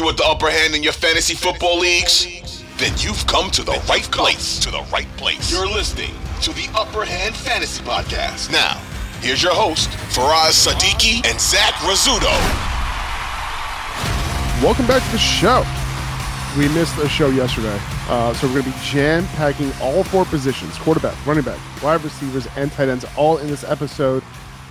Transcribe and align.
You 0.00 0.10
the 0.12 0.24
upper 0.24 0.48
hand 0.48 0.74
in 0.74 0.82
your 0.82 0.94
fantasy 0.94 1.34
football 1.34 1.78
leagues? 1.78 2.64
Then 2.78 2.94
you've 2.96 3.26
come 3.26 3.50
to 3.50 3.62
the 3.62 3.78
right 3.86 4.10
place. 4.10 4.58
To 4.60 4.70
the 4.70 4.82
right 4.90 5.06
place. 5.18 5.52
You're 5.52 5.68
listening 5.68 6.14
to 6.40 6.54
the 6.54 6.70
Upper 6.74 7.04
Hand 7.04 7.36
Fantasy 7.36 7.84
Podcast. 7.84 8.50
Now, 8.50 8.80
here's 9.20 9.42
your 9.42 9.52
host, 9.52 9.90
Faraz 10.16 10.56
Siddiqi 10.56 11.26
and 11.26 11.38
Zach 11.38 11.74
Rizzuto. 11.84 12.32
Welcome 14.64 14.86
back 14.86 15.04
to 15.04 15.12
the 15.12 15.18
show. 15.18 15.66
We 16.56 16.66
missed 16.70 16.96
a 16.96 17.06
show 17.06 17.28
yesterday, 17.28 17.78
uh, 18.08 18.32
so 18.32 18.46
we're 18.46 18.62
going 18.62 18.64
to 18.64 18.70
be 18.70 18.84
jam 18.86 19.26
packing 19.36 19.70
all 19.82 20.02
four 20.02 20.24
positions 20.24 20.78
quarterback, 20.78 21.14
running 21.26 21.44
back, 21.44 21.60
wide 21.82 22.02
receivers, 22.02 22.48
and 22.56 22.72
tight 22.72 22.88
ends 22.88 23.04
all 23.18 23.36
in 23.36 23.48
this 23.48 23.64
episode 23.64 24.22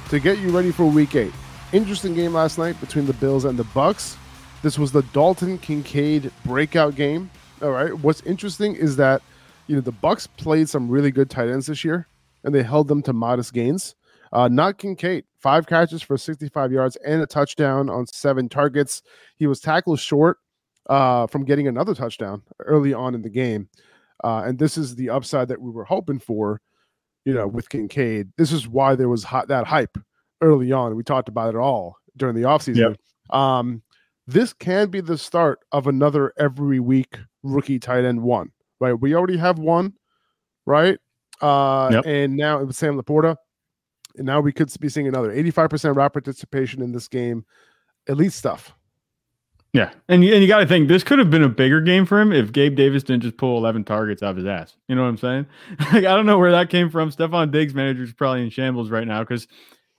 to 0.10 0.20
get 0.20 0.40
you 0.40 0.50
ready 0.50 0.72
for 0.72 0.86
week 0.86 1.14
eight. 1.16 1.34
Interesting 1.72 2.16
game 2.16 2.34
last 2.34 2.58
night 2.58 2.80
between 2.80 3.06
the 3.06 3.14
Bills 3.14 3.46
and 3.46 3.60
the 3.60 3.64
Bucks. 3.66 4.18
This 4.62 4.78
was 4.78 4.92
the 4.92 5.04
Dalton 5.14 5.58
Kincaid 5.58 6.32
breakout 6.46 6.96
game. 6.96 7.32
All 7.62 7.72
right. 7.72 7.98
What's 7.98 8.22
interesting 8.22 8.76
is 8.76 8.98
that 8.98 9.22
you 9.68 9.76
know 9.76 9.82
the 9.82 9.94
Bucks 9.94 10.28
played 10.28 10.68
some 10.68 10.90
really 10.90 11.12
good 11.12 11.30
tight 11.30 11.48
ends 11.48 11.68
this 11.68 11.86
year, 11.86 12.08
and 12.44 12.54
they 12.54 12.62
held 12.62 12.90
them 12.90 13.02
to 13.04 13.14
modest 13.14 13.54
gains. 13.54 13.96
Uh, 14.34 14.50
not 14.50 14.78
Kincaid, 14.78 15.24
five 15.40 15.66
catches 15.66 16.02
for 16.02 16.18
65 16.18 16.72
yards 16.72 16.98
and 16.98 17.22
a 17.22 17.26
touchdown 17.26 17.90
on 17.90 18.06
seven 18.08 18.50
targets. 18.50 19.02
He 19.38 19.48
was 19.48 19.60
tackled 19.60 20.00
short 20.00 20.38
uh, 20.90 21.26
from 21.28 21.46
getting 21.46 21.68
another 21.68 21.96
touchdown 21.96 22.44
early 22.60 22.94
on 22.94 23.16
in 23.16 23.22
the 23.22 23.30
game, 23.30 23.70
uh, 24.26 24.44
and 24.46 24.60
this 24.60 24.78
is 24.78 24.96
the 24.96 25.10
upside 25.10 25.48
that 25.48 25.62
we 25.62 25.72
were 25.72 25.86
hoping 25.86 26.20
for. 26.20 26.62
You 27.24 27.34
know, 27.34 27.48
with 27.48 27.70
Kincaid, 27.70 28.30
this 28.38 28.52
is 28.52 28.68
why 28.68 28.96
there 28.96 29.10
was 29.10 29.24
hot, 29.24 29.48
that 29.48 29.68
hype 29.68 29.98
early 30.42 30.72
on. 30.74 30.96
We 30.96 31.04
talked 31.04 31.30
about 31.30 31.56
it 31.56 31.58
all 31.58 31.96
during 32.18 32.36
the 32.36 32.44
offseason. 32.44 32.98
Yep. 33.30 33.38
Um, 33.38 33.84
this 34.30 34.54
can 34.54 34.90
be 34.90 35.02
the 35.02 35.18
start 35.18 35.60
of 35.72 35.88
another 35.88 36.34
every 36.38 36.80
week 36.80 37.18
rookie 37.44 37.80
tight 37.80 38.06
end 38.06 38.22
one, 38.22 38.52
right? 38.80 38.94
We 38.94 39.16
already 39.16 39.38
have 39.38 39.58
one, 39.58 39.94
right? 40.66 41.00
Uh, 41.42 41.90
yep. 41.92 42.06
And 42.06 42.36
now 42.36 42.60
it 42.60 42.66
was 42.66 42.78
Sam 42.78 43.02
LaPorta. 43.02 43.36
And 44.18 44.26
now 44.26 44.40
we 44.40 44.52
could 44.52 44.72
be 44.80 44.90
seeing 44.90 45.08
another 45.08 45.32
85% 45.32 45.96
route 45.96 46.14
participation 46.14 46.82
in 46.82 46.92
this 46.92 47.08
game. 47.08 47.46
Elite 48.08 48.34
stuff. 48.34 48.76
Yeah. 49.74 49.92
And 50.08 50.24
you, 50.24 50.34
and 50.34 50.42
you 50.42 50.48
got 50.48 50.60
to 50.60 50.68
think 50.68 50.88
this 50.88 51.04
could 51.04 51.20
have 51.20 51.30
been 51.30 51.44
a 51.44 51.50
bigger 51.50 51.80
game 51.80 52.06
for 52.06 52.20
him 52.20 52.32
if 52.32 52.52
Gabe 52.52 52.76
Davis 52.76 53.04
didn't 53.04 53.24
just 53.24 53.38
pull 53.38 53.58
11 53.58 53.84
targets 53.84 54.22
out 54.22 54.32
of 54.32 54.38
his 54.38 54.46
ass. 54.46 54.76
You 54.88 54.96
know 54.96 55.04
what 55.04 55.10
I'm 55.10 55.18
saying? 55.18 55.46
like, 55.94 56.06
I 56.06 56.16
don't 56.16 56.26
know 56.26 56.38
where 56.38 56.52
that 56.52 56.70
came 56.70 56.90
from. 56.90 57.12
Stefon 57.12 57.52
Diggs 57.52 57.74
manager 57.74 58.04
is 58.04 58.14
probably 58.14 58.44
in 58.44 58.50
shambles 58.50 58.90
right 58.90 59.08
now 59.08 59.22
because 59.22 59.48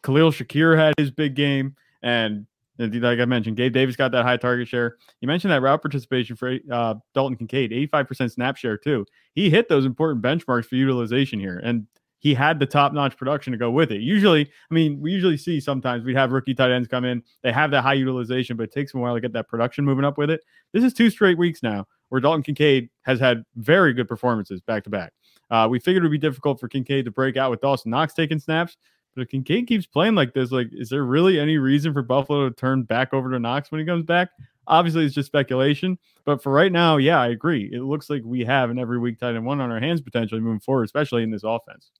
Khalil 0.02 0.30
Shakir 0.30 0.76
had 0.76 0.94
his 0.98 1.10
big 1.10 1.34
game 1.34 1.76
and 2.02 2.46
like 2.80 3.18
I 3.18 3.24
mentioned, 3.24 3.56
Gabe 3.56 3.72
Davis 3.72 3.96
got 3.96 4.10
that 4.12 4.24
high 4.24 4.36
target 4.36 4.68
share. 4.68 4.96
You 5.20 5.28
mentioned 5.28 5.52
that 5.52 5.62
route 5.62 5.82
participation 5.82 6.36
for 6.36 6.58
uh, 6.70 6.94
Dalton 7.14 7.36
Kincaid, 7.36 7.70
85% 7.92 8.32
snap 8.32 8.56
share 8.56 8.78
too. 8.78 9.04
He 9.34 9.50
hit 9.50 9.68
those 9.68 9.84
important 9.84 10.22
benchmarks 10.22 10.66
for 10.66 10.76
utilization 10.76 11.38
here, 11.38 11.60
and 11.62 11.86
he 12.20 12.34
had 12.34 12.58
the 12.58 12.66
top 12.66 12.92
notch 12.92 13.16
production 13.16 13.52
to 13.52 13.58
go 13.58 13.70
with 13.70 13.90
it. 13.90 14.00
Usually, 14.00 14.46
I 14.70 14.74
mean, 14.74 15.00
we 15.00 15.10
usually 15.10 15.36
see 15.36 15.58
sometimes 15.58 16.04
we 16.04 16.14
have 16.14 16.32
rookie 16.32 16.54
tight 16.54 16.70
ends 16.70 16.88
come 16.88 17.04
in, 17.04 17.22
they 17.42 17.52
have 17.52 17.70
that 17.72 17.82
high 17.82 17.94
utilization, 17.94 18.56
but 18.56 18.64
it 18.64 18.72
takes 18.72 18.92
them 18.92 19.00
a 19.00 19.04
while 19.04 19.14
to 19.14 19.20
get 19.20 19.32
that 19.32 19.48
production 19.48 19.84
moving 19.84 20.04
up 20.04 20.18
with 20.18 20.30
it. 20.30 20.42
This 20.72 20.84
is 20.84 20.92
two 20.92 21.10
straight 21.10 21.38
weeks 21.38 21.62
now 21.62 21.86
where 22.10 22.20
Dalton 22.20 22.42
Kincaid 22.42 22.90
has 23.02 23.18
had 23.18 23.42
very 23.56 23.92
good 23.92 24.06
performances 24.06 24.60
back 24.60 24.84
to 24.84 24.90
back. 24.90 25.12
Uh, 25.50 25.66
we 25.68 25.78
figured 25.80 26.04
it 26.04 26.06
would 26.06 26.12
be 26.12 26.18
difficult 26.18 26.60
for 26.60 26.68
Kincaid 26.68 27.06
to 27.06 27.10
break 27.10 27.36
out 27.36 27.50
with 27.50 27.60
Dawson 27.60 27.90
Knox 27.90 28.14
taking 28.14 28.38
snaps. 28.38 28.76
But 29.14 29.22
if 29.22 29.28
Kincaid 29.28 29.66
keeps 29.66 29.86
playing 29.86 30.14
like 30.14 30.34
this, 30.34 30.52
like, 30.52 30.68
is 30.72 30.88
there 30.88 31.04
really 31.04 31.38
any 31.38 31.58
reason 31.58 31.92
for 31.92 32.02
Buffalo 32.02 32.48
to 32.48 32.54
turn 32.54 32.84
back 32.84 33.12
over 33.12 33.30
to 33.30 33.38
Knox 33.38 33.70
when 33.70 33.80
he 33.80 33.86
comes 33.86 34.04
back? 34.04 34.30
Obviously, 34.66 35.04
it's 35.04 35.14
just 35.14 35.26
speculation. 35.26 35.98
But 36.24 36.42
for 36.42 36.52
right 36.52 36.70
now, 36.70 36.96
yeah, 36.96 37.20
I 37.20 37.28
agree. 37.28 37.70
It 37.72 37.80
looks 37.80 38.08
like 38.08 38.22
we 38.24 38.44
have 38.44 38.70
an 38.70 38.78
every 38.78 38.98
week 38.98 39.18
tight 39.18 39.34
end 39.34 39.44
one 39.44 39.60
on 39.60 39.70
our 39.70 39.80
hands 39.80 40.00
potentially 40.00 40.40
moving 40.40 40.60
forward, 40.60 40.84
especially 40.84 41.24
in 41.24 41.30
this 41.30 41.42
offense. 41.44 41.90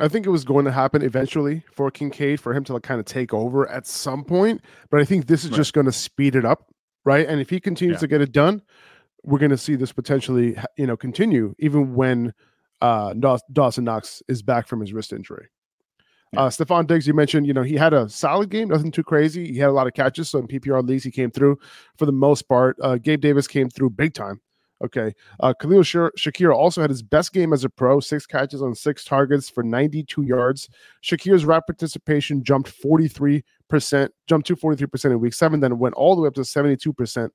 I 0.00 0.08
think 0.08 0.24
it 0.24 0.30
was 0.30 0.44
going 0.44 0.64
to 0.64 0.72
happen 0.72 1.02
eventually 1.02 1.62
for 1.72 1.90
Kincaid 1.90 2.40
for 2.40 2.54
him 2.54 2.64
to 2.64 2.74
like 2.74 2.82
kind 2.82 3.00
of 3.00 3.06
take 3.06 3.34
over 3.34 3.68
at 3.68 3.86
some 3.86 4.24
point. 4.24 4.62
But 4.88 5.00
I 5.00 5.04
think 5.04 5.26
this 5.26 5.44
is 5.44 5.50
right. 5.50 5.56
just 5.56 5.72
going 5.72 5.86
to 5.86 5.92
speed 5.92 6.36
it 6.36 6.44
up, 6.44 6.72
right? 7.04 7.26
And 7.26 7.40
if 7.40 7.50
he 7.50 7.60
continues 7.60 7.96
yeah. 7.96 8.00
to 8.00 8.06
get 8.06 8.20
it 8.20 8.32
done, 8.32 8.62
we're 9.24 9.38
going 9.38 9.50
to 9.50 9.58
see 9.58 9.74
this 9.74 9.92
potentially, 9.92 10.56
you 10.78 10.86
know, 10.86 10.96
continue 10.96 11.54
even 11.58 11.94
when 11.94 12.32
uh, 12.80 13.14
Dawson 13.52 13.84
Knox 13.84 14.22
is 14.28 14.42
back 14.42 14.66
from 14.66 14.80
his 14.80 14.92
wrist 14.92 15.12
injury. 15.12 15.48
Yeah. 16.32 16.42
Uh, 16.42 16.50
Stefon 16.50 16.86
Diggs, 16.86 17.06
you 17.06 17.14
mentioned, 17.14 17.46
you 17.46 17.52
know, 17.52 17.62
he 17.62 17.74
had 17.74 17.92
a 17.92 18.08
solid 18.08 18.50
game, 18.50 18.68
nothing 18.68 18.92
too 18.92 19.02
crazy. 19.02 19.52
He 19.52 19.58
had 19.58 19.68
a 19.68 19.72
lot 19.72 19.86
of 19.86 19.94
catches. 19.94 20.30
So 20.30 20.38
in 20.38 20.46
PPR 20.46 20.86
leagues, 20.86 21.02
he 21.02 21.10
came 21.10 21.30
through 21.30 21.58
for 21.96 22.06
the 22.06 22.12
most 22.12 22.42
part. 22.42 22.76
Uh, 22.80 22.96
Gabe 22.96 23.20
Davis 23.20 23.48
came 23.48 23.68
through 23.68 23.90
big 23.90 24.14
time. 24.14 24.40
Okay. 24.82 25.12
Uh, 25.40 25.52
Khalil 25.52 25.82
Shakir 25.82 26.54
also 26.54 26.80
had 26.80 26.88
his 26.88 27.02
best 27.02 27.34
game 27.34 27.52
as 27.52 27.64
a 27.64 27.68
pro, 27.68 28.00
six 28.00 28.26
catches 28.26 28.62
on 28.62 28.74
six 28.74 29.04
targets 29.04 29.50
for 29.50 29.62
92 29.62 30.22
yards. 30.22 30.68
Shakir's 31.02 31.44
route 31.44 31.66
participation 31.66 32.42
jumped 32.42 32.72
43%, 32.80 33.42
jumped 34.26 34.46
to 34.46 34.56
43% 34.56 35.04
in 35.04 35.20
week 35.20 35.34
seven, 35.34 35.60
then 35.60 35.78
went 35.78 35.96
all 35.96 36.16
the 36.16 36.22
way 36.22 36.28
up 36.28 36.34
to 36.34 36.42
72%, 36.42 37.30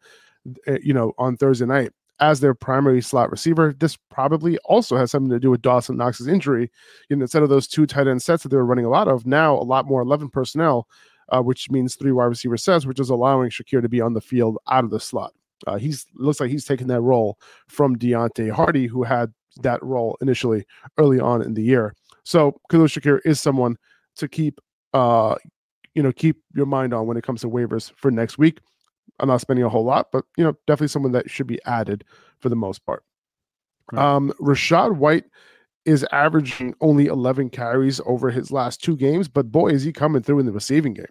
uh, 0.68 0.78
you 0.82 0.94
know, 0.94 1.14
on 1.20 1.38
Thursday 1.38 1.66
night 1.66 1.92
as 2.20 2.40
their 2.40 2.54
primary 2.54 3.02
slot 3.02 3.30
receiver. 3.30 3.76
This 3.78 3.98
probably 4.10 4.58
also 4.60 4.98
has 4.98 5.12
something 5.12 5.32
to 5.32 5.40
do 5.40 5.52
with 5.52 5.62
Dawson 5.62 5.98
Knox's 5.98 6.28
injury. 6.28 6.72
You 7.10 7.18
know, 7.18 7.24
instead 7.24 7.44
of 7.44 7.50
those 7.50 7.68
two 7.68 7.86
tight 7.86 8.08
end 8.08 8.22
sets 8.22 8.44
that 8.44 8.50
they 8.50 8.58
were 8.58 8.66
running 8.66 8.86
a 8.86 8.90
lot 8.90 9.08
of, 9.08 9.26
now 9.26 9.56
a 9.56 9.64
lot 9.64 9.86
more 9.86 10.02
11 10.02 10.30
personnel, 10.30 10.88
uh, 11.30 11.42
which 11.42 11.70
means 11.70 11.96
three 11.96 12.12
wide 12.12 12.26
receiver 12.26 12.58
sets, 12.58 12.86
which 12.86 13.00
is 13.00 13.10
allowing 13.10 13.50
Shakir 13.50 13.82
to 13.82 13.90
be 13.90 14.02
on 14.02 14.14
the 14.14 14.22
field 14.22 14.58
out 14.70 14.84
of 14.84 14.92
the 14.92 15.00
slot. 15.00 15.34
Uh, 15.68 15.78
he's 15.78 16.06
looks 16.16 16.40
like 16.40 16.50
he's 16.50 16.66
taking 16.66 16.88
that 16.88 17.02
role 17.02 17.40
from 17.68 17.98
Deonte 17.98 18.52
Harty, 18.52 18.88
who 18.88 19.04
had 19.04 19.34
that 19.62 19.82
role 19.82 20.18
initially 20.22 20.66
early 20.98 21.20
on 21.20 21.42
in 21.42 21.54
the 21.54 21.64
year. 21.64 21.96
So 22.24 22.60
Khalil 22.70 22.88
Shakir 22.88 23.20
is 23.26 23.40
someone 23.40 23.78
to 24.18 24.28
keep, 24.28 24.60
uh, 24.94 25.36
you 25.94 26.04
know, 26.04 26.12
keep 26.12 26.38
your 26.54 26.66
mind 26.66 26.94
on 26.94 27.08
when 27.08 27.18
it 27.18 27.24
comes 27.24 27.42
to 27.42 27.50
waivers 27.50 27.92
for 27.96 28.12
next 28.12 28.38
week. 28.38 28.60
I'm 29.20 29.28
not 29.28 29.42
spending 29.42 29.66
a 29.66 29.70
whole 29.70 29.86
lot, 29.86 30.12
but 30.12 30.26
you 30.38 30.44
know, 30.44 30.58
definitely 30.68 30.90
someone 30.90 31.14
that 31.14 31.30
should 31.30 31.48
be 31.48 31.60
added 31.66 32.04
for 32.40 32.50
the 32.50 32.56
most 32.56 32.86
part. 32.86 33.04
Right. 33.92 34.04
Um, 34.04 34.34
Rachaad 34.40 34.98
White 34.98 35.26
is 35.86 36.06
averaging 36.12 36.74
only 36.82 37.06
11 37.06 37.52
carries 37.52 38.02
over 38.06 38.32
his 38.32 38.52
last 38.52 38.84
two 38.84 38.98
games, 38.98 39.28
but 39.28 39.52
boy, 39.52 39.70
is 39.70 39.84
he 39.84 39.94
coming 39.94 40.24
through 40.24 40.40
in 40.40 40.46
the 40.46 40.52
receiving 40.52 40.94
game. 40.94 41.06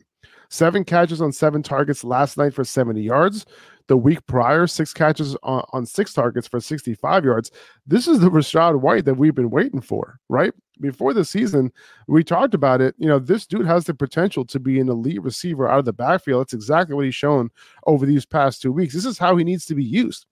Seven 0.50 0.84
catches 0.84 1.22
on 1.22 1.32
seven 1.32 1.62
targets 1.62 2.04
last 2.04 2.36
night 2.36 2.54
for 2.54 2.64
70 2.64 3.00
yards. 3.00 3.46
The 3.86 3.96
week 3.96 4.26
prior, 4.26 4.66
six 4.66 4.94
catches 4.94 5.36
on, 5.42 5.64
on 5.72 5.84
six 5.84 6.14
targets 6.14 6.48
for 6.48 6.58
65 6.58 7.24
yards. 7.24 7.50
This 7.86 8.08
is 8.08 8.20
the 8.20 8.30
Rachaad 8.30 8.80
White 8.80 9.04
that 9.04 9.14
we've 9.14 9.34
been 9.34 9.50
waiting 9.50 9.82
for, 9.82 10.18
right? 10.28 10.52
Before 10.80 11.12
the 11.12 11.24
season, 11.24 11.70
we 12.08 12.24
talked 12.24 12.54
about 12.54 12.80
it. 12.80 12.94
You 12.98 13.08
know, 13.08 13.18
this 13.18 13.46
dude 13.46 13.66
has 13.66 13.84
the 13.84 13.94
potential 13.94 14.44
to 14.46 14.58
be 14.58 14.80
an 14.80 14.88
elite 14.88 15.22
receiver 15.22 15.68
out 15.68 15.80
of 15.80 15.84
the 15.84 15.92
backfield. 15.92 16.40
That's 16.40 16.54
exactly 16.54 16.94
what 16.94 17.04
he's 17.04 17.14
shown 17.14 17.50
over 17.86 18.06
these 18.06 18.24
past 18.24 18.62
two 18.62 18.72
weeks. 18.72 18.94
This 18.94 19.04
is 19.04 19.18
how 19.18 19.36
he 19.36 19.44
needs 19.44 19.66
to 19.66 19.74
be 19.74 19.84
used. 19.84 20.26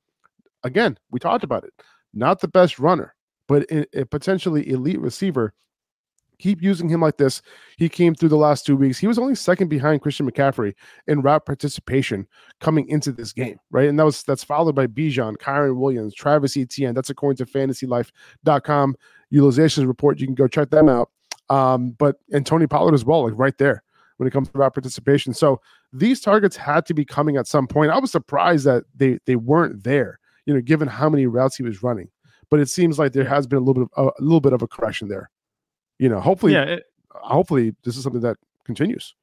Again, 0.65 0.99
we 1.11 1.21
talked 1.21 1.45
about 1.45 1.65
it. 1.65 1.73
Not 2.15 2.41
the 2.41 2.49
best 2.49 2.79
runner, 2.79 3.15
but 3.49 3.67
a 3.71 4.05
potentially 4.07 4.69
elite 4.71 5.01
receiver 5.01 5.53
keep 6.43 6.61
using 6.61 6.89
him 6.89 7.01
like 7.01 7.17
this. 7.17 7.41
He 7.77 7.89
came 7.89 8.15
through 8.15 8.31
the 8.31 8.37
last 8.37 8.67
two 8.67 8.77
weeks. 8.77 8.99
He 8.99 9.07
was 9.07 9.19
only 9.19 9.35
second 9.35 9.69
behind 9.69 10.03
Christian 10.03 10.31
McCaffrey 10.31 10.75
in 11.07 11.23
route 11.23 11.47
participation 11.47 12.27
coming 12.61 12.89
into 12.89 13.13
this 13.13 13.33
game, 13.33 13.59
right? 13.71 13.89
And 13.89 13.99
that 13.99 14.05
was 14.05 14.23
that's 14.25 14.45
followed 14.45 14.75
by 14.75 14.87
Bijan, 14.87 15.37
Kyren 15.37 15.77
Williams, 15.77 16.15
Travis 16.15 16.57
Etienne. 16.57 16.95
That's 16.95 17.11
according 17.11 17.45
to 17.45 17.51
fantasylife.com 17.51 18.97
utilization 19.31 19.87
report. 19.87 20.19
You 20.19 20.27
can 20.27 20.35
go 20.35 20.49
check 20.49 20.71
them 20.71 20.89
out. 20.89 21.11
Um, 21.49 21.93
but 21.93 22.17
and 22.33 22.45
Tony 22.45 22.67
Pollard 22.67 22.95
as 22.95 23.05
well, 23.05 23.25
like 23.25 23.35
right 23.37 23.57
there 23.59 23.83
when 24.17 24.27
it 24.27 24.31
comes 24.31 24.49
to 24.49 24.59
route 24.59 24.75
participation. 24.75 25.33
So 25.35 25.61
these 25.93 26.21
targets 26.21 26.57
had 26.57 26.87
to 26.87 26.95
be 26.95 27.05
coming 27.05 27.37
at 27.37 27.47
some 27.47 27.67
point. 27.67 27.91
I 27.91 27.99
was 27.99 28.11
surprised 28.11 28.65
that 28.67 28.85
they 28.95 29.19
they 29.27 29.37
weren't 29.37 29.85
there, 29.85 30.19
you 30.47 30.55
know, 30.55 30.61
given 30.61 30.89
how 30.89 31.09
many 31.09 31.27
routes 31.27 31.57
he 31.57 31.63
was 31.63 31.83
running. 31.83 32.09
But 32.51 32.61
it 32.61 32.69
seems 32.69 32.99
like 32.99 33.13
there 33.13 33.25
has 33.25 33.47
been 33.47 33.59
a 33.59 33.63
little 33.63 33.85
bit 33.85 33.91
of 33.97 34.07
a, 34.07 34.23
a 34.23 34.23
little 34.23 34.41
bit 34.41 34.53
of 34.53 34.63
a 34.63 34.69
correction 34.69 35.09
there 35.09 35.31
you 35.99 36.09
know, 36.09 36.21
hopefully, 36.21 36.53
yeah, 36.53 36.63
it, 36.63 36.85
hopefully 37.11 37.75
this 37.85 37.97
is 37.97 38.03
something 38.03 38.23
that 38.23 38.37
continues. 38.65 39.15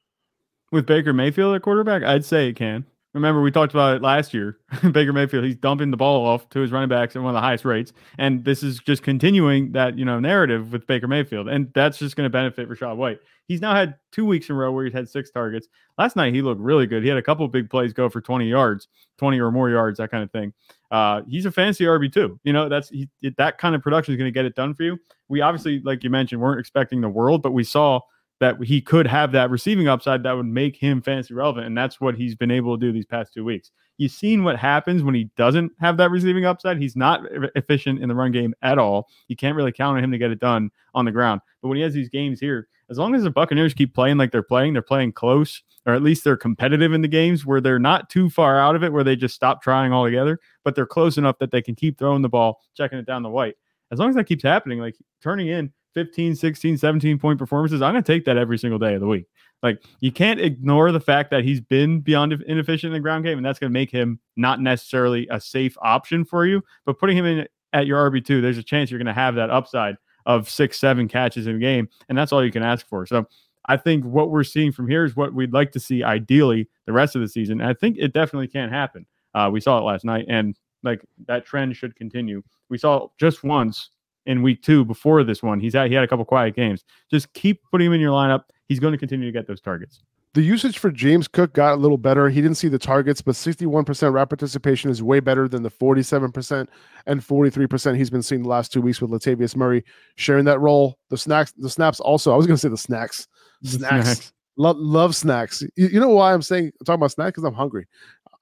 With 0.71 0.85
Baker 0.85 1.13
Mayfield 1.13 1.55
at 1.55 1.61
quarterback, 1.61 2.03
I'd 2.03 2.25
say 2.25 2.49
it 2.49 2.55
can. 2.55 2.85
Remember, 3.13 3.41
we 3.41 3.49
talked 3.49 3.73
about 3.73 3.95
it 3.95 4.01
last 4.03 4.35
year. 4.35 4.59
Baker 4.91 5.11
Mayfield, 5.11 5.43
he's 5.43 5.55
dumping 5.55 5.89
the 5.89 5.97
ball 5.97 6.27
off 6.27 6.47
to 6.49 6.59
his 6.59 6.71
running 6.71 6.89
backs 6.89 7.15
at 7.15 7.23
one 7.23 7.31
of 7.31 7.33
the 7.33 7.41
highest 7.41 7.65
rates. 7.65 7.91
And 8.19 8.45
this 8.45 8.61
is 8.61 8.79
just 8.79 9.01
continuing 9.01 9.71
that, 9.71 9.97
you 9.97 10.05
know, 10.05 10.19
narrative 10.19 10.71
with 10.71 10.85
Baker 10.85 11.07
Mayfield. 11.07 11.49
And 11.49 11.71
that's 11.73 11.97
just 11.97 12.15
going 12.15 12.25
to 12.25 12.29
benefit 12.29 12.69
Rachaad 12.69 12.97
White. 12.97 13.19
He's 13.47 13.61
now 13.61 13.73
had 13.73 13.95
two 14.11 14.25
weeks 14.25 14.47
in 14.47 14.55
a 14.55 14.59
row 14.59 14.71
where 14.71 14.85
he's 14.85 14.93
had 14.93 15.09
six 15.09 15.31
targets. 15.31 15.67
Last 15.97 16.15
night, 16.15 16.35
he 16.35 16.43
looked 16.43 16.61
really 16.61 16.85
good. 16.85 17.01
He 17.01 17.09
had 17.09 17.17
a 17.17 17.23
couple 17.23 17.47
big 17.47 17.67
plays 17.67 17.93
go 17.93 18.09
for 18.09 18.21
20 18.21 18.47
yards, 18.47 18.87
20 19.17 19.39
or 19.39 19.51
more 19.51 19.71
yards, 19.71 19.97
that 19.97 20.11
kind 20.11 20.23
of 20.23 20.31
thing. 20.31 20.53
Uh, 20.91 21.21
he's 21.27 21.45
a 21.45 21.51
fancy 21.51 21.83
RB 21.83 22.11
too. 22.11 22.39
You 22.43 22.53
know, 22.53 22.67
that's 22.67 22.89
he, 22.89 23.07
that 23.37 23.57
kind 23.57 23.75
of 23.75 23.81
production 23.81 24.13
is 24.13 24.17
going 24.17 24.27
to 24.27 24.37
get 24.37 24.45
it 24.45 24.55
done 24.55 24.73
for 24.73 24.83
you 24.83 24.99
we 25.29 25.41
obviously, 25.41 25.79
like 25.81 26.03
you 26.03 26.09
mentioned, 26.09 26.41
weren't 26.41 26.59
expecting 26.59 26.99
the 26.99 27.09
world, 27.09 27.41
but 27.41 27.53
we 27.53 27.63
saw 27.63 28.01
that 28.39 28.61
he 28.63 28.81
could 28.81 29.05
have 29.05 29.31
that 29.33 29.49
receiving 29.49 29.87
upside 29.87 30.23
that 30.23 30.31
would 30.31 30.45
make 30.45 30.75
him 30.75 31.01
fantasy 31.01 31.33
relevant. 31.33 31.67
And 31.67 31.77
that's 31.77 32.01
what 32.01 32.15
he's 32.15 32.35
been 32.35 32.51
able 32.51 32.77
to 32.77 32.85
do 32.85 32.91
these 32.91 33.05
past 33.05 33.33
two 33.33 33.45
weeks. 33.45 33.71
You've 33.97 34.11
seen 34.11 34.43
what 34.43 34.57
happens 34.57 35.03
when 35.03 35.13
he 35.13 35.25
doesn't 35.35 35.71
have 35.79 35.97
that 35.97 36.09
receiving 36.09 36.45
upside. 36.45 36.77
He's 36.77 36.95
not 36.95 37.21
efficient 37.55 38.01
in 38.01 38.07
the 38.07 38.15
run 38.15 38.31
game 38.31 38.53
at 38.61 38.79
all. 38.79 39.09
You 39.27 39.35
can't 39.35 39.55
really 39.55 39.73
count 39.73 39.97
on 39.97 40.03
him 40.03 40.11
to 40.11 40.17
get 40.17 40.31
it 40.31 40.39
done 40.39 40.71
on 40.95 41.05
the 41.05 41.11
ground. 41.11 41.41
But 41.61 41.67
when 41.67 41.77
he 41.77 41.83
has 41.83 41.93
these 41.93 42.09
games 42.09 42.39
here, 42.39 42.69
as 42.89 42.97
long 42.97 43.13
as 43.13 43.23
the 43.23 43.29
Buccaneers 43.29 43.73
keep 43.73 43.93
playing 43.93 44.17
like 44.17 44.31
they're 44.31 44.41
playing, 44.41 44.73
they're 44.73 44.81
playing 44.81 45.11
close, 45.11 45.61
or 45.85 45.93
at 45.93 46.01
least 46.01 46.23
they're 46.23 46.37
competitive 46.37 46.93
in 46.93 47.01
the 47.01 47.07
games 47.07 47.45
where 47.45 47.61
they're 47.61 47.79
not 47.79 48.09
too 48.09 48.29
far 48.29 48.59
out 48.59 48.75
of 48.75 48.83
it, 48.83 48.91
where 48.91 49.03
they 49.03 49.15
just 49.15 49.35
stop 49.35 49.61
trying 49.61 49.93
altogether, 49.93 50.39
but 50.63 50.75
they're 50.75 50.85
close 50.85 51.17
enough 51.17 51.37
that 51.39 51.51
they 51.51 51.61
can 51.61 51.75
keep 51.75 51.97
throwing 51.97 52.21
the 52.21 52.29
ball, 52.29 52.61
checking 52.75 52.99
it 52.99 53.05
down 53.05 53.23
the 53.23 53.29
white. 53.29 53.55
As 53.91 53.99
long 53.99 54.09
as 54.09 54.15
that 54.15 54.25
keeps 54.25 54.43
happening, 54.43 54.79
like 54.79 54.95
turning 55.21 55.47
in 55.47 55.71
15, 55.95 56.35
16, 56.35 56.77
17 56.77 57.17
point 57.17 57.39
performances, 57.39 57.81
I'm 57.81 57.93
going 57.93 58.03
to 58.03 58.13
take 58.13 58.25
that 58.25 58.37
every 58.37 58.57
single 58.57 58.79
day 58.79 58.93
of 58.93 59.01
the 59.01 59.07
week. 59.07 59.25
Like 59.63 59.83
you 59.99 60.11
can't 60.11 60.39
ignore 60.39 60.91
the 60.91 60.99
fact 60.99 61.31
that 61.31 61.43
he's 61.43 61.61
been 61.61 61.99
beyond 61.99 62.33
inefficient 62.33 62.89
in 62.89 62.93
the 62.93 62.99
ground 63.01 63.25
game, 63.25 63.37
and 63.37 63.45
that's 63.45 63.59
going 63.59 63.69
to 63.69 63.73
make 63.73 63.91
him 63.91 64.19
not 64.35 64.61
necessarily 64.61 65.27
a 65.31 65.39
safe 65.39 65.75
option 65.81 66.23
for 66.23 66.45
you. 66.45 66.61
But 66.85 66.99
putting 66.99 67.17
him 67.17 67.25
in 67.25 67.47
at 67.73 67.85
your 67.85 68.09
RB 68.09 68.23
two, 68.23 68.41
there's 68.41 68.57
a 68.57 68.63
chance 68.63 68.89
you're 68.89 68.99
going 68.99 69.07
to 69.07 69.13
have 69.13 69.35
that 69.35 69.49
upside 69.49 69.95
of 70.25 70.49
six, 70.49 70.79
seven 70.79 71.07
catches 71.07 71.47
in 71.47 71.55
a 71.55 71.59
game, 71.59 71.89
and 72.07 72.17
that's 72.17 72.31
all 72.31 72.43
you 72.43 72.51
can 72.51 72.63
ask 72.63 72.87
for. 72.87 73.05
So 73.05 73.25
I 73.69 73.77
think 73.77 74.03
what 74.03 74.31
we're 74.31 74.43
seeing 74.43 74.71
from 74.71 74.89
here 74.89 75.05
is 75.05 75.15
what 75.15 75.31
we'd 75.33 75.53
like 75.53 75.71
to 75.73 75.79
see 75.79 76.03
ideally 76.03 76.67
the 76.87 76.91
rest 76.91 77.15
of 77.15 77.21
the 77.21 77.27
season. 77.27 77.61
And 77.61 77.69
I 77.69 77.75
think 77.75 77.97
it 77.99 78.13
definitely 78.13 78.47
can 78.47 78.67
happen. 78.67 79.05
Uh, 79.35 79.49
we 79.53 79.61
saw 79.61 79.77
it 79.77 79.83
last 79.83 80.03
night, 80.03 80.25
and 80.27 80.57
like 80.81 81.01
that 81.27 81.45
trend 81.45 81.77
should 81.77 81.95
continue. 81.95 82.41
We 82.69 82.79
saw 82.79 83.09
just 83.19 83.43
once 83.43 83.91
in 84.25 84.41
week 84.41 84.63
two 84.63 84.83
before 84.83 85.23
this 85.23 85.43
one. 85.43 85.59
He's 85.59 85.73
had 85.73 85.87
he 85.87 85.93
had 85.93 86.03
a 86.03 86.07
couple 86.07 86.25
quiet 86.25 86.55
games. 86.55 86.83
Just 87.11 87.31
keep 87.33 87.61
putting 87.69 87.87
him 87.87 87.93
in 87.93 88.01
your 88.01 88.11
lineup. 88.11 88.45
He's 88.67 88.79
going 88.79 88.91
to 88.91 88.97
continue 88.97 89.27
to 89.27 89.31
get 89.31 89.47
those 89.47 89.61
targets. 89.61 90.01
The 90.33 90.41
usage 90.41 90.77
for 90.77 90.91
James 90.91 91.27
Cook 91.27 91.53
got 91.53 91.73
a 91.73 91.75
little 91.75 91.97
better. 91.97 92.29
He 92.29 92.39
didn't 92.39 92.57
see 92.57 92.67
the 92.67 92.77
targets, 92.77 93.19
but 93.19 93.33
61% 93.33 94.13
route 94.13 94.29
participation 94.29 94.91
is 94.91 95.01
way 95.01 95.19
better 95.19 95.47
than 95.47 95.63
the 95.63 95.71
47% 95.71 96.67
and 97.07 97.19
43% 97.19 97.97
he's 97.97 98.11
been 98.11 98.21
seeing 98.21 98.43
the 98.43 98.49
last 98.49 98.71
two 98.71 98.79
weeks 98.79 99.01
with 99.01 99.09
Latavius 99.09 99.55
Murray 99.55 99.83
sharing 100.17 100.45
that 100.45 100.59
role. 100.59 100.99
The 101.09 101.17
snacks, 101.17 101.51
the 101.53 101.69
snaps 101.69 101.99
also. 101.99 102.31
I 102.31 102.35
was 102.35 102.45
going 102.45 102.57
to 102.57 102.61
say 102.61 102.69
the 102.69 102.77
snacks. 102.77 103.27
Snacks. 103.63 104.05
snacks. 104.05 104.33
Lo- 104.57 104.75
love 104.77 105.15
snacks. 105.15 105.63
You, 105.75 105.87
you, 105.87 105.99
know 105.99 106.09
why 106.09 106.33
I'm 106.33 106.41
saying 106.41 106.71
I'm 106.79 106.85
talking 106.85 106.99
about 106.99 107.11
snacks? 107.11 107.31
Because 107.31 107.43
I'm 107.45 107.53
hungry. 107.53 107.87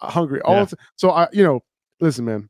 I'm 0.02 0.12
hungry. 0.12 0.42
All 0.42 0.56
yeah. 0.56 0.66
so 0.96 1.12
I, 1.12 1.28
you 1.32 1.44
know, 1.44 1.64
listen, 2.00 2.26
man. 2.26 2.50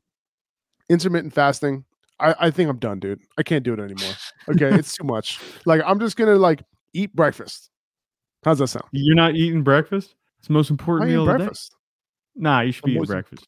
Intermittent 0.88 1.34
fasting, 1.34 1.84
I, 2.20 2.34
I 2.38 2.50
think 2.50 2.70
I'm 2.70 2.78
done, 2.78 2.98
dude. 2.98 3.20
I 3.36 3.42
can't 3.42 3.62
do 3.62 3.72
it 3.74 3.80
anymore. 3.80 4.14
Okay, 4.48 4.74
it's 4.74 4.96
too 4.96 5.04
much. 5.04 5.40
Like 5.66 5.82
I'm 5.84 6.00
just 6.00 6.16
gonna 6.16 6.36
like 6.36 6.62
eat 6.94 7.14
breakfast. 7.14 7.70
How's 8.44 8.58
that 8.58 8.68
sound? 8.68 8.86
You're 8.92 9.16
not 9.16 9.34
eating 9.34 9.62
breakfast. 9.62 10.14
It's 10.38 10.48
the 10.48 10.54
most 10.54 10.70
important 10.70 11.10
meal 11.10 11.28
of 11.28 11.38
the 11.38 11.46
day. 11.46 11.54
Nah, 12.36 12.60
you 12.60 12.72
should 12.72 12.84
be 12.84 12.92
eating 12.92 13.04
breakfast. 13.04 13.46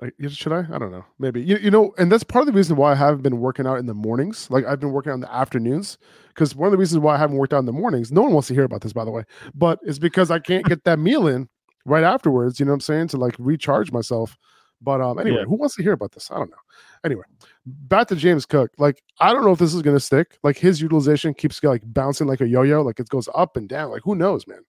Like, 0.00 0.14
should 0.28 0.52
I? 0.52 0.66
I 0.70 0.78
don't 0.78 0.90
know. 0.90 1.04
Maybe 1.18 1.42
you, 1.42 1.56
you 1.56 1.70
know, 1.70 1.94
and 1.96 2.12
that's 2.12 2.22
part 2.22 2.42
of 2.42 2.46
the 2.46 2.52
reason 2.52 2.76
why 2.76 2.92
I 2.92 2.94
haven't 2.94 3.22
been 3.22 3.40
working 3.40 3.66
out 3.66 3.78
in 3.78 3.86
the 3.86 3.94
mornings. 3.94 4.50
Like 4.50 4.66
I've 4.66 4.78
been 4.78 4.92
working 4.92 5.10
out 5.10 5.16
in 5.16 5.20
the 5.22 5.34
afternoons 5.34 5.96
because 6.28 6.54
one 6.54 6.66
of 6.66 6.72
the 6.72 6.78
reasons 6.78 7.00
why 7.00 7.14
I 7.14 7.18
haven't 7.18 7.36
worked 7.36 7.54
out 7.54 7.60
in 7.60 7.66
the 7.66 7.72
mornings. 7.72 8.12
No 8.12 8.22
one 8.22 8.32
wants 8.32 8.48
to 8.48 8.54
hear 8.54 8.64
about 8.64 8.82
this, 8.82 8.92
by 8.92 9.06
the 9.06 9.10
way, 9.10 9.24
but 9.54 9.78
it's 9.82 9.98
because 9.98 10.30
I 10.30 10.38
can't 10.38 10.66
get 10.66 10.84
that 10.84 10.98
meal 10.98 11.26
in 11.26 11.48
right 11.86 12.04
afterwards. 12.04 12.60
You 12.60 12.66
know 12.66 12.72
what 12.72 12.76
I'm 12.76 12.80
saying? 12.80 13.08
To 13.08 13.16
like 13.16 13.36
recharge 13.38 13.90
myself. 13.90 14.36
But 14.82 15.00
um, 15.00 15.18
anyway, 15.18 15.38
yeah. 15.38 15.44
who 15.44 15.54
wants 15.54 15.76
to 15.76 15.82
hear 15.82 15.92
about 15.92 16.12
this? 16.12 16.30
I 16.30 16.36
don't 16.36 16.50
know. 16.50 16.56
Anyway, 17.02 17.24
back 17.64 18.08
to 18.08 18.16
James 18.16 18.44
Cook. 18.44 18.70
Like, 18.76 19.02
I 19.20 19.32
don't 19.32 19.44
know 19.44 19.52
if 19.52 19.58
this 19.58 19.72
is 19.72 19.80
gonna 19.80 19.98
stick. 19.98 20.38
Like 20.42 20.58
his 20.58 20.82
utilization 20.82 21.32
keeps 21.32 21.62
like 21.64 21.82
bouncing 21.86 22.26
like 22.26 22.42
a 22.42 22.48
yo-yo, 22.48 22.82
like 22.82 23.00
it 23.00 23.08
goes 23.08 23.30
up 23.34 23.56
and 23.56 23.66
down. 23.66 23.90
Like, 23.90 24.02
who 24.04 24.14
knows, 24.14 24.46
man, 24.46 24.60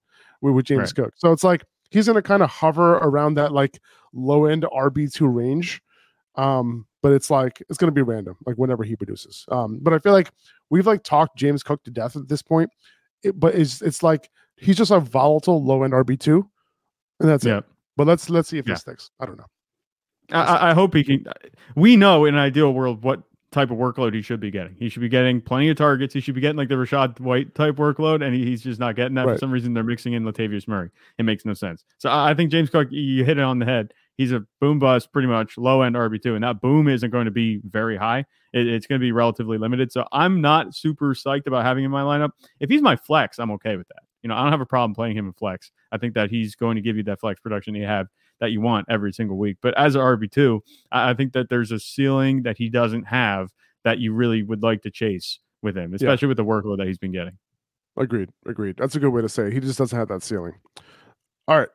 with, 0.41 0.53
with 0.53 0.65
James 0.65 0.93
right. 0.97 1.05
Cook. 1.05 1.13
So 1.17 1.33
it's 1.33 1.43
like 1.43 1.65
he's 1.89 2.07
gonna 2.07 2.21
kind 2.21 2.41
of 2.41 2.49
hover 2.49 2.93
around 2.97 3.33
that 3.33 3.51
like 3.51 3.81
low 4.17 4.45
end 4.45 4.63
RB2 4.63 5.33
range. 5.33 5.81
Um, 6.35 6.85
but 7.01 7.13
it's 7.13 7.29
like 7.29 7.63
it's 7.69 7.77
gonna 7.77 7.91
be 7.91 8.01
random, 8.01 8.35
like 8.45 8.57
whenever 8.57 8.83
he 8.83 8.95
produces. 8.95 9.45
Um, 9.49 9.79
but 9.81 9.93
I 9.93 9.99
feel 9.99 10.11
like 10.11 10.31
we've 10.69 10.85
like 10.85 11.03
talked 11.03 11.37
James 11.37 11.63
Cook 11.63 11.83
to 11.85 11.91
death 11.91 12.15
at 12.15 12.27
this 12.27 12.41
point. 12.41 12.69
It, 13.23 13.39
but 13.39 13.55
it's 13.55 13.81
it's 13.81 14.03
like 14.03 14.29
he's 14.57 14.77
just 14.77 14.91
a 14.91 14.99
volatile 14.99 15.63
low 15.63 15.83
end 15.83 15.93
RB2, 15.93 16.47
and 17.19 17.29
that's 17.29 17.45
yeah. 17.45 17.59
it. 17.59 17.63
But 17.95 18.07
let's 18.07 18.29
let's 18.29 18.49
see 18.49 18.57
if 18.57 18.67
yeah. 18.67 18.73
it 18.73 18.79
sticks. 18.79 19.09
I 19.19 19.25
don't 19.25 19.37
know. 19.37 19.45
I, 20.31 20.71
I, 20.71 20.73
hope 20.73 20.93
he 20.93 21.05
can. 21.05 21.25
We 21.75 21.95
know 21.95 22.25
in 22.25 22.35
an 22.35 22.41
ideal 22.41 22.73
world 22.73 23.01
what 23.01 23.23
type 23.51 23.71
of 23.71 23.77
workload 23.77 24.13
he 24.13 24.21
should 24.21 24.41
be 24.41 24.51
getting. 24.51 24.75
He 24.77 24.89
should 24.89 25.01
be 25.01 25.09
getting 25.09 25.39
plenty 25.39 25.69
of 25.69 25.77
targets. 25.77 26.13
He 26.13 26.19
should 26.19 26.35
be 26.35 26.41
getting 26.41 26.57
like 26.57 26.67
the 26.67 26.75
Rachaad 26.75 27.19
White 27.19 27.55
type 27.55 27.75
workload, 27.75 28.23
and 28.23 28.35
he, 28.35 28.45
he's 28.45 28.61
just 28.61 28.79
not 28.79 28.95
getting 28.95 29.15
that 29.15 29.25
right. 29.25 29.33
for 29.33 29.39
some 29.39 29.51
reason. 29.51 29.73
They're 29.73 29.83
mixing 29.83 30.13
in 30.13 30.23
Latavius 30.23 30.67
Murray. 30.67 30.89
It 31.17 31.23
makes 31.23 31.45
no 31.45 31.53
sense. 31.53 31.85
So 31.97 32.11
I 32.11 32.33
think 32.33 32.51
James 32.51 32.69
Cook, 32.69 32.89
you 32.91 33.23
hit 33.23 33.37
it 33.37 33.43
on 33.43 33.59
the 33.59 33.65
head. 33.65 33.93
He's 34.17 34.31
a 34.31 34.43
boom 34.59 34.79
bust, 34.79 35.13
pretty 35.13 35.27
much 35.27 35.57
low 35.57 35.83
end 35.83 35.95
RB 35.95 36.21
two, 36.21 36.35
and 36.35 36.43
that 36.43 36.59
boom 36.59 36.87
isn't 36.87 37.11
going 37.11 37.25
to 37.25 37.31
be 37.31 37.61
very 37.63 37.97
high. 37.97 38.25
It, 38.51 38.67
it's 38.67 38.87
going 38.87 38.99
to 38.99 39.03
be 39.03 39.11
relatively 39.11 39.57
limited. 39.57 39.91
So 39.91 40.05
I'm 40.11 40.41
not 40.41 40.75
super 40.75 41.13
psyched 41.13 41.47
about 41.47 41.63
having 41.63 41.83
him 41.83 41.93
in 41.93 41.99
my 41.99 42.01
lineup. 42.01 42.31
If 42.59 42.69
he's 42.69 42.81
my 42.81 42.95
flex, 42.95 43.37
I'm 43.37 43.51
okay 43.51 43.77
with 43.77 43.87
that. 43.89 44.03
You 44.23 44.29
know, 44.29 44.35
I 44.35 44.41
don't 44.41 44.51
have 44.51 44.61
a 44.61 44.65
problem 44.65 44.95
playing 44.95 45.15
him 45.15 45.27
in 45.27 45.33
flex. 45.33 45.71
I 45.91 45.97
think 45.97 46.15
that 46.15 46.31
he's 46.31 46.55
going 46.55 46.75
to 46.75 46.81
give 46.81 46.97
you 46.97 47.03
that 47.03 47.19
flex 47.19 47.39
production 47.39 47.75
you 47.75 47.85
have 47.85 48.07
that 48.39 48.51
you 48.51 48.61
want 48.61 48.87
every 48.89 49.13
single 49.13 49.37
week. 49.37 49.57
But 49.61 49.77
as 49.77 49.95
an 49.95 50.01
RB2, 50.01 50.61
I 50.91 51.13
think 51.13 51.33
that 51.33 51.49
there's 51.49 51.71
a 51.71 51.79
ceiling 51.79 52.43
that 52.43 52.57
he 52.57 52.69
doesn't 52.69 53.03
have 53.03 53.51
that 53.83 53.99
you 53.99 54.13
really 54.13 54.43
would 54.43 54.63
like 54.63 54.81
to 54.81 54.91
chase 54.91 55.39
with 55.61 55.77
him, 55.77 55.93
especially 55.93 56.25
yeah. 56.25 56.29
with 56.29 56.37
the 56.37 56.45
workload 56.45 56.77
that 56.77 56.87
he's 56.87 56.97
been 56.97 57.11
getting. 57.11 57.37
Agreed. 57.97 58.29
Agreed. 58.45 58.77
That's 58.77 58.95
a 58.95 58.99
good 58.99 59.09
way 59.09 59.21
to 59.21 59.29
say 59.29 59.47
it. 59.47 59.53
He 59.53 59.59
just 59.59 59.77
doesn't 59.77 59.97
have 59.97 60.09
that 60.09 60.23
ceiling. 60.23 60.53
All 61.47 61.57
right. 61.59 61.69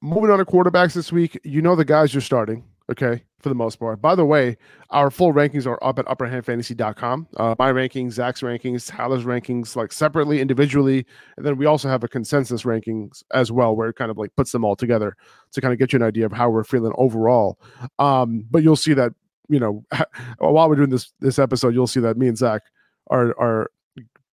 Moving 0.00 0.30
on 0.30 0.38
to 0.38 0.44
quarterbacks 0.44 0.94
this 0.94 1.12
week. 1.12 1.38
You 1.44 1.62
know 1.62 1.74
the 1.74 1.84
guys 1.84 2.14
you're 2.14 2.20
starting 2.20 2.64
okay, 2.90 3.22
for 3.40 3.48
the 3.48 3.54
most 3.54 3.76
part. 3.76 4.00
By 4.00 4.14
the 4.14 4.24
way, 4.24 4.56
our 4.90 5.10
full 5.10 5.32
rankings 5.32 5.66
are 5.66 5.82
up 5.84 5.98
at 5.98 6.06
upperhandfantasy.com. 6.06 7.28
Uh, 7.36 7.54
my 7.58 7.70
rankings, 7.70 8.12
Zach's 8.12 8.40
rankings, 8.40 8.90
Tyler's 8.90 9.24
rankings, 9.24 9.76
like 9.76 9.92
separately, 9.92 10.40
individually. 10.40 11.06
And 11.36 11.44
then 11.44 11.56
we 11.56 11.66
also 11.66 11.88
have 11.88 12.02
a 12.02 12.08
consensus 12.08 12.62
rankings 12.62 13.22
as 13.32 13.52
well, 13.52 13.76
where 13.76 13.90
it 13.90 13.96
kind 13.96 14.10
of 14.10 14.16
like 14.16 14.34
puts 14.36 14.52
them 14.52 14.64
all 14.64 14.76
together 14.76 15.16
to 15.52 15.60
kind 15.60 15.72
of 15.72 15.78
get 15.78 15.92
you 15.92 15.98
an 15.98 16.02
idea 16.02 16.26
of 16.26 16.32
how 16.32 16.48
we're 16.48 16.64
feeling 16.64 16.92
overall. 16.96 17.60
Um, 17.98 18.46
but 18.50 18.62
you'll 18.62 18.76
see 18.76 18.94
that, 18.94 19.12
you 19.48 19.60
know, 19.60 19.84
while 20.38 20.68
we're 20.68 20.76
doing 20.76 20.90
this 20.90 21.12
this 21.20 21.38
episode, 21.38 21.74
you'll 21.74 21.86
see 21.86 22.00
that 22.00 22.16
me 22.16 22.28
and 22.28 22.38
Zach 22.38 22.62
are 23.10 23.38
are 23.38 23.70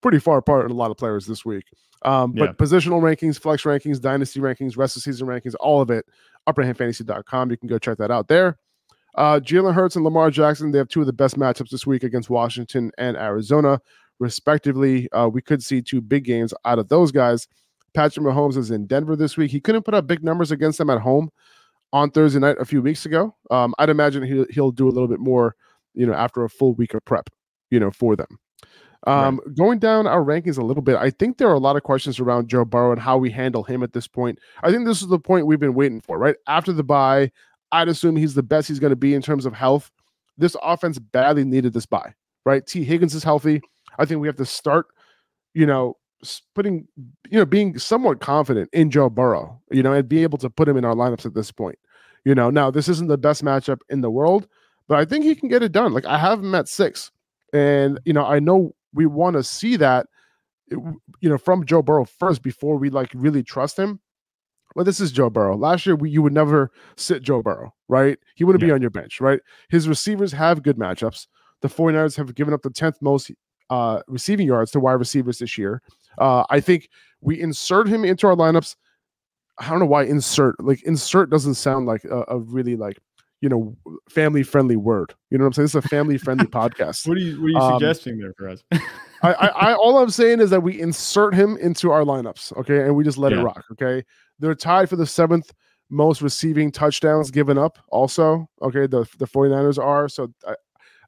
pretty 0.06 0.20
far 0.20 0.38
apart 0.38 0.66
in 0.66 0.72
a 0.72 0.76
lot 0.76 0.92
of 0.92 0.98
players 0.98 1.26
this 1.26 1.44
week. 1.44 1.64
Um, 2.04 2.34
but 2.34 2.50
yeah. 2.50 2.52
positional 2.54 3.02
rankings, 3.02 3.40
flex 3.40 3.64
rankings, 3.64 4.00
dynasty 4.00 4.40
rankings, 4.40 4.78
rest 4.78 4.96
of 4.96 5.02
season 5.02 5.28
rankings, 5.28 5.56
all 5.60 5.82
of 5.82 5.90
it, 5.90 6.06
upperhandfantasy.com. 6.48 7.50
You 7.50 7.58
can 7.58 7.68
go 7.68 7.80
check 7.80 7.98
that 7.98 8.12
out 8.12 8.28
there. 8.28 8.60
Uh, 9.16 9.40
Jalen 9.40 9.74
Hurts 9.74 9.96
and 9.96 10.06
Lamar 10.06 10.30
Jackson, 10.30 10.70
they 10.70 10.78
have 10.78 10.90
two 10.90 11.00
of 11.00 11.08
the 11.08 11.14
best 11.14 11.40
matchups 11.40 11.72
this 11.72 11.88
week 11.88 12.04
against 12.04 12.30
Washington 12.30 12.92
and 13.00 13.18
Arizona, 13.18 13.82
respectively. 14.20 15.12
Uh, 15.12 15.28
we 15.28 15.42
could 15.42 15.64
see 15.64 15.82
two 15.82 16.02
big 16.02 16.24
games 16.24 16.54
out 16.66 16.78
of 16.78 16.88
those 16.90 17.12
guys. 17.12 17.48
Patrick 17.96 18.28
Mahomes 18.28 18.58
is 18.58 18.70
in 18.70 18.86
Denver 18.86 19.16
this 19.16 19.38
week. 19.38 19.50
He 19.50 19.60
couldn't 19.60 19.86
put 19.86 19.96
up 19.96 20.06
big 20.06 20.24
numbers 20.24 20.52
against 20.52 20.78
them 20.78 20.92
at 20.92 21.02
home 21.02 21.32
on 21.94 22.12
Thursday 22.12 22.40
night 22.40 22.58
a 22.60 22.66
few 22.66 22.84
weeks 22.84 23.08
ago. 23.08 23.36
Um, 23.50 23.74
I'd 23.80 23.90
imagine 23.90 24.22
he'll, 24.22 24.46
he'll 24.52 24.72
do 24.72 24.88
a 24.88 24.94
little 24.94 25.08
bit 25.08 25.20
more, 25.20 25.56
you 25.96 26.06
know, 26.06 26.14
after 26.14 26.44
a 26.44 26.50
full 26.50 26.76
week 26.76 26.94
of 26.94 27.04
prep, 27.06 27.32
you 27.72 27.80
know, 27.80 27.90
for 27.90 28.16
them. 28.16 28.38
Um, 29.06 29.40
right. 29.46 29.56
Going 29.56 29.80
down 29.80 30.08
our 30.08 30.24
rankings 30.24 30.58
a 30.58 30.64
little 30.64 30.82
bit, 30.82 30.96
I 30.96 31.12
think 31.12 31.38
there 31.38 31.48
are 31.48 31.54
a 31.54 31.60
lot 31.60 31.76
of 31.76 31.84
questions 31.84 32.20
around 32.20 32.48
Joe 32.48 32.66
Burrow 32.66 32.92
and 32.92 33.00
how 33.00 33.18
we 33.18 33.30
handle 33.30 33.64
him 33.64 33.84
at 33.84 33.94
this 33.94 34.08
point. 34.08 34.40
I 34.64 34.72
think 34.72 34.86
this 34.86 35.02
is 35.02 35.10
the 35.10 35.20
point 35.20 35.46
we've 35.46 35.60
been 35.60 35.76
waiting 35.76 36.02
for, 36.02 36.18
right? 36.18 36.36
After 36.48 36.74
the 36.74 36.84
bye, 36.84 37.32
I'd 37.72 37.88
assume 37.88 38.16
he's 38.16 38.34
the 38.34 38.44
best 38.44 38.68
he's 38.68 38.80
going 38.80 38.92
to 38.92 38.96
be 38.96 39.14
in 39.14 39.22
terms 39.22 39.46
of 39.46 39.54
health. 39.54 39.92
This 40.38 40.56
offense 40.64 40.98
badly 40.98 41.44
needed 41.44 41.74
this 41.74 41.86
bye, 41.86 42.14
right? 42.46 42.66
Tee 42.66 42.84
Higgins 42.84 43.14
is 43.14 43.24
healthy. 43.24 43.62
I 44.00 44.06
think 44.06 44.22
we 44.22 44.28
have 44.28 44.38
to 44.38 44.46
start, 44.46 44.88
you 45.54 45.66
know, 45.66 45.98
putting, 46.56 46.88
you 47.30 47.38
know, 47.38 47.46
being 47.46 47.78
somewhat 47.78 48.20
confident 48.20 48.70
in 48.74 48.90
Joe 48.90 49.10
Burrow, 49.10 49.62
you 49.72 49.84
know, 49.84 49.94
and 49.94 50.10
be 50.10 50.24
able 50.24 50.38
to 50.40 50.50
put 50.50 50.68
him 50.68 50.78
in 50.78 50.86
our 50.86 50.96
lineups 50.96 51.26
at 51.26 51.36
this 51.36 51.52
point. 51.52 51.78
You 52.24 52.34
know, 52.34 52.50
now 52.50 52.72
this 52.72 52.90
isn't 52.90 53.08
the 53.08 53.18
best 53.18 53.44
matchup 53.44 53.80
in 53.90 54.02
the 54.02 54.10
world, 54.10 54.48
but 54.88 54.98
I 54.98 55.06
think 55.06 55.24
he 55.24 55.36
can 55.36 55.48
get 55.48 55.62
it 55.62 55.72
done. 55.72 55.94
Like 55.94 56.06
I 56.06 56.18
have 56.18 56.40
him 56.40 56.56
at 56.56 56.68
six. 56.68 57.12
And, 57.54 58.00
you 58.04 58.14
know, 58.14 58.26
I 58.26 58.40
know 58.40 58.74
we 58.96 59.06
want 59.06 59.36
to 59.36 59.44
see 59.44 59.76
that 59.76 60.08
you 60.72 61.30
know 61.30 61.38
from 61.38 61.66
Joe 61.66 61.82
Burrow 61.82 62.06
first 62.06 62.42
before 62.42 62.78
we 62.78 62.90
like 62.90 63.12
really 63.14 63.44
trust 63.44 63.78
him. 63.78 64.00
Well, 64.76 64.84
this 64.84 65.00
is 65.00 65.12
Joe 65.12 65.30
Burrow. 65.30 65.56
Last 65.56 65.86
year, 65.86 65.96
we, 65.96 66.10
you 66.10 66.22
would 66.22 66.34
never 66.34 66.70
sit 66.98 67.24
Joe 67.24 67.42
Burrow, 67.42 67.74
right? 67.88 68.18
He 68.36 68.44
wouldn't 68.44 68.62
yeah. 68.62 68.68
be 68.68 68.72
on 68.74 68.82
your 68.82 68.90
bench, 68.90 69.22
right? 69.22 69.40
His 69.70 69.88
receivers 69.88 70.34
have 70.34 70.64
good 70.64 70.78
matchups. 70.78 71.28
The 71.62 71.70
49ers 71.70 72.18
have 72.18 72.36
given 72.36 72.54
up 72.54 72.62
the 72.62 72.72
10th 72.72 72.96
most 73.02 73.32
uh, 73.70 74.02
receiving 74.08 74.48
yards 74.48 74.72
to 74.72 74.82
wide 74.82 74.94
receivers 74.94 75.40
this 75.40 75.58
year. 75.58 75.82
Uh, 76.18 76.44
I 76.50 76.60
think 76.60 76.90
we 77.22 77.40
insert 77.40 77.88
him 77.88 78.04
into 78.04 78.28
our 78.28 78.36
lineups. 78.36 78.76
I 79.58 79.70
don't 79.70 79.80
know 79.80 79.86
why 79.86 80.04
insert 80.04 80.60
like 80.60 80.84
insert 80.84 81.30
doesn't 81.30 81.56
sound 81.56 81.86
like 81.86 82.04
a, 82.04 82.26
a 82.28 82.40
really 82.40 82.76
like 82.76 83.00
you 83.42 83.50
know 83.50 83.76
family 84.10 84.44
friendly 84.44 84.76
word. 84.76 85.14
You 85.30 85.38
know 85.38 85.44
what 85.44 85.48
I'm 85.48 85.54
saying? 85.54 85.64
This 85.66 85.76
is 85.76 85.86
a 85.86 85.88
family 85.88 86.18
friendly 86.26 86.48
podcast. 86.48 87.08
What 87.08 87.18
are 87.18 87.22
you 87.22 87.42
What 87.42 87.48
are 87.48 87.50
you 87.50 87.58
um, 87.58 87.80
suggesting 87.80 88.20
there 88.20 88.34
for 88.38 88.50
us? 88.50 88.64
I, 89.22 89.34
I, 89.34 89.48
I, 89.48 89.74
all 89.74 89.98
I'm 89.98 90.10
saying 90.10 90.40
is 90.40 90.50
that 90.52 90.62
we 90.62 90.80
insert 90.80 91.34
him 91.34 91.58
into 91.58 91.92
our 91.92 92.04
lineups, 92.04 92.56
okay, 92.58 92.84
and 92.84 92.96
we 92.96 93.04
just 93.04 93.18
let 93.18 93.32
yeah. 93.32 93.40
it 93.40 93.44
rock, 93.44 93.64
okay. 93.72 94.04
They're 94.40 94.56
tied 94.56 94.90
for 94.90 94.98
the 94.98 95.06
seventh 95.06 95.52
most 95.90 96.22
receiving 96.22 96.72
touchdowns 96.72 97.32
given 97.32 97.58
up. 97.58 97.78
Also, 97.90 98.48
okay, 98.62 98.88
the 98.88 99.08
the 99.18 99.28
49ers 99.28 99.84
are 99.84 100.10
so. 100.10 100.32
I, 100.48 100.56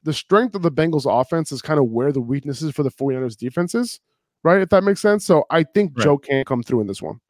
the 0.04 0.12
strength 0.12 0.54
of 0.54 0.62
the 0.62 0.70
Bengals 0.70 1.06
offense 1.06 1.50
is 1.50 1.60
kind 1.60 1.80
of 1.80 1.86
where 1.86 2.12
the 2.12 2.20
weaknesses 2.20 2.72
for 2.72 2.84
the 2.84 2.90
49ers 2.90 3.36
defense 3.36 3.74
is, 3.74 4.00
right? 4.44 4.62
If 4.62 4.68
that 4.68 4.84
makes 4.84 5.00
sense. 5.00 5.24
So 5.24 5.44
I 5.50 5.64
think 5.64 5.92
right. 5.96 6.04
Joe 6.04 6.18
can't 6.18 6.46
come 6.46 6.62
through 6.62 6.82
in 6.82 6.86
this 6.86 7.02
one. 7.02 7.20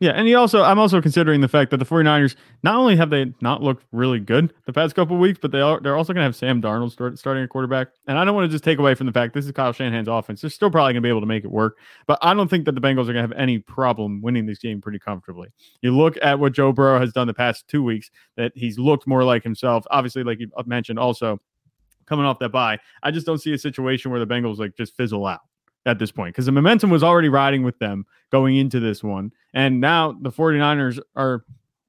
Yeah, 0.00 0.12
and 0.12 0.28
he 0.28 0.34
also 0.36 0.62
I'm 0.62 0.78
also 0.78 1.00
considering 1.00 1.40
the 1.40 1.48
fact 1.48 1.72
that 1.72 1.78
the 1.78 1.84
49ers 1.84 2.36
not 2.62 2.76
only 2.76 2.94
have 2.94 3.10
they 3.10 3.32
not 3.40 3.64
looked 3.64 3.84
really 3.90 4.20
good 4.20 4.54
the 4.64 4.72
past 4.72 4.94
couple 4.94 5.16
weeks, 5.16 5.40
but 5.42 5.50
they 5.50 5.60
are 5.60 5.80
they're 5.80 5.96
also 5.96 6.12
going 6.12 6.22
to 6.22 6.26
have 6.26 6.36
Sam 6.36 6.62
Darnold 6.62 6.92
start, 6.92 7.18
starting 7.18 7.42
a 7.42 7.48
quarterback. 7.48 7.88
And 8.06 8.16
I 8.16 8.24
don't 8.24 8.36
want 8.36 8.48
to 8.48 8.52
just 8.52 8.62
take 8.62 8.78
away 8.78 8.94
from 8.94 9.06
the 9.06 9.12
fact 9.12 9.34
this 9.34 9.44
is 9.44 9.50
Kyle 9.50 9.72
Shanahan's 9.72 10.06
offense. 10.06 10.40
They're 10.40 10.50
still 10.50 10.70
probably 10.70 10.92
going 10.92 11.02
to 11.02 11.06
be 11.06 11.08
able 11.08 11.20
to 11.20 11.26
make 11.26 11.44
it 11.44 11.50
work, 11.50 11.78
but 12.06 12.16
I 12.22 12.32
don't 12.32 12.48
think 12.48 12.64
that 12.66 12.76
the 12.76 12.80
Bengals 12.80 13.08
are 13.08 13.12
going 13.12 13.16
to 13.16 13.22
have 13.22 13.32
any 13.32 13.58
problem 13.58 14.22
winning 14.22 14.46
this 14.46 14.58
game 14.58 14.80
pretty 14.80 15.00
comfortably. 15.00 15.48
You 15.82 15.96
look 15.96 16.16
at 16.22 16.38
what 16.38 16.52
Joe 16.52 16.72
Burrow 16.72 17.00
has 17.00 17.12
done 17.12 17.26
the 17.26 17.34
past 17.34 17.66
2 17.66 17.82
weeks 17.82 18.08
that 18.36 18.52
he's 18.54 18.78
looked 18.78 19.08
more 19.08 19.24
like 19.24 19.42
himself. 19.42 19.84
Obviously 19.90 20.22
like 20.22 20.38
you 20.38 20.48
mentioned 20.66 21.00
also 21.00 21.40
coming 22.06 22.24
off 22.24 22.38
that 22.38 22.50
bye. 22.50 22.78
I 23.02 23.10
just 23.10 23.26
don't 23.26 23.38
see 23.38 23.52
a 23.52 23.58
situation 23.58 24.12
where 24.12 24.20
the 24.20 24.32
Bengals 24.32 24.58
like 24.58 24.76
just 24.76 24.96
fizzle 24.96 25.26
out 25.26 25.40
at 25.88 25.98
this 25.98 26.12
point 26.12 26.34
because 26.34 26.46
the 26.46 26.52
momentum 26.52 26.90
was 26.90 27.02
already 27.02 27.28
riding 27.28 27.62
with 27.62 27.78
them 27.78 28.06
going 28.30 28.56
into 28.56 28.78
this 28.78 29.02
one. 29.02 29.32
And 29.54 29.80
now 29.80 30.12
the 30.12 30.30
49ers 30.30 31.00
are 31.16 31.44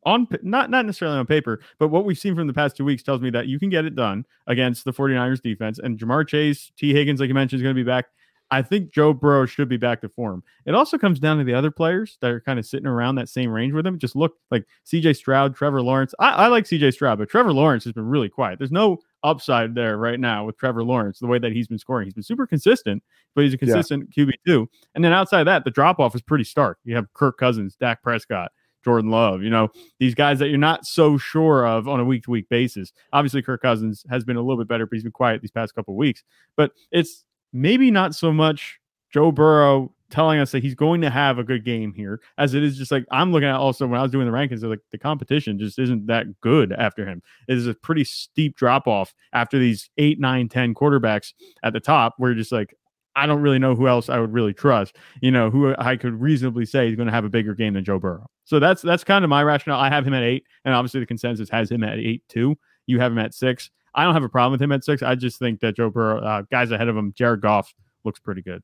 on 0.06 0.27
not 0.41 0.70
not 0.70 0.86
necessarily 0.86 1.18
on 1.18 1.25
paper, 1.25 1.60
but 1.77 1.89
what 1.89 2.06
we've 2.06 2.18
seen 2.18 2.36
from 2.36 2.48
the 2.48 2.53
past 2.53 2.77
two 2.77 2.86
weeks 2.86 3.03
tells 3.03 3.22
me 3.22 3.29
that 3.32 3.48
you 3.48 3.60
can 3.60 3.70
get 3.70 3.86
it 3.86 3.96
done 3.96 4.25
against 4.48 4.86
the 4.86 4.94
49ers 4.94 5.41
defense. 5.41 5.79
And 5.79 6.00
Ja'Marr 6.00 6.27
Chase, 6.27 6.72
Tee 6.77 6.94
Higgins, 6.94 7.20
like 7.20 7.27
you 7.27 7.34
mentioned, 7.34 7.60
is 7.60 7.63
going 7.63 7.75
to 7.75 7.79
be 7.79 7.88
back. 7.88 8.06
I 8.51 8.63
think 8.63 8.91
Joe 8.91 9.13
Burrow 9.13 9.46
should 9.46 9.70
be 9.70 9.77
back 9.77 10.01
to 10.01 10.10
form. 10.10 10.44
It 10.65 10.74
also 10.74 10.98
comes 10.98 11.20
down 11.20 11.38
to 11.38 11.44
the 11.44 11.53
other 11.53 11.70
players 11.70 12.18
that 12.22 12.32
are 12.32 12.41
kind 12.41 12.58
of 12.58 12.65
sitting 12.65 12.88
around 12.88 13.15
that 13.15 13.29
same 13.29 13.51
range 13.51 13.74
with 13.74 13.86
him. 13.86 14.00
Just 14.00 14.15
look 14.15 14.38
like 14.50 14.65
CJ 14.88 15.18
Stroud, 15.18 15.56
Trevor 15.56 15.84
Lawrence. 15.84 16.15
I, 16.18 16.29
I 16.32 16.48
like 16.48 16.63
CJ 16.63 16.94
Stroud, 16.94 17.20
but 17.20 17.29
Trevor 17.29 17.53
Lawrence 17.53 17.84
has 17.84 17.94
been 17.94 18.08
really 18.08 18.29
quiet. 18.29 18.58
There's 18.58 18.72
no 18.72 19.00
upside 19.24 19.76
there 19.76 19.98
right 19.98 20.20
now 20.20 20.46
with 20.46 20.58
Trevor 20.58 20.84
Lawrence, 20.84 21.20
the 21.20 21.28
way 21.28 21.40
that 21.40 21.52
he's 21.52 21.68
been 21.68 21.78
scoring. 21.78 22.06
He's 22.06 22.14
been 22.14 22.24
super 22.24 22.48
consistent, 22.48 23.04
but 23.36 23.44
he's 23.44 23.54
a 23.54 23.58
consistent 23.58 24.10
yeah. 24.16 24.26
QB2. 24.26 24.68
And 24.96 25.04
then 25.04 25.14
outside 25.14 25.42
of 25.42 25.46
that, 25.46 25.64
the 25.64 25.72
drop 25.72 26.00
off 26.00 26.16
is 26.16 26.22
pretty 26.22 26.44
stark. 26.44 26.78
You 26.84 26.96
have 26.96 27.12
Kirk 27.14 27.38
Cousins, 27.38 27.76
Dak 27.76 28.02
Prescott, 28.02 28.52
Jordan 28.84 29.12
Love, 29.12 29.42
you 29.44 29.50
know, 29.50 29.70
these 30.00 30.16
guys 30.16 30.40
that 30.40 30.50
you're 30.50 30.58
not 30.58 30.86
so 30.86 31.18
sure 31.18 31.68
of 31.68 31.88
on 31.88 32.00
a 32.00 32.06
week 32.06 32.24
to 32.24 32.32
week 32.32 32.48
basis. 32.50 32.94
Obviously, 33.12 33.42
Kirk 33.42 33.62
Cousins 33.62 34.06
has 34.10 34.24
been 34.24 34.38
a 34.38 34.42
little 34.42 34.58
bit 34.58 34.68
better, 34.68 34.86
but 34.86 34.96
he's 34.96 35.04
been 35.04 35.12
quiet 35.12 35.42
these 35.42 35.52
past 35.52 35.76
couple 35.76 35.96
weeks. 35.96 36.24
But 36.56 36.72
it's 36.92 37.26
maybe 37.52 37.92
not 37.92 38.16
so 38.16 38.32
much 38.32 38.80
Joe 39.12 39.32
Burrow 39.32 39.94
telling 40.10 40.39
us 40.39 40.51
that 40.51 40.63
he's 40.63 40.75
going 40.75 41.01
to 41.01 41.10
have 41.10 41.38
a 41.39 41.44
good 41.44 41.63
game 41.66 41.94
here, 41.94 42.22
as 42.38 42.54
it 42.54 42.63
is 42.63 42.78
just 42.78 42.92
like 42.92 43.06
I'm 43.12 43.32
looking 43.32 43.50
at 43.50 43.56
also 43.56 43.88
when 43.88 44.00
I 44.00 44.04
was 44.04 44.12
doing 44.12 44.25
the 44.25 44.32
rankings, 44.32 44.63
like 44.63 44.80
the 44.92 44.98
competition 44.98 45.60
just 45.60 45.80
isn't 45.80 46.08
that 46.08 46.39
good 46.42 46.74
after 46.74 47.06
him. 47.06 47.22
It 47.48 47.58
is 47.58 47.68
a 47.68 47.74
pretty 47.74 48.04
steep 48.04 48.56
drop 48.56 48.88
off 48.88 49.13
after 49.34 49.60
these 49.60 49.89
eight, 49.98 50.20
nine, 50.20 50.50
ten 50.50 50.74
quarterbacks 50.74 51.34
at 51.63 51.74
the 51.74 51.80
top, 51.80 52.16
you're 52.20 52.34
just 52.34 52.51
like, 52.51 52.75
I 53.16 53.25
don't 53.25 53.42
really 53.42 53.60
know 53.60 53.75
who 53.75 53.88
else 53.88 54.08
I 54.08 54.20
would 54.20 54.34
really 54.34 54.54
trust, 54.54 54.96
you 55.22 55.32
know, 55.32 55.50
who 55.50 55.75
I 55.78 55.98
could 55.98 56.13
reasonably 56.13 56.66
say 56.66 56.88
is 56.88 56.96
going 56.96 57.08
to 57.08 57.13
have 57.13 57.25
a 57.25 57.30
bigger 57.30 57.54
game 57.54 57.74
than 57.74 57.84
Joe 57.84 58.00
Burrow. 58.00 58.28
So 58.46 58.60
that's 58.60 58.82
that's 58.82 59.04
kind 59.04 59.24
of 59.25 59.30
my 59.30 59.44
rationale. 59.44 59.80
I 59.80 59.89
have 59.89 60.08
him 60.08 60.13
at 60.13 60.24
eight, 60.24 60.46
and 60.63 60.74
obviously 60.74 61.00
the 61.00 61.06
consensus 61.06 61.50
has 61.50 61.70
him 61.70 61.84
at 61.84 62.00
eight 62.00 62.24
too. 62.30 62.58
You 62.88 63.00
have 63.00 63.12
him 63.12 63.20
at 63.20 63.34
six. 63.34 63.72
I 63.94 64.04
don't 64.04 64.13
have 64.13 64.24
a 64.24 64.30
problem 64.30 64.51
with 64.51 64.62
him 64.62 64.72
at 64.72 64.84
six. 64.84 65.04
I 65.04 65.16
just 65.16 65.39
think 65.39 65.60
that 65.60 65.75
Joe 65.75 65.89
Burrow, 65.89 66.22
uh, 66.22 66.44
guys 66.51 66.72
ahead 66.72 66.88
of 66.88 66.96
him, 66.96 67.13
Jared 67.16 67.42
Goff 67.42 67.74
looks 68.06 68.20
pretty 68.20 68.42
good. 68.42 68.63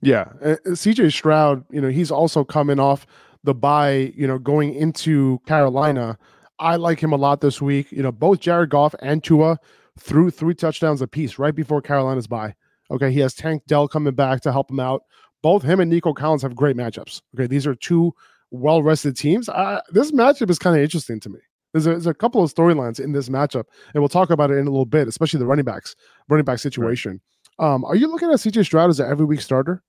Yeah, 0.00 0.28
uh, 0.42 0.56
CJ 0.66 1.12
Stroud, 1.12 1.64
you 1.70 1.80
know, 1.80 1.88
he's 1.88 2.10
also 2.10 2.44
coming 2.44 2.78
off 2.78 3.06
the 3.44 3.54
bye, 3.54 4.12
you 4.16 4.26
know, 4.26 4.38
going 4.38 4.74
into 4.74 5.40
Carolina. 5.46 6.18
I 6.58 6.76
like 6.76 7.00
him 7.00 7.12
a 7.12 7.16
lot 7.16 7.40
this 7.40 7.60
week. 7.62 7.90
You 7.90 8.02
know, 8.02 8.12
both 8.12 8.40
Jared 8.40 8.70
Goff 8.70 8.94
and 9.00 9.22
Tua 9.22 9.58
threw 9.98 10.30
three 10.30 10.54
touchdowns 10.54 11.00
apiece 11.02 11.38
right 11.38 11.54
before 11.54 11.80
Carolina's 11.80 12.26
bye. 12.26 12.54
Okay, 12.90 13.12
he 13.12 13.20
has 13.20 13.34
Tank 13.34 13.62
Dell 13.66 13.88
coming 13.88 14.14
back 14.14 14.40
to 14.42 14.52
help 14.52 14.70
him 14.70 14.80
out. 14.80 15.02
Both 15.42 15.62
him 15.62 15.80
and 15.80 15.90
Nico 15.90 16.12
Collins 16.12 16.42
have 16.42 16.56
great 16.56 16.76
matchups. 16.76 17.22
Okay, 17.34 17.46
these 17.46 17.66
are 17.66 17.74
two 17.74 18.12
well 18.50 18.82
rested 18.82 19.16
teams. 19.16 19.48
Uh, 19.48 19.80
this 19.90 20.10
matchup 20.12 20.50
is 20.50 20.58
kind 20.58 20.76
of 20.76 20.82
interesting 20.82 21.20
to 21.20 21.28
me. 21.28 21.40
There's 21.72 21.86
a, 21.86 21.90
there's 21.90 22.06
a 22.06 22.14
couple 22.14 22.42
of 22.42 22.54
storylines 22.54 23.00
in 23.00 23.12
this 23.12 23.28
matchup, 23.28 23.64
and 23.92 24.02
we'll 24.02 24.08
talk 24.08 24.30
about 24.30 24.50
it 24.50 24.54
in 24.54 24.66
a 24.66 24.70
little 24.70 24.86
bit, 24.86 25.08
especially 25.08 25.40
the 25.40 25.46
running 25.46 25.64
backs, 25.64 25.96
running 26.28 26.44
back 26.44 26.60
situation. 26.60 27.12
Right. 27.12 27.20
Um, 27.58 27.84
are 27.84 27.96
you 27.96 28.08
looking 28.08 28.30
at 28.30 28.36
CJ 28.36 28.64
Stroud 28.64 28.90
as 28.90 29.00
an 29.00 29.10
every 29.10 29.26
week 29.26 29.40
starter? 29.40 29.82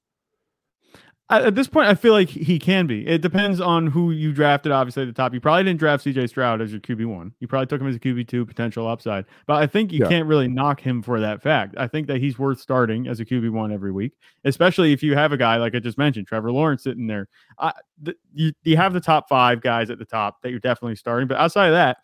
At 1.27 1.55
this 1.55 1.67
point, 1.67 1.88
I 1.88 1.95
feel 1.95 2.13
like 2.13 2.29
he 2.29 2.60
can 2.60 2.86
be. 2.86 3.07
It 3.07 3.24
depends 3.24 3.60
on 3.60 3.88
who 3.88 4.12
you 4.12 4.31
drafted. 4.31 4.72
Obviously, 4.72 5.01
at 5.01 5.05
the 5.07 5.13
top, 5.13 5.34
you 5.34 5.41
probably 5.41 5.63
didn't 5.63 5.79
draft 5.79 6.05
CJ 6.05 6.29
Stroud 6.29 6.62
as 6.62 6.72
your 6.72 6.79
QB 6.79 7.07
one. 7.07 7.34
You 7.39 7.48
probably 7.48 7.65
took 7.65 7.81
him 7.81 7.88
as 7.88 7.95
a 7.95 8.00
QB 8.00 8.27
two 8.27 8.45
potential 8.45 8.88
upside. 8.88 9.25
But 9.48 9.55
I 9.55 9.65
think 9.65 9.91
you 9.91 10.01
yeah. 10.01 10.07
can't 10.07 10.27
really 10.27 10.48
knock 10.48 10.79
him 10.79 11.01
for 11.01 11.19
that 11.19 11.41
fact. 11.41 11.74
I 11.79 11.88
think 11.88 12.05
that 12.07 12.22
he's 12.22 12.38
worth 12.38 12.60
starting 12.60 13.07
as 13.07 13.19
a 13.19 13.25
QB 13.25 13.50
one 13.50 13.72
every 13.72 13.91
week, 13.91 14.13
especially 14.43 14.93
if 14.93 15.01
you 15.01 15.15
have 15.15 15.31
a 15.31 15.38
guy 15.38 15.57
like 15.57 15.74
I 15.74 15.79
just 15.79 15.98
mentioned, 15.98 16.27
Trevor 16.27 16.51
Lawrence 16.51 16.84
sitting 16.84 17.07
there. 17.07 17.27
I, 17.57 17.74
the, 18.00 18.15
you 18.31 18.51
you 18.62 18.77
have 18.77 18.93
the 18.93 19.01
top 19.01 19.27
five 19.27 19.62
guys 19.62 19.89
at 19.89 19.98
the 19.98 20.05
top 20.05 20.43
that 20.43 20.51
you're 20.51 20.60
definitely 20.60 20.95
starting. 20.95 21.27
But 21.27 21.38
outside 21.38 21.67
of 21.67 21.74
that, 21.74 21.98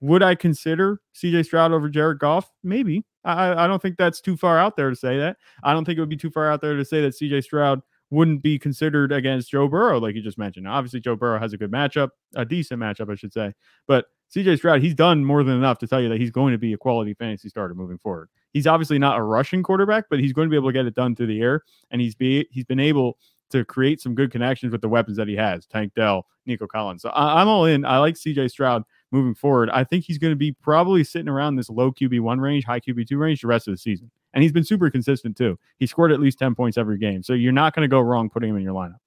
would 0.00 0.22
I 0.22 0.34
consider 0.34 1.00
CJ 1.14 1.46
Stroud 1.46 1.72
over 1.72 1.88
Jared 1.88 2.18
Goff? 2.18 2.50
Maybe. 2.62 3.04
I, 3.24 3.64
I 3.64 3.66
don't 3.66 3.82
think 3.82 3.96
that's 3.96 4.20
too 4.20 4.36
far 4.36 4.58
out 4.58 4.76
there 4.76 4.90
to 4.90 4.96
say 4.96 5.18
that. 5.18 5.36
I 5.62 5.72
don't 5.72 5.84
think 5.84 5.98
it 5.98 6.00
would 6.00 6.08
be 6.08 6.16
too 6.16 6.30
far 6.30 6.50
out 6.50 6.60
there 6.60 6.76
to 6.76 6.84
say 6.84 7.00
that 7.02 7.14
CJ 7.14 7.44
Stroud 7.44 7.82
wouldn't 8.10 8.42
be 8.42 8.58
considered 8.58 9.12
against 9.12 9.50
Joe 9.50 9.68
Burrow, 9.68 9.98
like 9.98 10.14
you 10.14 10.22
just 10.22 10.38
mentioned. 10.38 10.66
Obviously, 10.66 11.00
Joe 11.00 11.16
Burrow 11.16 11.38
has 11.38 11.52
a 11.52 11.58
good 11.58 11.70
matchup, 11.70 12.10
a 12.36 12.44
decent 12.44 12.80
matchup, 12.80 13.10
I 13.10 13.16
should 13.16 13.32
say. 13.32 13.52
But 13.86 14.06
CJ 14.34 14.58
Stroud, 14.58 14.80
he's 14.80 14.94
done 14.94 15.24
more 15.24 15.42
than 15.42 15.56
enough 15.56 15.78
to 15.78 15.86
tell 15.86 16.00
you 16.00 16.08
that 16.08 16.20
he's 16.20 16.30
going 16.30 16.52
to 16.52 16.58
be 16.58 16.72
a 16.72 16.78
quality 16.78 17.14
fantasy 17.14 17.48
starter 17.48 17.74
moving 17.74 17.98
forward. 17.98 18.28
He's 18.52 18.66
obviously 18.66 18.98
not 18.98 19.18
a 19.18 19.22
rushing 19.22 19.62
quarterback, 19.62 20.04
but 20.08 20.20
he's 20.20 20.32
going 20.32 20.48
to 20.48 20.50
be 20.50 20.56
able 20.56 20.68
to 20.68 20.72
get 20.72 20.86
it 20.86 20.94
done 20.94 21.14
through 21.14 21.26
the 21.26 21.40
air, 21.40 21.62
and 21.90 22.00
he's 22.00 22.14
be 22.14 22.46
he's 22.50 22.64
been 22.64 22.80
able 22.80 23.18
to 23.50 23.64
create 23.64 24.00
some 24.00 24.14
good 24.14 24.30
connections 24.30 24.72
with 24.72 24.82
the 24.82 24.88
weapons 24.88 25.16
that 25.16 25.28
he 25.28 25.34
has, 25.36 25.66
Tank 25.66 25.92
Dell, 25.94 26.26
Nico 26.46 26.66
Collins. 26.66 27.02
So 27.02 27.10
I, 27.10 27.40
I'm 27.40 27.48
all 27.48 27.64
in. 27.64 27.84
I 27.84 27.98
like 27.98 28.14
CJ 28.14 28.50
Stroud 28.50 28.84
moving 29.10 29.34
forward. 29.34 29.70
I 29.70 29.84
think 29.84 30.04
he's 30.04 30.18
going 30.18 30.32
to 30.32 30.36
be 30.36 30.52
probably 30.52 31.04
sitting 31.04 31.28
around 31.28 31.56
this 31.56 31.70
low 31.70 31.92
QB1 31.92 32.40
range, 32.40 32.64
high 32.64 32.80
QB2 32.80 33.18
range 33.18 33.40
the 33.40 33.48
rest 33.48 33.68
of 33.68 33.74
the 33.74 33.78
season. 33.78 34.10
And 34.34 34.42
he's 34.42 34.52
been 34.52 34.64
super 34.64 34.90
consistent 34.90 35.36
too. 35.36 35.58
He 35.78 35.86
scored 35.86 36.12
at 36.12 36.20
least 36.20 36.38
10 36.38 36.54
points 36.54 36.76
every 36.76 36.98
game. 36.98 37.22
So 37.22 37.32
you're 37.32 37.52
not 37.52 37.74
going 37.74 37.88
to 37.88 37.88
go 37.88 38.00
wrong 38.00 38.28
putting 38.28 38.50
him 38.50 38.56
in 38.56 38.62
your 38.62 38.74
lineup. 38.74 38.98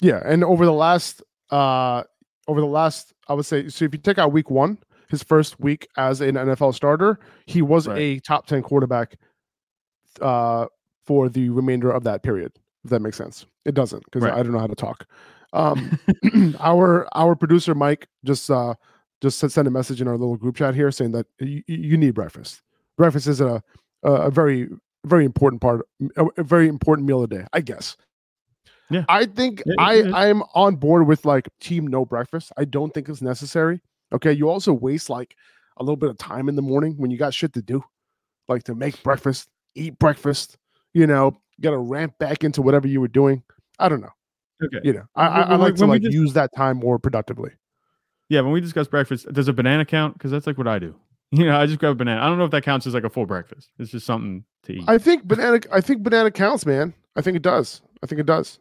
Yeah. 0.00 0.22
And 0.24 0.44
over 0.44 0.64
the 0.64 0.72
last, 0.72 1.22
uh, 1.50 2.04
over 2.48 2.60
the 2.60 2.66
last, 2.66 3.12
I 3.28 3.34
would 3.34 3.46
say, 3.46 3.68
so 3.68 3.84
if 3.84 3.92
you 3.92 3.98
take 3.98 4.18
out 4.18 4.32
week 4.32 4.50
one, 4.50 4.78
his 5.08 5.22
first 5.22 5.60
week 5.60 5.86
as 5.96 6.20
an 6.20 6.36
NFL 6.36 6.74
starter, 6.74 7.20
he 7.46 7.62
was 7.62 7.86
right. 7.86 7.98
a 7.98 8.18
top 8.20 8.46
10 8.46 8.62
quarterback 8.62 9.16
uh, 10.20 10.66
for 11.04 11.28
the 11.28 11.48
remainder 11.50 11.90
of 11.90 12.04
that 12.04 12.22
period. 12.22 12.52
If 12.84 12.90
that 12.90 13.00
makes 13.00 13.16
sense. 13.16 13.46
It 13.64 13.74
doesn't 13.74 14.04
because 14.04 14.22
right. 14.22 14.32
I 14.32 14.42
don't 14.42 14.52
know 14.52 14.58
how 14.58 14.66
to 14.66 14.74
talk. 14.74 15.06
Um, 15.52 15.98
our 16.60 17.06
our 17.14 17.36
producer 17.36 17.74
Mike 17.74 18.08
just 18.24 18.50
uh, 18.50 18.74
just 19.22 19.38
sent 19.38 19.68
a 19.68 19.70
message 19.70 20.02
in 20.02 20.08
our 20.08 20.18
little 20.18 20.36
group 20.36 20.56
chat 20.56 20.74
here 20.74 20.90
saying 20.90 21.12
that 21.12 21.26
you, 21.38 21.62
you 21.66 21.96
need 21.96 22.12
breakfast. 22.12 22.60
Breakfast 22.98 23.26
is 23.26 23.40
a 23.40 23.62
a 24.02 24.30
very 24.30 24.68
very 25.04 25.24
important 25.24 25.62
part, 25.62 25.86
a 26.16 26.42
very 26.42 26.68
important 26.68 27.06
meal 27.06 27.22
a 27.22 27.28
day, 27.28 27.46
I 27.52 27.60
guess. 27.60 27.96
Yeah, 28.90 29.04
I 29.08 29.24
think 29.24 29.62
yeah, 29.64 29.74
I 29.78 29.94
yeah. 29.94 30.14
I'm 30.14 30.42
on 30.54 30.76
board 30.76 31.06
with 31.06 31.24
like 31.24 31.48
team 31.60 31.86
no 31.86 32.04
breakfast. 32.04 32.52
I 32.56 32.64
don't 32.64 32.92
think 32.92 33.08
it's 33.08 33.22
necessary. 33.22 33.80
Okay, 34.12 34.32
you 34.32 34.50
also 34.50 34.72
waste 34.72 35.08
like 35.08 35.34
a 35.78 35.82
little 35.82 35.96
bit 35.96 36.10
of 36.10 36.18
time 36.18 36.48
in 36.48 36.56
the 36.56 36.62
morning 36.62 36.94
when 36.98 37.10
you 37.10 37.16
got 37.16 37.32
shit 37.32 37.54
to 37.54 37.62
do, 37.62 37.82
like 38.48 38.64
to 38.64 38.74
make 38.74 39.02
breakfast, 39.02 39.48
eat 39.74 39.98
breakfast. 39.98 40.58
You 40.92 41.06
know, 41.06 41.38
got 41.60 41.70
to 41.70 41.78
ramp 41.78 42.18
back 42.18 42.44
into 42.44 42.60
whatever 42.60 42.86
you 42.86 43.00
were 43.00 43.08
doing. 43.08 43.42
I 43.78 43.88
don't 43.88 44.02
know. 44.02 44.12
Okay. 44.62 44.80
You 44.84 44.92
know, 44.92 45.04
I, 45.16 45.26
I, 45.26 45.40
I 45.40 45.54
like 45.56 45.76
to 45.76 45.86
like 45.86 46.02
just, 46.02 46.12
use 46.12 46.34
that 46.34 46.50
time 46.54 46.76
more 46.76 46.98
productively. 46.98 47.52
Yeah, 48.32 48.40
when 48.40 48.52
we 48.52 48.62
discuss 48.62 48.88
breakfast, 48.88 49.30
does 49.30 49.46
a 49.46 49.52
banana 49.52 49.84
count? 49.84 50.14
Because 50.14 50.30
that's 50.30 50.46
like 50.46 50.56
what 50.56 50.66
I 50.66 50.78
do. 50.78 50.94
You 51.34 51.46
know, 51.46 51.58
I 51.58 51.64
just 51.64 51.78
grab 51.78 51.92
a 51.92 51.94
banana. 51.94 52.20
I 52.20 52.26
don't 52.26 52.36
know 52.36 52.44
if 52.44 52.50
that 52.50 52.62
counts 52.62 52.86
as 52.86 52.92
like 52.92 53.04
a 53.04 53.08
full 53.08 53.24
breakfast. 53.24 53.70
It's 53.78 53.90
just 53.90 54.04
something 54.04 54.44
to 54.64 54.74
eat. 54.74 54.84
I 54.86 54.98
think 54.98 55.24
banana. 55.24 55.60
I 55.72 55.80
think 55.80 56.02
banana 56.02 56.30
counts, 56.30 56.66
man. 56.66 56.92
I 57.16 57.22
think 57.22 57.38
it 57.38 57.42
does. 57.42 57.80
I 58.02 58.06
think 58.06 58.20
it 58.20 58.26
does. 58.26 58.58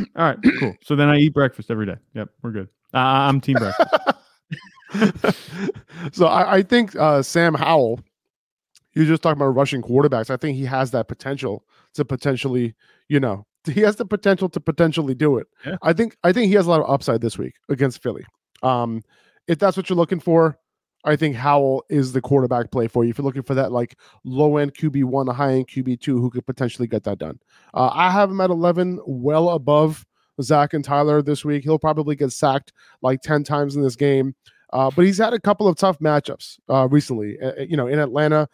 All 0.00 0.06
right, 0.16 0.36
cool. 0.58 0.74
So 0.82 0.96
then 0.96 1.08
I 1.08 1.18
eat 1.18 1.32
breakfast 1.32 1.70
every 1.70 1.86
day. 1.86 1.94
Yep, 2.14 2.28
we're 2.42 2.50
good. 2.50 2.68
Uh, 2.92 2.98
I'm 2.98 3.40
team 3.40 3.58
breakfast. 3.58 3.94
so 6.12 6.26
I, 6.26 6.56
I 6.56 6.62
think 6.64 6.96
uh, 6.96 7.22
Sam 7.22 7.54
Howell. 7.54 8.00
You 8.94 9.06
just 9.06 9.22
talking 9.22 9.40
about 9.40 9.54
rushing 9.54 9.80
quarterbacks. 9.80 10.28
I 10.28 10.36
think 10.36 10.56
he 10.56 10.64
has 10.64 10.90
that 10.90 11.06
potential 11.06 11.64
to 11.94 12.04
potentially, 12.04 12.74
you 13.08 13.20
know, 13.20 13.46
he 13.64 13.82
has 13.82 13.94
the 13.94 14.06
potential 14.06 14.48
to 14.48 14.58
potentially 14.58 15.14
do 15.14 15.38
it. 15.38 15.46
Yeah. 15.64 15.76
I 15.82 15.92
think 15.92 16.16
I 16.24 16.32
think 16.32 16.48
he 16.48 16.54
has 16.54 16.66
a 16.66 16.70
lot 16.70 16.80
of 16.80 16.90
upside 16.90 17.20
this 17.20 17.38
week 17.38 17.54
against 17.68 18.02
Philly. 18.02 18.24
Um, 18.62 19.02
if 19.46 19.58
that's 19.58 19.76
what 19.76 19.88
you're 19.88 19.96
looking 19.96 20.20
for, 20.20 20.58
I 21.04 21.14
think 21.14 21.36
Howell 21.36 21.84
is 21.88 22.12
the 22.12 22.20
quarterback 22.20 22.72
play 22.72 22.88
for 22.88 23.04
you. 23.04 23.10
If 23.10 23.18
you're 23.18 23.24
looking 23.24 23.44
for 23.44 23.54
that 23.54 23.70
like 23.70 23.96
low 24.24 24.56
end 24.56 24.74
QB 24.74 25.04
one, 25.04 25.28
a 25.28 25.32
high 25.32 25.52
end 25.52 25.68
QB 25.68 26.00
two, 26.00 26.20
who 26.20 26.30
could 26.30 26.44
potentially 26.46 26.88
get 26.88 27.04
that 27.04 27.18
done. 27.18 27.38
Uh, 27.74 27.90
I 27.92 28.10
have 28.10 28.30
him 28.30 28.40
at 28.40 28.50
11, 28.50 29.00
well 29.06 29.50
above 29.50 30.04
Zach 30.42 30.74
and 30.74 30.84
Tyler 30.84 31.22
this 31.22 31.44
week. 31.44 31.62
He'll 31.62 31.78
probably 31.78 32.16
get 32.16 32.32
sacked 32.32 32.72
like 33.02 33.22
10 33.22 33.44
times 33.44 33.76
in 33.76 33.82
this 33.82 33.96
game. 33.96 34.34
Uh, 34.72 34.90
but 34.94 35.04
he's 35.04 35.18
had 35.18 35.32
a 35.32 35.40
couple 35.40 35.68
of 35.68 35.76
tough 35.76 35.98
matchups 36.00 36.58
uh, 36.68 36.88
recently. 36.88 37.38
Uh, 37.40 37.52
you 37.60 37.76
know, 37.76 37.86
in 37.86 38.00
Atlanta, 38.00 38.48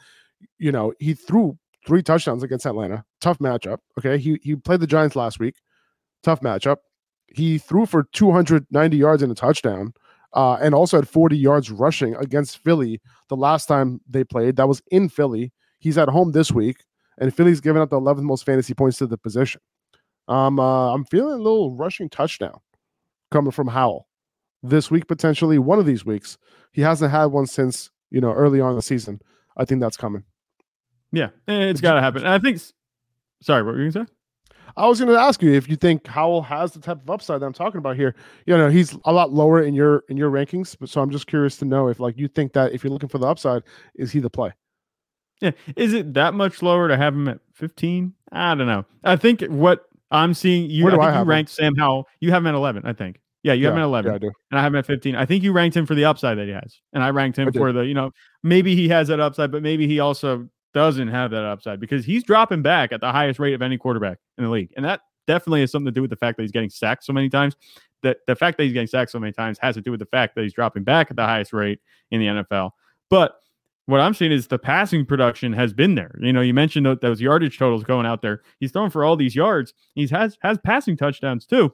you 0.58 0.70
know, 0.70 0.92
he 0.98 1.14
threw 1.14 1.56
three 1.86 2.02
touchdowns 2.02 2.42
against 2.42 2.66
Atlanta. 2.66 3.02
Tough 3.20 3.38
matchup. 3.38 3.78
Okay. 3.98 4.18
He, 4.18 4.38
he 4.42 4.56
played 4.56 4.80
the 4.80 4.86
Giants 4.86 5.16
last 5.16 5.40
week. 5.40 5.56
Tough 6.22 6.40
matchup. 6.40 6.76
He 7.34 7.58
threw 7.58 7.86
for 7.86 8.04
290 8.12 8.96
yards 8.96 9.22
and 9.22 9.32
a 9.32 9.34
touchdown 9.34 9.92
uh, 10.34 10.54
and 10.60 10.74
also 10.74 10.98
had 10.98 11.08
40 11.08 11.36
yards 11.36 11.70
rushing 11.70 12.14
against 12.16 12.58
Philly 12.58 13.00
the 13.28 13.36
last 13.36 13.66
time 13.66 14.00
they 14.08 14.24
played. 14.24 14.56
That 14.56 14.68
was 14.68 14.82
in 14.90 15.08
Philly. 15.08 15.52
He's 15.78 15.98
at 15.98 16.08
home 16.08 16.32
this 16.32 16.52
week, 16.52 16.84
and 17.18 17.34
Philly's 17.34 17.60
given 17.60 17.82
up 17.82 17.90
the 17.90 18.00
11th 18.00 18.22
most 18.22 18.44
fantasy 18.44 18.74
points 18.74 18.98
to 18.98 19.06
the 19.06 19.18
position. 19.18 19.60
Um, 20.28 20.60
uh, 20.60 20.94
I'm 20.94 21.04
feeling 21.04 21.34
a 21.34 21.42
little 21.42 21.74
rushing 21.74 22.08
touchdown 22.08 22.60
coming 23.30 23.50
from 23.50 23.68
Howell 23.68 24.06
this 24.62 24.90
week 24.90 25.08
potentially. 25.08 25.58
One 25.58 25.78
of 25.78 25.86
these 25.86 26.04
weeks, 26.04 26.38
he 26.72 26.82
hasn't 26.82 27.10
had 27.10 27.26
one 27.26 27.46
since 27.46 27.90
you 28.10 28.20
know 28.20 28.32
early 28.32 28.60
on 28.60 28.70
in 28.70 28.76
the 28.76 28.82
season. 28.82 29.20
I 29.56 29.64
think 29.64 29.80
that's 29.80 29.96
coming. 29.96 30.24
Yeah, 31.10 31.28
it's 31.46 31.80
got 31.80 31.94
to 31.94 32.00
happen. 32.00 32.22
And 32.22 32.32
I 32.32 32.38
think. 32.38 32.60
Sorry, 33.42 33.62
what 33.62 33.74
were 33.74 33.82
you 33.82 33.90
gonna 33.90 34.06
say? 34.06 34.12
I 34.76 34.86
was 34.86 35.00
going 35.00 35.12
to 35.12 35.18
ask 35.18 35.42
you 35.42 35.52
if 35.52 35.68
you 35.68 35.76
think 35.76 36.06
Howell 36.06 36.42
has 36.42 36.72
the 36.72 36.80
type 36.80 37.02
of 37.02 37.10
upside 37.10 37.40
that 37.40 37.46
I'm 37.46 37.52
talking 37.52 37.78
about 37.78 37.96
here. 37.96 38.14
You 38.46 38.56
know, 38.56 38.68
he's 38.68 38.96
a 39.04 39.12
lot 39.12 39.32
lower 39.32 39.62
in 39.62 39.74
your 39.74 40.04
in 40.08 40.16
your 40.16 40.30
rankings, 40.30 40.76
but 40.78 40.88
so 40.88 41.00
I'm 41.00 41.10
just 41.10 41.26
curious 41.26 41.56
to 41.58 41.64
know 41.64 41.88
if 41.88 42.00
like 42.00 42.18
you 42.18 42.28
think 42.28 42.52
that 42.54 42.72
if 42.72 42.82
you're 42.82 42.92
looking 42.92 43.08
for 43.08 43.18
the 43.18 43.26
upside, 43.26 43.62
is 43.94 44.12
he 44.12 44.20
the 44.20 44.30
play? 44.30 44.52
Yeah, 45.40 45.50
is 45.76 45.92
it 45.92 46.14
that 46.14 46.34
much 46.34 46.62
lower 46.62 46.88
to 46.88 46.96
have 46.96 47.14
him 47.14 47.28
at 47.28 47.40
15? 47.54 48.14
I 48.30 48.54
don't 48.54 48.66
know. 48.66 48.84
I 49.02 49.16
think 49.16 49.42
what 49.42 49.86
I'm 50.10 50.34
seeing 50.34 50.70
you. 50.70 50.84
Where 50.84 50.94
do 50.94 51.00
I, 51.00 51.10
I 51.10 51.18
you 51.18 51.24
ranked 51.24 51.50
him? 51.52 51.54
Sam 51.54 51.76
Howell. 51.76 52.06
You 52.20 52.30
have 52.30 52.42
him 52.42 52.48
at 52.48 52.54
11, 52.54 52.82
I 52.86 52.92
think. 52.92 53.18
Yeah, 53.42 53.54
you 53.54 53.66
have 53.66 53.74
him 53.74 53.80
at 53.80 53.86
11. 53.86 54.10
Yeah, 54.10 54.14
I 54.14 54.18
do. 54.18 54.30
And 54.52 54.60
I 54.60 54.62
have 54.62 54.72
him 54.72 54.78
at 54.78 54.86
15. 54.86 55.16
I 55.16 55.26
think 55.26 55.42
you 55.42 55.52
ranked 55.52 55.76
him 55.76 55.84
for 55.84 55.96
the 55.96 56.04
upside 56.04 56.38
that 56.38 56.46
he 56.46 56.52
has. 56.52 56.80
And 56.92 57.02
I 57.02 57.10
ranked 57.10 57.38
him 57.38 57.48
I 57.48 57.50
for 57.50 57.72
the, 57.72 57.80
you 57.80 57.94
know, 57.94 58.12
maybe 58.44 58.76
he 58.76 58.88
has 58.88 59.08
that 59.08 59.18
upside, 59.18 59.50
but 59.50 59.62
maybe 59.62 59.88
he 59.88 59.98
also 59.98 60.48
doesn't 60.74 61.08
have 61.08 61.30
that 61.30 61.44
upside 61.44 61.80
because 61.80 62.04
he's 62.04 62.24
dropping 62.24 62.62
back 62.62 62.92
at 62.92 63.00
the 63.00 63.12
highest 63.12 63.38
rate 63.38 63.54
of 63.54 63.62
any 63.62 63.78
quarterback 63.78 64.18
in 64.38 64.44
the 64.44 64.50
league. 64.50 64.72
And 64.76 64.84
that 64.84 65.00
definitely 65.26 65.60
has 65.60 65.70
something 65.70 65.86
to 65.86 65.92
do 65.92 66.02
with 66.02 66.10
the 66.10 66.16
fact 66.16 66.36
that 66.36 66.42
he's 66.42 66.52
getting 66.52 66.70
sacked 66.70 67.04
so 67.04 67.12
many 67.12 67.28
times. 67.28 67.56
That 68.02 68.18
the 68.26 68.34
fact 68.34 68.56
that 68.58 68.64
he's 68.64 68.72
getting 68.72 68.88
sacked 68.88 69.12
so 69.12 69.20
many 69.20 69.32
times 69.32 69.58
has 69.60 69.76
to 69.76 69.80
do 69.80 69.90
with 69.90 70.00
the 70.00 70.06
fact 70.06 70.34
that 70.34 70.42
he's 70.42 70.54
dropping 70.54 70.82
back 70.82 71.10
at 71.10 71.16
the 71.16 71.24
highest 71.24 71.52
rate 71.52 71.80
in 72.10 72.20
the 72.20 72.26
NFL. 72.26 72.70
But 73.10 73.36
what 73.86 74.00
I'm 74.00 74.14
seeing 74.14 74.32
is 74.32 74.46
the 74.46 74.58
passing 74.58 75.04
production 75.04 75.52
has 75.52 75.72
been 75.72 75.94
there. 75.94 76.16
You 76.20 76.32
know, 76.32 76.40
you 76.40 76.54
mentioned 76.54 76.86
those 77.00 77.20
yardage 77.20 77.58
totals 77.58 77.84
going 77.84 78.06
out 78.06 78.22
there. 78.22 78.42
He's 78.60 78.72
throwing 78.72 78.90
for 78.90 79.04
all 79.04 79.16
these 79.16 79.36
yards. 79.36 79.74
He's 79.94 80.10
has 80.10 80.36
has 80.42 80.58
passing 80.64 80.96
touchdowns 80.96 81.46
too. 81.46 81.72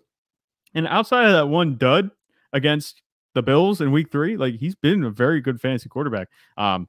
And 0.75 0.87
outside 0.87 1.27
of 1.27 1.33
that 1.33 1.47
one 1.47 1.77
dud 1.77 2.11
against 2.53 3.03
the 3.35 3.43
Bills 3.43 3.81
in 3.81 3.93
week 3.93 4.11
three, 4.11 4.37
like 4.37 4.57
he's 4.57 4.75
been 4.75 5.05
a 5.05 5.11
very 5.11 5.41
good 5.41 5.61
fantasy 5.61 5.89
quarterback. 5.89 6.29
Um, 6.57 6.89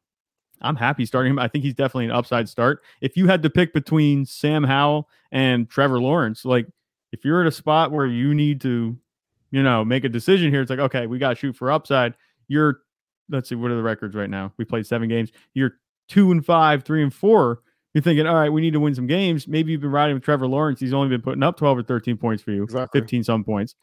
I'm 0.61 0.75
happy 0.75 1.05
starting 1.05 1.31
him. 1.31 1.39
I 1.39 1.47
think 1.47 1.63
he's 1.63 1.73
definitely 1.73 2.05
an 2.05 2.11
upside 2.11 2.49
start. 2.49 2.81
If 3.01 3.15
you 3.17 3.27
had 3.27 3.41
to 3.43 3.49
pick 3.49 3.73
between 3.73 4.25
Sam 4.25 4.63
Howell 4.63 5.09
and 5.31 5.69
Trevor 5.69 5.99
Lawrence, 5.99 6.45
like 6.45 6.67
if 7.11 7.23
you're 7.25 7.41
at 7.41 7.47
a 7.47 7.51
spot 7.51 7.91
where 7.91 8.05
you 8.05 8.33
need 8.33 8.61
to, 8.61 8.97
you 9.51 9.63
know, 9.63 9.83
make 9.83 10.03
a 10.03 10.09
decision 10.09 10.51
here, 10.51 10.61
it's 10.61 10.69
like, 10.69 10.79
okay, 10.79 11.07
we 11.07 11.17
got 11.17 11.29
to 11.29 11.35
shoot 11.35 11.55
for 11.55 11.71
upside. 11.71 12.13
You're, 12.47 12.81
let's 13.29 13.49
see, 13.49 13.55
what 13.55 13.71
are 13.71 13.75
the 13.75 13.83
records 13.83 14.15
right 14.15 14.29
now? 14.29 14.53
We 14.57 14.65
played 14.65 14.85
seven 14.85 15.07
games. 15.07 15.31
You're 15.53 15.73
two 16.07 16.31
and 16.31 16.45
five, 16.45 16.83
three 16.83 17.03
and 17.03 17.13
four. 17.13 17.61
You're 17.93 18.03
thinking, 18.03 18.27
all 18.27 18.35
right, 18.35 18.49
we 18.49 18.61
need 18.61 18.73
to 18.73 18.79
win 18.79 18.93
some 18.93 19.07
games. 19.07 19.47
Maybe 19.47 19.71
you've 19.71 19.81
been 19.81 19.91
riding 19.91 20.15
with 20.15 20.23
Trevor 20.23 20.47
Lawrence. 20.47 20.79
He's 20.79 20.93
only 20.93 21.09
been 21.09 21.21
putting 21.21 21.41
up 21.41 21.57
12 21.57 21.79
or 21.79 21.83
13 21.83 22.17
points 22.17 22.43
for 22.43 22.51
you, 22.51 22.63
exactly. 22.63 23.01
15 23.01 23.23
some 23.23 23.43
points. 23.43 23.75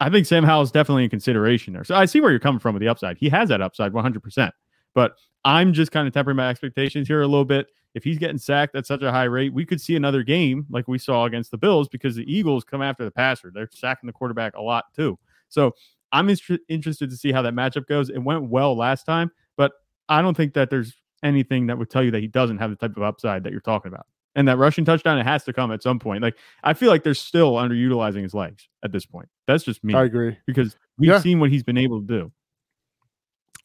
I 0.00 0.10
think 0.10 0.26
Sam 0.26 0.44
Howell 0.44 0.62
is 0.62 0.70
definitely 0.70 1.04
in 1.04 1.10
consideration 1.10 1.72
there. 1.72 1.84
So 1.84 1.94
I 1.94 2.04
see 2.04 2.20
where 2.20 2.30
you're 2.30 2.40
coming 2.40 2.60
from 2.60 2.74
with 2.74 2.80
the 2.80 2.88
upside. 2.88 3.18
He 3.18 3.28
has 3.30 3.48
that 3.48 3.60
upside 3.60 3.92
100%. 3.92 4.50
But 4.94 5.16
I'm 5.48 5.72
just 5.72 5.92
kind 5.92 6.06
of 6.06 6.12
tempering 6.12 6.36
my 6.36 6.50
expectations 6.50 7.08
here 7.08 7.22
a 7.22 7.26
little 7.26 7.46
bit. 7.46 7.68
If 7.94 8.04
he's 8.04 8.18
getting 8.18 8.36
sacked 8.36 8.76
at 8.76 8.84
such 8.84 9.00
a 9.00 9.10
high 9.10 9.24
rate, 9.24 9.54
we 9.54 9.64
could 9.64 9.80
see 9.80 9.96
another 9.96 10.22
game 10.22 10.66
like 10.68 10.86
we 10.86 10.98
saw 10.98 11.24
against 11.24 11.50
the 11.50 11.56
Bills 11.56 11.88
because 11.88 12.16
the 12.16 12.30
Eagles 12.30 12.64
come 12.64 12.82
after 12.82 13.02
the 13.02 13.10
passer. 13.10 13.50
They're 13.52 13.70
sacking 13.72 14.08
the 14.08 14.12
quarterback 14.12 14.54
a 14.56 14.60
lot 14.60 14.84
too. 14.94 15.18
So 15.48 15.74
I'm 16.12 16.28
interested 16.68 17.08
to 17.08 17.16
see 17.16 17.32
how 17.32 17.40
that 17.40 17.54
matchup 17.54 17.86
goes. 17.86 18.10
It 18.10 18.18
went 18.18 18.50
well 18.50 18.76
last 18.76 19.04
time, 19.04 19.30
but 19.56 19.72
I 20.10 20.20
don't 20.20 20.36
think 20.36 20.52
that 20.52 20.68
there's 20.68 20.94
anything 21.22 21.68
that 21.68 21.78
would 21.78 21.88
tell 21.88 22.02
you 22.02 22.10
that 22.10 22.20
he 22.20 22.28
doesn't 22.28 22.58
have 22.58 22.68
the 22.68 22.76
type 22.76 22.98
of 22.98 23.02
upside 23.02 23.42
that 23.44 23.50
you're 23.50 23.62
talking 23.62 23.90
about. 23.90 24.04
And 24.34 24.46
that 24.48 24.58
rushing 24.58 24.84
touchdown, 24.84 25.16
it 25.16 25.24
has 25.24 25.44
to 25.44 25.54
come 25.54 25.72
at 25.72 25.82
some 25.82 25.98
point. 25.98 26.22
Like 26.22 26.36
I 26.62 26.74
feel 26.74 26.90
like 26.90 27.04
they're 27.04 27.14
still 27.14 27.54
underutilizing 27.54 28.22
his 28.22 28.34
legs 28.34 28.68
at 28.84 28.92
this 28.92 29.06
point. 29.06 29.30
That's 29.46 29.64
just 29.64 29.82
me. 29.82 29.94
I 29.94 30.04
agree 30.04 30.36
because 30.46 30.76
we've 30.98 31.08
yeah. 31.08 31.20
seen 31.20 31.40
what 31.40 31.50
he's 31.50 31.62
been 31.62 31.78
able 31.78 32.02
to 32.02 32.06
do 32.06 32.32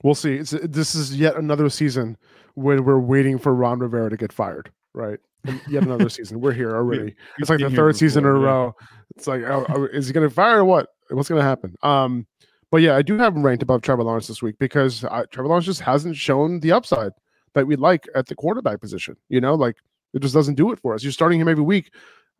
we'll 0.03 0.15
see. 0.15 0.35
It's, 0.35 0.51
this 0.51 0.93
is 0.93 1.17
yet 1.17 1.35
another 1.35 1.69
season 1.69 2.17
when 2.53 2.83
we're 2.83 2.99
waiting 2.99 3.39
for 3.39 3.55
Ron 3.55 3.79
Rivera 3.79 4.09
to 4.09 4.17
get 4.17 4.31
fired, 4.31 4.71
right? 4.93 5.19
And 5.45 5.59
yet 5.67 5.83
another 5.83 6.09
season. 6.09 6.39
We're 6.39 6.53
here 6.53 6.75
already. 6.75 7.15
it's 7.39 7.49
like 7.49 7.59
the 7.59 7.69
third 7.69 7.95
season 7.95 8.23
in 8.23 8.29
a 8.29 8.33
row. 8.33 8.75
It's 9.15 9.27
like, 9.27 9.41
oh, 9.43 9.65
oh, 9.69 9.85
is 9.85 10.07
he 10.07 10.13
going 10.13 10.27
to 10.27 10.33
fire 10.33 10.59
or 10.59 10.65
what? 10.65 10.89
What's 11.09 11.29
going 11.29 11.41
to 11.41 11.47
happen? 11.47 11.75
Um, 11.81 12.27
but 12.71 12.81
yeah, 12.81 12.95
I 12.95 13.01
do 13.01 13.17
have 13.17 13.35
him 13.35 13.45
ranked 13.45 13.63
above 13.63 13.81
Trevor 13.81 14.03
Lawrence 14.03 14.27
this 14.27 14.41
week 14.41 14.57
because 14.59 15.03
I, 15.05 15.25
Trevor 15.25 15.47
Lawrence 15.49 15.65
just 15.65 15.81
hasn't 15.81 16.15
shown 16.15 16.59
the 16.59 16.71
upside 16.71 17.11
that 17.53 17.67
we'd 17.67 17.79
like 17.79 18.07
at 18.15 18.27
the 18.27 18.35
quarterback 18.35 18.81
position. 18.81 19.15
You 19.29 19.41
know, 19.41 19.53
like 19.53 19.75
it 20.13 20.21
just 20.21 20.33
doesn't 20.33 20.55
do 20.55 20.71
it 20.71 20.79
for 20.79 20.93
us. 20.93 21.03
You're 21.03 21.11
starting 21.11 21.39
him 21.39 21.47
every 21.47 21.63
week. 21.63 21.91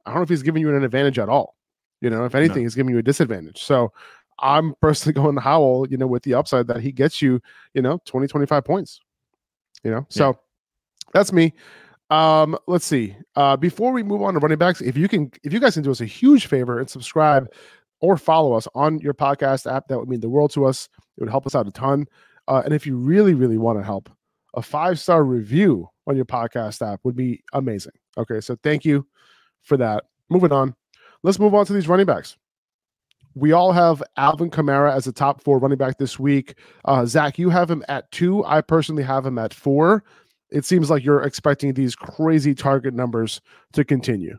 I 0.06 0.10
don't 0.10 0.20
know 0.20 0.24
if 0.24 0.30
he's 0.30 0.44
giving 0.44 0.62
you 0.62 0.76
an 0.76 0.84
advantage 0.84 1.20
at 1.20 1.30
all. 1.30 1.56
You 2.02 2.10
know, 2.10 2.26
if 2.26 2.36
anything, 2.36 2.58
no. 2.58 2.64
he's 2.64 2.76
giving 2.76 2.94
you 2.94 3.00
a 3.00 3.04
disadvantage. 3.04 3.64
So 3.64 3.94
I'm 4.40 4.76
personally 4.82 5.14
going 5.22 5.38
Howell, 5.38 5.88
you 5.90 5.98
know, 5.98 6.08
with 6.08 6.24
the 6.24 6.34
upside 6.34 6.68
that 6.68 6.82
he 6.82 6.92
gets 6.92 7.22
you, 7.22 7.42
you 7.74 7.82
know, 7.82 8.00
20, 8.06 8.28
25 8.28 8.64
points. 8.64 9.00
You 9.84 9.92
know, 9.92 10.06
so 10.10 10.40
that's 11.14 11.34
me. 11.34 11.54
Um, 12.10 12.58
let's 12.68 12.86
see. 12.86 13.16
Uh, 13.36 13.58
before 13.58 13.92
we 13.92 14.04
move 14.04 14.22
on 14.22 14.34
to 14.34 14.40
running 14.40 14.58
backs, 14.58 14.82
if 14.82 14.96
you 14.96 15.08
can, 15.08 15.32
if 15.44 15.52
you 15.52 15.60
guys 15.60 15.74
can 15.74 15.84
do 15.84 15.92
us 15.92 16.00
a 16.00 16.06
huge 16.06 16.48
favor 16.48 16.80
and 16.80 16.90
subscribe 16.90 17.52
or 18.00 18.18
follow 18.18 18.54
us 18.54 18.68
on 18.76 19.00
your 19.00 19.14
podcast 19.14 19.70
app, 19.72 19.88
that 19.88 20.00
would 20.00 20.08
mean 20.08 20.20
the 20.20 20.30
world 20.30 20.52
to 20.52 20.66
us. 20.66 20.88
It 21.18 21.22
would 21.22 21.30
help 21.30 21.46
us 21.46 21.56
out 21.56 21.68
a 21.68 21.72
ton. 21.72 22.06
Uh, 22.48 22.62
and 22.64 22.74
if 22.74 22.86
you 22.86 22.98
really, 22.98 23.34
really 23.34 23.58
want 23.58 23.80
to 23.80 23.84
help, 23.84 24.10
a 24.54 24.62
five 24.62 25.00
star 25.00 25.24
review 25.24 25.90
on 26.08 26.16
your 26.16 26.26
podcast 26.26 26.86
app 26.86 27.00
would 27.04 27.16
be 27.16 27.44
amazing. 27.54 27.94
Okay, 28.18 28.40
so 28.42 28.56
thank 28.64 28.86
you 28.86 29.08
for 29.62 29.78
that. 29.78 30.06
Moving 30.30 30.52
on, 30.52 30.76
let's 31.24 31.40
move 31.40 31.56
on 31.56 31.66
to 31.66 31.74
these 31.74 31.88
running 31.88 32.06
backs 32.06 32.38
we 33.36 33.52
all 33.52 33.72
have 33.72 34.04
Alvin 34.18 34.50
Kamara 34.50 34.94
as 34.94 35.08
a 35.08 35.12
top 35.12 35.44
four 35.44 35.60
running 35.60 35.78
back 35.78 35.98
this 35.98 36.20
week. 36.20 36.58
Uh, 36.86 37.06
Zach, 37.06 37.38
you 37.38 37.50
have 37.50 37.70
him 37.70 37.84
at 37.88 38.12
two. 38.12 38.44
I 38.46 38.62
personally 38.62 39.04
have 39.04 39.26
him 39.26 39.38
at 39.38 39.54
four. 39.54 40.04
It 40.52 40.66
seems 40.66 40.90
like 40.90 41.04
you're 41.04 41.24
expecting 41.24 41.74
these 41.74 41.96
crazy 41.96 42.54
target 42.54 42.94
numbers 42.94 43.42
to 43.74 43.84
continue. 43.84 44.38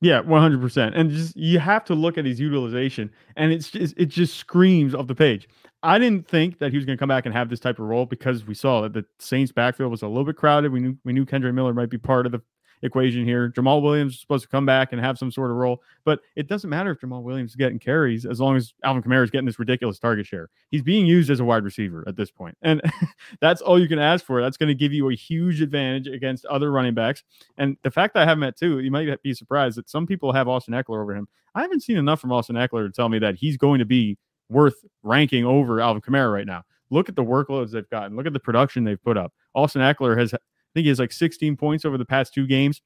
Yeah, 0.00 0.20
one 0.20 0.40
hundred 0.40 0.62
percent. 0.62 0.94
And 0.94 1.10
just 1.10 1.36
you 1.36 1.58
have 1.58 1.84
to 1.84 1.94
look 1.94 2.16
at 2.16 2.24
his 2.24 2.40
utilization, 2.40 3.10
and 3.36 3.52
it's 3.52 3.70
just 3.70 3.94
it 3.98 4.06
just 4.06 4.36
screams 4.36 4.94
off 4.94 5.08
the 5.08 5.14
page. 5.14 5.46
I 5.82 5.98
didn't 5.98 6.26
think 6.26 6.58
that 6.58 6.70
he 6.70 6.78
was 6.78 6.86
going 6.86 6.96
to 6.96 7.00
come 7.00 7.08
back 7.08 7.26
and 7.26 7.34
have 7.34 7.50
this 7.50 7.60
type 7.60 7.78
of 7.78 7.86
role 7.86 8.06
because 8.06 8.46
we 8.46 8.54
saw 8.54 8.82
that 8.82 8.94
the 8.94 9.04
Saints 9.18 9.52
backfield 9.52 9.90
was 9.90 10.02
a 10.02 10.08
little 10.08 10.24
bit 10.24 10.36
crowded. 10.36 10.72
We 10.72 10.80
knew 10.80 10.96
we 11.04 11.12
knew 11.12 11.26
Kendre 11.26 11.52
Miller 11.52 11.74
might 11.74 11.90
be 11.90 11.98
part 11.98 12.24
of 12.24 12.32
the 12.32 12.40
equation 12.82 13.24
here. 13.24 13.50
Jamaal 13.50 13.82
Williams 13.82 14.14
is 14.14 14.20
supposed 14.20 14.42
to 14.42 14.48
come 14.48 14.66
back 14.66 14.92
and 14.92 15.00
have 15.00 15.18
some 15.18 15.30
sort 15.30 15.50
of 15.50 15.56
role, 15.56 15.82
but 16.04 16.20
it 16.36 16.48
doesn't 16.48 16.70
matter 16.70 16.90
if 16.92 17.00
Jamaal 17.00 17.22
Williams 17.22 17.52
is 17.52 17.56
getting 17.56 17.78
carries 17.78 18.26
as 18.26 18.40
long 18.40 18.56
as 18.56 18.74
Alvin 18.84 19.02
Kamara 19.02 19.24
is 19.24 19.30
getting 19.30 19.46
this 19.46 19.58
ridiculous 19.58 19.98
target 19.98 20.26
share. 20.26 20.48
He's 20.70 20.82
being 20.82 21.06
used 21.06 21.30
as 21.30 21.40
a 21.40 21.44
wide 21.44 21.64
receiver 21.64 22.04
at 22.06 22.16
this 22.16 22.30
point, 22.30 22.56
and 22.62 22.80
that's 23.40 23.60
all 23.60 23.78
you 23.78 23.88
can 23.88 23.98
ask 23.98 24.24
for. 24.24 24.40
That's 24.40 24.56
going 24.56 24.68
to 24.68 24.74
give 24.74 24.92
you 24.92 25.10
a 25.10 25.14
huge 25.14 25.60
advantage 25.60 26.06
against 26.06 26.44
other 26.46 26.70
running 26.70 26.94
backs. 26.94 27.22
And 27.58 27.76
the 27.82 27.90
fact 27.90 28.14
that 28.14 28.22
I 28.22 28.26
have 28.26 28.38
him 28.38 28.44
at 28.44 28.56
two, 28.56 28.80
you 28.80 28.90
might 28.90 29.22
be 29.22 29.34
surprised 29.34 29.76
that 29.78 29.90
some 29.90 30.06
people 30.06 30.32
have 30.32 30.48
Austin 30.48 30.74
Ekeler 30.74 31.02
over 31.02 31.14
him. 31.14 31.28
I 31.54 31.62
haven't 31.62 31.82
seen 31.82 31.96
enough 31.96 32.20
from 32.20 32.32
Austin 32.32 32.56
Ekeler 32.56 32.86
to 32.86 32.92
tell 32.92 33.08
me 33.08 33.18
that 33.18 33.34
he's 33.34 33.56
going 33.56 33.80
to 33.80 33.84
be 33.84 34.16
worth 34.48 34.84
ranking 35.02 35.44
over 35.44 35.80
Alvin 35.80 36.02
Kamara 36.02 36.32
right 36.32 36.46
now. 36.46 36.64
Look 36.90 37.08
at 37.08 37.16
the 37.16 37.24
workloads 37.24 37.70
they've 37.70 37.88
gotten. 37.88 38.16
Look 38.16 38.26
at 38.26 38.32
the 38.32 38.40
production 38.40 38.84
they've 38.84 39.02
put 39.02 39.16
up. 39.16 39.32
Austin 39.54 39.80
Ekeler 39.80 40.18
has 40.18 40.34
think 40.74 40.84
he 40.84 40.88
has 40.88 40.98
like 40.98 41.12
16 41.12 41.56
points 41.56 41.84
over 41.84 41.98
the 41.98 42.04
past 42.04 42.34
two 42.34 42.46
games. 42.46 42.82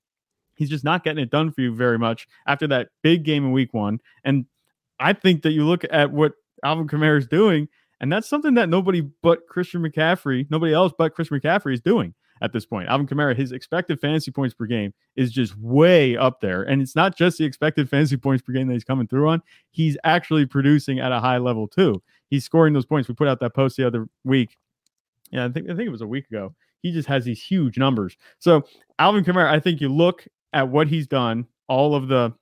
He's 0.56 0.70
just 0.70 0.84
not 0.84 1.04
getting 1.04 1.22
it 1.22 1.30
done 1.30 1.50
for 1.50 1.62
you 1.62 1.74
very 1.74 1.98
much 1.98 2.28
after 2.46 2.66
that 2.68 2.88
big 3.02 3.24
game 3.24 3.44
in 3.44 3.52
week 3.52 3.74
one. 3.74 4.00
And 4.24 4.46
I 5.00 5.12
think 5.12 5.42
that 5.42 5.52
you 5.52 5.64
look 5.64 5.84
at 5.90 6.12
what 6.12 6.32
Alvin 6.64 6.86
Kamara 6.86 7.18
is 7.18 7.26
doing, 7.26 7.68
and 8.00 8.12
that's 8.12 8.28
something 8.28 8.54
that 8.54 8.68
nobody 8.68 9.00
but 9.00 9.46
Christian 9.48 9.82
McCaffrey, 9.82 10.46
nobody 10.50 10.72
else 10.72 10.92
but 10.96 11.14
Christian 11.14 11.40
McCaffrey 11.40 11.74
is 11.74 11.80
doing. 11.80 12.14
at 12.40 12.52
this 12.52 12.66
point. 12.66 12.88
Alvin 12.88 13.06
Kamara, 13.06 13.34
his 13.34 13.52
expected 13.52 14.00
fantasy 14.00 14.30
points 14.30 14.54
per 14.54 14.66
game 14.66 14.92
is 15.16 15.32
just 15.32 15.56
way 15.58 16.16
up 16.16 16.40
there. 16.40 16.62
And 16.62 16.82
it's 16.82 16.96
not 16.96 17.16
just 17.16 17.38
the 17.38 17.44
expected 17.44 17.88
fantasy 17.88 18.16
points 18.16 18.42
per 18.42 18.52
game 18.52 18.66
that 18.68 18.74
he's 18.74 18.84
coming 18.84 19.06
through 19.06 19.28
on, 19.28 19.42
he's 19.70 19.96
actually 20.04 20.46
producing 20.46 21.00
at 21.00 21.12
a 21.12 21.20
high 21.20 21.38
level 21.38 21.66
too. 21.66 22.02
He's 22.28 22.44
scoring 22.44 22.74
those 22.74 22.86
points. 22.86 23.08
We 23.08 23.14
put 23.14 23.28
out 23.28 23.40
that 23.40 23.54
post 23.54 23.76
the 23.76 23.86
other 23.86 24.08
week. 24.24 24.56
Yeah, 25.30 25.46
I 25.46 25.48
think 25.48 25.70
I 25.70 25.74
think 25.74 25.86
it 25.86 25.92
was 25.92 26.02
a 26.02 26.06
week 26.06 26.26
ago. 26.28 26.54
He 26.84 26.92
just 26.92 27.08
has 27.08 27.24
these 27.24 27.42
huge 27.42 27.78
numbers. 27.78 28.16
So 28.38 28.62
Alvin 28.98 29.24
Kamara, 29.24 29.50
I 29.50 29.58
think 29.58 29.80
you 29.80 29.88
look 29.88 30.26
at 30.52 30.68
what 30.68 30.86
he's 30.86 31.06
done, 31.06 31.46
all 31.66 31.94
of 31.94 32.08
the 32.08 32.32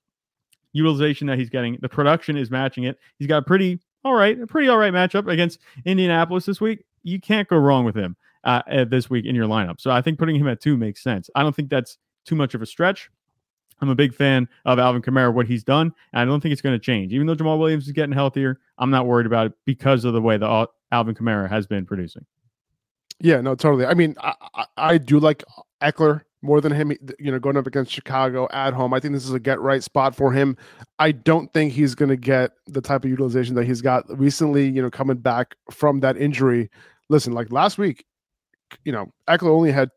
utilization 0.73 1.29
that 1.29 1.39
he's 1.39 1.49
getting, 1.49 1.79
the 1.81 1.89
production 1.89 2.37
is 2.37 2.51
matching 2.51 2.85
it. 2.85 2.99
He's 3.21 3.29
got 3.29 3.39
a 3.39 3.43
pretty 3.43 3.79
all 4.05 4.15
right, 4.15 4.41
a 4.41 4.47
pretty 4.49 4.67
all 4.67 4.79
right 4.79 4.93
matchup 4.93 5.31
against 5.31 5.61
Indianapolis 5.85 6.45
this 6.45 6.61
week. 6.61 6.85
You 7.05 7.21
can't 7.21 7.47
go 7.47 7.57
wrong 7.57 7.85
with 7.85 7.95
him 7.95 8.17
uh, 8.43 8.85
this 8.85 9.09
week 9.09 9.27
in 9.27 9.37
your 9.37 9.47
lineup. 9.47 9.81
So 9.81 9.93
I 9.93 10.03
think 10.03 10.19
putting 10.19 10.35
him 10.35 10.49
at 10.49 10.61
two 10.61 10.77
makes 10.77 11.05
sense. 11.05 11.31
I 11.37 11.45
don't 11.45 11.55
think 11.55 11.71
that's 11.71 11.99
too 12.27 12.35
much 12.35 12.55
of 12.55 12.63
a 12.63 12.67
stretch. 12.67 13.11
I'm 13.81 13.91
a 13.91 13.95
big 13.95 14.13
fan 14.13 14.49
of 14.65 14.81
Alvin 14.81 15.03
Kamara, 15.03 15.33
what 15.33 15.47
he's 15.47 15.63
done, 15.63 15.93
and 16.13 16.21
I 16.21 16.25
don't 16.25 16.41
think 16.41 16.53
it's 16.53 16.63
going 16.63 16.75
to 16.75 16.85
change. 16.85 17.13
Even 17.13 17.29
though 17.29 17.37
Jamaal 17.37 17.61
Williams 17.61 17.87
is 17.87 17.93
getting 17.93 18.13
healthier, 18.13 18.59
I'm 18.79 18.91
not 18.91 19.07
worried 19.07 19.27
about 19.27 19.47
it 19.47 19.53
because 19.67 20.05
of 20.05 20.15
the 20.15 20.23
way 20.23 20.37
the 20.37 20.69
Alvin 20.91 21.15
Kamara 21.15 21.49
has 21.49 21.69
been 21.69 21.87
producing. 21.87 22.25
Yeah, 23.21 23.41
no, 23.41 23.55
totally. 23.55 23.87
I 23.87 23.95
mean, 23.95 24.17
I, 24.21 24.35
I, 24.55 24.65
I 24.77 24.99
do 24.99 25.21
like 25.21 25.45
Ekeler 25.83 26.23
more 26.43 26.61
than 26.61 26.73
him, 26.73 26.93
you 27.19 27.31
know, 27.31 27.39
going 27.39 27.57
up 27.57 27.67
against 27.67 27.93
Chicago 27.93 28.49
at 28.53 28.75
home. 28.75 28.93
I 28.93 29.01
think 29.01 29.15
this 29.15 29.25
is 29.25 29.33
a 29.33 29.41
get 29.41 29.61
right 29.61 29.83
spot 29.83 30.15
for 30.15 30.33
him. 30.33 30.57
I 30.99 31.13
don't 31.13 31.53
think 31.53 31.73
he's 31.73 31.95
going 31.95 32.09
to 32.09 32.17
get 32.17 32.51
the 32.67 32.81
type 32.81 33.05
of 33.05 33.11
utilization 33.11 33.55
that 33.55 33.65
he's 33.65 33.81
got 33.81 34.05
recently, 34.19 34.69
you 34.69 34.83
know, 34.83 34.91
coming 34.91 35.19
back 35.19 35.55
from 35.71 36.01
that 36.01 36.17
injury. 36.17 36.69
Listen, 37.09 37.33
like 37.33 37.53
last 37.53 37.79
week, 37.79 38.05
you 38.85 38.93
know, 38.93 39.13
Ekeler 39.29 39.55
only 39.55 39.71
had 39.71 39.91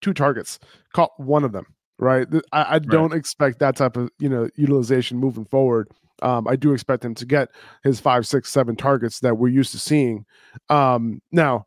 two 0.00 0.14
targets, 0.14 0.60
caught 0.92 1.10
one 1.18 1.42
of 1.42 1.52
them, 1.52 1.66
right? 1.98 2.28
I, 2.52 2.76
I 2.76 2.78
don't 2.78 3.10
right. 3.10 3.18
expect 3.18 3.58
that 3.58 3.74
type 3.76 3.96
of, 3.96 4.10
you 4.20 4.28
know, 4.28 4.48
utilization 4.54 5.18
moving 5.18 5.46
forward. 5.46 5.90
Um, 6.22 6.48
I 6.48 6.56
do 6.56 6.72
expect 6.72 7.04
him 7.04 7.14
to 7.16 7.26
get 7.26 7.48
his 7.84 8.00
five, 8.00 8.26
six, 8.26 8.50
seven 8.50 8.76
targets 8.76 9.20
that 9.20 9.36
we're 9.38 9.48
used 9.48 9.72
to 9.72 9.78
seeing. 9.78 10.26
Um, 10.68 11.22
now, 11.30 11.66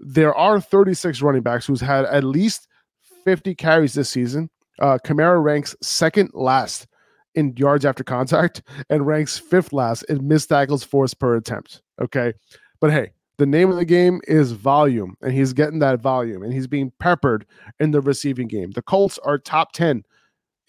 there 0.00 0.34
are 0.34 0.60
36 0.60 1.22
running 1.22 1.42
backs 1.42 1.66
who's 1.66 1.80
had 1.80 2.04
at 2.06 2.24
least 2.24 2.68
50 3.24 3.54
carries 3.54 3.94
this 3.94 4.08
season. 4.08 4.50
Uh, 4.78 4.98
Kamara 5.04 5.42
ranks 5.42 5.74
second 5.82 6.30
last 6.34 6.86
in 7.34 7.54
yards 7.56 7.84
after 7.84 8.04
contact 8.04 8.62
and 8.90 9.06
ranks 9.06 9.38
fifth 9.38 9.72
last 9.72 10.02
in 10.04 10.26
missed 10.26 10.48
tackles 10.48 10.84
forced 10.84 11.18
per 11.18 11.36
attempt. 11.36 11.82
Okay. 12.00 12.32
But 12.80 12.92
hey, 12.92 13.12
the 13.38 13.46
name 13.46 13.70
of 13.70 13.76
the 13.76 13.84
game 13.84 14.20
is 14.26 14.52
volume, 14.52 15.16
and 15.22 15.32
he's 15.32 15.52
getting 15.52 15.78
that 15.78 16.00
volume, 16.00 16.42
and 16.42 16.52
he's 16.52 16.66
being 16.66 16.92
peppered 16.98 17.46
in 17.78 17.92
the 17.92 18.00
receiving 18.00 18.48
game. 18.48 18.72
The 18.72 18.82
Colts 18.82 19.18
are 19.24 19.38
top 19.38 19.72
10 19.72 20.04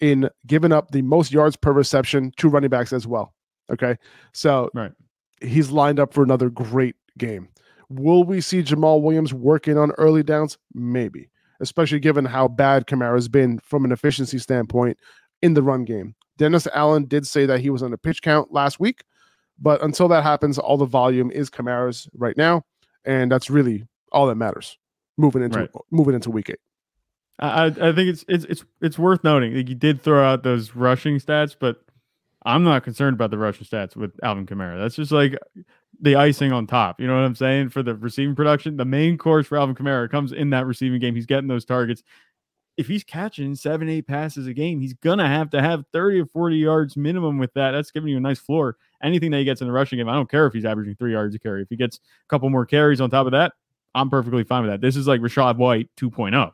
in 0.00 0.30
giving 0.46 0.72
up 0.72 0.90
the 0.90 1.02
most 1.02 1.32
yards 1.32 1.56
per 1.56 1.72
reception 1.72 2.32
to 2.36 2.48
running 2.48 2.70
backs 2.70 2.92
as 2.92 3.06
well. 3.06 3.34
Okay. 3.70 3.96
So 4.32 4.70
right. 4.74 4.92
he's 5.40 5.70
lined 5.70 6.00
up 6.00 6.14
for 6.14 6.22
another 6.22 6.48
great 6.48 6.96
game. 7.18 7.48
Will 7.90 8.24
we 8.24 8.40
see 8.40 8.62
Jamaal 8.62 9.02
Williams 9.02 9.34
working 9.34 9.76
on 9.76 9.90
early 9.92 10.22
downs? 10.22 10.56
Maybe, 10.72 11.28
especially 11.60 12.00
given 12.00 12.24
how 12.24 12.48
bad 12.48 12.86
Kamara's 12.86 13.28
been 13.28 13.58
from 13.58 13.84
an 13.84 13.92
efficiency 13.92 14.38
standpoint 14.38 14.96
in 15.42 15.54
the 15.54 15.62
run 15.62 15.84
game. 15.84 16.14
Dennis 16.38 16.66
Allen 16.72 17.04
did 17.04 17.26
say 17.26 17.44
that 17.46 17.60
he 17.60 17.68
was 17.68 17.82
on 17.82 17.92
a 17.92 17.98
pitch 17.98 18.22
count 18.22 18.52
last 18.52 18.80
week, 18.80 19.04
but 19.58 19.82
until 19.82 20.08
that 20.08 20.22
happens, 20.22 20.58
all 20.58 20.78
the 20.78 20.86
volume 20.86 21.30
is 21.30 21.50
Kamara's 21.50 22.08
right 22.14 22.36
now, 22.36 22.62
and 23.04 23.30
that's 23.30 23.50
really 23.50 23.84
all 24.12 24.26
that 24.28 24.36
matters 24.36 24.78
moving 25.20 25.42
into 25.42 25.58
right. 25.58 25.70
moving 25.90 26.14
into 26.14 26.30
week 26.30 26.50
eight. 26.50 26.58
I, 27.38 27.66
I 27.66 27.92
think 27.92 28.10
it's 28.10 28.24
it's 28.28 28.44
it's 28.46 28.64
it's 28.80 28.98
worth 28.98 29.24
noting 29.24 29.54
that 29.54 29.68
you 29.68 29.74
did 29.74 30.02
throw 30.02 30.24
out 30.24 30.42
those 30.42 30.74
rushing 30.74 31.18
stats, 31.18 31.54
but 31.58 31.82
I'm 32.44 32.64
not 32.64 32.84
concerned 32.84 33.14
about 33.14 33.30
the 33.30 33.38
rushing 33.38 33.66
stats 33.66 33.96
with 33.96 34.12
Alvin 34.22 34.46
Kamara. 34.46 34.78
That's 34.80 34.96
just 34.96 35.12
like 35.12 35.36
the 36.00 36.16
icing 36.16 36.52
on 36.52 36.66
top. 36.66 37.00
You 37.00 37.06
know 37.06 37.14
what 37.14 37.24
I'm 37.24 37.34
saying? 37.34 37.68
For 37.70 37.82
the 37.82 37.94
receiving 37.94 38.34
production, 38.34 38.76
the 38.76 38.84
main 38.84 39.18
course 39.18 39.46
for 39.46 39.58
Alvin 39.58 39.74
Kamara 39.74 40.10
comes 40.10 40.32
in 40.32 40.50
that 40.50 40.66
receiving 40.66 41.00
game. 41.00 41.14
He's 41.14 41.26
getting 41.26 41.48
those 41.48 41.64
targets. 41.64 42.02
If 42.76 42.86
he's 42.86 43.04
catching 43.04 43.54
seven, 43.54 43.90
eight 43.90 44.06
passes 44.06 44.46
a 44.46 44.54
game, 44.54 44.80
he's 44.80 44.94
gonna 44.94 45.28
have 45.28 45.50
to 45.50 45.60
have 45.60 45.84
30 45.92 46.20
or 46.20 46.26
40 46.26 46.56
yards 46.56 46.96
minimum 46.96 47.36
with 47.36 47.52
that. 47.54 47.72
That's 47.72 47.90
giving 47.90 48.08
you 48.08 48.16
a 48.16 48.20
nice 48.20 48.38
floor. 48.38 48.76
Anything 49.02 49.30
that 49.32 49.38
he 49.38 49.44
gets 49.44 49.60
in 49.60 49.66
the 49.66 49.72
rushing 49.72 49.98
game, 49.98 50.08
I 50.08 50.14
don't 50.14 50.30
care 50.30 50.46
if 50.46 50.54
he's 50.54 50.64
averaging 50.64 50.94
three 50.94 51.12
yards 51.12 51.34
a 51.34 51.38
carry. 51.38 51.62
If 51.62 51.68
he 51.68 51.76
gets 51.76 51.96
a 51.96 52.28
couple 52.30 52.48
more 52.48 52.64
carries 52.64 53.02
on 53.02 53.10
top 53.10 53.26
of 53.26 53.32
that, 53.32 53.52
I'm 53.94 54.08
perfectly 54.08 54.44
fine 54.44 54.62
with 54.62 54.70
that. 54.70 54.80
This 54.80 54.96
is 54.96 55.06
like 55.06 55.20
Rachaad 55.20 55.56
White 55.56 55.90
2.0 55.98 56.52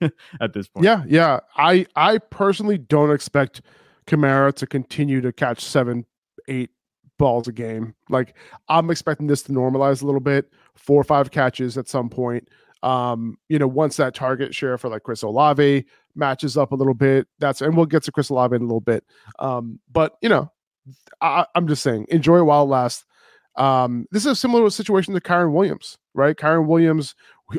at 0.40 0.52
this 0.52 0.66
point. 0.66 0.84
Yeah, 0.84 1.04
yeah. 1.06 1.40
I 1.56 1.86
I 1.94 2.18
personally 2.18 2.78
don't 2.78 3.12
expect 3.12 3.62
Kamara 4.10 4.52
to 4.54 4.66
continue 4.66 5.20
to 5.20 5.32
catch 5.32 5.60
seven, 5.60 6.04
eight 6.48 6.70
balls 7.18 7.46
a 7.46 7.52
game. 7.52 7.94
Like 8.08 8.36
I'm 8.68 8.90
expecting 8.90 9.28
this 9.28 9.42
to 9.42 9.52
normalize 9.52 10.02
a 10.02 10.06
little 10.06 10.20
bit, 10.20 10.50
four 10.74 11.00
or 11.00 11.04
five 11.04 11.30
catches 11.30 11.78
at 11.78 11.88
some 11.88 12.08
point. 12.08 12.48
Um, 12.82 13.36
you 13.48 13.58
know, 13.58 13.68
once 13.68 13.96
that 13.98 14.14
target 14.14 14.54
share 14.54 14.78
for 14.78 14.88
like 14.88 15.02
Chris 15.02 15.22
Olave 15.22 15.84
matches 16.16 16.56
up 16.56 16.72
a 16.72 16.74
little 16.74 16.94
bit, 16.94 17.28
that's 17.38 17.60
and 17.60 17.76
we'll 17.76 17.86
get 17.86 18.02
to 18.04 18.12
Chris 18.12 18.30
Olave 18.30 18.56
in 18.56 18.62
a 18.62 18.64
little 18.64 18.80
bit. 18.80 19.04
Um, 19.38 19.78
but 19.92 20.16
you 20.22 20.28
know, 20.28 20.50
I, 21.20 21.46
am 21.54 21.68
just 21.68 21.82
saying, 21.82 22.06
enjoy 22.08 22.38
it 22.38 22.44
while 22.44 22.64
it 22.64 22.68
lasts. 22.68 23.04
Um, 23.56 24.06
this 24.10 24.24
is 24.24 24.32
a 24.32 24.36
similar 24.36 24.68
situation 24.70 25.12
to 25.14 25.20
Kyren 25.20 25.52
Williams, 25.52 25.98
right? 26.14 26.36
Kyren 26.36 26.66
Williams 26.66 27.14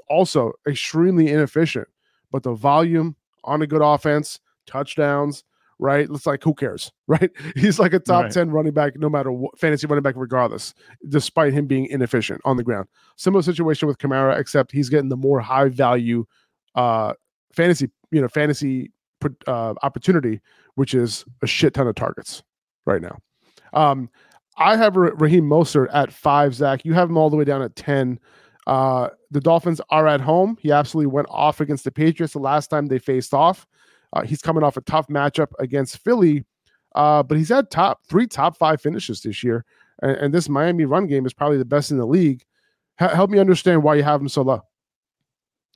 also 0.10 0.54
extremely 0.68 1.30
inefficient, 1.30 1.88
but 2.32 2.44
the 2.44 2.54
volume 2.54 3.16
on 3.44 3.62
a 3.62 3.68
good 3.68 3.82
offense, 3.84 4.40
touchdowns, 4.66 5.44
right? 5.82 6.08
It's 6.10 6.26
like 6.26 6.44
who 6.44 6.54
cares, 6.54 6.94
right? 7.08 7.30
He's 7.56 7.80
like 7.80 7.94
a 7.94 8.00
top 8.00 8.24
right. 8.24 8.32
10 8.32 8.52
running 8.52 8.74
back, 8.74 8.98
no 8.98 9.10
matter 9.10 9.32
what 9.32 9.60
fantasy 9.60 9.88
running 9.88 10.04
back, 10.04 10.16
regardless, 10.16 10.74
despite 11.10 11.52
him 11.52 11.68
being 11.68 11.88
inefficient 11.88 12.40
on 12.46 12.56
the 12.56 12.64
ground. 12.64 12.88
Similar 13.18 13.42
situation 13.42 13.90
with 13.90 13.98
Kamara, 13.98 14.40
except 14.40 14.72
he's 14.72 14.88
getting 14.88 15.10
the 15.10 15.18
more 15.18 15.42
high 15.42 15.68
value 15.68 16.26
uh 16.76 17.12
fantasy, 17.54 17.90
you 18.12 18.22
know, 18.22 18.30
fantasy 18.30 18.92
uh, 19.48 19.74
opportunity, 19.84 20.40
which 20.76 20.94
is 20.94 21.26
a 21.42 21.48
shit 21.48 21.74
ton 21.74 21.88
of 21.88 21.96
targets 21.96 22.44
right 22.86 23.02
now. 23.02 23.18
Um, 23.74 24.10
I 24.58 24.76
have 24.76 24.96
Raheem 24.96 25.46
Mostert 25.46 25.88
at 25.94 26.12
five, 26.12 26.54
Zach. 26.56 26.86
You 26.86 26.94
have 26.94 27.10
him 27.10 27.18
all 27.18 27.30
the 27.30 27.38
way 27.38 27.44
down 27.44 27.62
at 27.62 27.76
10. 27.76 28.20
Uh, 28.68 29.10
the 29.32 29.40
Dolphins 29.40 29.82
are 29.90 30.08
at 30.08 30.22
home. 30.22 30.58
He 30.62 30.72
absolutely 30.72 31.12
went 31.12 31.28
off 31.30 31.62
against 31.62 31.84
the 31.84 31.92
Patriots 31.92 32.34
the 32.34 32.40
last 32.40 32.68
time 32.68 32.86
they 32.86 33.00
faced 33.00 33.34
off. 33.34 33.66
Uh, 34.14 34.24
he's 34.24 34.42
coming 34.42 34.64
off 34.64 34.78
a 34.78 34.82
tough 34.82 35.08
matchup 35.08 35.52
against 35.60 36.00
Philly, 36.00 36.46
uh, 36.96 37.24
but 37.24 37.38
he's 37.38 37.50
had 37.50 37.70
top 37.70 38.06
three 38.08 38.28
top 38.28 38.58
five 38.58 38.82
finishes 38.82 39.22
this 39.22 39.44
year. 39.44 39.66
And, 40.02 40.18
and, 40.18 40.34
this 40.34 40.50
Miami 40.50 40.86
run 40.86 41.08
game 41.08 41.26
is 41.26 41.34
probably 41.34 41.58
the 41.58 41.66
best 41.66 41.92
in 41.92 41.98
the 41.98 42.06
league. 42.06 42.44
H- 43.00 43.12
help 43.12 43.30
me 43.30 43.40
understand 43.40 43.84
why 43.84 43.96
you 43.96 44.04
have 44.04 44.20
him 44.20 44.30
so 44.30 44.42
low. 44.42 44.54
All 44.54 44.64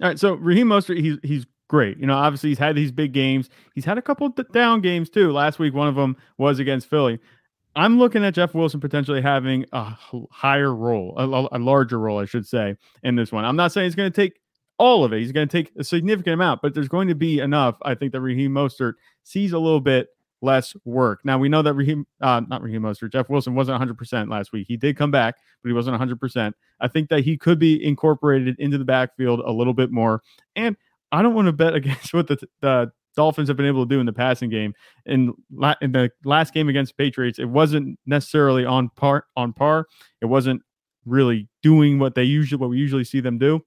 right, 0.01 0.19
so 0.19 0.33
Raheem 0.33 0.67
Mostert, 0.67 0.99
he's 0.99 1.17
he's 1.23 1.45
great. 1.69 1.97
You 1.97 2.07
know, 2.07 2.15
obviously 2.15 2.49
he's 2.49 2.59
had 2.59 2.75
these 2.75 2.91
big 2.91 3.13
games. 3.13 3.49
He's 3.73 3.85
had 3.85 3.97
a 3.97 4.01
couple 4.01 4.29
down 4.51 4.81
games 4.81 5.09
too. 5.09 5.31
Last 5.31 5.59
week, 5.59 5.73
one 5.73 5.87
of 5.87 5.95
them 5.95 6.17
was 6.37 6.59
against 6.59 6.89
Philly. 6.89 7.19
I'm 7.75 7.99
looking 7.99 8.23
at 8.23 8.33
Jeff 8.33 8.53
Wilson 8.53 8.79
potentially 8.79 9.21
having 9.21 9.65
a 9.73 9.97
higher 10.31 10.73
role, 10.73 11.13
a, 11.17 11.57
a, 11.57 11.59
larger 11.59 11.99
role, 11.99 12.19
I 12.19 12.25
should 12.25 12.47
say, 12.47 12.77
in 13.03 13.17
this 13.17 13.33
one. 13.33 13.43
I'm 13.43 13.57
not 13.57 13.73
saying 13.73 13.87
it's 13.87 13.95
going 13.95 14.09
to 14.09 14.15
take 14.15 14.39
all 14.77 15.03
of 15.03 15.13
it. 15.13 15.19
He's 15.19 15.31
going 15.31 15.47
to 15.47 15.51
take 15.63 15.71
a 15.77 15.83
significant 15.83 16.33
amount, 16.33 16.61
but 16.61 16.73
there's 16.73 16.87
going 16.87 17.07
to 17.07 17.15
be 17.15 17.39
enough. 17.39 17.77
I 17.83 17.95
think 17.95 18.11
that 18.11 18.21
Raheem 18.21 18.51
Mostert 18.51 18.93
sees 19.23 19.53
a 19.53 19.59
little 19.59 19.79
bit 19.79 20.07
less 20.41 20.75
work. 20.85 21.21
Now 21.23 21.37
we 21.37 21.49
know 21.49 21.61
that 21.61 21.73
Raheem, 21.73 22.05
uh, 22.21 22.41
not 22.47 22.61
Raheem 22.61 22.81
Mostert, 22.81 23.11
Jeff 23.11 23.29
Wilson 23.29 23.55
wasn't 23.55 23.81
100% 23.81 24.29
last 24.29 24.51
week. 24.51 24.65
He 24.67 24.77
did 24.77 24.97
come 24.97 25.11
back, 25.11 25.35
but 25.63 25.69
he 25.69 25.73
wasn't 25.73 25.99
100%. 25.99 26.53
I 26.79 26.87
think 26.87 27.09
that 27.09 27.23
he 27.23 27.37
could 27.37 27.59
be 27.59 27.83
incorporated 27.83 28.55
into 28.59 28.77
the 28.77 28.85
backfield 28.85 29.39
a 29.39 29.51
little 29.51 29.73
bit 29.73 29.91
more. 29.91 30.21
And 30.55 30.75
I 31.11 31.21
don't 31.21 31.33
want 31.33 31.47
to 31.47 31.53
bet 31.53 31.73
against 31.75 32.13
what 32.13 32.27
the, 32.27 32.37
the 32.61 32.91
Dolphins 33.15 33.47
have 33.47 33.57
been 33.57 33.65
able 33.65 33.85
to 33.85 33.89
do 33.89 33.99
in 33.99 34.05
the 34.05 34.13
passing 34.13 34.49
game. 34.49 34.73
In, 35.05 35.33
la- 35.51 35.75
in 35.81 35.91
the 35.91 36.11
last 36.25 36.53
game 36.53 36.69
against 36.69 36.97
Patriots, 36.97 37.39
it 37.39 37.45
wasn't 37.45 37.97
necessarily 38.05 38.65
on 38.65 38.89
par. 38.95 39.25
On 39.37 39.53
par, 39.53 39.87
it 40.21 40.25
wasn't 40.25 40.61
really 41.05 41.47
doing 41.61 41.99
what 41.99 42.15
they 42.15 42.23
usually 42.23 42.59
what 42.59 42.69
we 42.69 42.77
usually 42.77 43.03
see 43.03 43.19
them 43.19 43.37
do. 43.37 43.63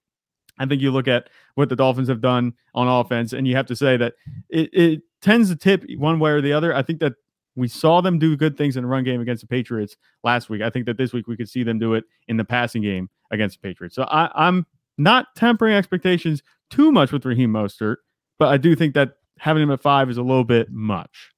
I 0.59 0.67
think 0.67 0.83
you 0.83 0.91
look 0.91 1.09
at 1.09 1.29
what 1.55 1.69
the 1.69 1.77
Dolphins 1.77 2.09
have 2.09 2.21
done 2.21 2.55
on 2.75 2.89
offense, 2.89 3.33
and 3.33 3.47
you 3.47 3.57
have 3.57 3.67
to 3.67 3.77
say 3.77 3.97
that 3.97 4.15
it, 4.49 4.71
it 4.73 5.03
tends 5.21 5.51
to 5.51 5.57
tip 5.57 5.85
one 5.97 6.21
way 6.21 6.31
or 6.31 6.41
the 6.41 6.53
other. 6.53 6.75
I 6.75 6.83
think 6.83 7.01
that 7.01 7.15
we 7.57 7.69
saw 7.69 8.01
them 8.01 8.19
do 8.19 8.37
good 8.37 8.57
things 8.57 8.77
in 8.77 8.85
the 8.85 8.89
run 8.89 9.03
game 9.05 9.21
against 9.21 9.41
the 9.41 9.49
Patriots 9.49 9.97
last 10.23 10.49
week. 10.49 10.63
I 10.63 10.71
think 10.71 10.87
that 10.87 10.97
this 10.97 11.13
week 11.13 11.27
we 11.27 11.37
could 11.37 11.49
see 11.49 11.65
them 11.65 11.79
do 11.79 11.95
it 11.95 12.05
in 12.29 12.37
the 12.37 12.45
passing 12.45 12.83
game 12.83 13.11
against 13.33 13.61
the 13.61 13.69
Patriots. 13.69 13.97
So 13.97 14.05
I, 14.05 14.31
I'm 14.35 14.65
not 14.97 15.35
tempering 15.35 15.75
expectations 15.75 16.43
too 16.71 16.93
much 16.93 17.11
with 17.11 17.25
Raheem 17.25 17.53
Mostert, 17.53 17.97
but 18.39 18.49
I 18.49 18.59
do 18.59 18.77
think 18.77 18.95
that 18.95 19.15
having 19.39 19.63
him 19.63 19.71
at 19.73 19.81
five 19.81 20.09
is 20.09 20.19
a 20.19 20.23
little 20.23 20.45
bit 20.45 20.71
much. 20.71 21.31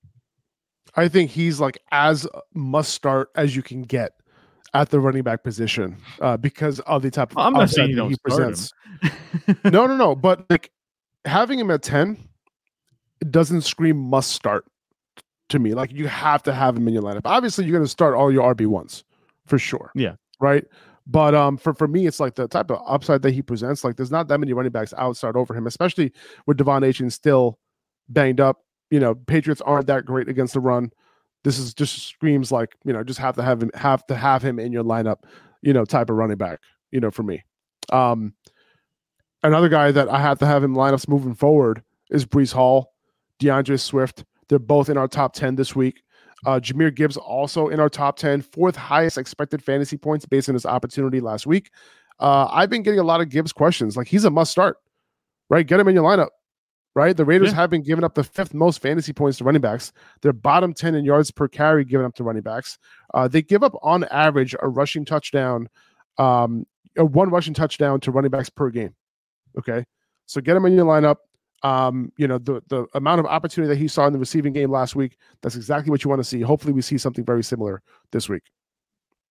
I 0.97 1.09
think 1.09 1.31
he's 1.31 1.61
like 1.61 1.79
as 1.93 2.27
must 2.53 2.93
start 2.93 3.31
as 3.37 3.55
you 3.57 3.63
can 3.63 3.83
get 3.83 4.13
at 4.75 4.91
the 4.91 5.01
running 5.01 5.23
back 5.23 5.43
position 5.43 5.97
uh, 6.21 6.37
because 6.37 6.81
of 6.81 7.03
the 7.03 7.11
type 7.11 7.33
of 7.33 7.39
I'm 7.39 7.53
not 7.53 7.71
saying 7.71 7.97
he 8.09 8.17
presents. 8.23 8.73
no, 9.65 9.87
no, 9.87 9.97
no. 9.97 10.15
But 10.15 10.47
like 10.51 10.71
having 11.25 11.59
him 11.59 11.71
at 11.71 11.83
10 11.83 12.29
it 13.21 13.31
doesn't 13.31 13.63
scream 13.63 13.99
must 13.99 14.33
start 14.33 14.65
to 15.51 15.59
me. 15.59 15.75
Like 15.75 15.93
you 15.93 16.07
have 16.09 16.43
to 16.45 16.55
have 16.55 16.77
him 16.77 16.89
in 16.89 16.95
your 16.95 17.03
lineup. 17.03 17.23
Obviously, 17.25 17.65
you're 17.65 17.77
going 17.77 17.85
to 17.85 17.91
start 17.91 18.15
all 18.15 18.33
your 18.33 18.55
RB 18.55 18.67
ones 18.67 19.05
for 19.47 19.59
sure. 19.59 19.91
Yeah. 19.95 20.15
Right. 20.41 20.65
But 21.07 21.35
um, 21.35 21.57
for, 21.57 21.75
for 21.75 21.89
me, 21.89 22.07
it's 22.07 22.21
like 22.21 22.35
the 22.35 22.49
type 22.49 22.71
of 22.71 22.81
upside 22.87 23.23
that 23.23 23.33
he 23.33 23.43
presents. 23.43 23.85
Like, 23.85 23.97
there's 23.97 24.11
not 24.11 24.29
that 24.29 24.39
many 24.39 24.53
running 24.53 24.73
backs 24.73 24.95
outside 24.97 25.37
over 25.37 25.55
him, 25.55 25.67
especially 25.67 26.13
with 26.47 26.57
De'Von 26.57 27.13
still 27.13 27.59
banged 28.09 28.41
up. 28.41 28.61
You 28.91 29.01
know, 29.01 29.15
Patriots 29.15 29.61
aren't 29.61 29.87
that 29.89 30.05
great 30.05 30.29
against 30.29 30.55
the 30.55 30.61
run. 30.61 30.91
This 31.43 31.59
is 31.59 31.73
just 31.75 32.07
screams 32.07 32.53
like 32.53 32.77
you 32.85 32.93
know, 32.93 33.03
just 33.03 33.19
have 33.19 33.37
to 33.37 33.43
have 33.43 33.63
him 33.63 33.71
have 33.75 34.07
to 34.07 34.15
have 34.15 34.43
him 34.43 34.59
in 34.59 34.73
your 34.73 34.85
lineup. 34.85 35.19
You 35.63 35.73
know, 35.73 35.85
type 35.85 36.11
of 36.11 36.17
running 36.17 36.37
back. 36.37 36.61
You 36.91 37.01
know, 37.01 37.11
for 37.11 37.23
me. 37.23 37.45
Um, 37.93 38.35
another 39.43 39.69
guy 39.69 39.93
that 39.93 40.09
I 40.09 40.21
have 40.21 40.39
to 40.41 40.47
have 40.47 40.65
in 40.65 40.75
lineups 40.75 41.09
moving 41.09 41.35
forward 41.35 41.83
is 42.11 42.27
Breece 42.27 42.53
Hall, 42.53 42.93
DeAndre 43.41 43.81
Swift. 43.81 44.25
They're 44.49 44.59
both 44.59 44.89
in 44.89 44.97
our 44.97 45.09
top 45.09 45.33
10 45.35 45.57
this 45.57 45.77
week. 45.77 46.03
Uh, 46.47 46.59
Jahmyr 46.59 46.95
Gibbs 46.95 47.17
also 47.17 47.69
in 47.69 47.81
our 47.81 47.89
top 47.89 48.17
10, 48.17 48.43
fourth 48.43 48.75
highest 48.75 49.19
expected 49.19 49.63
fantasy 49.63 49.97
points 49.97 50.25
based 50.25 50.49
on 50.49 50.55
his 50.55 50.67
opportunity 50.67 51.21
last 51.21 51.47
week. 51.47 51.71
Uh, 52.19 52.49
I've 52.51 52.71
been 52.71 52.83
getting 52.83 53.01
a 53.01 53.05
lot 53.05 53.21
of 53.21 53.29
Gibbs 53.29 53.53
questions. 53.53 53.97
Like 53.97 54.09
he's 54.09 54.25
a 54.25 54.31
must 54.31 54.51
start, 54.51 54.79
right? 55.49 55.67
Get 55.67 55.81
him 55.81 55.89
in 55.89 55.95
your 55.95 56.05
lineup, 56.05 56.29
right? 56.95 57.17
The 57.17 57.25
Raiders 57.25 57.51
yeah. 57.51 57.57
have 57.57 57.71
been 57.71 57.83
giving 57.83 58.05
up 58.05 58.15
the 58.15 58.25
fifth 58.25 58.55
most 58.55 58.83
fantasy 58.83 59.13
points 59.13 59.39
to 59.39 59.45
running 59.45 59.61
backs. 59.61 59.93
They're 60.23 60.33
bottom 60.33 60.75
10 60.75 60.95
in 60.95 61.05
yards 61.05 61.31
per 61.31 61.49
carry 61.49 61.85
given 61.85 62.07
up 62.07 62.15
to 62.17 62.25
running 62.25 62.43
backs. 62.43 62.79
Uh, 63.15 63.29
they 63.29 63.43
give 63.43 63.63
up 63.63 63.75
on 63.83 64.05
average 64.05 64.55
a 64.61 64.69
rushing 64.69 65.05
touchdown, 65.05 65.69
um, 66.19 66.67
a 66.97 67.05
one 67.05 67.31
rushing 67.31 67.55
touchdown 67.55 68.01
to 68.01 68.11
running 68.11 68.31
backs 68.31 68.51
per 68.51 68.71
game. 68.71 68.95
Okay. 69.59 69.85
So 70.27 70.41
get 70.41 70.57
him 70.57 70.65
in 70.65 70.75
your 70.75 70.87
lineup 70.87 71.17
um, 71.63 72.13
you 72.17 72.27
know, 72.27 72.39
the 72.39 72.63
the 72.69 72.87
amount 72.95 73.21
of 73.21 73.27
opportunity 73.27 73.69
that 73.69 73.79
he 73.79 73.89
saw 73.89 74.07
in 74.07 74.13
the 74.13 74.19
receiving 74.19 74.53
game 74.53 74.71
last 74.71 74.97
week, 74.97 75.17
that's 75.43 75.57
exactly 75.57 75.91
what 75.91 76.03
you 76.05 76.09
want 76.09 76.21
to 76.21 76.25
see. 76.25 76.41
Hopefully 76.41 76.73
we 76.73 76.83
see 76.83 76.99
something 76.99 77.25
very 77.25 77.45
similar 77.45 77.83
this 78.13 78.29
week. 78.29 78.43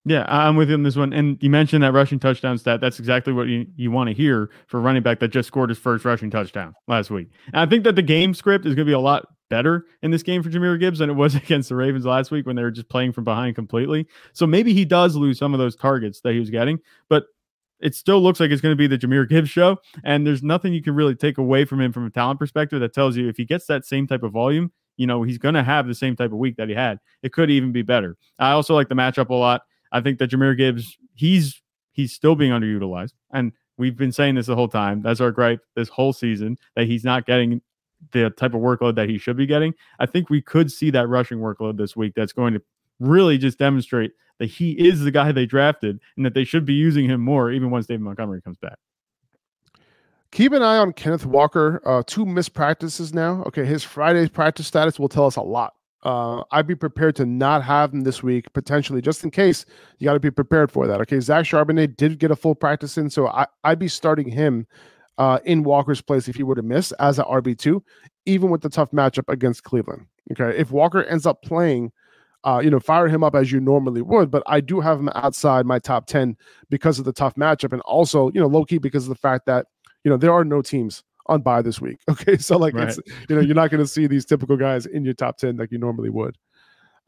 Yeah, 0.06 0.24
I'm 0.28 0.56
with 0.56 0.70
you 0.70 0.74
on 0.74 0.82
this 0.82 0.96
one. 0.96 1.12
And 1.12 1.36
you 1.42 1.50
mentioned 1.50 1.82
that 1.82 1.92
rushing 1.92 2.18
touchdown 2.18 2.56
stat. 2.56 2.80
That's 2.80 2.98
exactly 2.98 3.32
what 3.32 3.48
you, 3.48 3.66
you 3.76 3.90
want 3.90 4.08
to 4.08 4.14
hear 4.14 4.50
for 4.66 4.80
running 4.80 5.02
back 5.02 5.20
that 5.20 5.28
just 5.28 5.46
scored 5.48 5.68
his 5.68 5.78
first 5.78 6.04
rushing 6.04 6.30
touchdown 6.30 6.74
last 6.88 7.10
week. 7.10 7.28
And 7.48 7.56
I 7.56 7.66
think 7.66 7.84
that 7.84 7.96
the 7.96 8.02
game 8.02 8.32
script 8.32 8.64
is 8.64 8.74
going 8.74 8.86
to 8.86 8.90
be 8.90 8.94
a 8.94 8.98
lot 8.98 9.26
better 9.50 9.84
in 10.02 10.10
this 10.10 10.22
game 10.22 10.42
for 10.42 10.48
Jahmyr 10.48 10.80
Gibbs 10.80 11.00
than 11.00 11.10
it 11.10 11.14
was 11.14 11.34
against 11.36 11.68
the 11.68 11.76
Ravens 11.76 12.06
last 12.06 12.30
week 12.30 12.46
when 12.46 12.56
they 12.56 12.62
were 12.62 12.70
just 12.70 12.88
playing 12.88 13.12
from 13.12 13.24
behind 13.24 13.56
completely. 13.56 14.06
So 14.32 14.46
maybe 14.46 14.72
he 14.72 14.86
does 14.86 15.16
lose 15.16 15.38
some 15.38 15.52
of 15.52 15.58
those 15.58 15.76
targets 15.76 16.22
that 16.22 16.32
he 16.32 16.38
was 16.38 16.48
getting, 16.48 16.78
but 17.10 17.24
it 17.80 17.94
still 17.94 18.22
looks 18.22 18.40
like 18.40 18.50
it's 18.50 18.62
going 18.62 18.72
to 18.72 18.76
be 18.76 18.86
the 18.86 18.98
Jahmyr 18.98 19.28
Gibbs 19.28 19.50
show. 19.50 19.78
And 20.04 20.26
there's 20.26 20.42
nothing 20.42 20.72
you 20.72 20.82
can 20.82 20.94
really 20.94 21.14
take 21.14 21.36
away 21.36 21.66
from 21.66 21.80
him 21.80 21.92
from 21.92 22.06
a 22.06 22.10
talent 22.10 22.38
perspective 22.38 22.80
that 22.80 22.94
tells 22.94 23.16
you 23.16 23.28
if 23.28 23.36
he 23.36 23.44
gets 23.44 23.66
that 23.66 23.84
same 23.84 24.06
type 24.06 24.22
of 24.22 24.32
volume, 24.32 24.72
you 24.96 25.06
know, 25.06 25.22
he's 25.22 25.38
going 25.38 25.54
to 25.54 25.62
have 25.62 25.86
the 25.86 25.94
same 25.94 26.14
type 26.14 26.32
of 26.32 26.38
week 26.38 26.56
that 26.56 26.68
he 26.68 26.74
had. 26.74 27.00
It 27.22 27.32
could 27.32 27.50
even 27.50 27.72
be 27.72 27.82
better. 27.82 28.16
I 28.38 28.52
also 28.52 28.74
like 28.74 28.88
the 28.88 28.94
matchup 28.94 29.30
a 29.30 29.34
lot. 29.34 29.62
I 29.92 30.00
think 30.00 30.18
that 30.18 30.30
Jahmyr 30.30 30.56
Gibbs, 30.56 30.96
he's 31.14 31.60
he's 31.92 32.12
still 32.12 32.34
being 32.34 32.52
underutilized. 32.52 33.14
And 33.32 33.52
we've 33.76 33.96
been 33.96 34.12
saying 34.12 34.36
this 34.36 34.46
the 34.46 34.56
whole 34.56 34.68
time. 34.68 35.02
That's 35.02 35.20
our 35.20 35.32
gripe 35.32 35.60
this 35.74 35.88
whole 35.88 36.12
season 36.12 36.58
that 36.76 36.86
he's 36.86 37.04
not 37.04 37.26
getting 37.26 37.62
the 38.12 38.30
type 38.30 38.54
of 38.54 38.60
workload 38.60 38.94
that 38.96 39.08
he 39.08 39.18
should 39.18 39.36
be 39.36 39.46
getting. 39.46 39.74
I 39.98 40.06
think 40.06 40.30
we 40.30 40.40
could 40.40 40.72
see 40.72 40.90
that 40.90 41.08
rushing 41.08 41.38
workload 41.38 41.76
this 41.76 41.96
week 41.96 42.14
that's 42.14 42.32
going 42.32 42.54
to 42.54 42.62
really 42.98 43.38
just 43.38 43.58
demonstrate 43.58 44.12
that 44.38 44.46
he 44.46 44.72
is 44.72 45.00
the 45.00 45.10
guy 45.10 45.32
they 45.32 45.46
drafted 45.46 46.00
and 46.16 46.24
that 46.24 46.34
they 46.34 46.44
should 46.44 46.64
be 46.64 46.74
using 46.74 47.08
him 47.08 47.20
more 47.20 47.50
even 47.50 47.70
once 47.70 47.86
David 47.86 48.02
Montgomery 48.02 48.40
comes 48.40 48.58
back. 48.58 48.78
Keep 50.32 50.52
an 50.52 50.62
eye 50.62 50.78
on 50.78 50.92
Kenneth 50.92 51.26
Walker. 51.26 51.82
Uh, 51.84 52.02
two 52.06 52.24
missed 52.24 52.54
practices 52.54 53.12
now. 53.12 53.42
Okay, 53.46 53.64
his 53.64 53.82
Friday's 53.82 54.30
practice 54.30 54.66
status 54.66 54.98
will 54.98 55.08
tell 55.08 55.26
us 55.26 55.36
a 55.36 55.42
lot. 55.42 55.74
Uh, 56.02 56.42
I'd 56.50 56.66
be 56.66 56.74
prepared 56.74 57.16
to 57.16 57.26
not 57.26 57.62
have 57.62 57.92
him 57.92 58.02
this 58.02 58.22
week, 58.22 58.52
potentially, 58.52 59.02
just 59.02 59.22
in 59.22 59.30
case. 59.30 59.66
You 59.98 60.06
got 60.06 60.14
to 60.14 60.20
be 60.20 60.30
prepared 60.30 60.70
for 60.70 60.86
that. 60.86 61.00
Okay, 61.02 61.20
Zach 61.20 61.44
Charbonnet 61.44 61.96
did 61.96 62.18
get 62.18 62.30
a 62.30 62.36
full 62.36 62.54
practice 62.54 62.96
in, 62.96 63.10
so 63.10 63.28
I, 63.28 63.46
I'd 63.64 63.78
be 63.78 63.88
starting 63.88 64.28
him 64.28 64.66
uh, 65.18 65.40
in 65.44 65.62
Walker's 65.62 66.00
place 66.00 66.28
if 66.28 66.36
he 66.36 66.42
were 66.42 66.54
to 66.54 66.62
miss 66.62 66.92
as 66.92 67.18
an 67.18 67.26
RB2, 67.26 67.82
even 68.24 68.48
with 68.48 68.62
the 68.62 68.70
tough 68.70 68.90
matchup 68.92 69.28
against 69.28 69.64
Cleveland. 69.64 70.06
Okay, 70.32 70.56
if 70.56 70.70
Walker 70.70 71.02
ends 71.04 71.26
up 71.26 71.42
playing 71.42 71.92
uh, 72.44 72.60
you 72.62 72.70
know, 72.70 72.80
fire 72.80 73.08
him 73.08 73.22
up 73.22 73.34
as 73.34 73.52
you 73.52 73.60
normally 73.60 74.02
would. 74.02 74.30
But 74.30 74.42
I 74.46 74.60
do 74.60 74.80
have 74.80 74.98
him 74.98 75.10
outside 75.14 75.66
my 75.66 75.78
top 75.78 76.06
10 76.06 76.36
because 76.70 76.98
of 76.98 77.04
the 77.04 77.12
tough 77.12 77.34
matchup. 77.34 77.72
And 77.72 77.82
also, 77.82 78.30
you 78.32 78.40
know, 78.40 78.46
low 78.46 78.64
key 78.64 78.78
because 78.78 79.04
of 79.04 79.10
the 79.10 79.20
fact 79.20 79.46
that, 79.46 79.66
you 80.04 80.10
know, 80.10 80.16
there 80.16 80.32
are 80.32 80.44
no 80.44 80.62
teams 80.62 81.02
on 81.30 81.40
bye 81.40 81.62
this 81.62 81.80
week. 81.80 81.98
Okay. 82.10 82.36
So, 82.36 82.58
like, 82.58 82.74
right. 82.74 82.88
it's, 82.88 82.98
you 83.28 83.36
know, 83.36 83.40
you're 83.40 83.54
not 83.54 83.70
going 83.70 83.82
to 83.82 83.86
see 83.86 84.06
these 84.06 84.24
typical 84.24 84.56
guys 84.56 84.84
in 84.86 85.04
your 85.04 85.14
top 85.14 85.38
10 85.38 85.56
like 85.56 85.70
you 85.70 85.78
normally 85.78 86.10
would. 86.10 86.36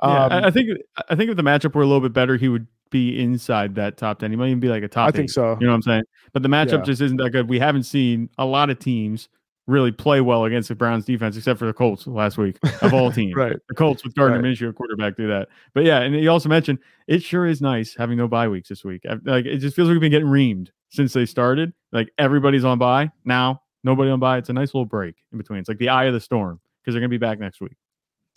Yeah, 0.02 0.24
um, 0.26 0.44
I 0.44 0.50
think 0.50 0.68
I 1.10 1.14
think 1.14 1.30
if 1.30 1.36
the 1.36 1.44
matchup 1.44 1.74
were 1.74 1.82
a 1.82 1.86
little 1.86 2.00
bit 2.00 2.12
better, 2.12 2.36
he 2.36 2.48
would 2.48 2.66
be 2.90 3.20
inside 3.20 3.74
that 3.76 3.96
top 3.96 4.18
ten. 4.18 4.30
He 4.30 4.36
might 4.36 4.48
even 4.48 4.58
be 4.58 4.68
like 4.68 4.82
a 4.82 4.88
top. 4.88 5.08
I 5.08 5.12
think 5.12 5.30
so. 5.30 5.56
You 5.60 5.66
know 5.66 5.72
what 5.72 5.76
I'm 5.76 5.82
saying? 5.82 6.02
But 6.32 6.42
the 6.42 6.48
matchup 6.48 6.78
yeah. 6.78 6.82
just 6.82 7.00
isn't 7.00 7.18
that 7.18 7.30
good. 7.30 7.48
We 7.48 7.60
haven't 7.60 7.84
seen 7.84 8.28
a 8.36 8.44
lot 8.44 8.68
of 8.68 8.80
teams 8.80 9.28
really 9.66 9.92
play 9.92 10.20
well 10.20 10.44
against 10.44 10.68
the 10.68 10.74
Browns 10.74 11.04
defense, 11.04 11.36
except 11.36 11.58
for 11.58 11.66
the 11.66 11.72
Colts 11.72 12.06
last 12.06 12.36
week 12.36 12.58
of 12.82 12.92
all 12.92 13.12
teams. 13.12 13.34
right. 13.34 13.56
The 13.68 13.74
Colts 13.74 14.04
with 14.04 14.14
Gardner 14.14 14.40
right. 14.40 14.44
Minshew 14.44 14.74
quarterback 14.74 15.16
do 15.16 15.28
that. 15.28 15.48
But 15.72 15.84
yeah, 15.84 16.00
and 16.00 16.14
he 16.14 16.28
also 16.28 16.48
mentioned 16.48 16.78
it 17.06 17.22
sure 17.22 17.46
is 17.46 17.60
nice 17.60 17.94
having 17.96 18.18
no 18.18 18.28
bye 18.28 18.48
weeks 18.48 18.68
this 18.68 18.84
week. 18.84 19.02
Like 19.24 19.46
it 19.46 19.58
just 19.58 19.76
feels 19.76 19.88
like 19.88 19.94
we've 19.94 20.00
been 20.00 20.10
getting 20.10 20.28
reamed 20.28 20.68
since 20.90 21.12
they 21.12 21.26
started. 21.26 21.72
Like 21.92 22.10
everybody's 22.18 22.64
on 22.64 22.78
bye 22.78 23.10
now, 23.24 23.61
nobody 23.84 24.10
on 24.10 24.20
bye. 24.20 24.38
It's 24.38 24.48
a 24.48 24.52
nice 24.52 24.74
little 24.74 24.86
break 24.86 25.16
in 25.32 25.38
between. 25.38 25.60
It's 25.60 25.68
like 25.68 25.78
the 25.78 25.88
eye 25.88 26.04
of 26.04 26.14
the 26.14 26.20
storm 26.20 26.60
because 26.80 26.94
they're 26.94 27.00
gonna 27.00 27.08
be 27.08 27.18
back 27.18 27.38
next 27.38 27.60
week. 27.60 27.76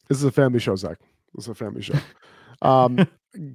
This 0.08 0.18
is 0.18 0.24
a 0.24 0.32
family 0.32 0.60
show, 0.60 0.76
Zach. 0.76 0.98
This 1.34 1.46
is 1.46 1.50
a 1.50 1.56
family 1.56 1.82
show. 1.82 1.96
Um, 2.62 3.08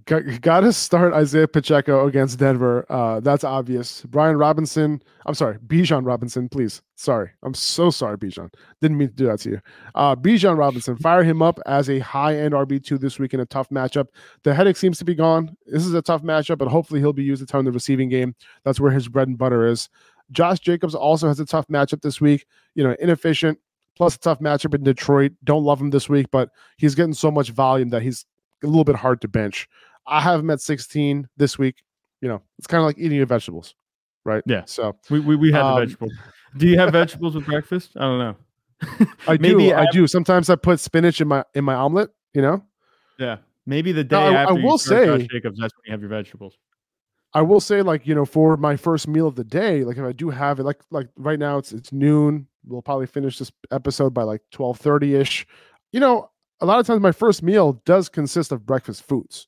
got, 0.05 0.61
to 0.61 0.73
start 0.73 1.13
Isaiah 1.15 1.49
Pacheco 1.49 2.07
against 2.07 2.39
Denver. 2.39 2.85
Uh, 2.89 3.21
that's 3.21 3.45
obvious. 3.45 4.03
Brian 4.09 4.37
Robinson. 4.37 5.03
I'm 5.27 5.35
sorry, 5.35 5.59
Bijan 5.59 6.07
Robinson. 6.07 6.49
Please, 6.49 6.83
sorry. 6.97 7.31
I'm 7.43 7.55
so 7.55 7.91
sorry, 7.91 8.19
Bijan. 8.19 8.53
Didn't 8.81 8.99
mean 8.99 9.09
to 9.09 9.15
do 9.15 9.27
that 9.27 9.41
to 9.41 9.51
you. 9.51 9.61
Uh, 9.95 10.17
Bijan 10.17 10.59
Robinson. 10.59 10.97
Fire 10.97 11.23
him 11.23 11.43
up 11.43 11.61
as 11.67 11.89
a 11.89 11.99
high 12.01 12.37
end 12.37 12.55
RB 12.55 12.83
two 12.83 12.99
this 12.99 13.19
week 13.19 13.35
in 13.35 13.41
a 13.41 13.47
tough 13.47 13.69
matchup. 13.71 14.09
The 14.43 14.55
headache 14.55 14.77
seems 14.77 14.99
to 14.99 15.05
be 15.05 15.15
gone. 15.15 15.57
This 15.67 15.87
is 15.87 15.95
a 15.95 16.03
tough 16.03 16.23
matchup, 16.23 16.59
but 16.59 16.69
hopefully 16.69 17.01
he'll 17.01 17.13
be 17.13 17.25
used 17.25 17.43
a 17.43 17.47
ton 17.47 17.61
in 17.61 17.65
the 17.65 17.73
receiving 17.73 18.09
game. 18.09 18.35
That's 18.65 18.81
where 18.81 18.93
his 18.93 19.09
bread 19.09 19.29
and 19.29 19.39
butter 19.39 19.67
is. 19.67 19.89
Josh 20.33 20.61
Jacobs 20.61 20.95
also 20.95 21.29
has 21.29 21.41
a 21.41 21.47
tough 21.47 21.67
matchup 21.69 22.03
this 22.03 22.21
week. 22.21 22.47
You 22.75 22.85
know, 22.85 22.97
inefficient 23.01 23.59
plus 23.97 24.17
a 24.17 24.19
tough 24.19 24.41
matchup 24.41 24.75
in 24.75 24.83
Detroit. 24.83 25.33
Don't 25.45 25.65
love 25.65 25.81
him 25.81 25.91
this 25.91 26.09
week, 26.09 26.27
but 26.31 26.51
he's 26.79 26.95
getting 26.95 27.13
so 27.13 27.31
much 27.31 27.51
volume 27.51 27.91
that 27.91 28.03
he's 28.03 28.25
a 28.63 28.67
little 28.67 28.85
bit 28.85 28.97
hard 28.97 29.21
to 29.21 29.29
bench. 29.29 29.69
I 30.07 30.21
have 30.21 30.41
him 30.41 30.51
at 30.51 30.61
16 30.61 31.29
this 31.37 31.59
week. 31.59 31.83
You 32.21 32.29
know, 32.29 32.43
it's 32.59 32.67
kind 32.67 32.81
of 32.81 32.87
like 32.87 32.99
eating 32.99 33.19
your 33.19 33.27
vegetables, 33.27 33.75
right? 34.25 34.43
Yeah. 34.47 34.63
So 34.67 34.97
we 35.11 35.21
we, 35.21 35.37
we 35.37 35.53
had 35.53 35.63
um, 35.63 35.75
the 35.75 35.87
vegetables. 35.87 36.13
Do 36.57 36.67
you 36.67 36.79
have 36.79 36.93
vegetables 36.93 37.35
with 37.35 37.47
breakfast? 37.47 37.93
I 37.97 38.01
don't 38.01 38.19
know. 38.19 38.37
I 39.29 39.37
do. 39.39 39.73
I 39.75 39.87
do. 39.93 40.07
Sometimes 40.07 40.51
I 40.51 40.57
put 40.57 40.81
spinach 40.81 41.21
in 41.21 41.29
my 41.29 41.45
in 41.55 41.65
my 41.65 41.75
omelet. 41.75 42.11
You 42.35 42.43
know. 42.43 42.65
Yeah. 43.19 43.37
Maybe 43.67 43.93
the 43.93 44.05
day 44.05 44.17
I, 44.17 44.33
after 44.33 44.55
I 44.55 44.65
will 44.65 44.79
say, 44.79 45.05
Josh 45.05 45.29
Jacobs, 45.31 45.59
that's 45.59 45.75
when 45.77 45.83
you 45.87 45.93
have 45.93 46.01
your 46.01 46.09
vegetables. 46.09 46.57
I 47.33 47.43
will 47.43 47.61
say, 47.61 47.83
like 47.83 48.07
you 48.07 48.15
know, 48.15 48.25
for 48.25 48.57
my 48.57 48.77
first 48.77 49.07
meal 49.07 49.27
of 49.27 49.37
the 49.37 49.45
day, 49.45 49.85
like 49.85 49.97
if 49.97 50.05
I 50.05 50.13
do 50.13 50.31
have 50.31 50.59
it, 50.59 50.65
like 50.65 50.81
like 50.91 51.09
right 51.17 51.39
now 51.39 51.59
it's 51.59 51.73
it's 51.73 51.93
noon. 51.93 52.47
We'll 52.67 52.83
probably 52.83 53.07
finish 53.07 53.39
this 53.39 53.53
episode 53.71 54.13
by 54.13 54.25
like 54.25 54.43
twelve 54.51 54.79
thirty 54.79 55.15
ish. 55.15 55.47
You 55.93 56.01
know, 56.01 56.31
a 56.61 56.67
lot 56.67 56.81
of 56.81 56.87
times 56.87 57.01
my 57.01 57.13
first 57.13 57.43
meal 57.43 57.81
does 57.85 58.09
consist 58.09 58.53
of 58.53 58.67
breakfast 58.67 59.07
foods. 59.07 59.47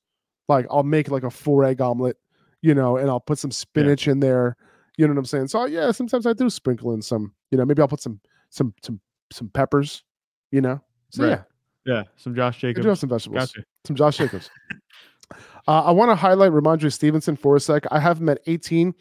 Like 0.49 0.67
I'll 0.71 0.83
make 0.83 1.11
like 1.11 1.25
a 1.25 1.31
four 1.31 1.65
egg 1.65 1.81
omelet, 1.81 2.17
you 2.63 2.75
know, 2.75 2.97
and 2.97 3.09
I'll 3.11 3.21
put 3.21 3.39
some 3.39 3.51
spinach 3.51 4.07
yeah. 4.07 4.13
in 4.13 4.21
there. 4.21 4.57
You 4.97 5.07
know 5.07 5.15
what 5.15 5.21
I'm 5.21 5.27
saying? 5.27 5.49
So 5.49 5.67
yeah, 5.67 5.91
sometimes 5.91 6.27
I 6.27 6.33
do 6.33 6.51
sprinkle 6.51 6.95
in 6.95 7.03
some, 7.03 7.35
you 7.51 7.59
know, 7.59 7.65
maybe 7.65 7.83
I'll 7.83 7.89
put 7.89 8.03
some 8.03 8.21
some 8.51 8.75
some 8.83 9.01
some 9.33 9.49
peppers, 9.49 10.05
you 10.51 10.61
know. 10.61 10.81
So 11.11 11.25
right. 11.25 11.31
yeah. 11.31 11.43
Yeah, 11.85 12.05
some 12.17 12.35
Josh 12.35 12.61
Jacobs. 12.61 12.79
I 12.79 12.83
do 12.83 12.89
have 12.91 12.99
some 12.99 13.09
vegetables. 13.09 13.53
Gotcha. 13.53 13.67
Some 13.87 13.97
Josh 13.97 14.17
Jacobs. 14.19 14.51
uh, 15.69 15.83
I 15.83 15.91
want 15.91 16.11
to 16.11 16.15
highlight 16.15 16.53
Rhamondre 16.53 16.93
Stevenson 16.93 17.37
for 17.37 17.57
a 17.57 17.61
sec. 17.61 17.85
I 17.91 18.01
have 18.01 18.21
him 18.21 18.29
at 18.29 18.41
18. 18.47 18.95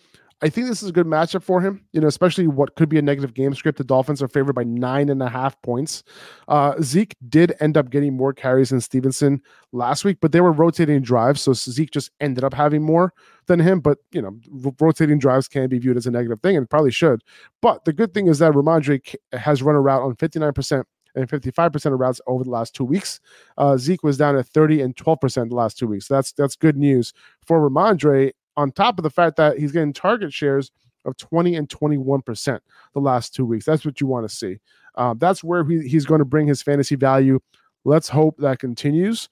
I 0.43 0.50
think 0.50 0.67
this 0.67 0.82
is 0.82 0.89
a 0.89 0.91
good 0.91 1.06
matchup 1.06 1.43
for 1.43 1.62
him, 1.62 1.86
you 1.91 2.02
know, 2.02 2.08
especially 2.08 2.47
what 2.47 2.76
could 2.76 2.89
be 2.89 2.97
a 2.97 3.02
negative 3.02 3.36
game 3.36 3.54
script. 3.54 3.78
The 3.78 3.84
Dolphins 3.84 4.24
are 4.24 4.28
favored 4.28 4.54
by 4.54 4.63
nine 4.63 5.10
and 5.10 5.21
a 5.21 5.30
half 5.30 5.62
points. 5.62 6.04
Uh, 6.47 6.74
Zeke 6.82 7.15
did 7.30 7.54
end 7.60 7.78
up 7.78 7.91
getting 7.91 8.17
more 8.17 8.34
carries 8.34 8.69
than 8.69 8.82
Stevenson 8.82 9.39
last 9.71 10.04
week, 10.04 10.17
but 10.19 10.32
they 10.32 10.41
were 10.41 10.52
rotating 10.52 11.02
drives. 11.04 11.43
So 11.43 11.54
Zeke 11.54 11.91
just 11.91 12.10
ended 12.19 12.43
up 12.43 12.56
having 12.56 12.82
more 12.82 13.13
than 13.45 13.60
him. 13.60 13.82
But, 13.82 14.00
you 14.12 14.21
know, 14.21 14.36
rotating 14.80 15.19
drives 15.19 15.47
can 15.47 15.69
be 15.69 15.78
viewed 15.78 15.97
as 15.97 16.08
a 16.08 16.12
negative 16.12 16.41
thing 16.41 16.58
and 16.58 16.67
probably 16.67 16.91
should. 16.91 17.21
But 17.62 17.86
the 17.86 17.93
good 17.93 18.15
thing 18.15 18.26
is 18.26 18.39
that 18.39 18.54
Rhamondre 18.54 19.15
has 19.34 19.62
run 19.62 19.76
a 19.76 19.82
route 19.82 20.02
on 20.02 20.15
59% 20.15 20.84
and 21.15 21.28
55% 21.28 21.93
of 21.93 22.00
routes 22.00 22.21
over 22.28 22.43
the 22.43 22.50
last 22.50 22.76
two 22.76 22.86
weeks. 22.86 23.19
Uh, 23.58 23.78
Zeke 23.78 24.04
was 24.04 24.17
down 24.17 24.38
at 24.38 24.47
30 24.47 24.82
and 24.82 24.95
12% 24.95 25.50
the 25.50 25.56
last 25.56 25.78
two 25.78 25.88
weeks. 25.88 26.08
That's 26.08 26.32
that's 26.34 26.56
good 26.56 26.78
news 26.78 27.13
for 27.45 27.69
Rhamondre 27.69 28.32
on 28.58 28.71
top 28.71 29.00
of 29.00 29.04
the 29.04 29.10
fact 29.10 29.38
that 29.38 29.58
he's 29.58 29.71
getting 29.71 29.93
target 29.93 30.34
shares 30.34 30.71
of 31.06 31.17
20 31.17 31.56
and 31.56 31.67
21% 31.67 32.60
the 32.93 33.00
last 33.00 33.34
two 33.34 33.45
weeks. 33.45 33.65
That's 33.65 33.86
what 33.86 34.00
you 34.00 34.08
want 34.08 34.30
to 34.30 34.36
see. 34.36 34.58
Uh, 34.95 35.15
that's 35.17 35.43
where 35.43 35.63
he, 35.63 35.88
he's 35.88 36.06
going 36.06 36.19
to 36.19 36.26
bring 36.26 36.47
his 36.47 36.62
fantasy 36.62 36.95
value. 36.95 37.39
Let's 37.86 38.10
hope 38.10 38.38
that 38.38 38.60
continues. 38.60 39.30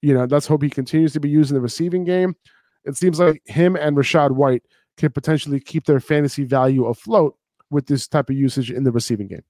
You 0.00 0.14
know, 0.14 0.24
let's 0.24 0.46
hope 0.46 0.62
he 0.62 0.70
continues 0.70 1.12
to 1.12 1.20
be 1.20 1.28
used 1.28 1.50
in 1.50 1.54
the 1.54 1.60
receiving 1.60 2.04
game. 2.04 2.34
It 2.84 2.96
seems 2.96 3.20
like 3.20 3.42
him 3.46 3.76
and 3.76 3.96
Rachaad 3.96 4.32
White 4.32 4.64
can 4.96 5.12
potentially 5.12 5.60
keep 5.60 5.84
their 5.84 6.00
fantasy 6.00 6.44
value 6.44 6.86
afloat 6.86 7.36
with 7.70 7.86
this 7.86 8.08
type 8.08 8.28
of 8.28 8.36
usage 8.36 8.70
in 8.70 8.84
the 8.84 8.90
receiving 8.90 9.28
game. 9.28 9.44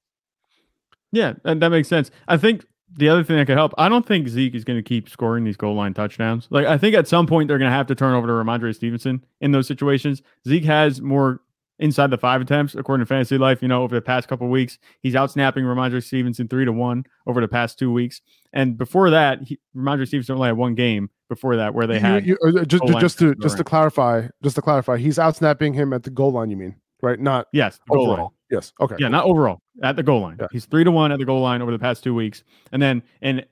Yeah, 1.12 1.34
and 1.44 1.62
that 1.62 1.68
makes 1.68 1.88
sense. 1.88 2.10
I 2.26 2.36
think 2.36 2.64
the 2.96 3.08
other 3.08 3.22
thing 3.22 3.36
that 3.36 3.46
could 3.46 3.56
help, 3.56 3.72
I 3.78 3.88
don't 3.88 4.06
think 4.06 4.28
Zeke 4.28 4.54
is 4.54 4.64
going 4.64 4.78
to 4.78 4.82
keep 4.82 5.08
scoring 5.08 5.44
these 5.44 5.56
goal 5.56 5.74
line 5.74 5.94
touchdowns. 5.94 6.48
Like 6.50 6.66
I 6.66 6.76
think 6.78 6.94
at 6.94 7.08
some 7.08 7.26
point 7.26 7.48
they're 7.48 7.58
going 7.58 7.70
to 7.70 7.76
have 7.76 7.86
to 7.88 7.94
turn 7.94 8.14
over 8.14 8.26
to 8.26 8.32
Rhamondre 8.32 8.74
Stevenson 8.74 9.24
in 9.40 9.52
those 9.52 9.66
situations. 9.66 10.22
Zeke 10.46 10.64
has 10.64 11.00
more 11.00 11.40
inside 11.78 12.10
the 12.10 12.18
five 12.18 12.40
attempts 12.40 12.74
according 12.74 13.04
to 13.04 13.08
Fantasy 13.08 13.38
Life. 13.38 13.62
You 13.62 13.68
know, 13.68 13.82
over 13.82 13.94
the 13.94 14.02
past 14.02 14.28
couple 14.28 14.48
weeks, 14.48 14.78
he's 15.00 15.14
out 15.14 15.30
snapping 15.30 15.64
Rhamondre 15.64 16.02
Stevenson 16.02 16.48
three 16.48 16.64
to 16.64 16.72
one 16.72 17.04
over 17.26 17.40
the 17.40 17.48
past 17.48 17.78
two 17.78 17.92
weeks. 17.92 18.20
And 18.52 18.76
before 18.76 19.10
that, 19.10 19.42
he, 19.42 19.58
Rhamondre 19.76 20.06
Stevenson 20.06 20.36
only 20.36 20.48
had 20.48 20.56
one 20.56 20.74
game 20.74 21.10
before 21.28 21.56
that 21.56 21.74
where 21.74 21.86
they 21.86 21.98
had 21.98 22.26
you, 22.26 22.36
you, 22.42 22.58
uh, 22.58 22.64
just 22.64 22.84
just 23.00 23.18
to 23.18 23.34
just 23.36 23.56
to 23.56 23.64
clarify, 23.64 24.28
just 24.42 24.56
to 24.56 24.62
clarify, 24.62 24.98
he's 24.98 25.18
out 25.18 25.34
snapping 25.36 25.72
him 25.72 25.92
at 25.92 26.02
the 26.02 26.10
goal 26.10 26.32
line. 26.32 26.50
You 26.50 26.56
mean 26.56 26.76
right? 27.02 27.18
Not 27.20 27.48
yes, 27.52 27.80
overall. 27.90 28.16
Line. 28.16 28.28
Yes. 28.50 28.72
Okay. 28.80 28.96
Yeah, 28.98 29.08
not 29.08 29.24
overall 29.24 29.60
at 29.82 29.96
the 29.96 30.02
goal 30.02 30.20
line. 30.20 30.36
Yeah. 30.40 30.46
He's 30.50 30.64
three 30.64 30.84
to 30.84 30.90
one 30.90 31.12
at 31.12 31.18
the 31.18 31.24
goal 31.24 31.40
line 31.40 31.62
over 31.62 31.70
the 31.70 31.78
past 31.78 32.02
two 32.04 32.14
weeks, 32.14 32.44
and 32.70 32.80
then 32.80 33.02
in 33.20 33.44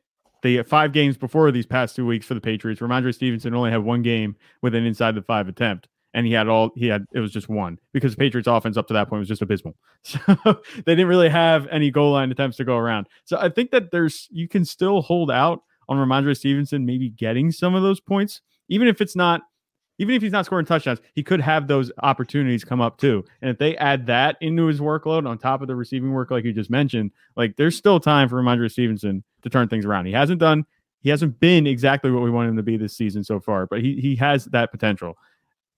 the 0.42 0.62
five 0.62 0.92
games 0.92 1.16
before 1.16 1.50
these 1.50 1.66
past 1.66 1.96
two 1.96 2.06
weeks 2.06 2.26
for 2.26 2.34
the 2.34 2.40
Patriots, 2.40 2.80
Rhamondre 2.80 3.14
Stevenson 3.14 3.54
only 3.54 3.70
had 3.70 3.82
one 3.82 4.02
game 4.02 4.36
with 4.62 4.74
an 4.74 4.84
inside 4.86 5.14
the 5.14 5.22
five 5.22 5.48
attempt, 5.48 5.88
and 6.14 6.26
he 6.26 6.32
had 6.32 6.48
all 6.48 6.70
he 6.76 6.86
had. 6.86 7.04
It 7.12 7.20
was 7.20 7.32
just 7.32 7.48
one 7.48 7.78
because 7.92 8.12
the 8.12 8.18
Patriots 8.18 8.48
offense 8.48 8.76
up 8.76 8.86
to 8.88 8.94
that 8.94 9.08
point 9.08 9.20
was 9.20 9.28
just 9.28 9.42
abysmal. 9.42 9.76
So 10.02 10.18
they 10.86 10.94
didn't 10.94 11.08
really 11.08 11.28
have 11.28 11.66
any 11.66 11.90
goal 11.90 12.12
line 12.12 12.30
attempts 12.30 12.56
to 12.56 12.64
go 12.64 12.76
around. 12.76 13.06
So 13.26 13.36
I 13.38 13.50
think 13.50 13.70
that 13.72 13.90
there's 13.90 14.28
you 14.30 14.48
can 14.48 14.64
still 14.64 15.02
hold 15.02 15.30
out 15.30 15.62
on 15.90 15.98
Rhamondre 15.98 16.36
Stevenson 16.36 16.86
maybe 16.86 17.10
getting 17.10 17.50
some 17.52 17.74
of 17.74 17.82
those 17.82 18.00
points, 18.00 18.40
even 18.68 18.88
if 18.88 19.00
it's 19.02 19.16
not 19.16 19.42
even 20.00 20.14
if 20.14 20.22
he's 20.22 20.32
not 20.32 20.46
scoring 20.46 20.64
touchdowns, 20.64 20.98
he 21.14 21.22
could 21.22 21.42
have 21.42 21.68
those 21.68 21.92
opportunities 22.02 22.64
come 22.64 22.80
up 22.80 22.96
too. 22.96 23.22
And 23.42 23.50
if 23.50 23.58
they 23.58 23.76
add 23.76 24.06
that 24.06 24.38
into 24.40 24.64
his 24.64 24.80
workload 24.80 25.28
on 25.28 25.36
top 25.36 25.60
of 25.60 25.68
the 25.68 25.76
receiving 25.76 26.10
work, 26.12 26.30
like 26.30 26.42
you 26.42 26.54
just 26.54 26.70
mentioned, 26.70 27.10
like 27.36 27.56
there's 27.56 27.76
still 27.76 28.00
time 28.00 28.26
for 28.26 28.42
Rhamondre 28.42 28.70
Stevenson 28.70 29.22
to 29.42 29.50
turn 29.50 29.68
things 29.68 29.84
around. 29.84 30.06
He 30.06 30.12
hasn't 30.12 30.40
done, 30.40 30.64
he 31.02 31.10
hasn't 31.10 31.38
been 31.38 31.66
exactly 31.66 32.10
what 32.10 32.22
we 32.22 32.30
want 32.30 32.48
him 32.48 32.56
to 32.56 32.62
be 32.62 32.78
this 32.78 32.96
season 32.96 33.22
so 33.22 33.40
far, 33.40 33.66
but 33.66 33.82
he 33.82 34.00
he 34.00 34.16
has 34.16 34.46
that 34.46 34.70
potential. 34.70 35.18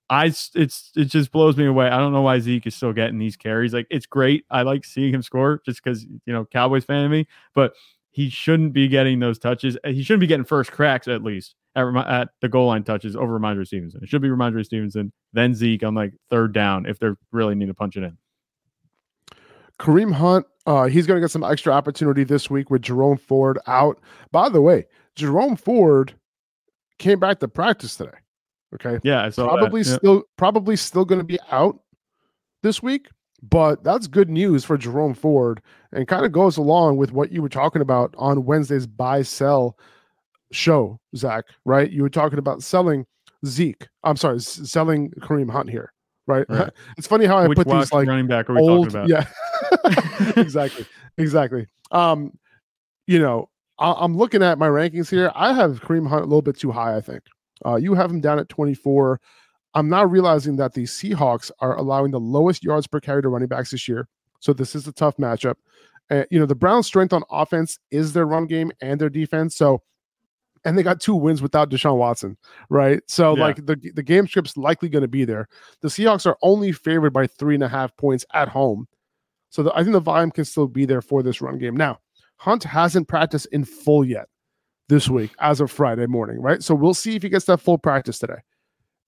I 0.08 0.26
it's 0.26 0.92
it 0.94 1.06
just 1.06 1.32
blows 1.32 1.56
me 1.56 1.66
away. 1.66 1.88
I 1.88 1.98
don't 1.98 2.12
know 2.12 2.22
why 2.22 2.38
Zeke 2.38 2.68
is 2.68 2.76
still 2.76 2.92
getting 2.92 3.18
these 3.18 3.37
carries. 3.37 3.74
Like 3.74 3.88
it's 3.90 4.06
great. 4.06 4.44
I 4.52 4.62
like 4.62 4.85
seeing 4.85 5.12
him 5.12 5.22
score 5.22 5.61
just 5.66 5.82
because 5.82 6.04
you 6.04 6.32
know 6.32 6.44
Cowboys 6.44 6.85
fan 6.85 7.04
of 7.04 7.11
me, 7.11 7.26
but 7.56 7.72
he 8.12 8.29
shouldn't 8.29 8.72
be 8.72 8.88
getting 8.88 9.18
those 9.18 9.38
touches. 9.38 9.77
He 9.85 10.03
shouldn't 10.03 10.20
be 10.20 10.27
getting 10.27 10.44
first 10.44 10.70
cracks 10.70 11.09
at 11.09 11.22
least 11.22 11.57
at, 11.75 11.87
at 12.07 12.29
the 12.40 12.48
goal 12.48 12.66
line 12.68 12.85
touches 12.85 13.16
over 13.16 13.38
Rhamondre 13.38 13.66
Stevenson. 13.66 14.01
It 14.03 14.09
should 14.09 14.22
be 14.22 14.29
Rhamondre 14.29 14.64
Stevenson, 14.64 15.12
then 15.33 15.55
Zeke 15.55 15.83
on 15.83 15.94
like 15.94 16.12
third 16.31 16.53
down 16.53 16.87
if 16.87 16.98
they 16.98 17.09
really 17.31 17.55
need 17.55 17.66
to 17.66 17.75
punch 17.75 17.96
it 17.96 18.05
in. 18.05 18.16
Kareem 19.79 20.12
Hunt, 20.12 20.46
uh, 20.66 20.85
he's 20.85 21.07
going 21.07 21.16
to 21.16 21.20
get 21.25 21.31
some 21.31 21.42
extra 21.42 21.72
opportunity 21.72 22.25
this 22.25 22.48
week 22.48 22.70
with 22.70 22.83
Jerome 22.83 23.16
Ford 23.16 23.59
out. 23.66 23.98
By 24.31 24.48
the 24.48 24.61
way, 24.61 24.87
Jerome 25.16 25.57
Ford 25.57 26.14
came 26.98 27.18
back 27.18 27.40
to 27.40 27.48
practice 27.48 27.96
today. 27.96 28.12
Okay. 28.75 28.98
Yeah, 29.03 29.29
probably 29.35 29.83
yeah. 29.83 29.96
still 29.96 30.22
probably 30.37 30.77
still 30.77 31.05
going 31.05 31.20
to 31.20 31.27
be 31.27 31.38
out 31.51 31.81
this 32.62 32.83
week, 32.83 33.09
but 33.42 33.83
that's 33.83 34.07
good 34.07 34.31
news 34.31 34.64
for 34.64 34.78
Jerome 34.78 35.14
Ford 35.14 35.61
and 35.92 36.07
kind 36.07 36.24
of 36.24 36.33
goes 36.33 36.57
along 36.57 36.96
with 36.96 37.12
what 37.12 37.33
you 37.33 37.42
were 37.42 37.48
talking 37.48 37.83
about 37.83 38.14
on 38.16 38.44
Wednesday's 38.44 38.87
buy 38.87 39.22
sell 39.22 39.76
show, 40.52 41.00
Zach, 41.16 41.44
right? 41.64 41.90
You 41.90 42.02
were 42.02 42.11
talking 42.11 42.38
about 42.38 42.62
selling 42.62 43.05
Zeke. 43.44 43.88
I'm 44.05 44.16
sorry, 44.16 44.40
selling 44.40 45.11
Kareem 45.20 45.50
Hunt 45.50 45.70
here, 45.70 45.92
right? 46.26 46.46
right. 46.48 46.70
It's 46.96 47.09
funny 47.09 47.26
how 47.26 47.38
I 47.38 47.48
Which 47.48 47.57
put 47.57 47.68
these 47.68 47.92
like 47.92 48.07
running 48.07 48.28
back 48.28 48.48
are 48.48 48.55
we 48.55 48.61
old, 48.61 48.90
talking 48.90 49.00
about? 49.00 49.09
Yeah, 49.09 50.33
exactly, 50.40 50.87
exactly. 51.18 51.66
Um, 51.90 52.38
you 53.09 53.18
know, 53.18 53.48
I- 53.78 54.05
am 54.05 54.16
looking 54.16 54.42
at 54.42 54.59
my 54.59 54.68
rankings 54.68 55.11
here. 55.11 55.33
I 55.35 55.52
have 55.52 55.81
Kareem 55.81 56.09
Hunt 56.09 56.22
a 56.22 56.26
little 56.26 56.42
bit 56.42 56.59
too 56.59 56.70
high. 56.70 56.96
I 56.96 57.00
think 57.00 57.22
uh, 57.66 57.76
you 57.76 57.94
have 57.94 58.11
him 58.11 58.20
down 58.20 58.38
at 58.38 58.48
24. 58.48 59.20
I'm 59.74 59.88
now 59.88 60.04
realizing 60.04 60.56
that 60.56 60.74
the 60.74 60.85
Seahawks 60.85 61.50
are 61.61 61.76
allowing 61.76 62.11
the 62.11 62.20
lowest 62.20 62.62
yards 62.62 62.87
per 62.87 63.00
carry 63.00 63.22
to 63.22 63.28
running 63.28 63.48
backs 63.48 63.70
this 63.70 63.88
year. 63.88 64.08
So 64.40 64.52
this 64.52 64.74
is 64.74 64.87
a 64.87 64.92
tough 64.92 65.16
matchup. 65.16 65.54
Uh, 66.11 66.24
you 66.30 66.38
know, 66.38 66.46
the 66.46 66.54
Browns' 66.54 66.87
strength 66.87 67.12
on 67.12 67.22
offense 67.30 67.78
is 67.90 68.12
their 68.12 68.26
run 68.26 68.46
game 68.46 68.70
and 68.80 69.00
their 69.00 69.08
defense. 69.08 69.56
So 69.56 69.82
and 70.64 70.78
they 70.78 70.82
got 70.82 71.00
two 71.00 71.14
wins 71.14 71.42
without 71.42 71.70
Deshaun 71.70 71.96
Watson, 71.96 72.37
right? 72.68 73.02
So 73.08 73.37
yeah. 73.37 73.42
like 73.42 73.56
the 73.66 73.76
the 73.94 74.02
game 74.02 74.26
script's 74.26 74.56
likely 74.56 74.88
going 74.88 75.02
to 75.02 75.08
be 75.08 75.24
there. 75.24 75.48
The 75.80 75.88
Seahawks 75.88 76.26
are 76.26 76.37
only 76.42 76.72
favored 76.72 77.12
by 77.12 77.26
three 77.26 77.54
and 77.54 77.64
a 77.64 77.68
half 77.68 77.96
points 77.96 78.24
at 78.32 78.48
home, 78.48 78.87
so 79.50 79.62
the, 79.62 79.72
I 79.74 79.82
think 79.82 79.92
the 79.92 80.00
volume 80.00 80.30
can 80.30 80.44
still 80.44 80.66
be 80.66 80.85
there 80.85 81.02
for 81.02 81.22
this 81.22 81.40
run 81.40 81.58
game. 81.58 81.76
Now, 81.76 81.98
Hunt 82.37 82.64
hasn't 82.64 83.08
practiced 83.08 83.46
in 83.52 83.64
full 83.64 84.04
yet 84.04 84.28
this 84.88 85.08
week 85.08 85.30
as 85.40 85.61
of 85.61 85.70
Friday 85.70 86.06
morning, 86.06 86.40
right? 86.40 86.62
So 86.62 86.74
we'll 86.74 86.94
see 86.94 87.16
if 87.16 87.22
he 87.22 87.28
gets 87.28 87.44
that 87.46 87.61
full 87.61 87.78
practice 87.78 88.18
today. 88.18 88.40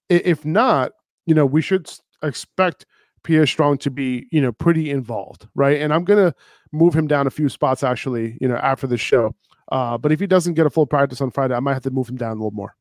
If 0.09 0.45
not, 0.45 0.93
you 1.27 1.35
know, 1.35 1.47
we 1.47 1.63
should 1.63 1.91
expect 2.23 2.87
Pierre 3.23 3.47
Strong 3.47 3.79
to 3.79 3.91
be, 3.91 4.27
you 4.31 4.41
know, 4.41 4.53
pretty 4.53 4.91
involved, 4.91 5.49
right? 5.55 5.81
And 5.81 5.93
I'm 5.93 6.05
gonna 6.05 6.35
move 6.73 6.95
him 6.95 7.07
down 7.07 7.27
a 7.27 7.31
few 7.31 7.49
spots 7.49 7.83
actually, 7.83 8.37
you 8.41 8.49
know, 8.49 8.57
after 8.57 8.87
the 8.87 8.99
show. 8.99 9.35
Uh, 9.73 9.97
but 9.97 10.13
if 10.13 10.21
he 10.21 10.27
doesn't 10.27 10.55
get 10.55 10.67
a 10.67 10.71
full 10.71 10.87
practice 10.87 11.21
on 11.21 11.31
Friday, 11.31 11.55
I 11.55 11.61
might 11.61 11.73
have 11.73 11.83
to 11.85 11.91
move 11.91 12.09
him 12.09 12.17
down 12.17 12.33
a 12.33 12.35
little 12.35 12.51
more. 12.51 12.77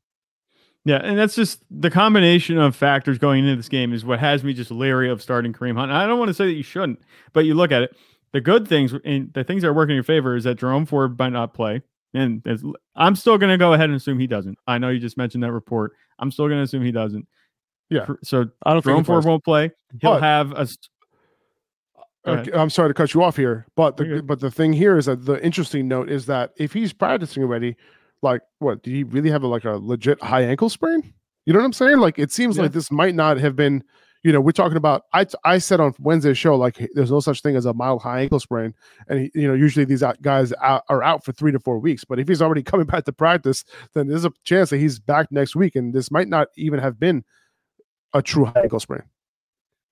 Yeah, 0.85 0.97
and 0.97 1.17
that's 1.17 1.35
just 1.35 1.63
the 1.71 1.89
combination 1.89 2.57
of 2.57 2.75
factors 2.75 3.17
going 3.17 3.45
into 3.45 3.55
this 3.55 3.69
game 3.69 3.93
is 3.93 4.03
what 4.03 4.19
has 4.19 4.43
me 4.43 4.53
just 4.53 4.69
leery 4.69 5.09
of 5.09 5.21
starting 5.21 5.53
Kareem 5.53 5.77
Hunt. 5.77 5.93
I 5.93 6.05
don't 6.05 6.19
want 6.19 6.27
to 6.27 6.33
say 6.33 6.45
that 6.45 6.53
you 6.53 6.63
shouldn't, 6.63 7.01
but 7.31 7.45
you 7.45 7.53
look 7.53 7.71
at 7.71 7.83
it. 7.83 7.95
The 8.33 8.41
good 8.41 8.67
things 8.67 8.93
and 9.05 9.31
the 9.33 9.45
things 9.45 9.61
that 9.61 9.69
are 9.69 9.73
working 9.73 9.91
in 9.91 9.97
your 9.97 10.03
favor 10.03 10.35
is 10.35 10.43
that 10.43 10.55
Jerome 10.55 10.85
Ford 10.85 11.17
might 11.17 11.29
not 11.29 11.53
play. 11.53 11.83
And 12.13 12.45
I'm 12.95 13.15
still 13.15 13.37
going 13.37 13.51
to 13.51 13.57
go 13.57 13.73
ahead 13.73 13.89
and 13.89 13.95
assume 13.95 14.19
he 14.19 14.27
doesn't. 14.27 14.57
I 14.67 14.77
know 14.77 14.89
you 14.89 14.99
just 14.99 15.17
mentioned 15.17 15.43
that 15.43 15.51
report. 15.51 15.93
I'm 16.19 16.31
still 16.31 16.47
going 16.47 16.59
to 16.59 16.63
assume 16.63 16.83
he 16.83 16.91
doesn't. 16.91 17.27
Yeah. 17.89 18.07
So 18.23 18.49
I 18.63 18.73
don't 18.73 18.83
Jerome 18.83 19.03
Ford 19.03 19.25
won't 19.25 19.43
play. 19.43 19.71
He'll 19.99 20.13
but, 20.13 20.21
have 20.21 20.51
a 20.51 20.67
Okay, 22.25 22.53
I'm 22.53 22.69
sorry 22.69 22.89
to 22.89 22.93
cut 22.93 23.13
you 23.13 23.21
off 23.21 23.35
here, 23.35 23.67
but 23.75 23.97
the 23.97 24.23
but 24.23 24.39
the 24.39 24.49
thing 24.49 24.71
here 24.71 24.97
is 24.97 25.07
that 25.07 25.25
the 25.25 25.43
interesting 25.43 25.89
note 25.89 26.09
is 26.09 26.25
that 26.27 26.51
if 26.55 26.71
he's 26.71 26.93
practicing 26.93 27.43
already, 27.43 27.75
like 28.21 28.41
what 28.59 28.81
did 28.81 28.91
he 28.91 29.03
really 29.03 29.29
have 29.29 29.43
a, 29.43 29.47
like 29.47 29.65
a 29.65 29.71
legit 29.71 30.21
high 30.23 30.43
ankle 30.43 30.69
sprain? 30.69 31.13
You 31.45 31.51
know 31.51 31.59
what 31.59 31.65
I'm 31.65 31.73
saying? 31.73 31.97
Like 31.97 32.19
it 32.19 32.31
seems 32.31 32.55
yeah. 32.55 32.63
like 32.63 32.71
this 32.71 32.91
might 32.91 33.15
not 33.15 33.37
have 33.37 33.57
been. 33.57 33.83
You 34.23 34.31
know, 34.31 34.39
we're 34.39 34.51
talking 34.51 34.77
about. 34.77 35.03
I 35.11 35.25
I 35.43 35.57
said 35.57 35.81
on 35.81 35.93
Wednesday's 35.99 36.37
show 36.37 36.55
like 36.55 36.89
there's 36.93 37.11
no 37.11 37.19
such 37.19 37.41
thing 37.41 37.57
as 37.57 37.65
a 37.65 37.73
mild 37.73 38.01
high 38.01 38.21
ankle 38.21 38.39
sprain, 38.39 38.73
and 39.09 39.29
you 39.35 39.47
know 39.47 39.53
usually 39.53 39.83
these 39.85 40.03
guys 40.21 40.53
are 40.53 41.03
out 41.03 41.25
for 41.25 41.33
three 41.33 41.51
to 41.51 41.59
four 41.59 41.77
weeks. 41.77 42.05
But 42.05 42.19
if 42.19 42.27
he's 42.27 42.41
already 42.41 42.63
coming 42.63 42.85
back 42.85 43.03
to 43.05 43.13
practice, 43.13 43.65
then 43.93 44.07
there's 44.07 44.25
a 44.25 44.31
chance 44.45 44.69
that 44.69 44.77
he's 44.77 44.97
back 44.99 45.31
next 45.31 45.55
week, 45.55 45.75
and 45.75 45.93
this 45.93 46.09
might 46.09 46.29
not 46.29 46.47
even 46.55 46.79
have 46.79 46.99
been 46.99 47.23
a 48.13 48.21
true 48.21 48.45
high 48.45 48.61
ankle 48.61 48.79
sprain. 48.79 49.03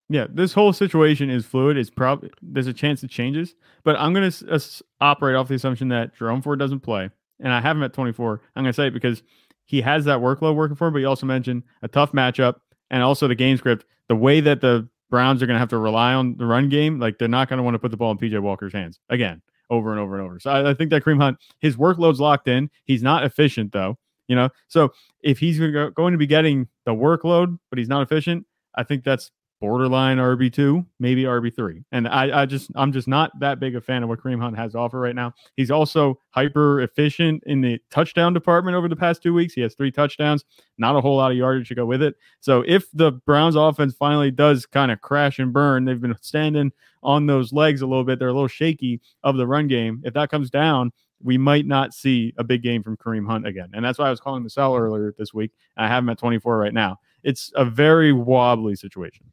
Yeah, 0.07 0.27
this 0.29 0.53
whole 0.53 0.73
situation 0.73 1.29
is 1.29 1.45
fluid. 1.45 1.77
It's 1.77 1.89
probably 1.89 2.31
there's 2.41 2.67
a 2.67 2.73
chance 2.73 3.03
it 3.03 3.09
changes, 3.09 3.55
but 3.83 3.95
I'm 3.97 4.13
going 4.13 4.29
to 4.29 4.53
uh, 4.53 4.59
operate 4.99 5.35
off 5.35 5.47
the 5.47 5.55
assumption 5.55 5.87
that 5.89 6.15
Jerome 6.15 6.41
Ford 6.41 6.59
doesn't 6.59 6.81
play, 6.81 7.09
and 7.39 7.53
I 7.53 7.61
have 7.61 7.77
him 7.77 7.83
at 7.83 7.93
24. 7.93 8.41
I'm 8.55 8.63
going 8.63 8.71
to 8.71 8.75
say 8.75 8.87
it 8.87 8.93
because 8.93 9.23
he 9.63 9.81
has 9.81 10.03
that 10.05 10.19
workload 10.19 10.55
working 10.55 10.75
for 10.75 10.87
him, 10.87 10.93
but 10.93 10.99
you 10.99 11.07
also 11.07 11.25
mentioned 11.25 11.63
a 11.81 11.87
tough 11.87 12.11
matchup 12.11 12.55
and 12.91 13.01
also 13.01 13.27
the 13.27 13.33
game 13.33 13.57
script. 13.57 13.85
The 14.07 14.15
way 14.15 14.41
that 14.41 14.61
the 14.61 14.87
Browns 15.09 15.41
are 15.41 15.47
going 15.47 15.55
to 15.55 15.59
have 15.59 15.69
to 15.69 15.77
rely 15.77 16.13
on 16.13 16.37
the 16.37 16.45
run 16.45 16.69
game, 16.69 16.99
like 16.99 17.17
they're 17.17 17.27
not 17.27 17.49
going 17.49 17.57
to 17.57 17.63
want 17.63 17.73
to 17.73 17.79
put 17.79 17.89
the 17.89 17.97
ball 17.97 18.11
in 18.11 18.17
PJ 18.17 18.39
Walker's 18.39 18.73
hands 18.73 18.99
again, 19.09 19.41
over 19.71 19.91
and 19.91 19.99
over 19.99 20.17
and 20.17 20.25
over. 20.25 20.39
So 20.39 20.51
I, 20.51 20.69
I 20.69 20.73
think 20.75 20.91
that 20.91 21.03
Kareem 21.03 21.19
Hunt, 21.19 21.39
his 21.59 21.75
workload's 21.75 22.19
locked 22.19 22.47
in. 22.47 22.69
He's 22.85 23.01
not 23.01 23.23
efficient 23.23 23.71
though, 23.71 23.97
you 24.27 24.35
know. 24.35 24.49
So 24.67 24.93
if 25.21 25.39
he's 25.39 25.57
going 25.57 26.11
to 26.11 26.17
be 26.17 26.27
getting 26.27 26.67
the 26.85 26.93
workload, 26.93 27.57
but 27.69 27.79
he's 27.79 27.89
not 27.89 28.03
efficient, 28.03 28.45
I 28.75 28.83
think 28.83 29.03
that's 29.03 29.31
borderline 29.61 30.17
RB2, 30.17 30.83
maybe 30.99 31.23
RB3. 31.23 31.83
And 31.91 32.07
I, 32.07 32.41
I 32.41 32.45
just, 32.47 32.71
I'm 32.75 32.91
just 32.91 33.07
not 33.07 33.31
that 33.39 33.59
big 33.59 33.75
a 33.75 33.81
fan 33.81 34.01
of 34.01 34.09
what 34.09 34.19
Kareem 34.19 34.41
Hunt 34.41 34.57
has 34.57 34.71
to 34.71 34.79
offer 34.79 34.99
right 34.99 35.15
now. 35.15 35.33
He's 35.55 35.69
also 35.69 36.19
hyper 36.31 36.81
efficient 36.81 37.43
in 37.45 37.61
the 37.61 37.79
touchdown 37.91 38.33
department 38.33 38.75
over 38.75 38.89
the 38.89 38.95
past 38.95 39.21
two 39.21 39.35
weeks. 39.35 39.53
He 39.53 39.61
has 39.61 39.75
three 39.75 39.91
touchdowns, 39.91 40.43
not 40.79 40.95
a 40.95 41.01
whole 41.01 41.15
lot 41.15 41.31
of 41.31 41.37
yardage 41.37 41.69
to 41.69 41.75
go 41.75 41.85
with 41.85 42.01
it. 42.01 42.15
So 42.39 42.63
if 42.67 42.91
the 42.91 43.11
Browns 43.11 43.55
offense 43.55 43.93
finally 43.93 44.31
does 44.31 44.65
kind 44.65 44.91
of 44.91 44.99
crash 45.01 45.37
and 45.37 45.53
burn, 45.53 45.85
they've 45.85 46.01
been 46.01 46.17
standing 46.21 46.71
on 47.03 47.27
those 47.27 47.53
legs 47.53 47.83
a 47.83 47.87
little 47.87 48.03
bit. 48.03 48.17
They're 48.17 48.29
a 48.29 48.33
little 48.33 48.47
shaky 48.47 48.99
of 49.23 49.37
the 49.37 49.45
run 49.45 49.67
game. 49.67 50.01
If 50.03 50.15
that 50.15 50.31
comes 50.31 50.49
down, 50.49 50.91
we 51.23 51.37
might 51.37 51.67
not 51.67 51.93
see 51.93 52.33
a 52.39 52.43
big 52.43 52.63
game 52.63 52.81
from 52.81 52.97
Kareem 52.97 53.27
Hunt 53.27 53.45
again. 53.45 53.69
And 53.73 53.85
that's 53.85 53.99
why 53.99 54.07
I 54.07 54.09
was 54.09 54.19
calling 54.19 54.43
the 54.43 54.49
sell 54.49 54.75
earlier 54.75 55.13
this 55.19 55.35
week. 55.35 55.51
I 55.77 55.87
have 55.87 56.03
him 56.03 56.09
at 56.09 56.17
24 56.17 56.57
right 56.57 56.73
now. 56.73 56.97
It's 57.23 57.51
a 57.55 57.63
very 57.63 58.11
wobbly 58.11 58.75
situation. 58.75 59.31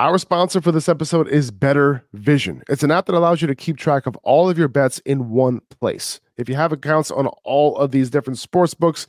Our 0.00 0.18
sponsor 0.18 0.60
for 0.60 0.72
this 0.72 0.88
episode 0.88 1.28
is 1.28 1.52
Bettor 1.52 2.04
Vision. 2.14 2.64
It's 2.68 2.82
an 2.82 2.90
app 2.90 3.06
that 3.06 3.14
allows 3.14 3.40
you 3.40 3.46
to 3.46 3.54
keep 3.54 3.76
track 3.76 4.06
of 4.06 4.16
all 4.24 4.50
of 4.50 4.58
your 4.58 4.66
bets 4.66 4.98
in 5.06 5.30
one 5.30 5.60
place. 5.70 6.20
If 6.36 6.48
you 6.48 6.56
have 6.56 6.72
accounts 6.72 7.12
on 7.12 7.28
all 7.44 7.76
of 7.76 7.92
these 7.92 8.10
different 8.10 8.40
sports 8.40 8.74
books, 8.74 9.06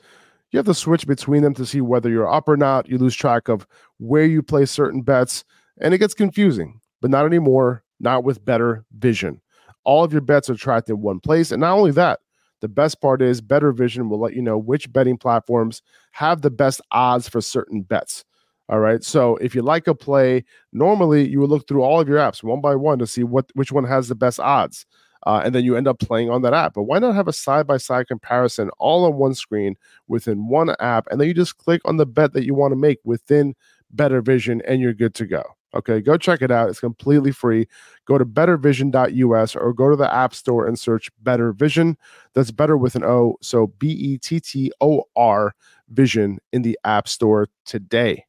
you 0.52 0.58
have 0.58 0.68
to 0.68 0.76
switch 0.76 1.08
between 1.08 1.42
them 1.42 1.56
to 1.56 1.66
see 1.66 1.82
whether 1.82 2.08
you're 2.08 2.32
up 2.32 2.48
or 2.48 2.56
not. 2.56 2.88
You 2.88 3.00
lose 3.00 3.16
track 3.16 3.48
of 3.48 3.66
where 3.98 4.26
you 4.26 4.44
place 4.44 4.70
certain 4.70 5.02
bets, 5.02 5.44
and 5.82 5.92
it 5.92 5.98
gets 5.98 6.14
confusing, 6.14 6.80
but 7.02 7.10
not 7.10 7.26
anymore, 7.26 7.84
not 8.00 8.24
with 8.24 8.46
Bettor 8.46 8.86
Vision. 8.96 9.42
All 9.86 10.04
of 10.04 10.12
your 10.12 10.22
bets 10.22 10.52
are 10.52 10.56
tracked 10.56 10.92
in 10.92 11.02
one 11.02 11.20
place. 11.20 11.52
And 11.52 11.62
not 11.62 11.76
only 11.76 11.92
that, 11.94 12.20
the 12.62 12.68
best 12.68 13.02
part 13.02 13.24
is 13.24 13.42
Bettor 13.42 13.72
Vision 13.72 14.08
will 14.08 14.20
let 14.20 14.36
you 14.36 14.42
know 14.44 14.60
which 14.60 14.94
betting 14.94 15.18
platforms 15.18 15.82
have 16.12 16.44
the 16.44 16.52
best 16.52 16.80
odds 16.92 17.28
for 17.28 17.42
certain 17.42 17.82
bets. 17.82 18.24
All 18.68 18.80
right. 18.80 19.04
So 19.04 19.36
if 19.38 19.54
you 19.54 19.62
like 19.62 19.88
a 19.88 19.94
play, 19.94 20.44
normally 20.74 21.28
you 21.28 21.40
would 21.40 21.50
look 21.50 21.68
through 21.68 21.84
all 21.84 22.00
of 22.00 22.08
your 22.08 22.18
apps 22.18 22.42
one 22.44 22.62
by 22.62 22.76
one 22.76 22.98
to 23.00 23.08
see 23.08 23.24
what 23.24 23.46
which 23.54 23.72
one 23.72 23.84
has 23.84 24.08
the 24.08 24.16
best 24.16 24.40
odds. 24.40 24.86
Uh, 25.26 25.42
and 25.44 25.56
then 25.56 25.64
you 25.64 25.76
end 25.76 25.88
up 25.88 26.00
playing 26.00 26.30
on 26.30 26.44
that 26.44 26.54
app. 26.54 26.74
But 26.76 26.84
why 26.84 27.00
not 27.00 27.16
have 27.16 27.28
a 27.28 27.34
side 27.34 27.66
by 27.66 27.78
side 27.78 28.08
comparison 28.08 28.70
all 28.78 29.06
on 29.06 29.16
one 29.16 29.34
screen 29.34 29.76
within 30.08 30.48
one 30.48 30.76
app? 30.80 31.08
And 31.10 31.20
then 31.20 31.28
you 31.28 31.34
just 31.34 31.58
click 31.58 31.82
on 31.86 31.98
the 31.98 32.06
bet 32.06 32.34
that 32.34 32.46
you 32.46 32.54
want 32.54 32.74
to 32.74 32.76
make 32.76 33.00
within 33.04 33.56
Bettor 33.92 34.22
Vision 34.22 34.62
and 34.68 34.82
you're 34.82 34.94
good 34.94 35.16
to 35.16 35.26
go. 35.26 35.44
Okay, 35.74 36.00
go 36.00 36.16
check 36.16 36.42
it 36.42 36.52
out. 36.52 36.70
It's 36.70 36.80
completely 36.80 37.32
free. 37.32 37.68
Go 38.06 38.18
to 38.18 38.26
bettorvision.us 38.26 39.56
or 39.56 39.74
go 39.74 39.90
to 39.90 39.96
the 39.96 40.14
App 40.14 40.34
Store 40.34 40.68
and 40.68 40.80
search 40.80 41.10
Bettor 41.22 41.52
Vision. 41.54 41.98
That's 42.34 42.52
better 42.52 42.78
with 42.78 42.96
an 42.96 43.04
O. 43.04 43.36
So 43.42 43.68
B 43.80 43.90
E 43.90 44.18
T 44.18 44.40
T 44.40 44.72
O 44.80 45.04
R 45.16 45.54
Vision 45.90 46.40
in 46.54 46.62
the 46.62 46.80
App 46.86 47.08
Store 47.08 47.50
today. 47.66 48.26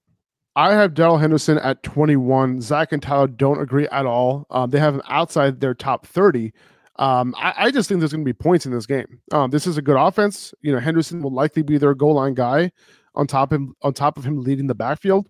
I 0.57 0.73
have 0.73 0.95
Darrell 0.95 1.19
Henderson 1.19 1.59
at 1.59 1.83
21. 1.83 2.63
Zach 2.63 2.91
and 2.91 3.03
Tyler 3.03 3.27
don't 3.27 3.61
agree 3.61 3.87
at 3.89 4.07
all. 4.07 4.47
Um, 4.51 4.71
they 4.71 4.79
have 4.79 4.95
him 4.95 5.03
outside 5.07 5.61
their 5.61 5.75
top 5.75 6.07
30. 6.07 6.51
Um, 6.99 7.35
I, 7.37 7.55
I, 7.59 7.71
just 7.71 7.91
think 7.91 8.01
there's 8.01 8.13
going 8.13 8.25
to 8.25 8.29
be 8.29 8.33
points 8.33 8.65
in 8.65 8.73
this 8.73 8.87
game. 8.87 9.21
Um, 9.31 9.51
this 9.51 9.67
is 9.67 9.77
a 9.77 9.83
good 9.83 9.99
offense. 9.99 10.55
You 10.63 10.73
know, 10.73 10.79
Henderson 10.79 11.21
will 11.21 11.31
likely 11.31 11.61
be 11.61 11.77
their 11.77 11.95
goal 11.95 12.15
line 12.15 12.33
guy 12.33 12.73
on 13.15 13.27
top 13.27 13.53
of 13.53 13.57
him, 13.61 13.75
on 13.83 13.93
top 13.93 14.17
of 14.17 14.25
him 14.25 14.41
leading 14.41 14.67
the 14.67 14.75
backfield. 14.75 15.27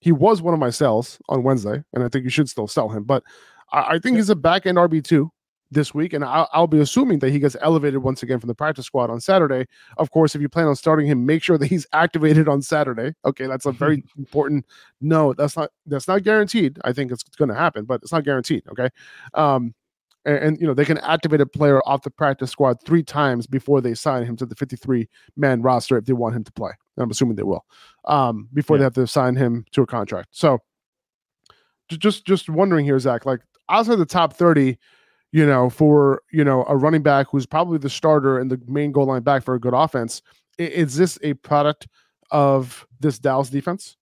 He 0.00 0.12
was 0.12 0.42
one 0.42 0.52
of 0.52 0.60
my 0.60 0.68
sells 0.68 1.18
on 1.30 1.42
Wednesday, 1.42 1.82
and 1.94 2.04
I 2.04 2.08
think 2.08 2.24
you 2.24 2.30
should 2.30 2.50
still 2.50 2.68
sell 2.68 2.90
him. 2.90 3.04
But 3.04 3.22
I, 3.72 3.94
I 3.94 3.98
think 3.98 4.16
he's 4.16 4.28
a 4.28 4.36
back 4.36 4.66
end 4.66 4.76
RB 4.76 5.02
two 5.02 5.32
this 5.70 5.94
week, 5.94 6.12
and 6.12 6.24
I'll, 6.24 6.48
I'll, 6.52 6.66
be 6.66 6.80
assuming 6.80 7.18
that 7.20 7.30
he 7.30 7.38
gets 7.38 7.56
elevated 7.60 8.02
once 8.02 8.22
again 8.22 8.40
from 8.40 8.48
the 8.48 8.54
practice 8.54 8.86
squad 8.86 9.10
on 9.10 9.20
Saturday. 9.20 9.66
Of 9.98 10.10
course, 10.10 10.34
if 10.34 10.40
you 10.40 10.48
plan 10.48 10.66
on 10.66 10.76
starting 10.76 11.06
him, 11.06 11.26
make 11.26 11.42
sure 11.42 11.58
that 11.58 11.66
he's 11.66 11.86
activated 11.92 12.48
on 12.48 12.62
Saturday. 12.62 13.14
Okay, 13.24 13.46
that's 13.46 13.66
a 13.66 13.72
very 13.72 14.02
important. 14.18 14.66
No, 15.00 15.32
that's 15.34 15.56
not 15.56 15.70
that's 15.86 16.08
not 16.08 16.22
guaranteed. 16.22 16.78
I 16.84 16.92
think 16.92 17.12
it's 17.12 17.22
going 17.22 17.50
to 17.50 17.54
happen, 17.54 17.84
but 17.84 18.02
it's 18.02 18.12
not 18.12 18.24
guaranteed. 18.24 18.62
Okay, 18.70 18.88
um, 19.34 19.74
and, 20.24 20.38
and, 20.38 20.60
you 20.60 20.66
know 20.66 20.74
they 20.74 20.84
can 20.84 20.98
activate 20.98 21.40
a 21.40 21.46
player 21.46 21.80
off 21.86 22.02
the 22.02 22.10
practice 22.10 22.50
squad 22.50 22.78
three 22.84 23.02
times 23.02 23.46
before 23.46 23.80
they 23.80 23.94
sign 23.94 24.24
him 24.24 24.36
to 24.36 24.46
the 24.46 24.54
53 24.54 25.08
man 25.36 25.62
roster 25.62 25.98
if 25.98 26.06
they 26.06 26.12
want 26.12 26.34
him 26.34 26.44
to 26.44 26.52
play. 26.52 26.72
I'm 26.96 27.10
assuming 27.10 27.36
they 27.36 27.42
will 27.42 27.64
um, 28.06 28.48
before 28.54 28.76
yeah. 28.76 28.78
they 28.78 28.84
have 28.84 28.94
to 28.94 29.06
sign 29.06 29.36
him 29.36 29.64
to 29.72 29.82
a 29.82 29.86
contract. 29.86 30.28
So 30.32 30.58
just 31.88 32.26
just 32.26 32.48
wondering 32.48 32.84
here, 32.84 32.98
Zach, 32.98 33.26
like 33.26 33.40
outside 33.68 33.96
the 33.96 34.06
top 34.06 34.32
30 34.32 34.78
you 35.32 35.46
know, 35.46 35.70
for 35.70 36.22
you 36.32 36.44
know 36.44 36.64
a 36.68 36.76
running 36.76 37.02
back 37.02 37.28
who's 37.30 37.46
probably 37.46 37.78
the 37.78 37.90
starter 37.90 38.38
and 38.38 38.50
the 38.50 38.60
main 38.66 38.92
goal 38.92 39.06
line 39.06 39.22
back 39.22 39.42
for 39.42 39.54
a 39.54 39.60
good 39.60 39.74
offense. 39.74 40.22
Is 40.58 40.96
this 40.96 41.18
a 41.22 41.34
product 41.34 41.86
of 42.30 42.86
this 43.00 43.18
Dallas 43.18 43.50
defense? 43.50 43.96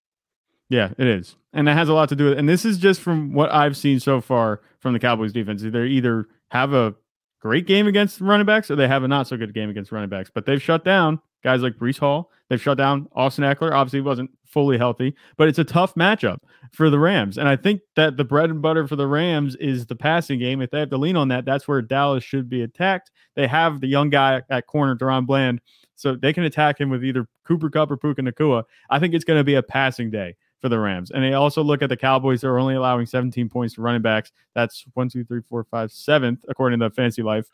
Yeah, 0.69 0.91
it 0.99 1.07
is, 1.07 1.37
and 1.53 1.69
it 1.69 1.73
has 1.73 1.89
a 1.89 1.95
lot 1.95 2.09
to 2.09 2.17
do 2.17 2.25
with. 2.25 2.33
It. 2.35 2.39
And 2.39 2.49
this 2.49 2.65
is 2.65 2.79
just 2.79 3.01
from 3.01 3.33
what 3.33 3.53
I've 3.53 3.77
seen 3.77 4.01
so 4.01 4.21
far 4.21 4.61
from 4.81 4.93
the 4.93 4.99
Cowboys 4.99 5.33
defense. 5.33 5.63
They 5.63 5.87
either 5.87 6.29
have 6.51 6.73
a 6.73 6.95
great 7.41 7.67
game 7.67 7.87
against 7.87 8.21
running 8.21 8.47
backs 8.47 8.71
or 8.71 8.77
they 8.77 8.89
have 8.89 9.05
a 9.05 9.09
not 9.09 9.29
so 9.29 9.37
good 9.37 9.55
game 9.55 9.71
against 9.71 9.93
running 9.93 10.09
backs. 10.09 10.31
But 10.33 10.47
they've 10.47 10.63
shut 10.63 10.85
down 10.85 11.21
guys 11.45 11.63
like 11.63 11.75
Breece 11.75 11.99
Hall. 11.99 12.31
They've 12.49 12.61
shut 12.61 12.79
down 12.79 13.09
Austin 13.13 13.45
Ekeler. 13.45 13.73
Obviously, 13.73 14.01
wasn't 14.01 14.31
fully 14.47 14.79
healthy, 14.79 15.15
but 15.37 15.49
it's 15.49 15.59
a 15.59 15.65
tough 15.65 15.95
matchup 15.95 16.39
for 16.73 16.91
the 16.91 16.99
Rams. 16.99 17.39
And 17.39 17.49
I 17.49 17.57
think 17.57 17.81
that 17.95 18.17
the 18.17 18.25
bread 18.25 18.51
and 18.51 18.63
butter 18.63 18.87
for 18.87 18.97
the 18.97 19.07
Rams 19.07 19.57
is 19.57 19.87
the 19.87 19.97
passing 19.97 20.39
game. 20.39 20.61
If 20.61 20.71
they 20.71 20.81
have 20.81 20.91
to 20.91 20.97
lean 20.97 21.17
on 21.17 21.29
that, 21.29 21.45
that's 21.45 21.69
where 21.69 21.83
Dallas 21.83 22.25
should 22.25 22.49
be 22.49 22.63
attacked. 22.63 23.11
They 23.35 23.47
have 23.47 23.81
the 23.81 23.87
young 23.87 24.11
guy 24.11 24.43
at 24.51 24.67
corner, 24.67 24.97
DaRon 24.97 25.27
Bland, 25.27 25.61
so 25.95 26.15
they 26.15 26.33
can 26.33 26.45
attack 26.45 26.81
him 26.81 26.91
with 26.91 27.05
either 27.05 27.29
Cooper 27.45 27.71
Kupp 27.71 27.91
or 27.91 27.97
Puka 27.97 28.23
Nacua. 28.23 28.65
I 28.91 28.99
think 28.99 29.15
it's 29.15 29.25
going 29.25 29.41
to 29.41 29.45
be 29.45 29.55
a 29.55 29.63
passing 29.63 30.11
day 30.11 30.37
for 30.61 30.69
the 30.69 30.79
Rams. 30.79 31.11
And 31.11 31.23
they 31.23 31.35
also 31.35 31.63
look 31.63 31.83
at 31.83 31.89
the 31.89 31.97
Cowboys. 31.97 32.41
They're 32.41 32.59
only 32.59 32.75
allowing 32.75 33.07
17 33.07 33.49
points 33.49 33.75
to 33.75 33.83
running 33.83 34.03
backs. 34.03 34.33
That's 34.55 34.85
one, 34.95 35.09
two, 35.09 35.25
three, 35.25 35.43
four, 35.49 35.65
five, 35.65 35.93
seventh, 35.93 36.45
according 36.49 36.81
to 36.81 36.91
Fantasy 36.91 37.23
Life. 37.23 37.47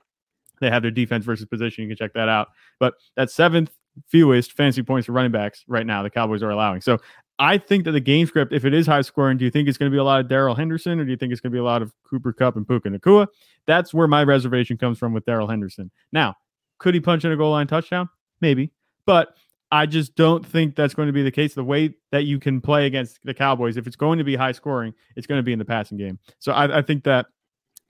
They 0.60 0.70
have 0.70 0.82
their 0.82 0.92
defense 0.92 1.24
versus 1.24 1.46
position. 1.46 1.82
You 1.82 1.88
can 1.88 1.96
check 1.96 2.14
that 2.14 2.28
out. 2.28 2.48
But 2.78 2.94
that's 3.16 3.34
seventh 3.34 3.72
fewest 4.08 4.52
fantasy 4.52 4.82
points 4.82 5.06
for 5.06 5.12
running 5.12 5.32
backs 5.32 5.64
right 5.66 5.86
now. 5.86 6.02
The 6.02 6.10
Cowboys 6.10 6.42
are 6.42 6.50
allowing. 6.50 6.80
So 6.80 6.98
I 7.38 7.58
think 7.58 7.84
that 7.84 7.92
the 7.92 8.00
game 8.00 8.26
script, 8.26 8.52
if 8.52 8.64
it 8.64 8.74
is 8.74 8.86
high 8.86 9.00
scoring, 9.02 9.38
do 9.38 9.44
you 9.44 9.50
think 9.50 9.68
it's 9.68 9.78
going 9.78 9.90
to 9.90 9.94
be 9.94 9.98
a 9.98 10.04
lot 10.04 10.20
of 10.20 10.28
Darrell 10.28 10.54
Henderson 10.54 11.00
or 11.00 11.04
do 11.04 11.10
you 11.10 11.16
think 11.16 11.32
it's 11.32 11.40
going 11.40 11.50
to 11.50 11.54
be 11.54 11.60
a 11.60 11.64
lot 11.64 11.82
of 11.82 11.92
Cooper 12.04 12.32
Kupp 12.32 12.56
and 12.56 12.66
Puka 12.66 12.88
Nacua? 12.88 13.26
That's 13.66 13.92
where 13.92 14.06
my 14.06 14.22
reservation 14.24 14.76
comes 14.76 14.98
from 14.98 15.12
with 15.12 15.24
Darrell 15.24 15.48
Henderson. 15.48 15.90
Now, 16.12 16.36
could 16.78 16.94
he 16.94 17.00
punch 17.00 17.24
in 17.24 17.32
a 17.32 17.36
goal 17.36 17.52
line 17.52 17.66
touchdown? 17.66 18.08
Maybe. 18.40 18.72
But 19.06 19.36
I 19.70 19.86
just 19.86 20.14
don't 20.16 20.44
think 20.44 20.76
that's 20.76 20.94
going 20.94 21.06
to 21.06 21.12
be 21.12 21.22
the 21.22 21.30
case. 21.30 21.54
The 21.54 21.64
way 21.64 21.94
that 22.10 22.24
you 22.24 22.38
can 22.38 22.60
play 22.60 22.86
against 22.86 23.18
the 23.24 23.32
Cowboys, 23.32 23.76
if 23.76 23.86
it's 23.86 23.96
going 23.96 24.18
to 24.18 24.24
be 24.24 24.36
high 24.36 24.52
scoring, 24.52 24.92
it's 25.16 25.26
going 25.26 25.38
to 25.38 25.42
be 25.42 25.52
in 25.52 25.58
the 25.58 25.64
passing 25.64 25.96
game. 25.96 26.18
So 26.38 26.52
I, 26.52 26.78
I 26.78 26.82
think 26.82 27.04
that 27.04 27.26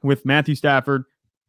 with 0.02 0.24
Matthew 0.24 0.54
Stafford 0.54 1.04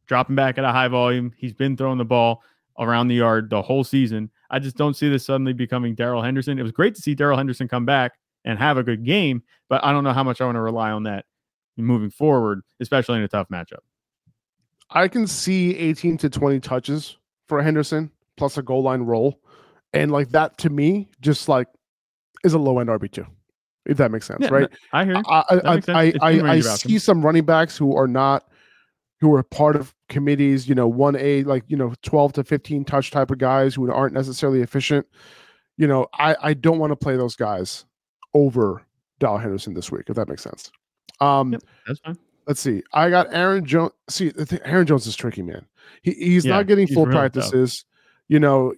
dropping 0.08 0.36
back 0.36 0.58
at 0.58 0.64
a 0.64 0.72
high 0.72 0.88
volume, 0.88 1.34
he's 1.38 1.54
been 1.54 1.78
throwing 1.78 2.00
the 2.00 2.06
ball 2.06 2.42
around 2.80 3.08
the 3.08 3.16
yard 3.16 3.50
the 3.50 3.62
whole 3.62 3.84
season. 3.84 4.32
I 4.54 4.60
just 4.60 4.78
don't 4.78 4.96
see 4.96 5.10
this 5.10 5.26
suddenly 5.26 5.52
becoming 5.52 5.96
Darrell 5.96 6.22
Henderson. 6.22 6.60
It 6.60 6.62
was 6.64 6.72
great 6.72 6.94
to 6.94 7.02
see 7.02 7.16
Darrell 7.16 7.38
Henderson 7.38 7.68
come 7.68 7.86
back 7.86 8.14
and 8.46 8.60
have 8.60 8.78
a 8.78 8.84
good 8.84 9.04
game, 9.04 9.42
but 9.68 9.84
I 9.84 9.92
don't 9.92 10.04
know 10.04 10.14
how 10.14 10.24
much 10.24 10.42
I 10.42 10.46
want 10.46 10.58
to 10.58 10.62
rely 10.62 10.92
on 10.92 11.04
that 11.04 11.26
moving 11.76 12.12
forward, 12.12 12.62
especially 12.80 13.18
in 13.18 13.24
a 13.24 13.28
tough 13.28 13.48
matchup. 13.50 13.80
I 14.92 15.08
can 15.08 15.26
see 15.26 15.76
18 15.76 16.20
to 16.20 16.30
20 16.30 16.60
touches 16.60 17.18
for 17.48 17.64
Henderson 17.64 18.12
plus 18.38 18.60
a 18.60 18.62
goal 18.62 18.84
line 18.84 19.02
roll. 19.02 19.40
And 19.92 20.12
like 20.12 20.30
that 20.30 20.60
to 20.60 20.70
me, 20.70 21.10
just 21.20 21.50
like 21.50 21.68
is 22.44 22.54
a 22.54 22.60
low 22.60 22.78
end 22.78 22.90
RB2, 22.90 23.26
if 23.88 23.98
that 23.98 24.12
makes 24.12 24.28
sense, 24.28 24.42
yeah, 24.42 24.50
right? 24.50 24.70
I 24.92 25.06
hear. 25.06 25.16
I 25.16 25.44
I, 25.50 25.82
I, 25.88 26.14
I, 26.22 26.52
I 26.52 26.60
see 26.60 27.00
some 27.00 27.26
running 27.26 27.46
backs 27.46 27.76
who 27.76 27.96
are 27.96 28.08
not 28.08 28.48
who 29.24 29.34
are 29.34 29.42
part 29.42 29.78
of 29.78 29.96
committees, 30.10 30.68
you 30.68 30.76
know, 30.76 30.92
1A, 30.92 31.46
like, 31.46 31.64
you 31.70 31.78
know, 31.78 31.94
12 32.02 32.34
to 32.34 32.44
15 32.44 32.84
touch 32.84 33.10
type 33.10 33.32
of 33.32 33.38
guys 33.38 33.74
who 33.74 33.90
aren't 33.90 34.14
necessarily 34.14 34.62
efficient. 34.62 35.08
You 35.78 35.88
know, 35.88 36.08
I, 36.20 36.36
I 36.42 36.54
don't 36.54 36.78
want 36.78 36.92
to 36.92 36.98
play 36.98 37.16
those 37.16 37.38
guys 37.38 37.86
over 38.34 38.84
Darrell 39.20 39.38
Henderson 39.38 39.76
this 39.76 39.90
week, 39.90 40.10
if 40.10 40.18
that 40.18 40.28
makes 40.28 40.44
sense. 40.44 40.70
Um, 41.22 41.54
yep, 41.54 41.64
that's 41.88 42.00
fine. 42.02 42.18
Let's 42.48 42.60
see. 42.60 42.84
I 42.92 43.10
got 43.10 43.34
Aaron 43.34 43.64
Jones. 43.64 43.94
See, 44.10 44.34
Aaron 44.66 44.86
Jones 44.86 45.08
is 45.08 45.16
tricky, 45.16 45.42
man. 45.42 45.66
He, 46.02 46.12
he's 46.12 46.44
yeah, 46.44 46.58
not 46.58 46.68
getting 46.68 46.88
full 46.88 47.06
practices. 47.06 47.78
Tough. 47.78 47.90
You 48.28 48.40
know, 48.42 48.74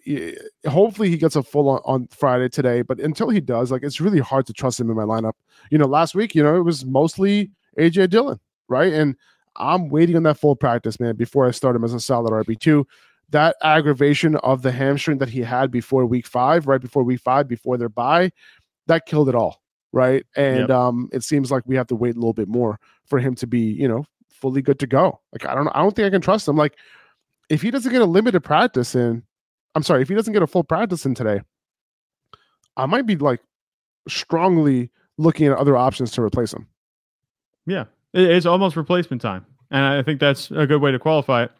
hopefully 0.68 1.10
he 1.10 1.18
gets 1.18 1.36
a 1.36 1.42
full 1.42 1.70
on, 1.70 1.82
on 1.86 2.08
Friday 2.12 2.50
today, 2.50 2.84
but 2.84 3.00
until 3.00 3.30
he 3.30 3.42
does, 3.42 3.72
like, 3.72 3.82
it's 3.82 4.00
really 4.00 4.20
hard 4.20 4.46
to 4.46 4.54
trust 4.54 4.80
him 4.80 4.92
in 4.92 4.96
my 4.96 5.06
lineup. 5.06 5.34
You 5.72 5.80
know, 5.80 5.88
last 5.88 6.14
week, 6.14 6.36
you 6.36 6.44
know, 6.44 6.56
it 6.56 6.64
was 6.64 6.86
mostly 6.86 7.50
AJ 7.80 8.12
Dillon, 8.12 8.40
right? 8.68 8.94
And 8.94 9.16
I'm 9.58 9.90
waiting 9.90 10.16
on 10.16 10.24
that 10.24 10.38
full 10.38 10.56
practice, 10.56 11.00
man, 11.00 11.16
before 11.16 11.48
I 11.48 11.52
start 11.52 11.76
him 11.76 11.84
as 11.84 11.94
a 11.94 12.00
solid 12.00 12.32
RB2. 12.32 12.86
That 13.30 13.56
aggravation 13.64 14.36
of 14.38 14.62
the 14.62 14.72
hamstring 14.72 15.18
that 15.18 15.30
he 15.30 15.42
had 15.42 15.72
before 15.72 16.06
week 16.06 16.28
five, 16.28 16.68
right 16.68 16.82
before 16.82 17.04
week 17.04 17.22
five, 17.22 17.48
before 17.48 17.78
their 17.78 17.90
bye, 17.90 18.32
that 18.88 19.06
killed 19.06 19.30
it 19.30 19.36
all, 19.36 19.62
right? 19.92 20.26
And 20.36 20.60
yep. 20.60 20.70
um, 20.70 21.10
it 21.12 21.24
seems 21.24 21.52
like 21.52 21.64
we 21.66 21.76
have 21.76 21.88
to 21.88 21.96
wait 21.96 22.16
a 22.16 22.20
little 22.20 22.34
bit 22.34 22.48
more 22.48 22.80
for 23.06 23.18
him 23.20 23.34
to 23.36 23.48
be, 23.48 23.60
you 23.60 23.88
know, 23.88 24.06
fully 24.30 24.62
good 24.62 24.80
to 24.80 24.88
go. 24.88 25.20
Like 25.32 25.46
I 25.46 25.56
don't, 25.56 25.68
I 25.70 25.82
don't 25.82 25.96
think 25.96 26.06
I 26.06 26.12
can 26.12 26.22
trust 26.22 26.48
him. 26.48 26.56
Like 26.56 26.76
if 27.50 27.62
he 27.62 27.72
doesn't 27.72 27.92
get 27.92 28.02
a 28.02 28.06
limited 28.06 28.42
practice 28.42 28.94
in, 28.94 29.24
I'm 29.74 29.84
sorry, 29.84 30.02
if 30.02 30.10
he 30.10 30.16
doesn't 30.16 30.34
get 30.34 30.44
a 30.44 30.48
full 30.48 30.64
practice 30.64 31.06
in 31.06 31.16
today, 31.16 31.42
I 32.78 32.86
might 32.86 33.06
be 33.06 33.16
like 33.16 33.42
strongly 34.08 34.92
looking 35.18 35.48
at 35.48 35.58
other 35.58 35.76
options 35.78 36.12
to 36.12 36.22
replace 36.22 36.54
him. 36.54 36.68
Yeah, 37.66 37.86
it's 38.16 38.46
almost 38.46 38.76
replacement 38.76 39.22
time, 39.22 39.46
and 39.72 39.86
I 39.86 40.02
think 40.02 40.20
that's 40.20 40.50
a 40.52 40.66
good 40.66 40.82
way 40.82 40.92
to 40.92 41.00
qualify 41.00 41.44
it. 41.44 41.52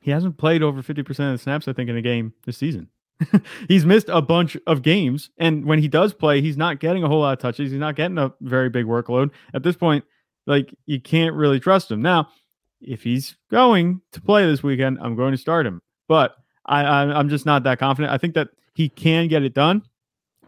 He 0.00 0.10
hasn't 0.10 0.38
played 0.38 0.62
over 0.62 0.82
fifty 0.82 1.02
percent 1.02 1.32
of 1.32 1.38
the 1.38 1.42
snaps, 1.42 1.68
I 1.68 1.72
think, 1.72 1.90
in 1.90 1.96
a 1.96 2.02
game 2.02 2.32
this 2.44 2.58
season. 2.58 2.88
he's 3.68 3.86
missed 3.86 4.08
a 4.08 4.20
bunch 4.20 4.56
of 4.66 4.82
games, 4.82 5.30
and 5.38 5.64
when 5.64 5.78
he 5.78 5.86
does 5.88 6.12
play, 6.12 6.40
he's 6.40 6.56
not 6.56 6.80
getting 6.80 7.04
a 7.04 7.08
whole 7.08 7.20
lot 7.20 7.34
of 7.34 7.38
touches. 7.38 7.70
He's 7.70 7.78
not 7.78 7.94
getting 7.94 8.18
a 8.18 8.32
very 8.40 8.68
big 8.68 8.86
workload 8.86 9.30
at 9.54 9.62
this 9.62 9.76
point. 9.76 10.04
Like 10.46 10.74
you 10.86 11.00
can't 11.00 11.34
really 11.34 11.60
trust 11.60 11.90
him 11.90 12.02
now. 12.02 12.28
If 12.80 13.04
he's 13.04 13.36
going 13.48 14.00
to 14.10 14.20
play 14.20 14.44
this 14.44 14.62
weekend, 14.64 14.98
I'm 15.00 15.14
going 15.14 15.30
to 15.30 15.38
start 15.38 15.66
him, 15.66 15.80
but 16.08 16.36
I, 16.66 16.82
I'm 16.84 17.28
just 17.28 17.46
not 17.46 17.62
that 17.64 17.78
confident. 17.78 18.12
I 18.12 18.18
think 18.18 18.34
that 18.34 18.48
he 18.74 18.88
can 18.88 19.28
get 19.28 19.42
it 19.42 19.54
done, 19.54 19.82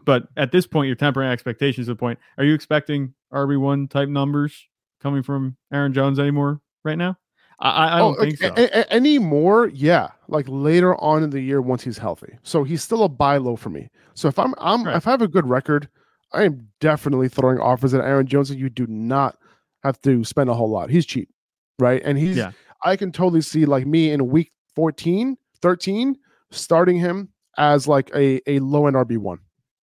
But 0.05 0.27
at 0.37 0.51
this 0.51 0.67
point, 0.67 0.87
you're 0.87 0.95
tempering 0.95 1.29
expectations 1.29 1.87
to 1.87 1.93
the 1.93 1.97
point. 1.97 2.19
Are 2.37 2.43
you 2.43 2.53
expecting 2.53 3.13
RB1 3.33 3.89
type 3.89 4.09
numbers 4.09 4.67
coming 5.05 5.21
from 5.21 5.55
Aaron 5.71 5.93
Jones 5.93 6.17
anymore 6.17 6.59
right 6.83 6.97
now? 6.97 7.15
I, 7.59 7.69
I 7.69 7.99
oh, 8.01 8.15
don't 8.15 8.17
oh, 8.17 8.21
think 8.23 8.37
so. 8.39 8.53
A- 8.57 8.79
a- 8.79 8.93
anymore, 8.93 9.67
yeah. 9.67 10.09
Like 10.27 10.45
later 10.49 10.99
on 10.99 11.21
in 11.21 11.29
the 11.29 11.39
year 11.39 11.61
once 11.61 11.83
he's 11.83 11.99
healthy. 11.99 12.39
So 12.41 12.63
he's 12.63 12.83
still 12.83 13.03
a 13.03 13.09
buy 13.09 13.37
low 13.37 13.55
for 13.55 13.69
me. 13.69 13.89
So 14.15 14.27
if 14.27 14.39
I'm, 14.39 14.55
I'm 14.57 14.83
right. 14.83 14.95
if 14.95 15.07
I 15.07 15.11
have 15.11 15.21
a 15.21 15.27
good 15.27 15.47
record, 15.47 15.87
I 16.33 16.43
am 16.43 16.67
definitely 16.81 17.29
throwing 17.29 17.59
offers 17.59 17.93
at 17.93 18.01
Aaron 18.01 18.25
Jones, 18.25 18.49
and 18.49 18.59
you 18.59 18.67
do 18.69 18.87
not 18.87 19.37
have 19.83 20.01
to 20.01 20.23
spend 20.23 20.49
a 20.49 20.55
whole 20.55 20.69
lot. 20.69 20.89
He's 20.89 21.05
cheap, 21.05 21.29
right? 21.77 22.01
And 22.03 22.17
he's, 22.17 22.35
yeah. 22.35 22.51
I 22.83 22.95
can 22.95 23.11
totally 23.11 23.41
see 23.41 23.65
like 23.65 23.85
me 23.85 24.11
in 24.11 24.27
week 24.27 24.51
14, 24.75 25.37
13, 25.61 26.17
starting 26.49 26.97
him 26.97 27.29
as 27.59 27.87
like 27.87 28.09
a, 28.15 28.41
a 28.49 28.59
low 28.59 28.87
end 28.87 28.95
RB1. 28.95 29.37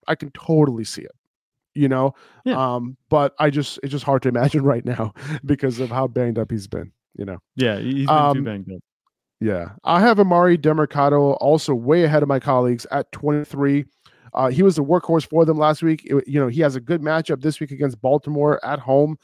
I 0.08 0.16
can 0.16 0.32
totally 0.32 0.84
see 0.84 1.02
it, 1.02 1.12
you 1.74 1.88
know? 1.88 2.14
Yeah. 2.44 2.74
Um, 2.74 2.96
but 3.08 3.34
I 3.38 3.50
just, 3.50 3.78
it's 3.82 3.92
just 3.92 4.04
hard 4.04 4.22
to 4.22 4.28
imagine 4.30 4.62
right 4.62 4.84
now 4.84 5.12
because 5.44 5.80
of 5.80 5.90
how 5.90 6.06
banged 6.06 6.38
up 6.38 6.50
he's 6.50 6.66
been, 6.66 6.92
you 7.16 7.24
know? 7.24 7.38
Yeah. 7.56 7.78
He's 7.78 8.06
been 8.06 8.16
um, 8.16 8.36
too 8.36 8.42
banged 8.42 8.72
up. 8.72 8.80
Yeah. 9.40 9.70
I 9.82 10.00
have 10.00 10.18
Emari 10.18 10.56
Demercado 10.56 11.36
also 11.40 11.74
way 11.74 12.04
ahead 12.04 12.22
of 12.22 12.28
my 12.28 12.38
colleagues 12.38 12.86
at 12.92 13.10
23. 13.10 13.84
Uh, 14.34 14.48
he 14.48 14.62
was 14.62 14.76
the 14.76 14.84
workhorse 14.84 15.28
for 15.28 15.44
them 15.44 15.58
last 15.58 15.82
week. 15.82 16.02
It, 16.04 16.26
you 16.28 16.40
know, 16.40 16.48
he 16.48 16.60
has 16.60 16.76
a 16.76 16.80
good 16.80 17.02
matchup 17.02 17.42
this 17.42 17.58
week 17.58 17.70
against 17.72 18.00
Baltimore 18.00 18.64
at 18.64 18.78
home. 18.78 19.18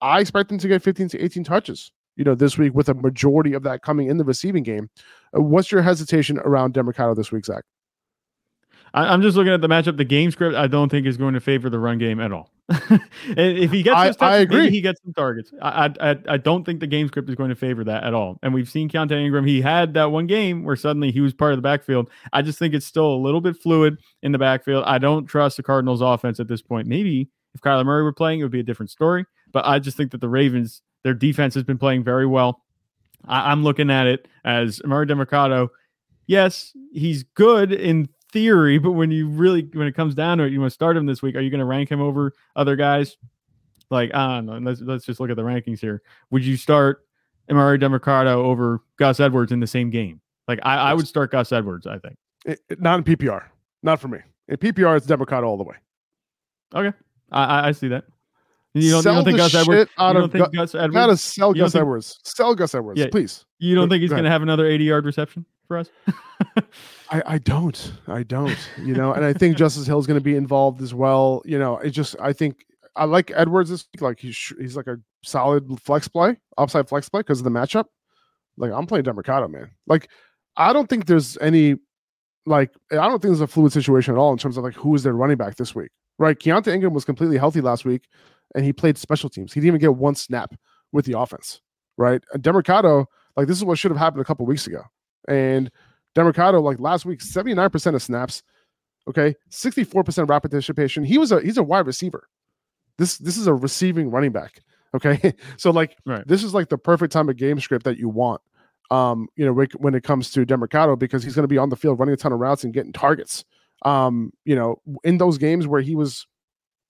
I 0.00 0.20
expect 0.20 0.50
him 0.50 0.58
to 0.58 0.68
get 0.68 0.82
15 0.82 1.10
to 1.10 1.22
18 1.22 1.44
touches, 1.44 1.92
you 2.16 2.24
know, 2.24 2.34
this 2.34 2.56
week 2.56 2.74
with 2.74 2.88
a 2.88 2.94
majority 2.94 3.52
of 3.52 3.62
that 3.64 3.82
coming 3.82 4.08
in 4.08 4.16
the 4.16 4.24
receiving 4.24 4.62
game. 4.62 4.88
Uh, 5.36 5.42
what's 5.42 5.70
your 5.70 5.82
hesitation 5.82 6.38
around 6.38 6.72
Demercado 6.74 7.14
this 7.14 7.30
week, 7.30 7.44
Zach? 7.44 7.64
I, 8.92 9.14
am 9.14 9.22
just 9.22 9.36
looking 9.36 9.52
at 9.52 9.60
the 9.60 9.68
matchup. 9.68 9.96
The 9.96 10.04
game 10.04 10.30
script, 10.30 10.56
I 10.56 10.66
don't 10.66 10.88
think 10.88 11.06
is 11.06 11.16
going 11.16 11.34
to 11.34 11.40
favor 11.40 11.70
the 11.70 11.78
run 11.78 11.98
game 11.98 12.20
at 12.20 12.32
all. 12.32 12.50
if 13.36 13.70
he 13.72 13.82
gets, 13.82 13.96
I, 13.96 14.06
touches, 14.06 14.22
I 14.22 14.36
agree. 14.38 14.70
he 14.70 14.80
gets 14.80 15.02
some 15.02 15.12
targets. 15.12 15.52
I, 15.60 15.92
I 16.00 16.16
I 16.28 16.36
don't 16.36 16.64
think 16.64 16.80
the 16.80 16.86
game 16.86 17.08
script 17.08 17.28
is 17.28 17.34
going 17.34 17.50
to 17.50 17.56
favor 17.56 17.82
that 17.84 18.04
at 18.04 18.14
all. 18.14 18.38
And 18.42 18.54
we've 18.54 18.68
seen 18.68 18.88
Keaontay 18.88 19.24
Ingram. 19.24 19.44
He 19.44 19.60
had 19.60 19.94
that 19.94 20.12
one 20.12 20.26
game 20.26 20.64
where 20.64 20.76
suddenly 20.76 21.10
he 21.10 21.20
was 21.20 21.34
part 21.34 21.52
of 21.52 21.58
the 21.58 21.62
backfield. 21.62 22.10
I 22.32 22.42
just 22.42 22.58
think 22.58 22.74
it's 22.74 22.86
still 22.86 23.12
a 23.12 23.16
little 23.16 23.40
bit 23.40 23.56
fluid 23.56 23.98
in 24.22 24.32
the 24.32 24.38
backfield. 24.38 24.84
I 24.86 24.98
don't 24.98 25.26
trust 25.26 25.56
the 25.56 25.62
Cardinals' 25.62 26.00
offense 26.00 26.38
at 26.38 26.48
this 26.48 26.62
point. 26.62 26.86
Maybe 26.86 27.28
if 27.54 27.60
Kyler 27.60 27.84
Murray 27.84 28.04
were 28.04 28.12
playing, 28.12 28.40
it 28.40 28.44
would 28.44 28.52
be 28.52 28.60
a 28.60 28.64
different 28.64 28.90
story. 28.90 29.24
But 29.52 29.66
I 29.66 29.78
just 29.78 29.96
think 29.96 30.12
that 30.12 30.20
the 30.20 30.28
Ravens, 30.28 30.82
their 31.02 31.14
defense 31.14 31.54
has 31.54 31.64
been 31.64 31.78
playing 31.78 32.04
very 32.04 32.26
well. 32.26 32.62
I, 33.26 33.52
am 33.52 33.64
looking 33.64 33.90
at 33.90 34.06
it 34.06 34.28
as 34.44 34.78
Emari 34.80 35.08
Demercado. 35.08 35.68
Yes, 36.26 36.72
he's 36.92 37.24
good 37.24 37.72
in 37.72 38.08
theory, 38.32 38.78
but 38.78 38.92
when 38.92 39.10
you 39.10 39.28
really 39.28 39.68
when 39.72 39.86
it 39.86 39.94
comes 39.94 40.14
down 40.14 40.38
to 40.38 40.44
it, 40.44 40.52
you 40.52 40.60
want 40.60 40.70
to 40.70 40.74
start 40.74 40.96
him 40.96 41.06
this 41.06 41.22
week. 41.22 41.34
Are 41.36 41.40
you 41.40 41.50
going 41.50 41.60
to 41.60 41.64
rank 41.64 41.90
him 41.90 42.00
over 42.00 42.32
other 42.56 42.76
guys? 42.76 43.16
Like 43.90 44.14
I 44.14 44.36
don't 44.36 44.46
know. 44.46 44.58
Let's 44.58 44.80
let's 44.80 45.04
just 45.04 45.20
look 45.20 45.30
at 45.30 45.36
the 45.36 45.42
rankings 45.42 45.80
here. 45.80 46.02
Would 46.30 46.44
you 46.44 46.56
start 46.56 47.06
Emari 47.50 47.80
Demercado 47.80 48.36
over 48.36 48.80
Gus 48.96 49.20
Edwards 49.20 49.52
in 49.52 49.60
the 49.60 49.66
same 49.66 49.90
game? 49.90 50.20
Like 50.46 50.60
I, 50.62 50.76
I 50.76 50.94
would 50.94 51.08
start 51.08 51.32
Gus 51.32 51.52
Edwards. 51.52 51.86
I 51.86 51.98
think 51.98 52.16
it, 52.44 52.60
it, 52.68 52.80
not 52.80 52.98
in 52.98 53.04
PPR. 53.04 53.44
Not 53.82 54.00
for 54.00 54.08
me. 54.08 54.18
In 54.48 54.56
PPR, 54.56 54.96
it's 54.96 55.06
Demercado 55.06 55.44
all 55.44 55.56
the 55.56 55.64
way. 55.64 55.76
Okay, 56.74 56.96
I, 57.32 57.68
I 57.68 57.72
see 57.72 57.88
that. 57.88 58.04
You 58.74 58.92
don't, 58.92 59.04
you 59.04 59.10
don't 59.10 59.24
think 59.24 59.38
Gus 59.38 59.54
Edwards? 59.54 59.90
Out 59.98 60.14
you 60.14 60.20
don't 60.20 60.32
think 60.32 60.52
Gu- 60.52 60.56
Gus 60.58 60.74
Edwards? 60.76 60.94
Gotta 60.94 61.16
sell 61.16 61.52
Gus 61.52 61.72
think, 61.72 61.80
Edwards. 61.80 62.20
Sell 62.22 62.54
Gus 62.54 62.74
Edwards, 62.74 63.00
yeah, 63.00 63.08
please. 63.10 63.44
You 63.58 63.74
don't 63.74 63.88
think 63.88 64.02
he's 64.02 64.10
going 64.10 64.22
to 64.22 64.30
have 64.30 64.42
another 64.42 64.66
80 64.66 64.84
yard 64.84 65.04
reception 65.04 65.44
for 65.70 65.78
us? 65.78 65.90
I, 67.10 67.22
I 67.24 67.38
don't. 67.38 67.92
I 68.08 68.24
don't. 68.24 68.58
You 68.82 68.92
know, 68.92 69.12
and 69.12 69.24
I 69.24 69.32
think 69.32 69.56
Justice 69.56 69.86
Hill 69.86 70.00
is 70.00 70.06
going 70.06 70.18
to 70.18 70.24
be 70.24 70.34
involved 70.34 70.82
as 70.82 70.92
well. 70.92 71.42
You 71.44 71.60
know, 71.60 71.78
it 71.78 71.90
just 71.90 72.16
I 72.20 72.32
think 72.32 72.64
I 72.96 73.04
like 73.04 73.30
Edwards 73.36 73.70
this 73.70 73.86
week. 73.94 74.02
Like 74.02 74.18
he's 74.18 74.52
he's 74.58 74.76
like 74.76 74.88
a 74.88 74.96
solid 75.22 75.80
flex 75.80 76.08
play, 76.08 76.36
upside 76.58 76.88
flex 76.88 77.08
play 77.08 77.20
because 77.20 77.38
of 77.38 77.44
the 77.44 77.50
matchup. 77.50 77.84
Like 78.56 78.72
I'm 78.72 78.86
playing 78.86 79.04
Demercado, 79.04 79.48
man. 79.48 79.70
Like 79.86 80.08
I 80.56 80.72
don't 80.72 80.88
think 80.88 81.06
there's 81.06 81.38
any 81.40 81.76
like 82.46 82.72
I 82.90 82.96
don't 82.96 83.22
think 83.22 83.30
there's 83.30 83.40
a 83.40 83.46
fluid 83.46 83.72
situation 83.72 84.14
at 84.14 84.18
all 84.18 84.32
in 84.32 84.38
terms 84.38 84.56
of 84.56 84.64
like 84.64 84.74
who 84.74 84.92
is 84.96 85.04
their 85.04 85.12
running 85.12 85.36
back 85.36 85.54
this 85.54 85.72
week. 85.72 85.90
Right? 86.18 86.36
Keaontay 86.36 86.74
Ingram 86.74 86.94
was 86.94 87.04
completely 87.04 87.38
healthy 87.38 87.60
last 87.60 87.84
week 87.84 88.08
and 88.56 88.64
he 88.64 88.72
played 88.72 88.98
special 88.98 89.30
teams. 89.30 89.52
He 89.52 89.60
didn't 89.60 89.68
even 89.68 89.80
get 89.80 89.94
one 89.94 90.16
snap 90.16 90.52
with 90.90 91.04
the 91.04 91.16
offense. 91.16 91.60
Right? 91.96 92.22
And 92.32 92.42
Demercado, 92.42 93.06
like 93.36 93.46
this 93.46 93.56
is 93.56 93.64
what 93.64 93.78
should 93.78 93.92
have 93.92 93.98
happened 93.98 94.20
a 94.20 94.24
couple 94.24 94.46
weeks 94.46 94.66
ago. 94.66 94.82
And 95.28 95.70
Demercado, 96.16 96.62
like 96.62 96.80
last 96.80 97.04
week, 97.04 97.20
79% 97.20 97.94
of 97.94 98.02
snaps. 98.02 98.42
Okay, 99.08 99.34
64% 99.50 100.28
route 100.28 100.42
participation. 100.42 101.04
He 101.04 101.18
was 101.18 101.32
a 101.32 101.40
he's 101.40 101.56
a 101.56 101.62
wide 101.62 101.86
receiver. 101.86 102.28
This 102.98 103.18
this 103.18 103.36
is 103.36 103.46
a 103.46 103.54
receiving 103.54 104.10
running 104.10 104.30
back. 104.30 104.60
Okay. 104.94 105.34
so 105.56 105.70
like 105.70 105.96
right. 106.06 106.26
this 106.26 106.44
is 106.44 106.54
like 106.54 106.68
the 106.68 106.78
perfect 106.78 107.12
time 107.12 107.28
of 107.28 107.36
game 107.36 107.60
script 107.60 107.84
that 107.84 107.98
you 107.98 108.08
want. 108.08 108.40
Um, 108.90 109.28
you 109.36 109.46
know, 109.46 109.66
when 109.78 109.94
it 109.94 110.02
comes 110.02 110.32
to 110.32 110.44
Demercado, 110.44 110.98
because 110.98 111.22
he's 111.22 111.34
going 111.34 111.44
to 111.44 111.48
be 111.48 111.58
on 111.58 111.68
the 111.68 111.76
field 111.76 112.00
running 112.00 112.12
a 112.12 112.16
ton 112.16 112.32
of 112.32 112.40
routes 112.40 112.64
and 112.64 112.74
getting 112.74 112.92
targets. 112.92 113.44
Um, 113.82 114.32
you 114.44 114.56
know, 114.56 114.82
in 115.04 115.18
those 115.18 115.38
games 115.38 115.66
where 115.66 115.80
he 115.80 115.94
was, 115.94 116.26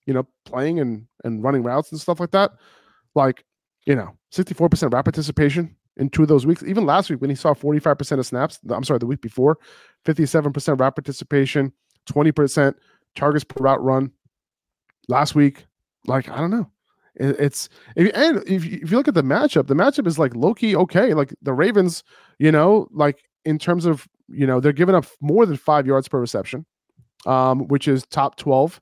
you 0.07 0.13
know, 0.13 0.27
playing 0.45 0.79
and 0.79 1.05
and 1.23 1.43
running 1.43 1.61
routes 1.61 1.91
and 1.91 2.01
stuff 2.01 2.19
like 2.19 2.31
that, 2.31 2.51
like, 3.13 3.45
you 3.85 3.95
know, 3.95 4.17
64% 4.33 4.91
route 4.91 5.05
participation, 5.05 5.75
in 6.01 6.09
two 6.09 6.23
of 6.23 6.27
those 6.27 6.45
weeks. 6.47 6.63
Even 6.63 6.85
last 6.85 7.09
week 7.09 7.21
when 7.21 7.29
he 7.29 7.35
saw 7.35 7.53
45% 7.53 8.19
of 8.19 8.25
snaps, 8.25 8.59
I'm 8.69 8.83
sorry, 8.83 8.97
the 8.97 9.05
week 9.05 9.21
before, 9.21 9.59
57% 10.03 10.79
route 10.79 10.95
participation, 10.95 11.71
20% 12.09 12.73
targets 13.15 13.43
per 13.45 13.63
route 13.63 13.81
run. 13.83 14.11
Last 15.07 15.35
week, 15.35 15.65
like 16.07 16.27
I 16.29 16.37
don't 16.37 16.51
know. 16.51 16.69
It, 17.15 17.39
it's 17.39 17.69
if, 17.95 18.11
and 18.15 18.37
if 18.47 18.65
you, 18.65 18.79
if 18.81 18.91
you 18.91 18.97
look 18.97 19.07
at 19.07 19.13
the 19.13 19.23
matchup, 19.23 19.67
the 19.67 19.75
matchup 19.75 20.07
is 20.07 20.17
like 20.17 20.35
low 20.35 20.53
key 20.53 20.75
okay. 20.75 21.13
Like 21.13 21.33
the 21.41 21.53
Ravens, 21.53 22.03
you 22.39 22.51
know, 22.51 22.87
like 22.91 23.23
in 23.45 23.57
terms 23.57 23.85
of 23.85 24.07
you 24.29 24.47
know 24.47 24.59
they're 24.59 24.73
giving 24.73 24.95
up 24.95 25.05
more 25.21 25.45
than 25.45 25.57
five 25.57 25.85
yards 25.85 26.07
per 26.07 26.19
reception, 26.19 26.65
um, 27.25 27.67
which 27.67 27.87
is 27.87 28.05
top 28.07 28.37
12 28.37 28.79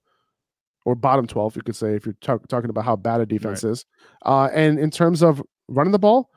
or 0.85 0.95
bottom 0.95 1.25
12, 1.27 1.55
you 1.55 1.61
could 1.61 1.75
say, 1.75 1.95
if 1.95 2.05
you're 2.05 2.15
t- 2.21 2.45
talking 2.47 2.69
about 2.69 2.85
how 2.85 2.95
bad 2.95 3.21
a 3.21 3.25
defense 3.25 3.63
right. 3.63 3.71
is. 3.71 3.85
Uh, 4.25 4.49
and 4.53 4.79
in 4.79 4.89
terms 4.89 5.21
of 5.21 5.41
running 5.67 5.91
the 5.91 5.99
ball, 5.99 6.29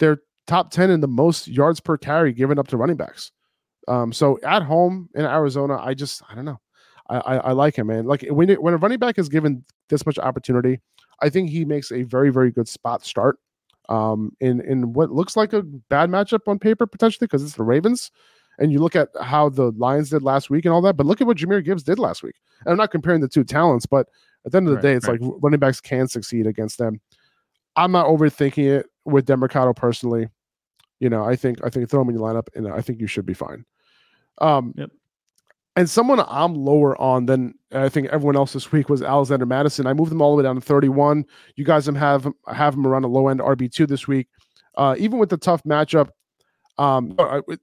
they're 0.00 0.18
top 0.48 0.72
10 0.72 0.90
in 0.90 1.00
the 1.00 1.08
most 1.08 1.46
yards 1.46 1.78
per 1.78 1.96
carry 1.96 2.32
given 2.32 2.58
up 2.58 2.66
to 2.68 2.76
running 2.76 2.96
backs. 2.96 3.30
Um, 3.86 4.12
so 4.12 4.38
at 4.44 4.62
home 4.62 5.08
in 5.14 5.24
Arizona, 5.24 5.78
I 5.80 5.94
just 5.94 6.22
I 6.28 6.34
don't 6.34 6.44
know. 6.44 6.60
I, 7.08 7.18
I, 7.18 7.36
I 7.36 7.52
like 7.52 7.76
him, 7.76 7.86
man. 7.86 8.06
Like 8.06 8.26
when 8.28 8.50
it, 8.50 8.60
when 8.62 8.74
a 8.74 8.76
running 8.76 8.98
back 8.98 9.18
is 9.18 9.28
given 9.28 9.64
this 9.88 10.04
much 10.04 10.18
opportunity, 10.18 10.80
I 11.20 11.28
think 11.28 11.50
he 11.50 11.64
makes 11.64 11.92
a 11.92 12.02
very 12.02 12.30
very 12.30 12.50
good 12.50 12.68
spot 12.68 13.04
start. 13.04 13.38
Um, 13.88 14.32
in 14.40 14.60
in 14.60 14.92
what 14.92 15.10
looks 15.10 15.36
like 15.36 15.52
a 15.52 15.62
bad 15.62 16.10
matchup 16.10 16.46
on 16.46 16.58
paper 16.58 16.86
potentially 16.86 17.26
because 17.26 17.42
it's 17.42 17.56
the 17.56 17.64
Ravens, 17.64 18.10
and 18.58 18.70
you 18.70 18.78
look 18.78 18.94
at 18.94 19.08
how 19.20 19.48
the 19.48 19.72
Lions 19.72 20.10
did 20.10 20.22
last 20.22 20.50
week 20.50 20.64
and 20.64 20.72
all 20.72 20.82
that. 20.82 20.96
But 20.96 21.06
look 21.06 21.20
at 21.20 21.26
what 21.26 21.38
Jahmyr 21.38 21.64
Gibbs 21.64 21.82
did 21.82 21.98
last 21.98 22.22
week. 22.22 22.36
And 22.64 22.72
I'm 22.72 22.78
not 22.78 22.92
comparing 22.92 23.20
the 23.20 23.28
two 23.28 23.42
talents, 23.42 23.86
but 23.86 24.06
at 24.44 24.52
the 24.52 24.58
end 24.58 24.68
of 24.68 24.72
the 24.72 24.76
right, 24.76 24.82
day, 24.82 24.92
it's 24.94 25.08
right. 25.08 25.20
like 25.20 25.32
running 25.42 25.58
backs 25.58 25.80
can 25.80 26.06
succeed 26.06 26.46
against 26.46 26.78
them. 26.78 27.00
I'm 27.74 27.92
not 27.92 28.06
overthinking 28.06 28.78
it 28.78 28.86
with 29.04 29.26
Demercado 29.26 29.74
personally. 29.74 30.28
You 30.98 31.08
know, 31.08 31.24
I 31.24 31.36
think 31.36 31.58
I 31.64 31.70
think 31.70 31.88
throw 31.88 32.02
him 32.02 32.10
in 32.10 32.16
your 32.16 32.28
lineup, 32.28 32.48
and 32.54 32.68
I 32.68 32.80
think 32.80 33.00
you 33.00 33.06
should 33.06 33.26
be 33.26 33.34
fine. 33.34 33.64
Um, 34.38 34.74
yep. 34.76 34.90
And 35.76 35.88
someone 35.88 36.20
I'm 36.28 36.54
lower 36.54 37.00
on 37.00 37.26
than 37.26 37.54
I 37.72 37.88
think 37.88 38.08
everyone 38.08 38.36
else 38.36 38.52
this 38.52 38.72
week 38.72 38.88
was 38.88 39.02
Alexander 39.02 39.46
Mattison. 39.46 39.86
I 39.86 39.94
moved 39.94 40.12
him 40.12 40.20
all 40.20 40.32
the 40.32 40.38
way 40.38 40.42
down 40.42 40.56
to 40.56 40.60
31. 40.60 41.24
You 41.56 41.64
guys 41.64 41.86
have 41.86 42.26
have 42.48 42.74
him 42.74 42.86
around 42.86 43.04
a 43.04 43.08
low 43.08 43.28
end 43.28 43.40
RB 43.40 43.72
two 43.72 43.86
this 43.86 44.08
week. 44.08 44.28
Uh, 44.76 44.94
even 44.98 45.18
with 45.18 45.30
the 45.30 45.36
tough 45.36 45.62
matchup, 45.64 46.10
um, 46.78 47.16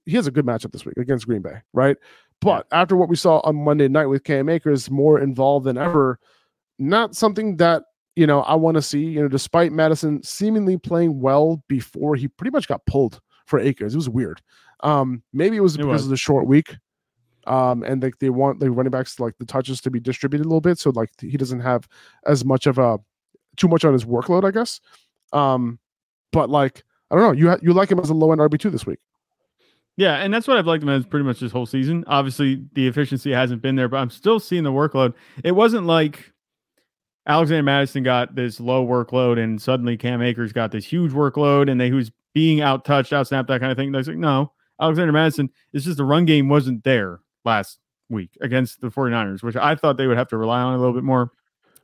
he 0.06 0.16
has 0.16 0.26
a 0.26 0.30
good 0.30 0.46
matchup 0.46 0.72
this 0.72 0.84
week 0.84 0.96
against 0.96 1.26
Green 1.26 1.42
Bay, 1.42 1.60
right? 1.72 1.96
But 2.40 2.66
after 2.72 2.96
what 2.96 3.08
we 3.08 3.16
saw 3.16 3.40
on 3.40 3.56
Monday 3.56 3.88
night 3.88 4.06
with 4.06 4.24
Cam 4.24 4.48
Akers, 4.48 4.90
more 4.90 5.20
involved 5.20 5.66
than 5.66 5.76
ever, 5.76 6.18
not 6.78 7.14
something 7.16 7.56
that 7.56 7.82
you 8.18 8.26
know, 8.26 8.42
I 8.42 8.56
want 8.56 8.74
to 8.74 8.82
see, 8.82 9.04
you 9.04 9.22
know, 9.22 9.28
despite 9.28 9.70
Mattison 9.70 10.20
seemingly 10.24 10.76
playing 10.76 11.20
well 11.20 11.62
before 11.68 12.16
he 12.16 12.26
pretty 12.26 12.50
much 12.50 12.66
got 12.66 12.84
pulled 12.84 13.20
for 13.46 13.60
Akers. 13.60 13.94
It 13.94 13.96
was 13.96 14.08
weird. 14.08 14.42
Um, 14.80 15.22
maybe 15.32 15.56
it 15.56 15.60
was 15.60 15.76
it 15.76 15.78
because 15.78 15.92
was. 15.92 16.04
of 16.06 16.10
the 16.10 16.16
short 16.16 16.48
week. 16.48 16.74
Um, 17.46 17.84
and 17.84 18.02
they, 18.02 18.10
they 18.18 18.30
want 18.30 18.58
the 18.58 18.72
running 18.72 18.90
backs 18.90 19.20
like 19.20 19.38
the 19.38 19.46
touches 19.46 19.80
to 19.82 19.90
be 19.90 20.00
distributed 20.00 20.44
a 20.44 20.48
little 20.48 20.60
bit. 20.60 20.80
So 20.80 20.90
like 20.90 21.10
he 21.20 21.36
doesn't 21.36 21.60
have 21.60 21.88
as 22.26 22.44
much 22.44 22.66
of 22.66 22.78
a 22.78 22.98
too 23.56 23.68
much 23.68 23.84
on 23.84 23.92
his 23.92 24.04
workload, 24.04 24.44
I 24.44 24.50
guess. 24.50 24.80
Um, 25.32 25.78
but 26.32 26.50
like, 26.50 26.82
I 27.12 27.14
don't 27.14 27.24
know, 27.24 27.32
you 27.32 27.50
ha- 27.50 27.58
you 27.62 27.72
like 27.72 27.92
him 27.92 28.00
as 28.00 28.10
a 28.10 28.14
low 28.14 28.32
end 28.32 28.40
RB2 28.40 28.72
this 28.72 28.84
week. 28.84 28.98
Yeah, 29.96 30.16
and 30.16 30.34
that's 30.34 30.48
what 30.48 30.56
I've 30.56 30.66
liked 30.66 30.82
him 30.82 30.88
as 30.88 31.06
pretty 31.06 31.24
much 31.24 31.38
this 31.38 31.52
whole 31.52 31.66
season. 31.66 32.02
Obviously, 32.08 32.64
the 32.72 32.88
efficiency 32.88 33.30
hasn't 33.30 33.62
been 33.62 33.76
there, 33.76 33.88
but 33.88 33.98
I'm 33.98 34.10
still 34.10 34.40
seeing 34.40 34.64
the 34.64 34.72
workload. 34.72 35.14
It 35.44 35.52
wasn't 35.52 35.86
like 35.86 36.32
Alexander 37.28 37.62
Mattison 37.62 38.02
got 38.02 38.34
this 38.34 38.58
low 38.58 38.86
workload, 38.86 39.38
and 39.38 39.60
suddenly 39.60 39.96
Cam 39.96 40.22
Akers 40.22 40.52
got 40.52 40.72
this 40.72 40.84
huge 40.84 41.12
workload, 41.12 41.70
and 41.70 41.78
they 41.78 41.90
who's 41.90 42.10
being 42.32 42.62
out 42.62 42.84
touched, 42.86 43.12
out 43.12 43.26
snapped, 43.26 43.48
that 43.48 43.60
kind 43.60 43.70
of 43.70 43.76
thing. 43.76 43.92
They're 43.92 44.02
like, 44.02 44.16
no, 44.16 44.52
Alexander 44.80 45.12
Mattison, 45.12 45.50
It's 45.72 45.84
just 45.84 45.98
the 45.98 46.04
run 46.04 46.24
game 46.24 46.48
wasn't 46.48 46.84
there 46.84 47.20
last 47.44 47.78
week 48.08 48.30
against 48.40 48.80
the 48.80 48.88
49ers, 48.88 49.42
which 49.42 49.56
I 49.56 49.74
thought 49.74 49.98
they 49.98 50.06
would 50.06 50.16
have 50.16 50.28
to 50.28 50.38
rely 50.38 50.60
on 50.60 50.74
a 50.74 50.78
little 50.78 50.94
bit 50.94 51.04
more. 51.04 51.32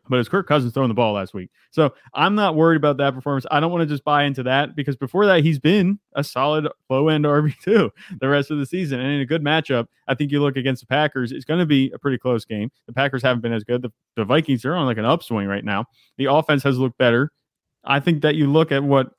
But 0.09 0.18
it's 0.18 0.28
Kirk 0.28 0.46
Cousins 0.46 0.74
throwing 0.74 0.88
the 0.88 0.94
ball 0.94 1.14
last 1.14 1.32
week. 1.32 1.50
So 1.70 1.94
I'm 2.12 2.34
not 2.34 2.57
worried 2.57 2.76
about 2.76 2.98
that 2.98 3.14
performance. 3.14 3.46
I 3.50 3.59
don't 3.59 3.72
want 3.72 3.82
to 3.82 3.86
just 3.86 4.05
buy 4.05 4.24
into 4.24 4.42
that 4.42 4.76
because 4.76 4.96
before 4.96 5.24
that, 5.26 5.42
he's 5.42 5.59
been 5.59 5.98
a 6.14 6.22
solid 6.22 6.68
low 6.90 7.09
end 7.09 7.24
RB2 7.24 7.90
the 8.20 8.28
rest 8.28 8.50
of 8.50 8.59
the 8.59 8.66
season. 8.66 9.00
And 9.00 9.11
in 9.11 9.20
a 9.20 9.26
good 9.26 9.42
matchup, 9.42 9.86
I 10.07 10.14
think 10.14 10.30
you 10.30 10.42
look 10.42 10.57
against 10.57 10.82
the 10.82 10.86
Packers, 10.86 11.32
it's 11.32 11.44
going 11.44 11.61
to 11.61 11.66
be 11.66 11.90
a 11.92 11.98
pretty 11.98 12.18
close 12.18 12.44
game. 12.44 12.70
The 12.86 12.92
Packers 12.92 13.22
haven't 13.22 13.40
been 13.40 13.52
as 13.52 13.64
good. 13.64 13.80
The, 13.80 13.90
the 14.16 14.24
Vikings 14.24 14.64
are 14.64 14.74
on 14.74 14.86
like 14.86 14.98
an 14.98 15.07
upswing 15.07 15.46
right 15.46 15.64
now. 15.64 15.86
The 16.18 16.26
offense 16.26 16.62
has 16.64 16.78
looked 16.78 16.98
better. 16.98 17.32
I 17.84 18.00
think 18.00 18.22
that 18.22 18.34
you 18.34 18.50
look 18.50 18.72
at 18.72 18.82
what 18.82 19.11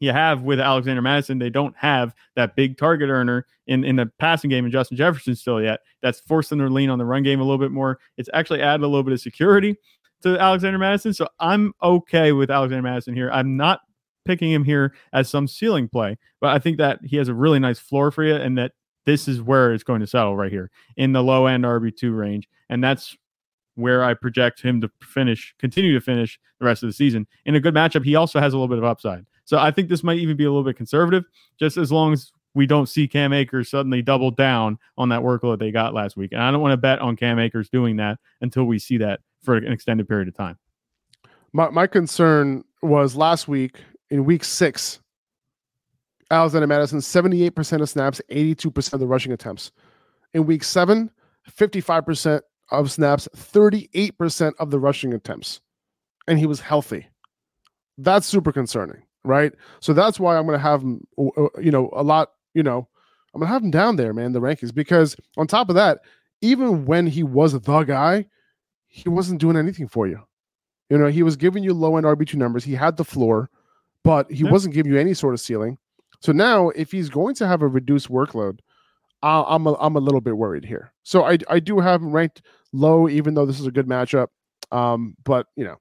you 0.00 0.12
have 0.12 0.42
with 0.42 0.60
Alexander 0.60 1.02
Mattison. 1.02 1.38
they 1.38 1.50
don't 1.50 1.74
have 1.76 2.14
that 2.36 2.56
big 2.56 2.76
target 2.76 3.08
earner 3.08 3.46
in, 3.66 3.84
in 3.84 3.96
the 3.96 4.10
passing 4.18 4.50
game 4.50 4.64
in 4.64 4.70
Justin 4.70 4.96
Jefferson 4.96 5.34
still 5.34 5.62
yet. 5.62 5.80
That's 6.02 6.20
forcing 6.20 6.58
them 6.58 6.68
to 6.68 6.74
lean 6.74 6.90
on 6.90 6.98
the 6.98 7.04
run 7.04 7.22
game 7.22 7.40
a 7.40 7.44
little 7.44 7.58
bit 7.58 7.70
more. 7.70 7.98
It's 8.16 8.28
actually 8.34 8.62
added 8.62 8.84
a 8.84 8.88
little 8.88 9.02
bit 9.02 9.12
of 9.12 9.20
security 9.20 9.76
to 10.24 10.38
Alexander 10.38 10.78
Mattison. 10.78 11.14
So 11.14 11.28
I'm 11.38 11.72
okay 11.82 12.32
with 12.32 12.50
Alexander 12.50 12.82
Mattison 12.82 13.14
here. 13.14 13.30
I'm 13.30 13.56
not 13.56 13.80
picking 14.24 14.50
him 14.50 14.64
here 14.64 14.94
as 15.12 15.28
some 15.28 15.46
ceiling 15.46 15.88
play, 15.88 16.16
but 16.40 16.50
I 16.54 16.58
think 16.58 16.78
that 16.78 16.98
he 17.04 17.16
has 17.18 17.28
a 17.28 17.34
really 17.34 17.58
nice 17.58 17.78
floor 17.78 18.10
for 18.10 18.24
you 18.24 18.34
and 18.34 18.56
that 18.58 18.72
this 19.04 19.28
is 19.28 19.42
where 19.42 19.72
it's 19.74 19.84
going 19.84 20.00
to 20.00 20.06
settle 20.06 20.34
right 20.34 20.50
here 20.50 20.70
in 20.96 21.12
the 21.12 21.22
low 21.22 21.46
end 21.46 21.64
RB2 21.64 22.16
range. 22.16 22.48
And 22.70 22.82
that's 22.82 23.16
where 23.74 24.02
I 24.02 24.14
project 24.14 24.62
him 24.62 24.80
to 24.80 24.90
finish, 25.02 25.54
continue 25.58 25.92
to 25.92 26.00
finish 26.00 26.40
the 26.58 26.64
rest 26.64 26.82
of 26.82 26.88
the 26.88 26.94
season. 26.94 27.26
In 27.44 27.54
a 27.54 27.60
good 27.60 27.74
matchup, 27.74 28.04
he 28.04 28.14
also 28.14 28.40
has 28.40 28.54
a 28.54 28.56
little 28.56 28.68
bit 28.68 28.78
of 28.78 28.84
upside. 28.84 29.26
So 29.44 29.58
I 29.58 29.70
think 29.70 29.90
this 29.90 30.02
might 30.02 30.18
even 30.18 30.38
be 30.38 30.44
a 30.44 30.50
little 30.50 30.64
bit 30.64 30.76
conservative, 30.76 31.24
just 31.58 31.76
as 31.76 31.92
long 31.92 32.14
as 32.14 32.32
we 32.54 32.66
don't 32.66 32.88
see 32.88 33.06
Cam 33.06 33.34
Akers 33.34 33.68
suddenly 33.68 34.00
double 34.00 34.30
down 34.30 34.78
on 34.96 35.10
that 35.10 35.20
workload 35.20 35.58
they 35.58 35.70
got 35.70 35.92
last 35.92 36.16
week. 36.16 36.32
And 36.32 36.40
I 36.40 36.50
don't 36.50 36.62
want 36.62 36.72
to 36.72 36.78
bet 36.78 37.00
on 37.00 37.16
Cam 37.16 37.38
Akers 37.38 37.68
doing 37.68 37.96
that 37.96 38.18
until 38.40 38.64
we 38.64 38.78
see 38.78 38.96
that 38.98 39.20
for 39.44 39.56
an 39.56 39.72
extended 39.72 40.08
period 40.08 40.28
of 40.28 40.34
time. 40.34 40.58
My 41.52 41.70
my 41.70 41.86
concern 41.86 42.64
was 42.82 43.16
last 43.16 43.48
week 43.48 43.80
in 44.10 44.24
week 44.24 44.44
six, 44.44 45.00
Alexander 46.30 46.66
Mattison, 46.66 46.98
78% 46.98 47.80
of 47.80 47.88
snaps, 47.88 48.20
82% 48.30 48.92
of 48.92 49.00
the 49.00 49.06
rushing 49.06 49.32
attempts. 49.32 49.72
In 50.34 50.46
week 50.46 50.64
seven, 50.64 51.10
55% 51.50 52.40
of 52.70 52.90
snaps, 52.90 53.28
38% 53.36 54.52
of 54.58 54.70
the 54.70 54.78
rushing 54.78 55.14
attempts. 55.14 55.60
And 56.26 56.38
he 56.38 56.46
was 56.46 56.60
healthy. 56.60 57.06
That's 57.98 58.26
super 58.26 58.52
concerning 58.52 59.02
right? 59.24 59.52
So 59.80 59.92
that's 59.92 60.20
why 60.20 60.36
I'm 60.36 60.46
going 60.46 60.58
to 60.58 60.62
have 60.62 60.82
him, 60.82 61.06
you 61.18 61.70
know, 61.70 61.90
a 61.94 62.02
lot, 62.02 62.30
you 62.54 62.62
know, 62.62 62.86
I'm 63.34 63.40
going 63.40 63.48
to 63.48 63.52
have 63.52 63.64
him 63.64 63.70
down 63.70 63.96
there, 63.96 64.12
man, 64.12 64.32
the 64.32 64.40
rankings, 64.40 64.72
because 64.72 65.16
on 65.36 65.46
top 65.46 65.68
of 65.68 65.74
that, 65.74 66.00
even 66.40 66.84
when 66.84 67.06
he 67.06 67.22
was 67.22 67.52
the 67.52 67.82
guy, 67.84 68.26
he 68.94 69.08
wasn't 69.08 69.40
doing 69.40 69.56
anything 69.56 69.88
for 69.88 70.06
you. 70.06 70.20
You 70.88 70.98
know, 70.98 71.08
he 71.08 71.24
was 71.24 71.36
giving 71.36 71.64
you 71.64 71.74
low 71.74 71.96
end 71.96 72.06
RB2 72.06 72.36
numbers. 72.36 72.62
He 72.62 72.74
had 72.74 72.96
the 72.96 73.04
floor, 73.04 73.50
but 74.04 74.30
he 74.30 74.44
wasn't 74.44 74.72
giving 74.72 74.92
you 74.92 74.98
any 74.98 75.14
sort 75.14 75.34
of 75.34 75.40
ceiling. 75.40 75.78
So 76.20 76.30
now, 76.30 76.68
if 76.70 76.92
he's 76.92 77.08
going 77.08 77.34
to 77.36 77.46
have 77.48 77.60
a 77.62 77.66
reduced 77.66 78.08
workload, 78.08 78.60
I'm 79.20 79.66
a, 79.66 79.74
I'm 79.80 79.96
a 79.96 80.00
little 80.00 80.20
bit 80.20 80.36
worried 80.36 80.64
here. 80.64 80.92
So 81.02 81.24
I, 81.24 81.38
I 81.48 81.58
do 81.58 81.80
have 81.80 82.02
him 82.02 82.12
ranked 82.12 82.42
low, 82.72 83.08
even 83.08 83.34
though 83.34 83.46
this 83.46 83.58
is 83.58 83.66
a 83.66 83.72
good 83.72 83.88
matchup. 83.88 84.28
Um, 84.70 85.16
but 85.24 85.46
you 85.56 85.64
know, 85.64 85.76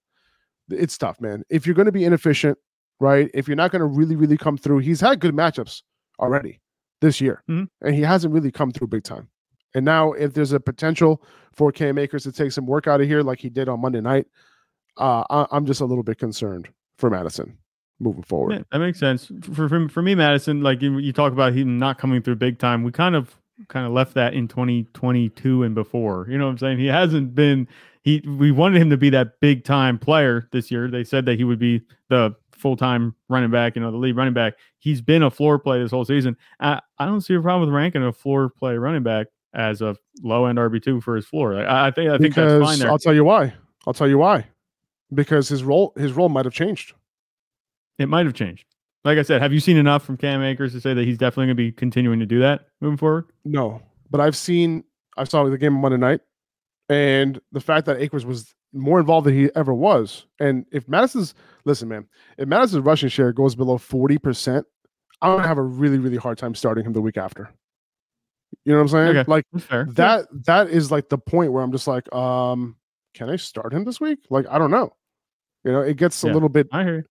it's 0.71 0.97
tough, 0.97 1.21
man. 1.21 1.43
If 1.51 1.67
you're 1.67 1.75
going 1.75 1.85
to 1.85 1.91
be 1.91 2.05
inefficient, 2.05 2.57
right? 2.99 3.29
If 3.35 3.47
you're 3.47 3.57
not 3.57 3.71
going 3.71 3.81
to 3.81 3.85
really, 3.85 4.15
really 4.15 4.37
come 4.37 4.57
through, 4.57 4.79
he's 4.79 5.01
had 5.01 5.19
good 5.19 5.35
matchups 5.35 5.83
already 6.19 6.61
this 6.99 7.21
year, 7.21 7.43
mm-hmm. 7.47 7.65
and 7.85 7.95
he 7.95 8.01
hasn't 8.01 8.33
really 8.33 8.51
come 8.51 8.71
through 8.71 8.87
big 8.87 9.03
time. 9.03 9.29
And 9.75 9.85
now, 9.85 10.13
if 10.13 10.33
there's 10.33 10.51
a 10.51 10.59
potential 10.59 11.21
for 11.53 11.71
Cam 11.71 11.97
Akers 11.97 12.23
to 12.23 12.31
take 12.31 12.51
some 12.51 12.65
work 12.65 12.87
out 12.87 13.01
of 13.01 13.07
here, 13.07 13.21
like 13.21 13.39
he 13.39 13.49
did 13.49 13.69
on 13.69 13.81
Monday 13.81 14.01
night, 14.01 14.27
uh, 14.97 15.23
I, 15.29 15.57
am 15.57 15.65
just 15.65 15.81
a 15.81 15.85
little 15.85 16.03
bit 16.03 16.17
concerned 16.17 16.69
for 16.97 17.09
Mattison 17.09 17.57
moving 17.99 18.23
forward. 18.23 18.53
Yeah, 18.53 18.63
that 18.71 18.79
makes 18.79 18.99
sense 18.99 19.31
for, 19.41 19.67
for 19.67 19.89
for 19.89 20.01
me, 20.01 20.15
Mattison. 20.15 20.61
Like 20.61 20.81
you, 20.81 20.97
you 20.99 21.13
talk 21.13 21.31
about 21.33 21.53
him 21.53 21.79
not 21.79 21.97
coming 21.97 22.21
through 22.21 22.35
big 22.35 22.59
time. 22.59 22.83
We 22.83 22.91
kind 22.91 23.15
of 23.15 23.35
kind 23.69 23.85
of 23.85 23.93
left 23.93 24.13
that 24.15 24.33
in 24.33 24.47
2022 24.47 25.63
and 25.63 25.75
before. 25.75 26.27
You 26.29 26.37
know 26.37 26.45
what 26.45 26.51
I'm 26.51 26.57
saying? 26.57 26.79
He 26.79 26.87
hasn't 26.87 27.33
been. 27.33 27.67
He 28.03 28.21
we 28.25 28.51
wanted 28.51 28.81
him 28.81 28.89
to 28.89 28.97
be 28.97 29.09
that 29.11 29.39
big 29.39 29.63
time 29.63 29.97
player 29.97 30.47
this 30.51 30.69
year. 30.69 30.89
They 30.89 31.03
said 31.03 31.25
that 31.25 31.37
he 31.37 31.43
would 31.43 31.59
be 31.59 31.81
the 32.09 32.35
full 32.51 32.75
time 32.75 33.15
running 33.29 33.51
back, 33.51 33.75
you 33.75 33.81
know, 33.81 33.91
the 33.91 33.97
lead 33.97 34.15
running 34.15 34.33
back. 34.33 34.53
He's 34.79 35.01
been 35.01 35.23
a 35.23 35.31
floor 35.31 35.57
play 35.57 35.79
this 35.79 35.91
whole 35.91 36.05
season. 36.05 36.37
I, 36.59 36.81
I 36.99 37.05
don't 37.05 37.21
see 37.21 37.33
a 37.33 37.41
problem 37.41 37.67
with 37.67 37.75
ranking 37.75 38.03
a 38.03 38.11
floor 38.11 38.49
play 38.49 38.77
running 38.77 39.03
back 39.03 39.27
as 39.53 39.81
a 39.81 39.95
low 40.21 40.45
end 40.45 40.57
RB 40.57 40.81
two 40.81 41.01
for 41.01 41.15
his 41.15 41.25
floor. 41.25 41.55
I, 41.55 41.87
I 41.87 41.91
think 41.91 42.09
I 42.09 42.17
think 42.17 42.35
because 42.35 42.59
that's 42.59 42.71
fine 42.71 42.79
there. 42.79 42.89
I'll 42.89 42.99
tell 42.99 43.13
you 43.13 43.23
why. 43.23 43.53
I'll 43.85 43.93
tell 43.93 44.07
you 44.07 44.17
why. 44.17 44.47
Because 45.13 45.47
his 45.49 45.63
role 45.63 45.93
his 45.95 46.13
role 46.13 46.29
might 46.29 46.45
have 46.45 46.53
changed. 46.53 46.93
It 47.99 48.09
might 48.09 48.25
have 48.25 48.35
changed. 48.35 48.65
Like 49.03 49.17
I 49.17 49.21
said, 49.21 49.41
have 49.41 49.51
you 49.51 49.59
seen 49.59 49.77
enough 49.77 50.03
from 50.03 50.17
Cam 50.17 50.41
Akers 50.41 50.71
to 50.73 50.81
say 50.81 50.93
that 50.93 51.03
he's 51.03 51.17
definitely 51.17 51.47
going 51.47 51.57
to 51.57 51.63
be 51.63 51.71
continuing 51.71 52.19
to 52.19 52.25
do 52.25 52.39
that 52.39 52.67
moving 52.79 52.97
forward? 52.97 53.25
No, 53.43 53.81
but 54.09 54.21
I've 54.21 54.35
seen. 54.35 54.83
I 55.17 55.25
saw 55.25 55.43
the 55.43 55.57
game 55.57 55.75
on 55.75 55.81
Monday 55.81 55.97
night, 55.97 56.21
and 56.89 57.39
the 57.51 57.59
fact 57.59 57.85
that 57.85 58.01
Akers 58.01 58.25
was 58.25 58.53
more 58.73 58.99
involved 58.99 59.27
than 59.27 59.35
he 59.35 59.49
ever 59.55 59.73
was. 59.73 60.25
And 60.39 60.65
if 60.71 60.87
Mattison's 60.87 61.35
listen, 61.65 61.87
man, 61.87 62.07
if 62.37 62.47
Mattison's 62.47 62.83
rushing 62.83 63.09
share 63.09 63.31
goes 63.31 63.55
below 63.55 63.77
40%, 63.77 64.63
I'm 65.21 65.37
gonna 65.37 65.47
have 65.47 65.57
a 65.57 65.63
really, 65.63 65.99
really 65.99 66.17
hard 66.17 66.37
time 66.37 66.55
starting 66.55 66.85
him 66.85 66.93
the 66.93 67.01
week 67.01 67.17
after. 67.17 67.51
You 68.65 68.71
know 68.71 68.79
what 68.79 68.83
I'm 68.83 68.87
saying? 68.89 69.17
Okay. 69.17 69.31
Like 69.31 69.45
that 69.95 70.27
that 70.45 70.69
is 70.69 70.91
like 70.91 71.09
the 71.09 71.17
point 71.17 71.51
where 71.51 71.63
I'm 71.63 71.71
just 71.71 71.87
like, 71.87 72.13
um, 72.13 72.77
can 73.13 73.29
I 73.29 73.35
start 73.35 73.73
him 73.73 73.83
this 73.83 73.99
week? 73.99 74.19
Like, 74.29 74.45
I 74.49 74.57
don't 74.57 74.71
know. 74.71 74.95
You 75.63 75.71
know, 75.71 75.81
it 75.81 75.97
gets 75.97 76.23
a 76.23 76.27
little 76.27 76.49
bit 76.49 76.67
I. 76.71 77.03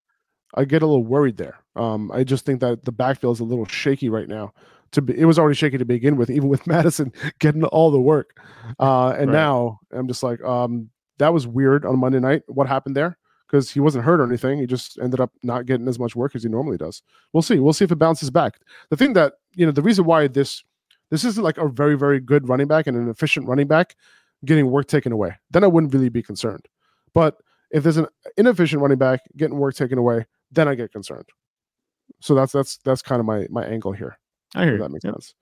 I 0.54 0.64
get 0.64 0.82
a 0.82 0.86
little 0.86 1.04
worried 1.04 1.38
there. 1.38 1.58
Um, 1.76 2.10
I 2.12 2.24
just 2.24 2.44
think 2.44 2.60
that 2.60 2.84
the 2.84 2.92
backfield 2.92 3.36
is 3.36 3.40
a 3.40 3.44
little 3.44 3.64
shaky 3.66 4.08
right 4.10 4.28
now. 4.28 4.52
To 4.92 5.00
be, 5.00 5.18
it 5.18 5.24
was 5.24 5.38
already 5.38 5.54
shaky 5.54 5.78
to 5.78 5.86
begin 5.86 6.16
with, 6.16 6.28
even 6.36 6.48
with 6.48 6.66
Mattison 6.66 7.12
getting 7.38 7.64
all 7.64 7.90
the 7.90 8.00
work. 8.00 8.38
Uh, 8.78 9.10
and 9.10 9.30
right. 9.30 9.38
now 9.38 9.78
I'm 9.90 10.06
just 10.06 10.22
like, 10.22 10.42
um, 10.42 10.90
that 11.18 11.32
was 11.32 11.46
weird 11.46 11.86
on 11.86 11.98
Monday 11.98 12.20
night. 12.20 12.42
What 12.48 12.66
happened 12.66 12.96
there? 12.96 13.16
Because 13.46 13.70
he 13.70 13.80
wasn't 13.80 14.04
hurt 14.04 14.20
or 14.20 14.24
anything. 14.24 14.58
He 14.58 14.66
just 14.66 14.98
ended 14.98 15.20
up 15.20 15.32
not 15.42 15.66
getting 15.66 15.88
as 15.88 15.98
much 15.98 16.16
work 16.16 16.34
as 16.34 16.42
he 16.42 16.48
normally 16.48 16.76
does. 16.76 17.02
We'll 17.32 17.42
see. 17.42 17.58
We'll 17.58 17.72
see 17.72 17.84
if 17.84 17.92
it 17.92 17.96
bounces 17.96 18.30
back. 18.30 18.58
The 18.90 18.96
thing 18.96 19.12
that 19.14 19.34
you 19.54 19.64
know, 19.64 19.72
the 19.72 19.82
reason 19.82 20.04
why 20.04 20.26
this 20.26 20.62
this 21.12 21.24
isn't 21.24 21.44
like 21.44 21.58
a 21.58 21.68
very 21.68 21.96
very 21.96 22.18
good 22.18 22.48
running 22.48 22.66
back 22.66 22.88
and 22.88 22.96
an 22.96 23.08
efficient 23.08 23.46
running 23.46 23.68
back 23.68 23.94
getting 24.44 24.68
work 24.68 24.88
taken 24.88 25.12
away. 25.12 25.36
Then 25.52 25.62
I 25.62 25.68
wouldn't 25.68 25.94
really 25.94 26.08
be 26.08 26.22
concerned. 26.22 26.66
But 27.14 27.36
if 27.70 27.84
there's 27.84 27.96
an 27.96 28.08
inefficient 28.36 28.82
running 28.82 28.98
back 28.98 29.20
getting 29.36 29.58
work 29.58 29.76
taken 29.76 29.98
away, 29.98 30.26
then 30.50 30.66
I 30.66 30.74
get 30.74 30.90
concerned. 30.90 31.28
So 32.20 32.34
that's 32.34 32.52
that's 32.52 32.78
that's 32.78 33.02
kind 33.02 33.20
of 33.20 33.26
my 33.26 33.46
my 33.50 33.64
angle 33.64 33.92
here. 33.92 34.18
I 34.56 34.64
hear 34.64 34.78
that 34.78 34.90
makes 34.90 35.04
yep. 35.04 35.14
sense. 35.14 35.34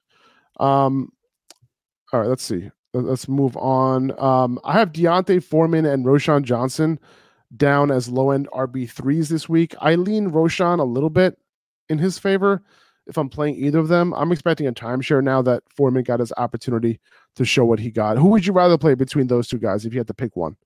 Um, 0.58 1.10
all 2.12 2.20
right, 2.20 2.28
let's 2.28 2.44
see 2.44 2.70
let's 2.92 3.28
move 3.28 3.56
on. 3.56 4.18
Um, 4.20 4.58
I 4.64 4.72
have 4.72 4.92
D'Onta 4.92 5.42
Foreman 5.42 5.86
and 5.86 6.04
Roschon 6.04 6.42
Johnson 6.42 6.98
down 7.56 7.90
as 7.90 8.08
low 8.08 8.30
end 8.30 8.48
RB 8.52 8.88
threes 8.88 9.28
this 9.28 9.48
week. 9.48 9.74
I 9.80 9.94
lean 9.94 10.30
Roschon 10.30 10.78
a 10.78 10.84
little 10.84 11.10
bit 11.10 11.38
in 11.88 11.98
his 11.98 12.18
favor 12.18 12.62
if 13.10 13.18
I'm 13.18 13.28
playing 13.28 13.56
either 13.56 13.78
of 13.78 13.88
them. 13.88 14.14
I'm 14.14 14.32
expecting 14.32 14.66
a 14.66 14.72
timeshare 14.72 15.22
now 15.22 15.42
that 15.42 15.62
Foreman 15.76 16.04
got 16.04 16.20
his 16.20 16.32
opportunity 16.36 16.98
to 17.36 17.44
show 17.44 17.64
what 17.64 17.78
he 17.78 17.90
got. 17.90 18.16
Who 18.16 18.28
would 18.28 18.46
you 18.46 18.52
rather 18.52 18.78
play 18.78 18.94
between 18.94 19.26
those 19.26 19.48
two 19.48 19.58
guys 19.58 19.84
if 19.84 19.92
you 19.92 20.00
had 20.00 20.06
to 20.06 20.14
pick 20.14 20.36
one? 20.36 20.56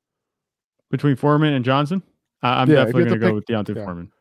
Between 0.90 1.16
Foreman 1.16 1.54
and 1.54 1.64
Johnson? 1.64 2.02
I'm 2.42 2.68
yeah, 2.68 2.84
definitely 2.84 3.04
going 3.06 3.20
to 3.20 3.26
go 3.26 3.34
with 3.34 3.46
D'Onta 3.46 3.74
yeah. 3.74 3.84
Foreman. 3.84 4.12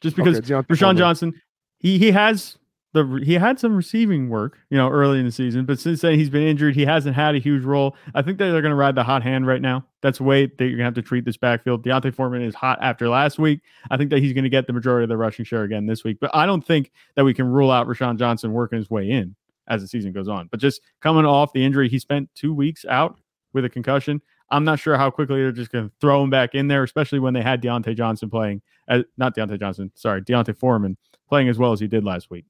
Just 0.00 0.16
because 0.16 0.38
okay, 0.38 0.54
Roschon 0.54 0.96
Johnson, 0.96 1.34
he 1.78 1.98
he 1.98 2.10
has 2.10 2.56
the 2.92 3.20
he 3.24 3.34
had 3.34 3.60
some 3.60 3.76
receiving 3.76 4.28
work, 4.28 4.58
you 4.68 4.76
know, 4.76 4.88
early 4.88 5.20
in 5.20 5.26
the 5.26 5.32
season, 5.32 5.64
but 5.64 5.78
since 5.78 6.00
then 6.00 6.18
he's 6.18 6.30
been 6.30 6.42
injured. 6.42 6.74
He 6.74 6.84
hasn't 6.84 7.14
had 7.14 7.34
a 7.34 7.38
huge 7.38 7.64
role. 7.64 7.96
I 8.14 8.22
think 8.22 8.38
that 8.38 8.50
they're 8.50 8.62
going 8.62 8.70
to 8.70 8.76
ride 8.76 8.96
the 8.96 9.04
hot 9.04 9.22
hand 9.22 9.46
right 9.46 9.62
now. 9.62 9.86
That's 10.02 10.18
the 10.18 10.24
way 10.24 10.46
that 10.46 10.58
you're 10.58 10.70
going 10.70 10.78
to 10.78 10.84
have 10.84 10.94
to 10.94 11.02
treat 11.02 11.24
this 11.24 11.36
backfield. 11.36 11.84
D'Onta 11.84 12.12
Foreman 12.12 12.42
is 12.42 12.54
hot 12.54 12.78
after 12.82 13.08
last 13.08 13.38
week. 13.38 13.60
I 13.90 13.96
think 13.96 14.10
that 14.10 14.18
he's 14.18 14.32
going 14.32 14.44
to 14.44 14.50
get 14.50 14.66
the 14.66 14.72
majority 14.72 15.04
of 15.04 15.08
the 15.08 15.16
rushing 15.16 15.44
share 15.44 15.62
again 15.62 15.86
this 15.86 16.02
week, 16.02 16.18
but 16.20 16.30
I 16.34 16.46
don't 16.46 16.66
think 16.66 16.90
that 17.14 17.24
we 17.24 17.34
can 17.34 17.46
rule 17.46 17.70
out 17.70 17.86
Roschon 17.86 18.18
Johnson 18.18 18.52
working 18.52 18.78
his 18.78 18.90
way 18.90 19.08
in 19.08 19.36
as 19.68 19.82
the 19.82 19.88
season 19.88 20.12
goes 20.12 20.28
on. 20.28 20.48
But 20.48 20.58
just 20.58 20.80
coming 21.00 21.24
off 21.24 21.52
the 21.52 21.64
injury, 21.64 21.88
he 21.88 21.98
spent 21.98 22.28
two 22.34 22.52
weeks 22.52 22.84
out 22.84 23.18
with 23.52 23.64
a 23.64 23.68
concussion. 23.68 24.20
I'm 24.50 24.64
not 24.64 24.80
sure 24.80 24.96
how 24.96 25.10
quickly 25.10 25.36
they're 25.36 25.52
just 25.52 25.70
going 25.70 25.88
to 25.88 25.94
throw 26.00 26.24
him 26.24 26.30
back 26.30 26.56
in 26.56 26.66
there, 26.66 26.82
especially 26.82 27.20
when 27.20 27.34
they 27.34 27.42
had 27.42 27.62
Diontae 27.62 27.96
Johnson 27.96 28.28
playing, 28.28 28.62
as, 28.88 29.04
not 29.16 29.36
Diontae 29.36 29.60
Johnson, 29.60 29.92
sorry, 29.94 30.22
D'Onta 30.22 30.58
Foreman 30.58 30.96
playing 31.28 31.48
as 31.48 31.56
well 31.56 31.70
as 31.70 31.78
he 31.78 31.86
did 31.86 32.04
last 32.04 32.30
week. 32.30 32.46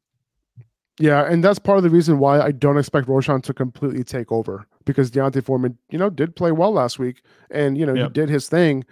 Yeah, 0.99 1.24
and 1.24 1.43
that's 1.43 1.59
part 1.59 1.78
of 1.78 1.84
the 1.84 1.91
reason 1.91 2.18
why 2.18 2.41
I 2.41 2.53
don't 2.53 2.76
expect 2.76 3.09
Roschon 3.09 3.43
to 3.45 3.55
completely 3.55 4.05
take 4.05 4.30
over 4.30 4.66
because 4.84 5.11
D'Onta 5.11 5.43
Foreman, 5.43 5.78
you 5.91 5.99
know, 5.99 6.11
did 6.11 6.36
play 6.36 6.53
well 6.53 6.72
last 6.72 6.99
week, 6.99 7.22
and 7.51 7.78
you 7.78 7.86
know 7.86 7.95
yep. 7.95 8.09
he 8.09 8.12
did 8.12 8.28
his 8.28 8.49
thing. 8.49 8.84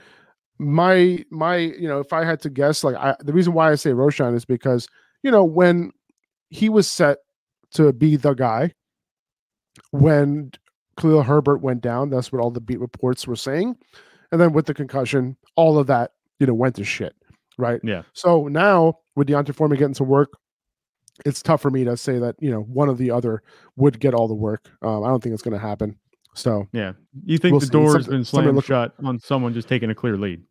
My 0.59 1.25
my, 1.31 1.57
you 1.57 1.87
know, 1.87 2.01
if 2.01 2.13
I 2.13 2.25
had 2.25 2.41
to 2.43 2.51
guess, 2.51 2.83
like 2.83 2.97
I, 2.97 3.15
the 3.21 3.33
reason 3.33 3.53
why 3.53 3.71
I 3.71 3.75
say 3.75 3.91
Roschon 3.91 4.35
is 4.35 4.45
because 4.45 4.89
you 5.23 5.31
know 5.31 5.45
when 5.45 5.93
he 6.49 6.71
was 6.71 6.91
set 6.91 7.19
to 7.73 7.93
be 7.93 8.17
the 8.17 8.33
guy, 8.33 8.73
when 9.91 10.53
Khalil 10.99 11.23
Herbert 11.23 11.59
went 11.59 11.81
down. 11.81 12.11
That's 12.11 12.31
what 12.31 12.43
all 12.43 12.51
the 12.51 12.61
beat 12.61 12.81
reports 12.81 13.27
were 13.27 13.37
saying. 13.37 13.77
And 14.31 14.41
then 14.41 14.53
with 14.53 14.67
the 14.67 14.75
concussion, 14.75 15.37
all 15.57 15.79
of 15.79 15.87
that, 15.87 16.13
you 16.39 16.47
know, 16.47 16.55
went 16.55 16.77
to 16.77 16.85
shit. 16.85 17.15
Right. 17.57 17.81
Yeah. 17.83 18.03
So 18.13 18.49
now 18.49 18.99
with 19.17 19.29
D'Onta 19.29 19.55
Foreman 19.55 19.79
getting 19.79 19.95
to 19.95 20.05
work, 20.05 20.33
it's 21.27 21.43
tough 21.43 21.61
for 21.61 21.71
me 21.71 21.85
to 21.85 21.97
say 21.97 22.19
that, 22.19 22.37
you 22.41 22.51
know, 22.51 22.61
one 22.61 22.89
or 22.89 22.95
the 22.95 23.11
other 23.11 23.43
would 23.77 23.99
get 24.01 24.15
all 24.15 24.29
the 24.29 24.35
work. 24.35 24.69
Um, 24.83 25.05
I 25.05 25.09
don't 25.09 25.23
think 25.23 25.33
it's 25.33 25.43
going 25.43 25.53
to 25.59 25.67
happen. 25.67 25.97
So 26.35 26.69
yeah, 26.73 26.93
you 27.25 27.39
think 27.39 27.53
We'll 27.53 27.61
the 27.61 27.67
see. 27.67 27.73
door 27.73 27.97
has 27.97 28.07
been 28.07 28.25
slammed 28.25 28.55
look- 28.55 28.65
shut 28.67 28.95
on 29.05 29.19
someone 29.19 29.53
just 29.55 29.69
taking 29.69 29.91
a 29.91 29.95
clear 29.95 30.17
lead? 30.17 30.43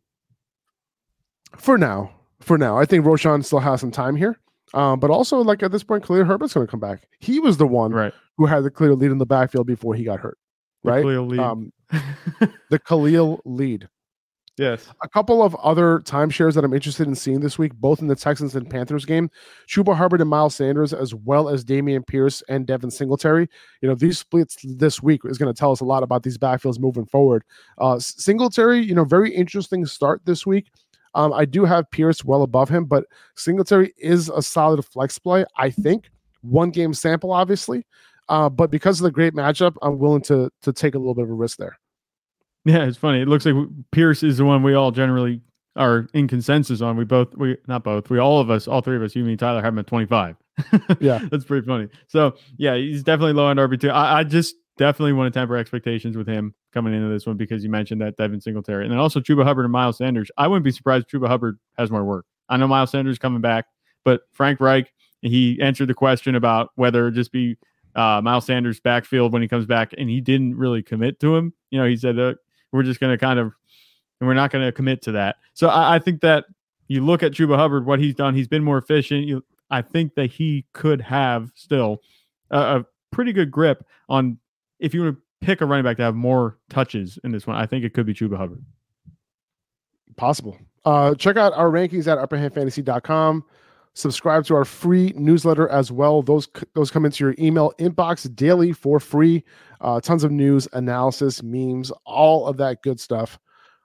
for 1.56 1.78
now, 1.78 2.10
for 2.40 2.58
now, 2.58 2.76
I 2.78 2.84
think 2.84 3.04
Roschon 3.04 3.44
still 3.44 3.60
has 3.60 3.80
some 3.80 3.90
time 3.90 4.16
here. 4.16 4.38
Um, 4.74 5.00
but 5.00 5.10
also, 5.10 5.38
like 5.38 5.62
at 5.62 5.72
this 5.72 5.82
point, 5.82 6.04
Khalil 6.06 6.26
Herbert's 6.26 6.52
going 6.52 6.66
to 6.66 6.70
come 6.70 6.78
back. 6.80 7.08
He 7.20 7.40
was 7.40 7.56
the 7.56 7.66
one 7.66 7.90
Right. 7.92 8.12
who 8.36 8.44
had 8.44 8.64
the 8.64 8.70
clear 8.70 8.94
lead 8.94 9.10
in 9.10 9.16
the 9.16 9.24
backfield 9.24 9.66
before 9.66 9.94
he 9.94 10.04
got 10.04 10.20
hurt. 10.20 10.36
The 10.84 10.90
Right. 10.90 11.04
lead. 11.04 11.38
Um, 11.40 11.72
the 12.70 12.78
Khalil 12.78 13.40
lead. 13.46 13.88
Yes. 14.58 14.88
A 15.02 15.08
couple 15.08 15.42
of 15.42 15.54
other 15.56 16.00
timeshares 16.00 16.54
that 16.54 16.64
I'm 16.64 16.74
interested 16.74 17.06
in 17.06 17.14
seeing 17.14 17.40
this 17.40 17.58
week, 17.58 17.74
both 17.74 18.00
in 18.00 18.08
the 18.08 18.16
Texans 18.16 18.56
and 18.56 18.68
Panthers 18.68 19.04
game. 19.04 19.30
Chuba 19.68 19.94
Hubbard 19.94 20.20
and 20.20 20.28
Miles 20.28 20.54
Sanders, 20.56 20.92
as 20.92 21.14
well 21.14 21.48
as 21.48 21.64
Dameon 21.64 22.06
Pierce 22.06 22.42
and 22.48 22.66
Devin 22.66 22.90
Singletary. 22.90 23.48
You 23.80 23.88
know, 23.88 23.94
these 23.94 24.18
splits 24.18 24.56
this 24.64 25.02
week 25.02 25.20
is 25.24 25.38
going 25.38 25.52
to 25.52 25.58
tell 25.58 25.70
us 25.70 25.80
a 25.80 25.84
lot 25.84 26.02
about 26.02 26.24
these 26.24 26.36
backfields 26.36 26.80
moving 26.80 27.06
forward. 27.06 27.44
Uh, 27.78 27.98
Singletary, 27.98 28.80
you 28.80 28.94
know, 28.94 29.04
very 29.04 29.32
interesting 29.32 29.86
start 29.86 30.22
this 30.24 30.44
week. 30.44 30.70
Um, 31.14 31.32
I 31.32 31.44
do 31.44 31.64
have 31.64 31.90
Pierce 31.90 32.24
well 32.24 32.42
above 32.42 32.68
him, 32.68 32.84
but 32.84 33.04
Singletary 33.36 33.92
is 33.96 34.28
a 34.28 34.42
solid 34.42 34.84
flex 34.84 35.18
play, 35.18 35.44
I 35.56 35.70
think. 35.70 36.10
One 36.42 36.70
game 36.70 36.94
sample, 36.94 37.32
obviously. 37.32 37.84
Uh, 38.28 38.48
but 38.48 38.70
because 38.70 39.00
of 39.00 39.04
the 39.04 39.10
great 39.10 39.34
matchup, 39.34 39.76
I'm 39.80 39.98
willing 39.98 40.20
to 40.22 40.50
to 40.62 40.72
take 40.72 40.94
a 40.94 40.98
little 40.98 41.14
bit 41.14 41.24
of 41.24 41.30
a 41.30 41.34
risk 41.34 41.58
there. 41.58 41.78
Yeah, 42.68 42.84
it's 42.84 42.98
funny. 42.98 43.22
It 43.22 43.28
looks 43.28 43.46
like 43.46 43.54
Pierce 43.92 44.22
is 44.22 44.36
the 44.36 44.44
one 44.44 44.62
we 44.62 44.74
all 44.74 44.90
generally 44.90 45.40
are 45.74 46.06
in 46.12 46.28
consensus 46.28 46.82
on. 46.82 46.98
We 46.98 47.04
both, 47.04 47.34
we 47.34 47.56
not 47.66 47.82
both, 47.82 48.10
we 48.10 48.18
all 48.18 48.40
of 48.40 48.50
us, 48.50 48.68
all 48.68 48.82
three 48.82 48.96
of 48.96 49.02
us, 49.02 49.16
you, 49.16 49.24
me, 49.24 49.38
Tyler, 49.38 49.62
have 49.62 49.72
him 49.72 49.78
at 49.78 49.86
25. 49.86 50.36
Yeah. 51.00 51.20
That's 51.30 51.44
pretty 51.44 51.66
funny. 51.66 51.88
So, 52.08 52.34
yeah, 52.58 52.76
he's 52.76 53.02
definitely 53.02 53.32
low 53.32 53.46
on 53.46 53.56
RB2. 53.56 53.90
I, 53.90 54.18
I 54.18 54.24
just 54.24 54.54
definitely 54.76 55.14
want 55.14 55.32
to 55.32 55.40
temper 55.40 55.56
expectations 55.56 56.14
with 56.14 56.26
him 56.26 56.54
coming 56.74 56.92
into 56.92 57.08
this 57.08 57.26
one 57.26 57.38
because 57.38 57.64
you 57.64 57.70
mentioned 57.70 58.02
that 58.02 58.18
Devin 58.18 58.42
Singletary. 58.42 58.84
And 58.84 58.92
then 58.92 58.98
also 58.98 59.18
Chuba 59.18 59.44
Hubbard 59.44 59.64
and 59.64 59.72
Miles 59.72 59.96
Sanders. 59.96 60.30
I 60.36 60.46
wouldn't 60.46 60.64
be 60.64 60.70
surprised 60.70 61.06
if 61.06 61.20
Chuba 61.20 61.26
Hubbard 61.26 61.58
has 61.78 61.90
more 61.90 62.04
work. 62.04 62.26
I 62.50 62.58
know 62.58 62.66
Miles 62.66 62.90
Sanders 62.90 63.18
coming 63.18 63.40
back, 63.40 63.64
but 64.04 64.22
Frank 64.32 64.60
Reich, 64.60 64.92
he 65.22 65.58
answered 65.62 65.88
the 65.88 65.94
question 65.94 66.34
about 66.34 66.70
whether 66.74 67.08
it 67.08 67.12
just 67.12 67.32
be 67.32 67.56
uh, 67.94 68.20
Miles 68.22 68.44
Sanders 68.44 68.78
backfield 68.78 69.32
when 69.32 69.40
he 69.42 69.48
comes 69.48 69.64
back, 69.64 69.94
and 69.96 70.10
he 70.10 70.20
didn't 70.20 70.56
really 70.56 70.82
commit 70.82 71.18
to 71.20 71.34
him. 71.34 71.54
You 71.70 71.80
know, 71.80 71.86
he 71.86 71.96
said, 71.96 72.18
uh, 72.18 72.34
we're 72.72 72.82
just 72.82 73.00
going 73.00 73.12
to 73.12 73.18
kind 73.18 73.38
of, 73.38 73.52
and 74.20 74.28
we're 74.28 74.34
not 74.34 74.50
going 74.50 74.64
to 74.64 74.72
commit 74.72 75.02
to 75.02 75.12
that. 75.12 75.36
So 75.54 75.68
I, 75.68 75.96
I 75.96 75.98
think 75.98 76.20
that 76.22 76.44
you 76.88 77.04
look 77.04 77.22
at 77.22 77.32
Chuba 77.32 77.56
Hubbard, 77.56 77.86
what 77.86 78.00
he's 78.00 78.14
done, 78.14 78.34
he's 78.34 78.48
been 78.48 78.64
more 78.64 78.78
efficient. 78.78 79.26
You, 79.26 79.44
I 79.70 79.82
think 79.82 80.14
that 80.14 80.30
he 80.30 80.64
could 80.72 81.00
have 81.00 81.52
still 81.54 82.02
a, 82.50 82.58
a 82.58 82.86
pretty 83.10 83.32
good 83.32 83.50
grip 83.50 83.84
on 84.08 84.38
if 84.78 84.94
you 84.94 85.02
want 85.02 85.16
to 85.16 85.46
pick 85.46 85.60
a 85.60 85.66
running 85.66 85.84
back 85.84 85.96
to 85.98 86.02
have 86.02 86.14
more 86.14 86.58
touches 86.70 87.18
in 87.24 87.32
this 87.32 87.46
one. 87.46 87.56
I 87.56 87.66
think 87.66 87.84
it 87.84 87.94
could 87.94 88.06
be 88.06 88.14
Chuba 88.14 88.36
Hubbard. 88.36 88.64
Possible. 90.16 90.56
Uh, 90.84 91.14
check 91.14 91.36
out 91.36 91.52
our 91.52 91.70
rankings 91.70 92.06
at 92.06 92.18
upperhandfantasy.com. 92.18 93.44
Subscribe 93.98 94.44
to 94.44 94.54
our 94.54 94.64
free 94.64 95.12
newsletter 95.16 95.68
as 95.70 95.90
well. 95.90 96.22
Those 96.22 96.46
those 96.74 96.88
come 96.88 97.04
into 97.04 97.24
your 97.24 97.34
email 97.36 97.72
inbox 97.80 98.32
daily 98.36 98.72
for 98.72 99.00
free. 99.00 99.42
Uh, 99.80 100.00
tons 100.00 100.22
of 100.22 100.30
news, 100.30 100.68
analysis, 100.72 101.42
memes, 101.42 101.90
all 102.04 102.46
of 102.46 102.56
that 102.58 102.80
good 102.82 103.00
stuff. 103.00 103.40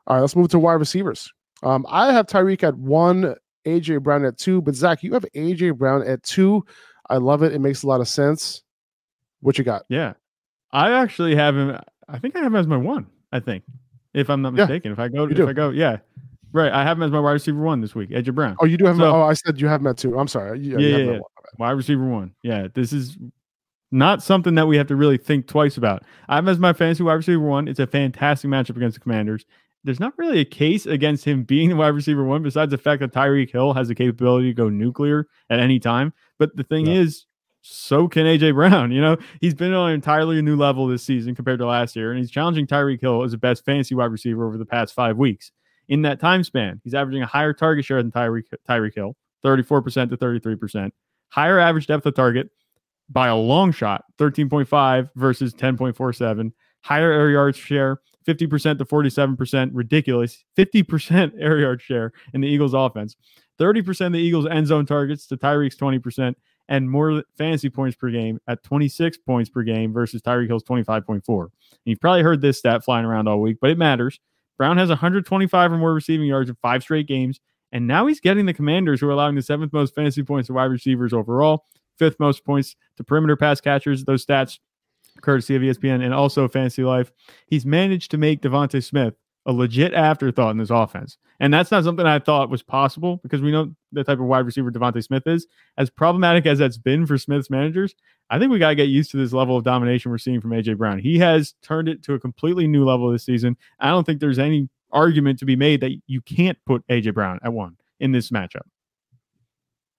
All 0.06 0.16
right, 0.16 0.22
let's 0.22 0.36
move 0.36 0.50
to 0.50 0.60
wide 0.60 0.74
receivers. 0.74 1.34
Um, 1.64 1.84
I 1.90 2.14
have 2.14 2.28
Tyreek 2.28 2.62
at 2.62 2.78
one, 2.78 3.34
AJ 3.66 4.04
Brown 4.04 4.24
at 4.24 4.38
two, 4.38 4.62
but 4.62 4.76
Zach, 4.76 5.02
you 5.02 5.14
have 5.14 5.26
AJ 5.36 5.78
Brown 5.80 6.06
at 6.08 6.22
two. 6.22 6.64
I 7.10 7.18
love 7.18 7.42
it. 7.42 7.52
It 7.52 7.60
makes 7.60 7.82
a 7.82 7.88
lot 7.88 8.00
of 8.00 8.08
sense. 8.08 8.62
What 9.42 9.58
you 9.58 9.64
got? 9.64 9.82
Yeah. 9.90 10.14
I 10.72 10.92
actually 10.92 11.36
have 11.36 11.56
him. 11.56 11.76
I 12.08 12.20
think 12.20 12.36
I 12.36 12.40
have 12.40 12.54
him 12.54 12.56
as 12.56 12.68
my 12.68 12.78
one, 12.78 13.08
I 13.32 13.40
think, 13.40 13.64
if 14.14 14.30
I'm 14.30 14.44
not 14.44 14.54
Yeah, 14.54 14.66
mistaken. 14.66 14.92
if 14.92 15.00
I 15.00 15.08
go, 15.08 15.24
if 15.24 15.36
do. 15.36 15.48
I 15.48 15.54
go, 15.54 15.72
yeah. 15.72 15.98
Right. 16.54 16.72
I 16.72 16.84
have 16.84 16.98
him 16.98 17.04
as 17.04 17.12
my 17.12 17.20
wide 17.20 17.32
receiver 17.34 17.60
one 17.62 17.82
this 17.82 17.96
week, 17.96 18.12
AJ 18.12 18.34
Brown. 18.36 18.56
Oh, 18.62 18.66
you 18.66 18.78
do 18.78 18.86
have. 18.86 18.98
So- 18.98 19.12
oh, 19.12 19.24
I 19.24 19.34
said 19.34 19.60
you 19.60 19.68
have 19.68 19.82
him 19.82 19.88
at 19.88 19.98
two. 19.98 20.18
I'm 20.18 20.28
sorry. 20.28 20.60
Yeah, 20.60 20.78
Yeah, 20.78 20.98
him 20.98 21.06
yeah. 21.08 21.12
one. 21.14 21.22
Wide 21.60 21.72
receiver 21.72 22.06
one. 22.06 22.34
Yeah, 22.44 22.68
this 22.74 22.94
is 22.94 23.18
not 23.92 24.24
something 24.24 24.56
that 24.56 24.68
we 24.68 24.78
have 24.78 24.88
to 24.88 24.96
really 24.96 25.18
think 25.18 25.48
twice 25.48 25.78
about. 25.78 26.04
I 26.30 26.36
have 26.36 26.46
him 26.46 26.50
as 26.50 26.60
my 26.60 26.74
fantasy 26.74 27.04
wide 27.04 27.14
receiver 27.16 27.42
one. 27.44 27.68
It's 27.68 27.80
a 27.80 27.88
fantastic 27.88 28.50
matchup 28.50 28.78
against 28.78 28.96
the 28.96 29.02
Commanders. 29.02 29.46
There's 29.84 30.00
not 30.00 30.14
really 30.18 30.40
a 30.40 30.46
case 30.46 30.86
against 30.86 31.26
him 31.26 31.44
being 31.44 31.70
the 31.70 31.76
wide 31.76 31.90
receiver 31.90 32.24
one, 32.24 32.42
besides 32.42 32.72
the 32.72 32.78
fact 32.78 33.02
that 33.02 33.12
Tyreek 33.12 33.52
Hill 33.52 33.74
has 33.74 33.90
the 33.90 33.96
capability 33.96 34.48
to 34.48 34.54
go 34.54 34.70
nuclear 34.70 35.28
at 35.50 35.60
any 35.60 35.78
time. 35.80 36.14
But 36.40 36.56
the 36.56 36.64
thing 36.64 36.86
Yeah. 36.88 37.02
is, 37.02 37.26
so 37.62 38.08
can 38.08 38.26
AJ 38.26 38.54
Brown. 38.54 38.92
You 38.94 39.02
know, 39.02 39.18
he's 39.42 39.54
been 39.54 39.74
on 39.74 39.90
an 39.90 39.96
entirely 39.96 40.42
new 40.42 40.56
level 40.56 40.88
this 40.88 41.04
season 41.04 41.36
compared 41.36 41.60
to 41.60 41.66
last 41.66 41.96
year, 41.96 42.12
and 42.12 42.20
he's 42.20 42.32
challenging 42.32 42.66
Tyreek 42.66 43.02
Hill 43.02 43.24
as 43.24 43.32
the 43.32 43.38
best 43.38 43.66
fantasy 43.66 43.94
wide 43.96 44.12
receiver 44.12 44.46
over 44.48 44.58
the 44.58 44.66
past 44.66 44.94
five 44.94 45.18
weeks. 45.18 45.52
In 45.90 46.02
that 46.04 46.20
time 46.20 46.44
span, 46.44 46.80
he's 46.84 46.94
averaging 46.94 47.24
a 47.24 47.28
higher 47.28 47.54
target 47.54 47.86
share 47.86 48.02
than 48.02 48.12
Tyreek 48.12 48.46
Tyreek 48.68 48.96
Hill, 48.96 49.16
34% 49.44 50.10
to 50.10 50.18
33%, 50.18 50.92
higher 51.30 51.60
average 51.60 51.88
depth 51.88 52.06
of 52.06 52.16
target 52.16 52.50
by 53.10 53.28
a 53.28 53.36
long 53.36 53.72
shot, 53.72 54.06
13.5 54.18 55.10
versus 55.16 55.54
10.47, 55.54 56.52
higher 56.82 57.12
air 57.12 57.30
yards 57.30 57.58
share, 57.58 58.00
50% 58.26 58.78
to 58.78 58.86
47%, 58.86 59.72
ridiculous, 59.74 60.44
50% 60.58 61.34
air 61.40 61.60
yard 61.60 61.82
share 61.82 62.14
in 62.34 62.42
the 62.42 62.48
Eagles 62.48 62.74
offense, 62.74 63.16
30% 63.60 64.08
of 64.08 64.14
the 64.14 64.20
Eagles 64.20 64.48
end 64.48 64.68
zone 64.68 64.86
targets 64.86 65.28
to 65.28 65.38
Tyreek's 65.38 65.76
20%, 65.76 66.36
and 66.70 66.90
more 66.90 67.24
fantasy 67.38 67.70
points 67.70 67.96
per 67.96 68.10
game 68.10 68.40
at 68.48 68.64
26 68.64 69.18
points 69.18 69.50
per 69.50 69.64
game 69.64 69.92
versus 69.92 70.22
Tyreek 70.22 70.48
Hill's 70.48 70.64
25.4. 70.64 71.42
And 71.44 71.52
you've 71.84 72.00
probably 72.00 72.24
heard 72.24 72.42
this 72.42 72.60
stat 72.60 72.86
flying 72.86 73.06
around 73.06 73.28
all 73.28 73.42
week, 73.42 73.58
but 73.60 73.70
it 73.70 73.78
matters. 73.78 74.20
Brown 74.58 74.78
has 74.78 74.90
125 74.90 75.72
or 75.72 75.78
more 75.78 75.94
receiving 75.94 76.28
yards 76.28 76.50
in 76.50 76.56
five 76.62 76.84
straight 76.84 77.08
games, 77.08 77.40
and 77.72 77.88
now 77.88 78.08
he's 78.08 78.20
getting 78.20 78.46
the 78.46 78.54
Commanders, 78.54 79.02
who 79.02 79.08
are 79.08 79.12
allowing 79.12 79.36
the 79.36 79.42
seventh 79.42 79.74
most 79.74 79.96
fantasy 79.96 80.24
points 80.24 80.48
to 80.48 80.54
wide 80.54 80.66
receivers 80.66 81.14
overall, 81.14 81.66
fifth 81.98 82.20
most 82.20 82.46
points 82.46 82.76
to 82.98 83.04
perimeter 83.04 83.36
pass 83.36 83.60
catchers. 83.60 84.06
Those 84.06 84.26
stats, 84.26 84.60
courtesy 85.22 85.56
of 85.56 85.62
ESPN 85.62 86.04
and 86.04 86.14
also 86.14 86.48
Fantasy 86.48 86.84
Life. 86.84 87.12
He's 87.48 87.66
managed 87.66 88.12
to 88.12 88.18
make 88.18 88.42
DeVonta 88.42 88.84
Smith 88.84 89.16
a 89.46 89.52
legit 89.52 89.94
afterthought 89.94 90.52
in 90.52 90.58
this 90.58 90.70
offense. 90.70 91.18
And 91.40 91.54
that's 91.54 91.72
not 91.72 91.84
something 91.84 92.06
I 92.06 92.20
thought 92.20 92.50
was 92.50 92.64
possible 92.64 93.20
because 93.24 93.42
we 93.42 93.52
know 93.52 93.74
the 93.92 94.04
type 94.04 94.20
of 94.20 94.26
wide 94.26 94.46
receiver 94.46 94.72
DeVonta 94.72 95.04
Smith 95.04 95.28
is. 95.28 95.48
As 95.78 95.90
problematic 95.90 96.46
as 96.46 96.60
that's 96.60 96.78
been 96.78 97.06
for 97.06 97.18
Smith's 97.18 97.50
managers, 97.50 97.96
I 98.30 98.40
think 98.40 98.52
we 98.52 98.60
got 98.60 98.70
to 98.70 98.76
get 98.76 98.88
used 98.88 99.12
to 99.12 99.18
this 99.18 99.34
level 99.34 99.58
of 99.58 99.64
domination 99.64 100.12
we're 100.12 100.18
seeing 100.18 100.40
from 100.40 100.52
AJ 100.52 100.78
Brown. 100.78 101.00
He 101.00 101.20
has 101.20 101.56
turned 101.62 101.90
it 101.90 102.04
to 102.04 102.14
a 102.14 102.20
completely 102.20 102.68
new 102.68 102.86
level 102.86 103.12
this 103.12 103.26
season. 103.26 103.58
I 103.80 103.90
don't 103.90 104.06
think 104.06 104.20
there's 104.20 104.40
any 104.40 104.70
argument 104.92 105.40
to 105.40 105.46
be 105.46 105.56
made 105.56 105.82
that 105.82 105.92
you 106.08 106.22
can't 106.22 106.58
put 106.66 106.88
AJ 106.88 107.14
Brown 107.14 107.40
at 107.44 107.52
one 107.52 107.76
in 108.00 108.12
this 108.12 108.30
matchup. 108.30 108.62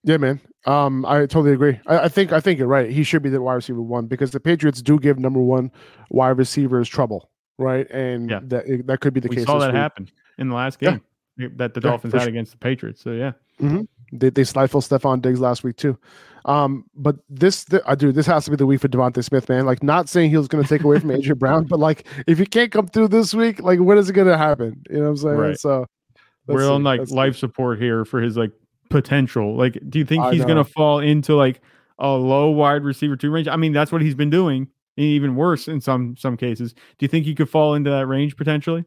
Yeah, 0.03 0.17
man. 0.17 0.39
Um, 0.65 1.05
I 1.05 1.21
totally 1.21 1.51
agree. 1.51 1.79
I, 1.87 1.99
I 1.99 2.09
think 2.09 2.31
I 2.31 2.39
think 2.39 2.59
you're 2.59 2.67
right. 2.67 2.89
He 2.89 3.03
should 3.03 3.23
be 3.23 3.29
the 3.29 3.41
wide 3.41 3.55
receiver 3.55 3.81
one 3.81 4.05
because 4.05 4.31
the 4.31 4.39
Patriots 4.39 4.81
do 4.81 4.99
give 4.99 5.17
number 5.17 5.39
one 5.39 5.71
wide 6.09 6.37
receivers 6.37 6.87
trouble, 6.87 7.29
right? 7.57 7.89
And 7.91 8.29
Yeah. 8.29 8.39
that 8.43 8.83
that 8.87 8.99
could 8.99 9.13
be 9.13 9.19
the 9.19 9.29
We 9.29 9.37
case. 9.37 9.45
saw 9.45 9.59
that 9.59 9.67
week. 9.71 9.75
happen 9.75 10.09
in 10.37 10.49
the 10.49 10.55
last 10.55 10.79
Yeah. 10.81 10.97
game 11.37 11.53
that 11.57 11.73
the 11.73 11.79
Dolphins 11.81 12.11
for 12.11 12.17
had 12.17 12.23
sure. 12.23 12.29
against 12.29 12.51
the 12.53 12.57
Patriots. 12.57 13.01
So 13.01 13.11
yeah. 13.11 13.33
They 14.11 14.29
they 14.29 14.43
stifled 14.43 14.83
Stefon 14.83 15.21
Diggs 15.21 15.39
last 15.39 15.63
week 15.63 15.77
too. 15.77 15.97
Um, 16.45 16.85
but 16.95 17.15
this 17.27 17.65
th- 17.65 17.81
I 17.87 17.95
do 17.95 18.11
this 18.11 18.27
has 18.27 18.45
to 18.45 18.51
be 18.51 18.57
the 18.57 18.67
week 18.67 18.79
for 18.81 18.87
DeVonta 18.87 19.23
Smith, 19.23 19.49
man. 19.49 19.65
Like 19.65 19.81
not 19.81 20.07
saying 20.09 20.29
he 20.29 20.37
was 20.37 20.47
going 20.47 20.63
to 20.63 20.69
take 20.69 20.83
away 20.83 20.99
from 20.99 21.09
AJ 21.11 21.39
Brown, 21.39 21.63
but 21.65 21.79
like 21.79 22.05
if 22.27 22.37
he 22.37 22.45
can't 22.45 22.71
come 22.71 22.87
through 22.87 23.07
this 23.07 23.33
week, 23.33 23.61
like 23.61 23.79
when 23.79 23.97
is 23.97 24.09
it 24.09 24.13
going 24.13 24.27
to 24.27 24.37
happen? 24.37 24.79
You 24.89 24.97
know 24.97 25.03
what 25.05 25.09
I'm 25.09 25.17
saying? 25.17 25.35
Right. 25.37 25.59
So 25.59 25.85
we're 26.47 26.69
on 26.71 26.83
like 26.83 27.09
life 27.09 27.35
support 27.35 27.79
here 27.79 28.05
for 28.05 28.21
his 28.21 28.37
like 28.37 28.51
potential. 28.91 29.55
Like, 29.57 29.79
do 29.89 29.97
you 29.97 30.05
think 30.05 30.23
I 30.23 30.33
he's 30.33 30.45
gonna 30.45 30.63
fall 30.63 30.99
into 30.99 31.33
like 31.35 31.59
a 31.97 32.09
low 32.09 32.51
wide 32.51 32.83
receiver 32.83 33.15
two 33.15 33.31
range? 33.31 33.47
I 33.47 33.55
mean, 33.55 33.73
that's 33.73 33.91
what 33.91 34.03
he's 34.03 34.13
been 34.15 34.29
doing. 34.29 34.67
Even 34.97 35.35
worse 35.35 35.67
in 35.67 35.81
some 35.81 36.15
some 36.17 36.37
cases. 36.37 36.73
Do 36.73 36.79
you 36.99 37.07
think 37.07 37.25
he 37.25 37.35
could 37.35 37.49
fall 37.49 37.73
into 37.75 37.89
that 37.89 38.07
range 38.07 38.37
potentially? 38.37 38.85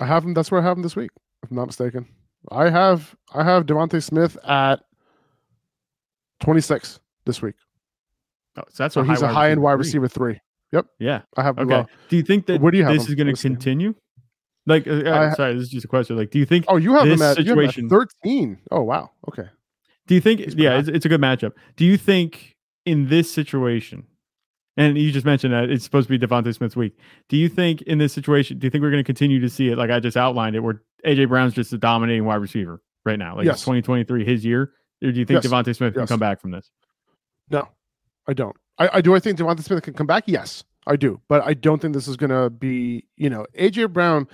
I 0.00 0.06
have 0.06 0.24
him. 0.24 0.34
That's 0.34 0.50
where 0.50 0.60
I 0.60 0.64
have 0.64 0.76
him 0.76 0.82
this 0.82 0.96
week, 0.96 1.10
if 1.42 1.50
I'm 1.50 1.56
not 1.56 1.66
mistaken. 1.66 2.06
I 2.50 2.70
have 2.70 3.14
I 3.32 3.44
have 3.44 3.66
DeVonta 3.66 4.02
Smith 4.02 4.36
at 4.44 4.80
26 6.40 7.00
this 7.26 7.42
week. 7.42 7.54
Oh, 8.56 8.62
so 8.70 8.82
that's 8.84 8.94
So 8.94 9.00
a 9.00 9.04
he's 9.04 9.22
a 9.22 9.28
high 9.28 9.50
end 9.50 9.62
wide 9.62 9.72
receiver 9.74 10.08
three. 10.08 10.40
Yep. 10.72 10.86
Yeah. 10.98 11.22
I 11.36 11.42
have. 11.42 11.58
Okay. 11.58 11.84
do 12.08 12.16
you 12.16 12.22
think 12.22 12.46
that 12.46 12.60
do 12.60 12.76
you 12.76 12.84
have 12.84 12.94
this 12.94 13.08
is 13.08 13.14
going 13.14 13.34
to 13.34 13.40
continue? 13.40 13.94
Like, 14.66 14.86
uh, 14.86 14.92
uh, 14.92 15.28
ha- 15.30 15.34
sorry, 15.34 15.54
this 15.54 15.64
is 15.64 15.68
just 15.68 15.84
a 15.84 15.88
question. 15.88 16.16
Like, 16.16 16.30
do 16.30 16.38
you 16.38 16.46
think? 16.46 16.64
oh, 16.68 16.76
you 16.76 16.94
have 16.94 17.02
him 17.04 17.18
this 17.18 17.20
at, 17.20 17.38
you 17.44 17.50
have 17.50 17.58
him 17.58 17.64
at 17.64 17.74
situation- 17.74 17.88
13. 18.24 18.58
Oh 18.70 18.82
wow. 18.82 19.10
Okay. 19.28 19.48
Do 20.06 20.14
you 20.14 20.20
think? 20.20 20.40
he's 20.40 20.54
Yeah, 20.54 20.78
it's, 20.78 20.88
it's 20.88 21.04
a 21.04 21.08
good 21.08 21.20
matchup. 21.20 21.52
Do 21.76 21.84
you 21.84 21.96
think 21.96 22.56
in 22.86 23.08
this 23.08 23.30
situation 23.30 24.06
And 24.76 24.98
you 24.98 25.12
just 25.12 25.24
mentioned 25.24 25.54
that 25.54 25.70
it's 25.70 25.84
supposed 25.84 26.08
to 26.08 26.18
be 26.18 26.26
DeVonta 26.26 26.54
Smith's 26.54 26.74
week. 26.74 26.98
Do 27.28 27.36
you 27.36 27.48
think 27.48 27.82
in 27.82 27.98
this 27.98 28.12
situation, 28.12 28.58
do 28.58 28.66
you 28.66 28.70
think 28.70 28.82
we're 28.82 28.90
going 28.90 29.02
to 29.02 29.06
continue 29.06 29.40
to 29.40 29.48
see 29.48 29.68
it 29.68 29.78
like 29.78 29.90
I 29.90 30.00
just 30.00 30.16
outlined 30.16 30.56
it, 30.56 30.60
where 30.60 30.82
AJ 31.06 31.28
Brown's 31.28 31.54
just 31.54 31.72
a 31.72 31.78
dominating 31.78 32.24
wide 32.24 32.36
receiver 32.36 32.82
right 33.04 33.18
now? 33.18 33.36
Like 33.36 33.46
yes. 33.46 33.60
2023, 33.60 34.24
his 34.24 34.44
year? 34.44 34.72
Or 35.02 35.12
do 35.12 35.18
you 35.18 35.24
think 35.24 35.42
yes. 35.42 35.52
DeVonta 35.52 35.76
Smith 35.76 35.94
yes. 35.94 36.00
can 36.00 36.06
come 36.06 36.20
back 36.20 36.40
from 36.40 36.50
this? 36.50 36.70
No, 37.50 37.68
I 38.26 38.32
don't. 38.32 38.56
I, 38.78 38.90
I 38.94 39.00
do. 39.00 39.14
I 39.14 39.20
think 39.20 39.38
DeVonta 39.38 39.62
Smith 39.62 39.82
can 39.82 39.94
come 39.94 40.06
back. 40.06 40.24
Yes, 40.26 40.64
I 40.86 40.96
do. 40.96 41.20
But 41.28 41.44
I 41.44 41.54
don't 41.54 41.80
think 41.80 41.94
this 41.94 42.08
is 42.08 42.16
going 42.16 42.30
to 42.30 42.50
be, 42.50 43.04
you 43.16 43.30
know, 43.30 43.46
AJ 43.56 43.92
Brown 43.92 44.26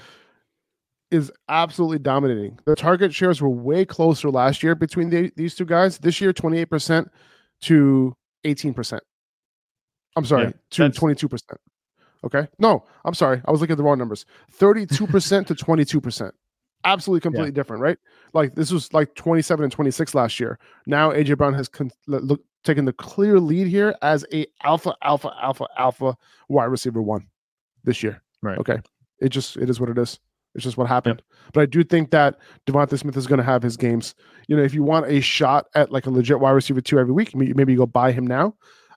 is 1.11 1.31
absolutely 1.49 1.99
dominating. 1.99 2.59
The 2.65 2.77
target 2.77 3.13
shares 3.13 3.43
were 3.43 3.51
way 3.51 3.85
closer 3.85 4.31
last 4.31 4.63
year 4.63 4.75
between 4.75 5.11
the, 5.11 5.33
these 5.37 5.55
two 5.55 5.65
guys. 5.65 5.99
This 5.99 6.21
year, 6.21 6.33
28% 6.33 7.09
to 7.63 8.17
18%. 8.45 9.01
I'm 10.17 10.25
sorry, 10.25 10.45
yeah, 10.45 10.89
to 10.89 10.91
22%. 10.91 11.43
Okay. 12.25 12.47
No, 12.59 12.85
I'm 13.05 13.15
sorry. 13.15 13.41
I 13.45 13.51
was 13.51 13.61
looking 13.61 13.73
at 13.73 13.79
the 13.79 13.85
wrong 13.85 13.99
numbers. 13.99 14.27
32% 14.59 15.47
to 15.47 15.55
22%. 15.55 16.33
Absolutely 16.85 17.21
completely 17.21 17.51
yeah. 17.51 17.55
different, 17.55 17.83
right? 17.83 17.99
Like 18.33 18.55
this 18.55 18.71
was 18.71 18.93
like 18.93 19.15
27 19.15 19.65
and 19.65 19.73
26 19.73 20.15
last 20.15 20.41
year. 20.41 20.59
Now 20.87 21.11
AJ 21.11 21.37
Brown 21.37 21.55
has 21.55 21.69
con- 21.69 21.91
look, 22.07 22.41
taken 22.65 22.85
the 22.87 22.93
clear 22.93 23.39
lead 23.39 23.67
here 23.67 23.95
as 24.03 24.25
a 24.33 24.47
alpha, 24.63 24.95
alpha, 25.03 25.31
alpha, 25.43 25.67
alpha 25.77 26.17
wide 26.49 26.65
receiver 26.65 27.03
one 27.03 27.27
this 27.85 28.03
year. 28.03 28.23
Right. 28.43 28.59
Okay. 28.59 28.79
It 29.21 29.29
just 29.29 29.59
it 29.59 29.69
is 29.69 29.79
what 29.79 29.91
it 29.91 29.99
is. 29.99 30.19
It's 30.55 30.65
just 30.65 30.77
what 30.77 30.89
happened. 30.89 31.23
Yep. 31.23 31.53
But 31.53 31.61
I 31.61 31.67
do 31.67 31.85
think 31.85 32.11
that 32.11 32.39
DeVonta 32.67 32.99
Smith 32.99 33.17
is 33.17 33.27
going 33.27 33.39
to 33.39 33.45
have 33.45 33.63
his 33.63 33.77
games. 33.77 34.15
You 34.49 34.57
know, 34.57 34.63
if 34.63 34.75
you 34.75 34.83
want 34.83 35.07
a 35.07 35.21
shot 35.21 35.67
at 35.75 35.93
like 35.93 36.07
a 36.07 36.11
legit 36.11 36.41
wide 36.41 36.53
receiver 36.53 36.81
two 36.81 36.99
every 36.99 37.13
week, 37.13 37.35
maybe 37.37 37.73
you 37.73 37.79
go 37.79 37.87
buy 37.87 38.11
him 38.11 38.27
now. 38.27 38.55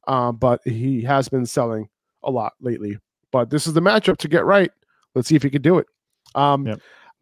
Um, 0.07 0.35
but 0.35 0.61
he 0.65 1.01
has 1.03 1.29
been 1.29 1.45
selling 1.45 1.87
a 2.23 2.31
lot 2.31 2.53
lately. 2.59 2.97
But 3.31 3.49
this 3.49 3.67
is 3.67 3.73
the 3.73 3.81
matchup 3.81 4.17
to 4.17 4.27
get 4.27 4.45
right. 4.45 4.71
Let's 5.15 5.27
see 5.27 5.35
if 5.35 5.43
he 5.43 5.49
can 5.49 5.61
do 5.61 5.77
it. 5.77 5.87
Um, 6.35 6.67
yep. 6.67 6.79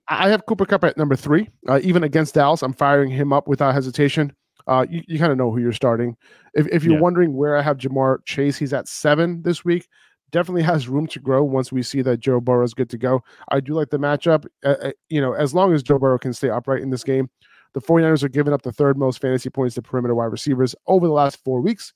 I 0.07 0.29
have 0.29 0.45
Cooper 0.45 0.65
Kupp 0.65 0.83
at 0.83 0.97
number 0.97 1.15
three. 1.15 1.49
Uh, 1.69 1.79
even 1.83 2.03
against 2.03 2.33
Dallas, 2.33 2.63
I'm 2.63 2.73
firing 2.73 3.09
him 3.09 3.31
up 3.31 3.47
without 3.47 3.73
hesitation. 3.73 4.33
Uh, 4.67 4.85
you, 4.89 5.01
you 5.07 5.19
kind 5.19 5.31
of 5.31 5.37
know 5.37 5.51
who 5.51 5.59
you're 5.59 5.71
starting. 5.71 6.15
If, 6.53 6.67
if 6.67 6.83
you're 6.83 6.95
yeah. 6.95 7.01
wondering 7.01 7.35
where 7.35 7.57
I 7.57 7.61
have 7.61 7.77
Ja'Marr 7.77 8.17
Chase, 8.25 8.57
he's 8.57 8.73
at 8.73 8.87
seven 8.87 9.41
this 9.41 9.63
week. 9.63 9.87
Definitely 10.31 10.63
has 10.63 10.87
room 10.87 11.07
to 11.07 11.19
grow 11.19 11.43
once 11.43 11.71
we 11.71 11.83
see 11.83 12.01
that 12.03 12.19
Joe 12.19 12.39
Burrow 12.39 12.63
is 12.63 12.73
good 12.73 12.89
to 12.91 12.97
go. 12.97 13.21
I 13.49 13.59
do 13.59 13.73
like 13.73 13.89
the 13.89 13.99
matchup. 13.99 14.45
Uh, 14.63 14.75
uh, 14.81 14.91
you 15.09 15.19
know, 15.21 15.33
as 15.33 15.53
long 15.53 15.73
as 15.73 15.83
Joe 15.83 15.99
Burrow 15.99 16.17
can 16.17 16.33
stay 16.33 16.49
upright 16.49 16.81
in 16.81 16.89
this 16.89 17.03
game, 17.03 17.29
the 17.73 17.81
49ers 17.81 18.23
are 18.23 18.29
giving 18.29 18.53
up 18.53 18.61
the 18.61 18.71
third 18.71 18.97
most 18.97 19.19
fantasy 19.19 19.49
points 19.49 19.75
to 19.75 19.81
perimeter 19.81 20.15
wide 20.15 20.25
receivers 20.25 20.75
over 20.87 21.07
the 21.07 21.13
last 21.13 21.41
four 21.43 21.61
weeks. 21.61 21.93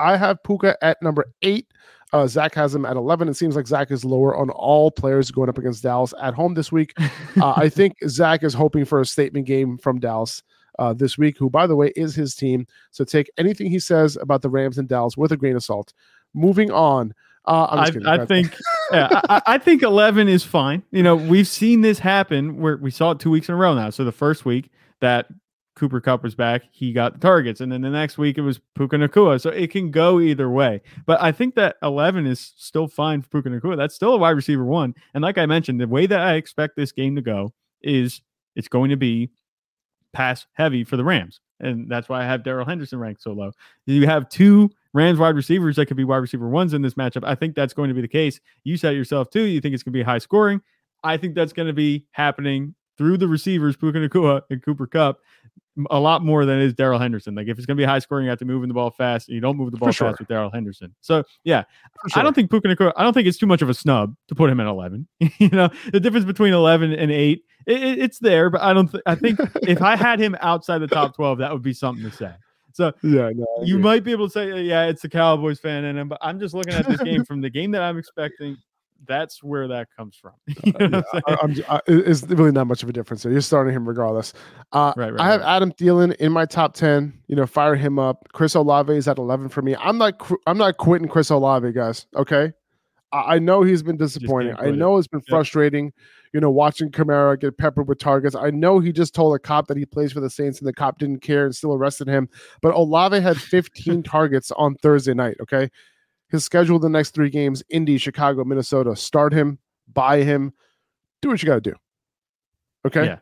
I 0.00 0.16
have 0.16 0.42
Puka 0.42 0.76
at 0.82 1.00
number 1.02 1.32
eight. 1.42 1.66
Uh, 2.12 2.26
Zach 2.26 2.54
has 2.54 2.74
him 2.74 2.84
at 2.84 2.96
11. 2.96 3.28
It 3.28 3.34
seems 3.34 3.54
like 3.54 3.66
Zach 3.68 3.90
is 3.90 4.04
lower 4.04 4.36
on 4.36 4.50
all 4.50 4.90
players 4.90 5.30
going 5.30 5.48
up 5.48 5.58
against 5.58 5.82
Dallas 5.82 6.12
at 6.20 6.34
home 6.34 6.54
this 6.54 6.72
week. 6.72 6.94
Uh, 7.40 7.54
I 7.56 7.68
think 7.68 7.96
Zach 8.08 8.42
is 8.42 8.52
hoping 8.52 8.84
for 8.84 9.00
a 9.00 9.06
statement 9.06 9.46
game 9.46 9.78
from 9.78 10.00
Dallas 10.00 10.42
uh, 10.80 10.92
this 10.92 11.16
week, 11.16 11.38
who, 11.38 11.48
by 11.48 11.66
the 11.66 11.76
way, 11.76 11.92
is 11.94 12.14
his 12.14 12.34
team. 12.34 12.66
So 12.90 13.04
take 13.04 13.30
anything 13.38 13.70
he 13.70 13.78
says 13.78 14.18
about 14.20 14.42
the 14.42 14.50
Rams 14.50 14.78
and 14.78 14.88
Dallas 14.88 15.16
with 15.16 15.30
a 15.30 15.36
grain 15.36 15.54
of 15.54 15.62
salt. 15.62 15.94
Moving 16.34 16.72
on. 16.72 17.14
Uh, 17.46 17.86
I, 18.04 18.14
I 18.14 18.26
think, 18.26 18.56
yeah, 18.92 19.20
I, 19.28 19.42
I, 19.46 19.58
think 19.58 19.82
11 19.82 20.28
is 20.28 20.42
fine. 20.42 20.82
You 20.90 21.04
know, 21.04 21.14
we've 21.14 21.48
seen 21.48 21.82
this 21.82 22.00
happen 22.00 22.60
where 22.60 22.76
we 22.76 22.90
saw 22.90 23.12
it 23.12 23.20
two 23.20 23.30
weeks 23.30 23.48
in 23.48 23.54
a 23.54 23.56
row 23.56 23.74
now. 23.74 23.90
So 23.90 24.04
the 24.04 24.12
first 24.12 24.44
week 24.44 24.70
that 25.00 25.26
Cooper 25.80 26.00
Kupp 26.00 26.22
was 26.22 26.34
back, 26.34 26.64
he 26.70 26.92
got 26.92 27.14
the 27.14 27.18
targets. 27.18 27.62
And 27.62 27.72
then 27.72 27.80
the 27.80 27.88
next 27.88 28.18
week 28.18 28.36
it 28.36 28.42
was 28.42 28.60
Puka 28.74 28.96
Nacua. 28.96 29.40
So 29.40 29.48
it 29.48 29.70
can 29.70 29.90
go 29.90 30.20
either 30.20 30.50
way. 30.50 30.82
But 31.06 31.22
I 31.22 31.32
think 31.32 31.54
that 31.54 31.76
11 31.82 32.26
is 32.26 32.52
still 32.56 32.86
fine 32.86 33.22
for 33.22 33.28
Puka 33.30 33.48
Nacua. 33.48 33.78
That's 33.78 33.94
still 33.94 34.12
a 34.12 34.18
wide 34.18 34.36
receiver 34.36 34.64
one. 34.64 34.94
And 35.14 35.22
like 35.22 35.38
I 35.38 35.46
mentioned, 35.46 35.80
the 35.80 35.88
way 35.88 36.04
that 36.04 36.20
I 36.20 36.34
expect 36.34 36.76
this 36.76 36.92
game 36.92 37.16
to 37.16 37.22
go 37.22 37.54
is 37.80 38.20
it's 38.54 38.68
going 38.68 38.90
to 38.90 38.98
be 38.98 39.30
pass 40.12 40.46
heavy 40.52 40.84
for 40.84 40.98
the 40.98 41.04
Rams. 41.04 41.40
And 41.60 41.90
that's 41.90 42.10
why 42.10 42.20
I 42.20 42.26
have 42.26 42.44
Darrell 42.44 42.66
Henderson 42.66 42.98
ranked 42.98 43.22
so 43.22 43.32
low. 43.32 43.52
You 43.86 44.06
have 44.06 44.28
two 44.28 44.70
Rams 44.92 45.18
wide 45.18 45.34
receivers 45.34 45.76
that 45.76 45.86
could 45.86 45.96
be 45.96 46.04
wide 46.04 46.18
receiver 46.18 46.48
ones 46.50 46.74
in 46.74 46.82
this 46.82 46.94
matchup. 46.94 47.24
I 47.24 47.34
think 47.34 47.54
that's 47.54 47.72
going 47.72 47.88
to 47.88 47.94
be 47.94 48.02
the 48.02 48.08
case. 48.08 48.38
You 48.64 48.76
said 48.76 48.94
yourself 48.94 49.30
too. 49.30 49.44
You 49.44 49.62
think 49.62 49.72
it's 49.72 49.82
going 49.82 49.94
to 49.94 49.98
be 49.98 50.02
high 50.02 50.18
scoring. 50.18 50.60
I 51.02 51.16
think 51.16 51.34
that's 51.34 51.54
going 51.54 51.68
to 51.68 51.72
be 51.72 52.04
happening 52.12 52.74
through 53.00 53.16
the 53.16 53.26
receivers, 53.26 53.78
Puka 53.78 53.96
Nacua 53.96 54.42
and 54.50 54.62
Cooper 54.62 54.86
Kupp, 54.86 55.20
a 55.88 55.98
lot 55.98 56.22
more 56.22 56.44
than 56.44 56.58
it 56.58 56.64
is 56.64 56.74
Darrell 56.74 56.98
Henderson. 56.98 57.34
Like 57.34 57.48
if 57.48 57.56
it's 57.56 57.64
going 57.64 57.78
to 57.78 57.80
be 57.80 57.86
high 57.86 57.98
scoring, 57.98 58.24
you 58.24 58.28
have 58.28 58.38
to 58.40 58.44
move 58.44 58.68
the 58.68 58.74
ball 58.74 58.90
fast. 58.90 59.30
You 59.30 59.40
don't 59.40 59.56
move 59.56 59.70
the 59.70 59.78
ball 59.78 59.90
fast 59.90 60.18
with 60.18 60.28
Darrell 60.28 60.50
Henderson. 60.50 60.94
So 61.00 61.24
yeah, 61.42 61.64
sure. 62.08 62.20
I 62.20 62.22
don't 62.22 62.34
think 62.34 62.50
Puka 62.50 62.68
Nacua. 62.68 62.92
I 62.98 63.02
don't 63.02 63.14
think 63.14 63.26
it's 63.26 63.38
too 63.38 63.46
much 63.46 63.62
of 63.62 63.70
a 63.70 63.74
snub 63.74 64.14
to 64.28 64.34
put 64.34 64.50
him 64.50 64.60
at 64.60 64.66
eleven. 64.66 65.08
you 65.18 65.48
know, 65.48 65.70
the 65.90 65.98
difference 65.98 66.26
between 66.26 66.52
eleven 66.52 66.92
and 66.92 67.10
eight, 67.10 67.44
it, 67.66 67.98
it's 67.98 68.18
there. 68.18 68.50
But 68.50 68.60
I 68.60 68.74
don't. 68.74 68.90
Th- 68.90 69.02
I 69.06 69.14
think 69.14 69.40
if 69.62 69.80
I 69.80 69.96
had 69.96 70.20
him 70.20 70.36
outside 70.40 70.80
the 70.80 70.86
top 70.86 71.16
twelve, 71.16 71.38
that 71.38 71.50
would 71.54 71.62
be 71.62 71.72
something 71.72 72.04
to 72.04 72.14
say. 72.14 72.34
So 72.74 72.92
yeah, 73.02 73.30
no, 73.34 73.46
you 73.64 73.78
might 73.78 74.04
be 74.04 74.12
able 74.12 74.26
to 74.26 74.32
say, 74.32 74.60
yeah, 74.60 74.84
it's 74.84 75.00
the 75.00 75.08
Cowboys 75.08 75.58
fan 75.58 75.84
in 75.84 75.96
him, 75.96 76.08
but 76.08 76.18
I'm 76.20 76.38
just 76.38 76.52
looking 76.52 76.74
at 76.74 76.86
this 76.86 77.00
game 77.02 77.24
from 77.24 77.40
the 77.40 77.48
game 77.48 77.70
that 77.70 77.82
I'm 77.82 77.96
expecting 77.96 78.58
that's 79.06 79.42
where 79.42 79.68
that 79.68 79.88
comes 79.96 80.16
from. 80.16 80.32
you 80.64 80.88
know 80.88 81.02
uh, 81.12 81.20
yeah, 81.28 81.36
I'm, 81.42 81.56
I, 81.68 81.80
it's 81.86 82.22
really 82.24 82.52
not 82.52 82.66
much 82.66 82.82
of 82.82 82.88
a 82.88 82.92
difference. 82.92 83.24
You're 83.24 83.40
starting 83.40 83.74
him 83.74 83.88
regardless. 83.88 84.32
Uh, 84.72 84.92
right, 84.96 85.12
right, 85.12 85.20
I 85.20 85.30
have 85.30 85.40
right. 85.40 85.56
Adam 85.56 85.72
Thielen 85.72 86.14
in 86.16 86.32
my 86.32 86.46
top 86.46 86.74
ten. 86.74 87.12
You 87.26 87.36
know, 87.36 87.46
fire 87.46 87.76
him 87.76 87.98
up. 87.98 88.28
Chris 88.32 88.54
Olave 88.54 88.92
is 88.94 89.08
at 89.08 89.18
eleven 89.18 89.48
for 89.48 89.62
me. 89.62 89.76
I'm 89.76 89.98
not. 89.98 90.20
I'm 90.46 90.58
not 90.58 90.76
quitting 90.76 91.08
Chris 91.08 91.30
Olave, 91.30 91.72
guys. 91.72 92.06
Okay. 92.16 92.52
I, 93.12 93.34
I 93.34 93.38
know 93.38 93.62
he's 93.62 93.82
been 93.82 93.96
disappointing. 93.96 94.54
I 94.58 94.70
know 94.70 94.96
it's 94.96 95.08
been 95.08 95.22
frustrating. 95.22 95.92
You 96.32 96.40
know, 96.40 96.50
watching 96.50 96.90
Kamara 96.90 97.40
get 97.40 97.58
peppered 97.58 97.88
with 97.88 97.98
targets. 97.98 98.36
I 98.36 98.50
know 98.50 98.78
he 98.78 98.92
just 98.92 99.14
told 99.14 99.34
a 99.34 99.38
cop 99.40 99.66
that 99.66 99.76
he 99.76 99.84
plays 99.84 100.12
for 100.12 100.20
the 100.20 100.30
Saints, 100.30 100.60
and 100.60 100.68
the 100.68 100.72
cop 100.72 100.98
didn't 100.98 101.20
care 101.20 101.44
and 101.44 101.54
still 101.54 101.74
arrested 101.74 102.06
him. 102.06 102.28
But 102.62 102.74
Olave 102.74 103.18
had 103.18 103.36
15 103.36 104.02
targets 104.04 104.52
on 104.52 104.76
Thursday 104.76 105.14
night. 105.14 105.36
Okay, 105.40 105.70
his 106.30 106.44
schedule 106.44 106.78
the 106.78 106.88
next 106.88 107.10
three 107.10 107.30
games 107.30 107.62
Indy, 107.68 107.98
Chicago, 107.98 108.44
Minnesota. 108.44 108.96
Start 108.96 109.32
him, 109.32 109.58
buy 109.92 110.22
him, 110.22 110.52
do 111.22 111.28
what 111.28 111.42
you 111.42 111.46
got 111.46 111.62
to 111.62 111.70
do. 111.72 111.74
Okay. 112.86 113.04
Yeah. 113.04 113.18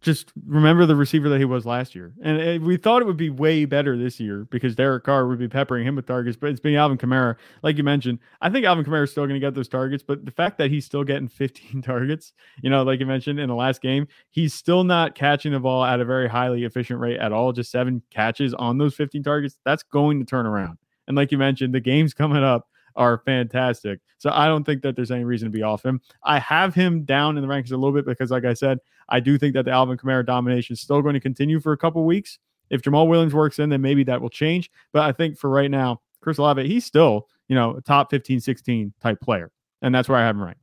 Just 0.00 0.30
remember 0.46 0.86
the 0.86 0.94
receiver 0.94 1.28
that 1.28 1.38
he 1.38 1.44
was 1.44 1.66
last 1.66 1.96
year. 1.96 2.14
And 2.22 2.40
eh, 2.40 2.58
we 2.58 2.76
thought 2.76 3.02
it 3.02 3.06
would 3.06 3.16
be 3.16 3.30
way 3.30 3.64
better 3.64 3.96
this 3.96 4.20
year 4.20 4.46
because 4.48 4.76
Derek 4.76 5.02
Carr 5.02 5.26
would 5.26 5.40
be 5.40 5.48
peppering 5.48 5.84
him 5.84 5.96
with 5.96 6.06
targets, 6.06 6.36
but 6.36 6.50
it's 6.50 6.60
been 6.60 6.76
Alvin 6.76 6.98
Kamara. 6.98 7.34
Like 7.64 7.76
you 7.76 7.82
mentioned, 7.82 8.20
I 8.40 8.48
think 8.48 8.64
Alvin 8.64 8.84
Kamara 8.84 9.02
is 9.02 9.10
still 9.10 9.24
going 9.24 9.34
to 9.34 9.44
get 9.44 9.54
those 9.54 9.66
targets, 9.66 10.04
but 10.06 10.24
the 10.24 10.30
fact 10.30 10.56
that 10.58 10.70
he's 10.70 10.84
still 10.84 11.02
getting 11.02 11.26
15 11.28 11.82
targets, 11.82 12.32
you 12.62 12.70
know, 12.70 12.84
like 12.84 13.00
you 13.00 13.06
mentioned 13.06 13.40
in 13.40 13.48
the 13.48 13.56
last 13.56 13.82
game, 13.82 14.06
he's 14.30 14.54
still 14.54 14.84
not 14.84 15.16
catching 15.16 15.50
the 15.50 15.58
ball 15.58 15.84
at 15.84 15.98
a 15.98 16.04
very 16.04 16.28
highly 16.28 16.62
efficient 16.62 17.00
rate 17.00 17.18
at 17.18 17.32
all. 17.32 17.52
Just 17.52 17.72
seven 17.72 18.00
catches 18.08 18.54
on 18.54 18.78
those 18.78 18.94
15 18.94 19.24
targets. 19.24 19.58
That's 19.64 19.82
going 19.82 20.20
to 20.20 20.24
turn 20.24 20.46
around. 20.46 20.78
And 21.08 21.16
like 21.16 21.32
you 21.32 21.38
mentioned, 21.38 21.74
the 21.74 21.80
games 21.80 22.14
coming 22.14 22.44
up 22.44 22.68
are 22.94 23.18
fantastic. 23.18 24.00
So 24.18 24.30
I 24.32 24.46
don't 24.46 24.64
think 24.64 24.82
that 24.82 24.96
there's 24.96 25.10
any 25.10 25.24
reason 25.24 25.46
to 25.46 25.52
be 25.52 25.62
off 25.62 25.84
him. 25.84 26.00
I 26.22 26.38
have 26.38 26.74
him 26.74 27.04
down 27.04 27.36
in 27.36 27.42
the 27.42 27.48
rankings 27.48 27.72
a 27.72 27.76
little 27.76 27.92
bit 27.92 28.06
because, 28.06 28.30
like 28.30 28.44
I 28.44 28.54
said, 28.54 28.78
I 29.08 29.20
do 29.20 29.38
think 29.38 29.54
that 29.54 29.64
the 29.64 29.70
Alvin 29.70 29.96
Kamara 29.96 30.26
domination 30.26 30.74
is 30.74 30.80
still 30.80 31.00
going 31.02 31.14
to 31.14 31.20
continue 31.20 31.60
for 31.60 31.72
a 31.72 31.76
couple 31.76 32.04
weeks. 32.04 32.38
If 32.70 32.82
Jamaal 32.82 33.08
Williams 33.08 33.34
works 33.34 33.58
in, 33.58 33.70
then 33.70 33.80
maybe 33.80 34.04
that 34.04 34.20
will 34.20 34.30
change. 34.30 34.70
But 34.92 35.02
I 35.02 35.12
think 35.12 35.38
for 35.38 35.48
right 35.48 35.70
now, 35.70 36.00
Chris 36.20 36.38
Olave, 36.38 36.66
he's 36.66 36.84
still, 36.84 37.28
you 37.48 37.54
know, 37.54 37.76
a 37.76 37.80
top 37.80 38.10
15, 38.10 38.40
16 38.40 38.92
type 39.00 39.20
player. 39.20 39.50
And 39.80 39.94
that's 39.94 40.08
where 40.08 40.18
I 40.18 40.26
have 40.26 40.36
him 40.36 40.42
ranked 40.42 40.60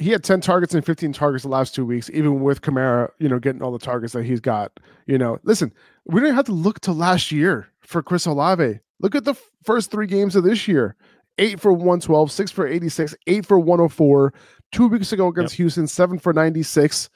he 0.00 0.10
had 0.10 0.24
10 0.24 0.40
targets 0.40 0.74
and 0.74 0.84
15 0.84 1.12
targets 1.12 1.44
the 1.44 1.50
last 1.50 1.74
two 1.74 1.84
weeks, 1.84 2.08
even 2.10 2.40
with 2.40 2.62
Kamara, 2.62 3.10
you 3.18 3.28
know, 3.28 3.38
getting 3.38 3.62
all 3.62 3.70
the 3.70 3.78
targets 3.78 4.14
that 4.14 4.24
he's 4.24 4.40
got. 4.40 4.80
You 5.06 5.18
know, 5.18 5.38
listen, 5.44 5.72
we 6.10 6.20
don't 6.20 6.34
have 6.34 6.46
to 6.46 6.52
look 6.52 6.80
to 6.80 6.92
last 6.92 7.30
year 7.30 7.68
for 7.80 8.02
Chris 8.02 8.26
Olave. 8.26 8.80
Look 9.00 9.14
at 9.14 9.24
the 9.24 9.34
first 9.64 9.90
three 9.90 10.06
games 10.06 10.36
of 10.36 10.44
this 10.44 10.68
year 10.68 10.96
eight 11.38 11.58
for 11.58 11.72
112, 11.72 12.30
six 12.30 12.50
for 12.50 12.66
86, 12.66 13.14
eight 13.26 13.46
for 13.46 13.58
104. 13.58 14.32
Two 14.72 14.88
weeks 14.88 15.12
ago 15.12 15.28
against 15.28 15.54
yep. 15.54 15.56
Houston, 15.56 15.86
seven 15.86 16.18
for 16.18 16.32
96. 16.32 17.08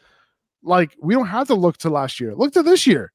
Like, 0.62 0.96
we 1.00 1.14
don't 1.14 1.26
have 1.26 1.46
to 1.48 1.54
look 1.54 1.76
to 1.78 1.90
last 1.90 2.18
year. 2.18 2.34
Look 2.34 2.52
to 2.54 2.62
this 2.62 2.86
year. 2.86 3.12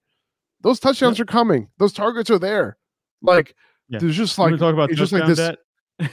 Those 0.61 0.80
touchdowns 0.80 1.17
yep. 1.17 1.27
are 1.27 1.32
coming, 1.32 1.69
those 1.77 1.93
targets 1.93 2.30
are 2.30 2.39
there. 2.39 2.77
Like, 3.21 3.55
yeah. 3.89 3.99
there's 3.99 4.15
just 4.15 4.38
like, 4.38 4.57
talk 4.57 4.73
about 4.73 4.91
just 4.91 5.11
like 5.11 5.25
this. 5.25 5.55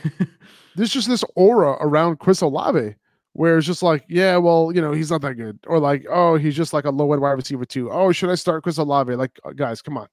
there's 0.76 0.90
just 0.90 1.08
this 1.08 1.24
aura 1.36 1.72
around 1.80 2.18
Chris 2.18 2.40
Olave 2.40 2.94
where 3.37 3.59
it's 3.59 3.66
just 3.66 3.82
like, 3.82 4.03
yeah, 4.09 4.39
well, 4.39 4.72
you 4.74 4.80
know, 4.80 4.93
he's 4.93 5.11
not 5.11 5.20
that 5.20 5.34
good. 5.34 5.59
Or 5.66 5.78
like, 5.78 6.07
oh, 6.11 6.37
he's 6.37 6.57
just 6.57 6.72
like 6.72 6.87
a 6.87 6.91
low 6.91 7.12
end 7.12 7.20
wide 7.20 7.32
receiver, 7.32 7.66
too. 7.66 7.91
Oh, 7.91 8.11
should 8.11 8.30
I 8.30 8.34
start 8.34 8.62
Chris 8.62 8.78
Olave? 8.78 9.14
Like, 9.14 9.39
guys, 9.57 9.82
come 9.82 9.99
on. 9.99 10.09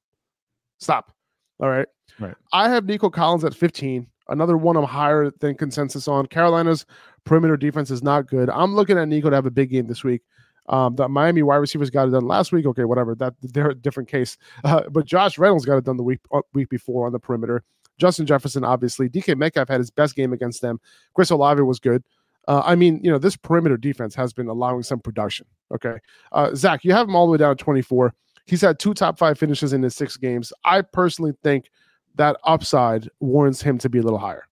Stop. 0.80 1.14
All 1.62 1.70
right. 1.70 1.88
Right. 2.20 2.36
I 2.52 2.70
have 2.70 2.86
Nico 2.86 3.10
Collins 3.10 3.46
at 3.46 3.56
15. 3.56 4.06
Another 4.28 4.58
one 4.58 4.76
I'm 4.76 4.84
higher 4.84 5.32
than 5.40 5.56
consensus 5.56 6.10
on. 6.10 6.26
Carolina's 6.26 6.86
perimeter 7.24 7.56
defense 7.56 7.92
is 7.92 8.04
not 8.04 8.28
good. 8.28 8.50
I'm 8.50 8.76
looking 8.76 8.98
at 8.98 9.08
Nico 9.08 9.30
to 9.30 9.36
have 9.36 9.46
a 9.46 9.52
big 9.52 9.70
game 9.70 9.88
this 9.88 10.04
week. 10.04 10.22
Um, 10.68 10.96
the 10.96 11.08
Miami 11.08 11.44
wide 11.44 11.58
receivers 11.58 11.90
got 11.90 12.10
it 12.10 12.12
done 12.12 12.28
last 12.28 12.52
week. 12.52 12.66
Okay, 12.66 12.84
whatever. 12.84 13.16
That 13.16 13.36
they're 13.42 13.70
a 13.70 13.76
different 13.76 14.10
case. 14.10 14.38
Uh, 14.66 14.84
but 14.90 15.06
Josh 15.06 15.38
Reynolds 15.38 15.66
got 15.66 15.78
it 15.78 15.86
done 15.86 15.98
the 15.98 16.04
week 16.04 16.20
uh, 16.34 16.42
week 16.54 16.70
before 16.70 17.06
on 17.06 17.14
the 17.14 17.20
perimeter. 17.20 17.64
Justin 17.98 18.26
Jefferson, 18.26 18.66
obviously. 18.66 19.08
DK 19.08 19.38
Metcalf 19.38 19.70
had 19.70 19.80
his 19.80 19.92
best 19.92 20.16
game 20.16 20.34
against 20.34 20.62
them. 20.62 20.80
Chris 21.14 21.30
Olave 21.30 21.62
was 21.62 21.80
good. 21.80 22.04
Uh, 22.48 22.62
I 22.66 22.76
mean, 22.76 23.00
you 23.04 23.12
know, 23.12 23.18
this 23.18 23.36
perimeter 23.36 23.78
defense 23.78 24.16
has 24.16 24.34
been 24.34 24.48
allowing 24.48 24.84
some 24.84 25.00
production. 25.00 25.46
Okay. 25.74 25.98
Uh, 26.32 26.54
Zach, 26.56 26.84
you 26.84 26.92
have 26.92 27.08
him 27.08 27.16
all 27.16 27.26
the 27.26 27.32
way 27.32 27.38
down 27.38 27.56
to 27.56 27.64
24. 27.64 28.14
He's 28.46 28.62
had 28.62 28.80
two 28.80 28.94
top 28.94 29.18
five 29.18 29.40
finishes 29.40 29.74
in 29.74 29.82
his 29.82 29.96
six 29.96 30.18
games. 30.18 30.52
I 30.66 30.82
personally 30.82 31.34
think 31.44 31.70
that 32.16 32.38
upside 32.44 33.10
warrants 33.20 33.62
him 33.62 33.78
to 33.80 33.90
be 33.90 34.00
a 34.00 34.04
little 34.04 34.20
higher. 34.20 34.48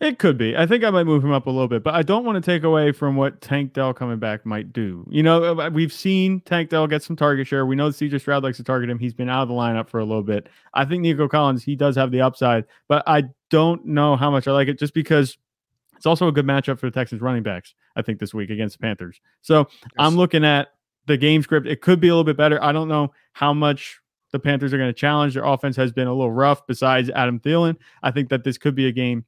It 0.00 0.18
could 0.18 0.36
be. 0.36 0.54
I 0.56 0.66
think 0.66 0.84
I 0.84 0.90
might 0.90 1.04
move 1.04 1.24
him 1.24 1.32
up 1.32 1.46
a 1.46 1.50
little 1.50 1.68
bit, 1.68 1.82
but 1.82 1.94
I 1.94 2.02
don't 2.02 2.24
want 2.24 2.42
to 2.42 2.50
take 2.50 2.62
away 2.62 2.92
from 2.92 3.16
what 3.16 3.40
Tank 3.40 3.72
Dell 3.72 3.94
coming 3.94 4.18
back 4.18 4.44
might 4.44 4.72
do. 4.72 5.06
You 5.08 5.22
know, 5.22 5.58
uh, 5.58 5.70
we've 5.70 5.92
seen 5.92 6.40
Tank 6.40 6.68
Dell 6.68 6.86
get 6.86 7.02
some 7.02 7.16
target 7.16 7.46
share. 7.46 7.64
We 7.64 7.76
know 7.76 7.88
CJ 7.88 8.20
Stroud 8.20 8.42
likes 8.42 8.58
to 8.58 8.64
target 8.64 8.90
him. 8.90 8.98
He's 8.98 9.14
been 9.14 9.30
out 9.30 9.42
of 9.42 9.48
the 9.48 9.54
lineup 9.54 9.88
for 9.88 10.00
a 10.00 10.04
little 10.04 10.22
bit. 10.22 10.48
I 10.74 10.84
think 10.84 11.02
Nico 11.02 11.26
Collins, 11.26 11.64
he 11.64 11.74
does 11.74 11.96
have 11.96 12.10
the 12.10 12.20
upside, 12.20 12.66
but 12.86 13.02
I 13.06 13.24
don't 13.48 13.86
know 13.86 14.14
how 14.14 14.30
much 14.30 14.46
I 14.46 14.52
like 14.52 14.68
it 14.68 14.78
just 14.78 14.92
because 14.92 15.38
it's 16.02 16.06
also 16.08 16.26
a 16.26 16.32
good 16.32 16.44
matchup 16.44 16.80
for 16.80 16.86
the 16.86 16.90
Texans 16.90 17.22
running 17.22 17.44
backs, 17.44 17.76
I 17.94 18.02
think, 18.02 18.18
this 18.18 18.34
week 18.34 18.50
against 18.50 18.76
the 18.76 18.82
Panthers. 18.82 19.20
So 19.40 19.68
yes. 19.70 19.92
I'm 20.00 20.16
looking 20.16 20.44
at 20.44 20.70
the 21.06 21.16
game 21.16 21.44
script. 21.44 21.68
It 21.68 21.80
could 21.80 22.00
be 22.00 22.08
a 22.08 22.10
little 22.10 22.24
bit 22.24 22.36
better. 22.36 22.60
I 22.60 22.72
don't 22.72 22.88
know 22.88 23.12
how 23.34 23.54
much 23.54 24.00
the 24.32 24.40
Panthers 24.40 24.72
are 24.72 24.78
going 24.78 24.88
to 24.88 24.98
challenge. 24.98 25.34
Their 25.34 25.44
offense 25.44 25.76
has 25.76 25.92
been 25.92 26.08
a 26.08 26.12
little 26.12 26.32
rough 26.32 26.66
besides 26.66 27.08
Adam 27.10 27.38
Thielen. 27.38 27.76
I 28.02 28.10
think 28.10 28.30
that 28.30 28.42
this 28.42 28.58
could 28.58 28.74
be 28.74 28.88
a 28.88 28.92
game 28.92 29.24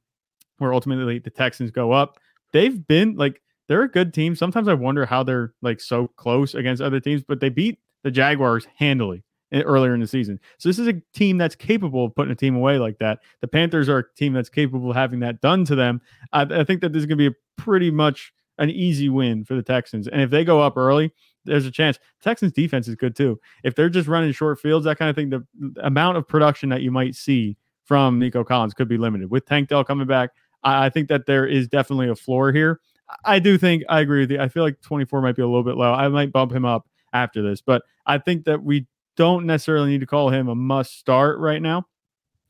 where 0.57 0.73
ultimately 0.73 1.17
the 1.17 1.29
Texans 1.29 1.71
go 1.71 1.93
up. 1.93 2.19
They've 2.51 2.85
been 2.85 3.15
like 3.15 3.41
they're 3.69 3.83
a 3.83 3.89
good 3.89 4.13
team. 4.13 4.35
Sometimes 4.35 4.67
I 4.67 4.73
wonder 4.73 5.05
how 5.05 5.23
they're 5.23 5.53
like 5.61 5.79
so 5.79 6.09
close 6.17 6.55
against 6.55 6.81
other 6.81 6.99
teams, 6.99 7.23
but 7.25 7.39
they 7.39 7.47
beat 7.47 7.79
the 8.03 8.11
Jaguars 8.11 8.67
handily 8.75 9.23
earlier 9.63 9.93
in 9.93 9.99
the 9.99 10.07
season. 10.07 10.39
So 10.57 10.69
this 10.69 10.79
is 10.79 10.87
a 10.87 11.01
team 11.13 11.37
that's 11.37 11.55
capable 11.55 12.05
of 12.05 12.15
putting 12.15 12.31
a 12.31 12.35
team 12.35 12.55
away 12.55 12.77
like 12.77 12.97
that. 12.99 13.19
The 13.41 13.47
Panthers 13.47 13.89
are 13.89 13.99
a 13.99 14.13
team 14.15 14.33
that's 14.33 14.49
capable 14.49 14.89
of 14.89 14.95
having 14.95 15.19
that 15.21 15.41
done 15.41 15.65
to 15.65 15.75
them. 15.75 16.01
I, 16.33 16.41
I 16.41 16.63
think 16.63 16.81
that 16.81 16.93
this 16.93 17.01
is 17.01 17.05
going 17.05 17.17
to 17.17 17.29
be 17.29 17.35
a 17.35 17.61
pretty 17.61 17.91
much 17.91 18.33
an 18.57 18.69
easy 18.69 19.09
win 19.09 19.43
for 19.43 19.55
the 19.55 19.63
Texans. 19.63 20.07
And 20.07 20.21
if 20.21 20.29
they 20.29 20.43
go 20.43 20.61
up 20.61 20.77
early, 20.77 21.13
there's 21.43 21.65
a 21.65 21.71
chance. 21.71 21.99
Texans 22.21 22.51
defense 22.51 22.87
is 22.87 22.95
good 22.95 23.15
too. 23.15 23.39
If 23.63 23.75
they're 23.75 23.89
just 23.89 24.07
running 24.07 24.31
short 24.31 24.59
fields, 24.59 24.85
that 24.85 24.97
kind 24.97 25.09
of 25.09 25.15
thing, 25.15 25.29
the, 25.29 25.45
the 25.59 25.85
amount 25.85 26.17
of 26.17 26.27
production 26.27 26.69
that 26.69 26.81
you 26.81 26.91
might 26.91 27.15
see 27.15 27.57
from 27.83 28.17
Nico 28.19 28.43
Collins 28.43 28.73
could 28.73 28.87
be 28.87 28.97
limited. 28.97 29.29
With 29.29 29.45
Tank 29.45 29.69
Dell 29.69 29.83
coming 29.83 30.07
back, 30.07 30.31
I, 30.63 30.85
I 30.85 30.89
think 30.89 31.07
that 31.09 31.25
there 31.25 31.45
is 31.45 31.67
definitely 31.67 32.09
a 32.09 32.15
floor 32.15 32.51
here. 32.51 32.79
I 33.23 33.39
do 33.39 33.57
think 33.57 33.83
I 33.87 33.99
agree 33.99 34.21
with 34.21 34.31
you. 34.31 34.39
I 34.39 34.47
feel 34.47 34.63
like 34.63 34.81
24 34.81 35.21
might 35.21 35.35
be 35.35 35.43
a 35.43 35.47
little 35.47 35.63
bit 35.63 35.75
low. 35.75 35.93
I 35.93 36.07
might 36.07 36.31
bump 36.31 36.51
him 36.51 36.65
up 36.65 36.87
after 37.13 37.41
this, 37.41 37.61
but 37.61 37.83
I 38.05 38.17
think 38.17 38.45
that 38.45 38.63
we 38.63 38.87
don't 39.15 39.45
necessarily 39.45 39.89
need 39.89 40.01
to 40.01 40.07
call 40.07 40.29
him 40.29 40.47
a 40.47 40.55
must 40.55 40.97
start 40.97 41.39
right 41.39 41.61
now. 41.61 41.85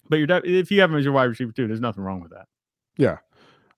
But 0.08 0.18
you're 0.18 0.28
if 0.46 0.72
you 0.72 0.82
have 0.82 0.92
him 0.92 0.98
as 0.98 1.04
your 1.04 1.14
wide 1.14 1.26
receiver 1.26 1.52
too, 1.52 1.68
there's 1.68 1.82
nothing 1.82 2.04
wrong 2.04 2.22
with 2.22 2.32
that. 2.32 2.46
Yeah, 2.98 3.18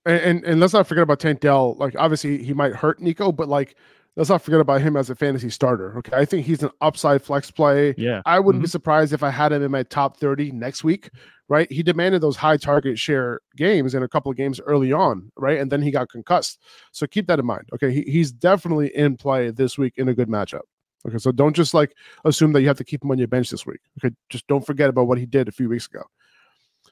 and 0.05 0.19
and, 0.19 0.43
and 0.45 0.59
let's 0.59 0.73
not 0.73 0.87
forget 0.87 1.03
about 1.03 1.19
Tank 1.19 1.39
Dell. 1.39 1.75
Like 1.75 1.95
obviously 1.97 2.43
he 2.43 2.53
might 2.53 2.73
hurt 2.73 2.99
Nico, 2.99 3.31
but 3.31 3.47
like 3.47 3.75
let's 4.17 4.29
not 4.29 4.41
forget 4.41 4.59
about 4.59 4.81
him 4.81 4.97
as 4.97 5.09
a 5.09 5.15
fantasy 5.15 5.49
starter. 5.49 5.97
Okay. 5.99 6.11
I 6.17 6.25
think 6.25 6.45
he's 6.45 6.63
an 6.63 6.71
upside 6.81 7.21
flex 7.21 7.49
play. 7.51 7.93
Yeah. 7.97 8.21
I 8.25 8.39
wouldn't 8.39 8.59
mm-hmm. 8.59 8.65
be 8.65 8.69
surprised 8.69 9.13
if 9.13 9.23
I 9.23 9.29
had 9.29 9.53
him 9.53 9.63
in 9.63 9.71
my 9.71 9.83
top 9.83 10.17
30 10.17 10.51
next 10.51 10.83
week, 10.83 11.11
right? 11.47 11.71
He 11.71 11.83
demanded 11.83 12.21
those 12.21 12.35
high 12.35 12.57
target 12.57 12.97
share 12.97 13.39
games 13.55 13.93
in 13.93 14.01
a 14.01 14.07
couple 14.07 14.31
of 14.31 14.37
games 14.37 14.59
early 14.59 14.91
on, 14.91 15.31
right? 15.37 15.59
And 15.59 15.71
then 15.71 15.83
he 15.83 15.91
got 15.91 16.09
concussed. 16.09 16.59
So 16.91 17.05
keep 17.05 17.27
that 17.27 17.39
in 17.39 17.45
mind. 17.45 17.69
Okay. 17.75 17.91
He, 17.91 18.01
he's 18.11 18.31
definitely 18.31 18.93
in 18.95 19.17
play 19.17 19.51
this 19.51 19.77
week 19.77 19.93
in 19.97 20.09
a 20.09 20.15
good 20.15 20.27
matchup. 20.27 20.61
Okay. 21.05 21.17
So 21.17 21.31
don't 21.31 21.55
just 21.55 21.73
like 21.73 21.93
assume 22.25 22.53
that 22.53 22.61
you 22.61 22.67
have 22.67 22.77
to 22.77 22.83
keep 22.83 23.03
him 23.03 23.11
on 23.11 23.17
your 23.17 23.27
bench 23.27 23.49
this 23.49 23.65
week. 23.65 23.79
Okay. 23.99 24.13
Just 24.29 24.47
don't 24.47 24.65
forget 24.65 24.89
about 24.89 25.07
what 25.07 25.17
he 25.17 25.25
did 25.25 25.47
a 25.47 25.51
few 25.51 25.69
weeks 25.69 25.87
ago. 25.87 26.03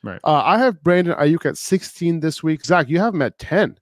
Right. 0.03 0.19
Uh, 0.23 0.43
I 0.43 0.59
have 0.59 0.83
Brandon 0.83 1.15
Aiyuk 1.15 1.45
at 1.45 1.57
16 1.57 2.19
this 2.19 2.43
week. 2.43 2.65
Zach, 2.65 2.89
you 2.89 2.99
have 2.99 3.13
him 3.13 3.21
at 3.21 3.37
10. 3.39 3.77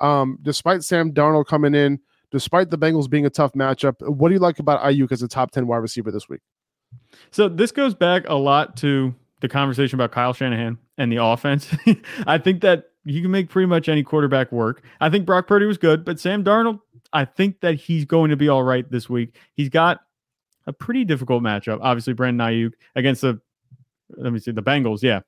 Um, 0.00 0.38
despite 0.42 0.82
Sam 0.84 1.12
Darnold 1.12 1.46
coming 1.46 1.74
in, 1.74 2.00
despite 2.30 2.68
the 2.68 2.78
Bengals 2.78 3.08
being 3.08 3.26
a 3.26 3.30
tough 3.30 3.52
matchup. 3.52 3.94
What 4.00 4.28
do 4.28 4.34
you 4.34 4.40
like 4.40 4.58
about 4.58 4.82
Aiyuk 4.82 5.12
as 5.12 5.22
a 5.22 5.28
top 5.28 5.52
10 5.52 5.66
wide 5.68 5.76
receiver 5.78 6.10
this 6.10 6.28
week? 6.28 6.40
So 7.30 7.48
this 7.48 7.70
goes 7.70 7.94
back 7.94 8.24
a 8.28 8.34
lot 8.34 8.76
to 8.78 9.14
the 9.40 9.48
conversation 9.48 9.96
about 9.96 10.10
Kyle 10.10 10.32
Shanahan 10.32 10.78
and 10.98 11.12
the 11.12 11.22
offense. 11.22 11.68
I 12.26 12.38
think 12.38 12.60
that 12.62 12.90
you 13.04 13.22
can 13.22 13.30
make 13.30 13.50
pretty 13.50 13.66
much 13.66 13.88
any 13.88 14.02
quarterback 14.02 14.50
work. 14.50 14.82
I 15.00 15.10
think 15.10 15.26
Brock 15.26 15.46
Purdy 15.46 15.66
was 15.66 15.78
good, 15.78 16.04
but 16.04 16.18
Sam 16.18 16.42
Darnold, 16.42 16.80
I 17.14 17.24
think 17.24 17.60
that 17.60 17.76
he's 17.76 18.04
going 18.04 18.30
to 18.30 18.36
be 18.36 18.48
all 18.48 18.62
right 18.62 18.88
this 18.90 19.08
week. 19.08 19.36
He's 19.54 19.70
got 19.70 20.00
a 20.66 20.72
pretty 20.72 21.04
difficult 21.04 21.42
matchup. 21.42 21.78
Obviously, 21.80 22.12
Brandon 22.12 22.46
Aiyuk 22.46 22.72
against 22.96 23.22
the 23.22 23.40
let 24.16 24.32
me 24.32 24.38
see 24.38 24.50
the 24.50 24.62
Bengals. 24.62 25.02
Yeah, 25.02 25.20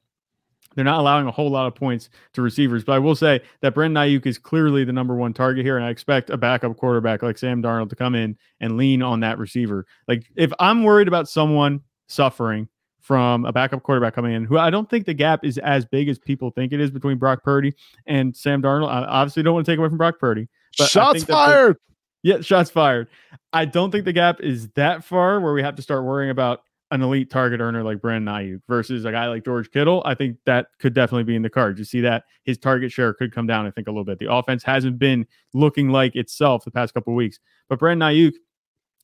they're 0.75 0.85
not 0.85 1.01
allowing 1.01 1.27
a 1.27 1.31
whole 1.31 1.51
lot 1.51 1.67
of 1.67 1.75
points 1.75 2.11
to 2.35 2.43
receivers, 2.43 2.85
but 2.85 2.93
I 2.93 2.99
will 2.99 3.17
say 3.17 3.41
that 3.63 3.75
Brandon 3.75 4.03
Aiyuk 4.03 4.27
is 4.27 4.39
clearly 4.39 4.85
the 4.85 4.93
number 4.93 5.15
one 5.15 5.33
target 5.33 5.65
here, 5.65 5.77
and 5.77 5.85
I 5.85 5.91
expect 5.91 6.31
a 6.31 6.37
backup 6.37 6.77
quarterback 6.77 7.23
like 7.23 7.39
Sam 7.39 7.63
Darnold 7.63 7.89
to 7.91 7.97
come 7.97 8.15
in 8.15 8.37
and 8.61 8.77
lean 8.77 9.03
on 9.03 9.21
that 9.21 9.39
receiver. 9.39 9.87
Like 10.07 10.25
if 10.37 10.53
I'm 10.59 10.85
worried 10.85 11.09
about 11.09 11.29
someone 11.29 11.81
suffering 12.09 12.69
from 13.01 13.45
a 13.45 13.53
backup 13.53 13.83
quarterback 13.85 14.15
coming 14.15 14.35
in, 14.35 14.45
who 14.45 14.59
I 14.59 14.69
don't 14.69 14.91
think 14.91 15.07
the 15.07 15.15
gap 15.15 15.45
is 15.45 15.59
as 15.59 15.87
big 15.87 16.09
as 16.09 16.19
people 16.19 16.51
think 16.51 16.73
it 16.73 16.81
is 16.81 16.91
between 16.91 17.19
Brock 17.19 17.43
Purdy 17.43 17.73
and 18.07 18.37
Sam 18.37 18.61
Darnold. 18.61 18.91
I 18.91 19.05
obviously 19.05 19.43
don't 19.45 19.55
want 19.55 19.65
to 19.65 19.73
take 19.73 19.79
away 19.79 19.89
from 19.89 19.99
Brock 19.99 20.19
Purdy, 20.19 20.49
but 20.79 20.89
shots 20.89 21.25
fired. 21.25 21.77
Yeah, 22.23 22.41
shots 22.41 22.71
fired. 22.71 23.09
I 23.53 23.65
don't 23.65 23.91
think 23.91 24.05
the 24.05 24.13
gap 24.13 24.41
is 24.41 24.69
that 24.71 25.05
far 25.05 25.41
where 25.41 25.53
we 25.53 25.63
have 25.63 25.77
to 25.77 25.83
start 25.83 26.05
worrying 26.05 26.31
about 26.31 26.61
an 26.91 27.03
elite 27.03 27.31
target 27.31 27.61
earner 27.61 27.83
like 27.83 28.01
Brandon 28.01 28.33
Aiyuk 28.33 28.61
versus 28.69 29.05
a 29.05 29.11
guy 29.11 29.27
like 29.29 29.45
George 29.45 29.71
Kittle, 29.71 30.03
I 30.05 30.15
think 30.15 30.37
that 30.47 30.69
could 30.79 30.95
definitely 30.95 31.25
be 31.25 31.35
in 31.35 31.43
the 31.43 31.51
cards. 31.51 31.79
You 31.79 31.85
see 31.85 32.01
that 32.03 32.25
his 32.45 32.59
target 32.59 32.93
share 32.93 33.13
could 33.13 33.35
come 33.35 33.47
down, 33.47 33.67
I 33.67 33.71
think, 33.71 33.89
a 33.89 33.91
little 33.91 34.05
bit. 34.05 34.19
The 34.19 34.33
offense 34.33 34.63
hasn't 34.63 34.99
been 34.99 35.27
looking 35.53 35.91
like 35.91 36.15
itself 36.15 36.65
the 36.65 36.71
past 36.71 36.95
couple 36.95 37.15
weeks. 37.15 37.41
But 37.69 37.81
Brandon 37.81 38.09
Aiyuk, 38.09 38.35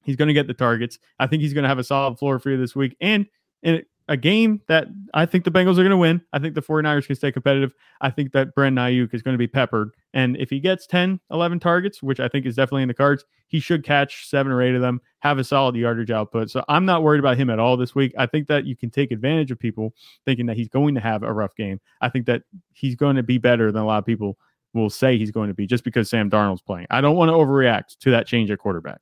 he's 0.05 0.17
going 0.17 0.29
to 0.29 0.35
get 0.35 0.47
the 0.47 0.55
targets. 0.55 0.99
I 1.19 1.27
think 1.27 1.43
he's 1.43 1.55
going 1.55 1.65
to 1.65 1.69
have 1.69 1.81
a 1.81 1.85
solid 1.85 2.19
floor 2.19 2.39
for 2.39 2.51
you 2.51 2.57
this 2.57 2.77
week. 2.77 2.97
And 3.01 3.27
in 3.63 3.83
a 4.09 4.17
game 4.17 4.61
that 4.69 4.89
I 5.15 5.27
think 5.27 5.45
the 5.45 5.51
Bengals 5.51 5.73
are 5.73 5.85
going 5.85 5.91
to 5.91 5.97
win. 5.97 6.21
I 6.33 6.39
think 6.39 6.55
the 6.55 6.63
49ers 6.63 7.07
can 7.07 7.17
stay 7.17 7.33
competitive. 7.33 7.73
I 8.01 8.11
think 8.11 8.33
that 8.33 8.55
Brandon 8.55 8.85
Aiyuk 8.85 9.15
is 9.15 9.23
going 9.23 9.35
to 9.35 9.39
be 9.39 9.47
peppered. 9.47 9.91
And 10.13 10.37
if 10.37 10.51
he 10.51 10.61
gets 10.61 10.87
10, 10.87 11.21
11 11.31 11.61
targets, 11.61 12.03
which 12.03 12.21
I 12.21 12.29
think 12.29 12.47
is 12.47 12.57
definitely 12.57 12.83
in 12.83 12.89
the 12.89 12.95
cards, 12.95 13.25
he 13.47 13.61
should 13.61 13.85
catch 13.85 14.29
seven 14.29 14.51
or 14.53 14.63
eight 14.63 14.75
of 14.75 14.81
them, 14.81 15.01
have 15.21 15.39
a 15.39 15.45
solid 15.45 15.77
yardage 15.77 16.11
output. 16.11 16.51
So 16.51 16.65
I'm 16.69 16.85
not 16.85 17.03
worried 17.03 17.21
about 17.21 17.37
him 17.37 17.51
at 17.51 17.59
all 17.59 17.77
this 17.77 17.95
week. 17.95 18.13
I 18.19 18.27
think 18.27 18.49
that 18.49 18.65
you 18.65 18.77
can 18.77 18.91
take 18.91 19.13
advantage 19.13 19.51
of 19.51 19.59
people 19.59 19.95
thinking 20.25 20.47
that 20.47 20.57
he's 20.57 20.69
going 20.69 20.95
to 20.95 21.01
have 21.01 21.23
a 21.23 21.33
rough 21.33 21.55
game. 21.55 21.81
I 22.01 22.09
think 22.09 22.27
that 22.27 22.43
he's 22.73 22.97
going 22.97 23.17
to 23.17 23.23
be 23.23 23.39
better 23.39 23.71
than 23.71 23.83
a 23.83 23.87
lot 23.87 23.99
of 23.99 24.07
people 24.07 24.39
will 24.75 24.91
say 24.91 25.19
he's 25.19 25.31
going 25.31 25.49
to 25.49 25.55
be 25.55 25.67
just 25.67 25.85
because 25.85 26.09
Sam 26.09 26.31
Darnold's 26.31 26.63
playing. 26.63 26.87
I 26.91 27.01
don't 27.01 27.17
want 27.17 27.29
to 27.29 27.35
overreact 27.35 27.99
to 28.01 28.11
that 28.11 28.27
change 28.27 28.51
at 28.51 28.59
quarterback. 28.59 29.01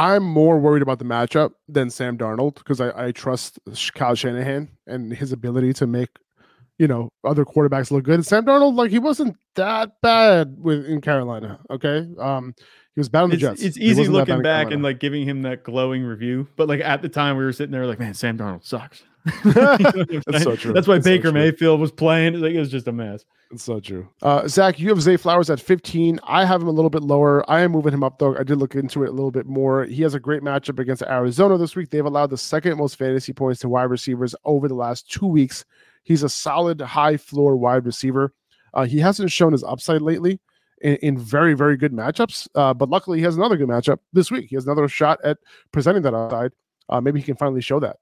I'm 0.00 0.22
more 0.22 0.58
worried 0.58 0.80
about 0.80 0.98
the 0.98 1.04
matchup 1.04 1.50
than 1.68 1.90
Sam 1.90 2.16
Darnold 2.16 2.54
because 2.54 2.80
I, 2.80 3.08
I 3.08 3.12
trust 3.12 3.58
Kyle 3.94 4.14
Shanahan 4.14 4.70
and 4.86 5.12
his 5.12 5.30
ability 5.30 5.74
to 5.74 5.86
make 5.86 6.08
you 6.78 6.88
know 6.88 7.10
other 7.22 7.44
quarterbacks 7.44 7.90
look 7.90 8.04
good. 8.04 8.14
And 8.14 8.26
Sam 8.26 8.46
Darnold, 8.46 8.76
like 8.76 8.90
he 8.90 8.98
wasn't 8.98 9.36
that 9.56 10.00
bad 10.00 10.56
with 10.58 10.86
in 10.86 11.02
Carolina. 11.02 11.60
Okay, 11.70 12.08
um, 12.18 12.54
he 12.94 13.00
was 13.00 13.10
bad 13.10 13.24
on 13.24 13.28
the 13.28 13.34
it's, 13.34 13.42
Jets. 13.42 13.62
It's 13.62 13.76
easy 13.76 14.08
looking 14.08 14.40
back 14.40 14.70
and 14.70 14.82
like 14.82 15.00
giving 15.00 15.28
him 15.28 15.42
that 15.42 15.64
glowing 15.64 16.02
review, 16.02 16.48
but 16.56 16.66
like 16.66 16.80
at 16.80 17.02
the 17.02 17.10
time 17.10 17.36
we 17.36 17.44
were 17.44 17.52
sitting 17.52 17.72
there 17.72 17.86
like, 17.86 17.98
man, 17.98 18.14
Sam 18.14 18.38
Darnold 18.38 18.64
sucks. 18.64 19.02
That's 19.44 20.42
so 20.42 20.56
true. 20.56 20.72
That's 20.72 20.88
why 20.88 20.94
That's 20.94 21.04
Baker 21.04 21.28
so 21.28 21.32
Mayfield 21.32 21.80
was 21.80 21.92
playing. 21.92 22.40
Like, 22.40 22.52
it 22.52 22.58
was 22.58 22.70
just 22.70 22.88
a 22.88 22.92
mess. 22.92 23.24
It's 23.50 23.64
so 23.64 23.80
true. 23.80 24.08
Uh, 24.22 24.46
Zach, 24.46 24.78
you 24.78 24.88
have 24.90 25.02
Zay 25.02 25.16
Flowers 25.16 25.50
at 25.50 25.60
15. 25.60 26.20
I 26.22 26.44
have 26.44 26.62
him 26.62 26.68
a 26.68 26.72
little 26.72 26.90
bit 26.90 27.02
lower. 27.02 27.48
I 27.50 27.60
am 27.60 27.72
moving 27.72 27.92
him 27.92 28.04
up 28.04 28.18
though. 28.18 28.36
I 28.36 28.44
did 28.44 28.58
look 28.58 28.76
into 28.76 29.02
it 29.02 29.08
a 29.08 29.12
little 29.12 29.32
bit 29.32 29.46
more. 29.46 29.84
He 29.84 30.02
has 30.02 30.14
a 30.14 30.20
great 30.20 30.42
matchup 30.42 30.78
against 30.78 31.02
Arizona 31.02 31.58
this 31.58 31.74
week. 31.74 31.90
They've 31.90 32.04
allowed 32.04 32.30
the 32.30 32.38
second 32.38 32.78
most 32.78 32.96
fantasy 32.96 33.32
points 33.32 33.60
to 33.60 33.68
wide 33.68 33.84
receivers 33.84 34.34
over 34.44 34.68
the 34.68 34.74
last 34.74 35.10
two 35.10 35.26
weeks. 35.26 35.64
He's 36.04 36.22
a 36.22 36.28
solid 36.28 36.80
high 36.80 37.16
floor 37.16 37.56
wide 37.56 37.84
receiver. 37.84 38.32
Uh, 38.72 38.84
he 38.84 39.00
hasn't 39.00 39.32
shown 39.32 39.52
his 39.52 39.64
upside 39.64 40.00
lately 40.00 40.40
in, 40.80 40.94
in 40.96 41.18
very, 41.18 41.54
very 41.54 41.76
good 41.76 41.92
matchups. 41.92 42.48
Uh, 42.54 42.72
but 42.72 42.88
luckily, 42.88 43.18
he 43.18 43.24
has 43.24 43.36
another 43.36 43.56
good 43.56 43.68
matchup 43.68 43.98
this 44.12 44.30
week. 44.30 44.46
He 44.48 44.56
has 44.56 44.64
another 44.64 44.88
shot 44.88 45.18
at 45.24 45.38
presenting 45.72 46.02
that 46.02 46.14
upside. 46.14 46.52
Uh, 46.88 47.00
maybe 47.00 47.20
he 47.20 47.26
can 47.26 47.36
finally 47.36 47.60
show 47.60 47.80
that 47.80 47.96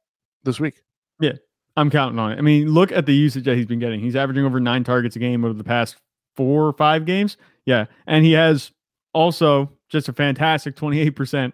this 0.45 0.61
week. 0.61 0.83
Yeah, 1.21 1.33
I'm 1.77 1.91
counting 1.91 2.19
on 2.19 2.33
it. 2.33 2.39
I 2.39 2.41
mean, 2.41 2.73
look 2.73 2.93
at 2.93 3.07
the 3.07 3.15
usage 3.15 3.45
that 3.45 3.57
he's 3.57 3.67
been 3.67 3.79
getting. 3.79 4.01
He's 4.01 4.17
averaging 4.17 4.45
over 4.45 4.61
nine 4.61 4.85
targets 4.85 5.17
a 5.17 5.19
game 5.19 5.45
over 5.45 5.55
the 5.55 5.65
past 5.65 5.97
four 6.37 6.67
or 6.67 6.73
five 6.73 7.05
games. 7.05 7.37
Yeah. 7.67 7.87
And 8.07 8.25
he 8.25 8.33
has 8.33 8.73
also 9.13 9.73
just 9.89 10.09
a 10.09 10.13
fantastic 10.13 10.77
28% 10.77 11.53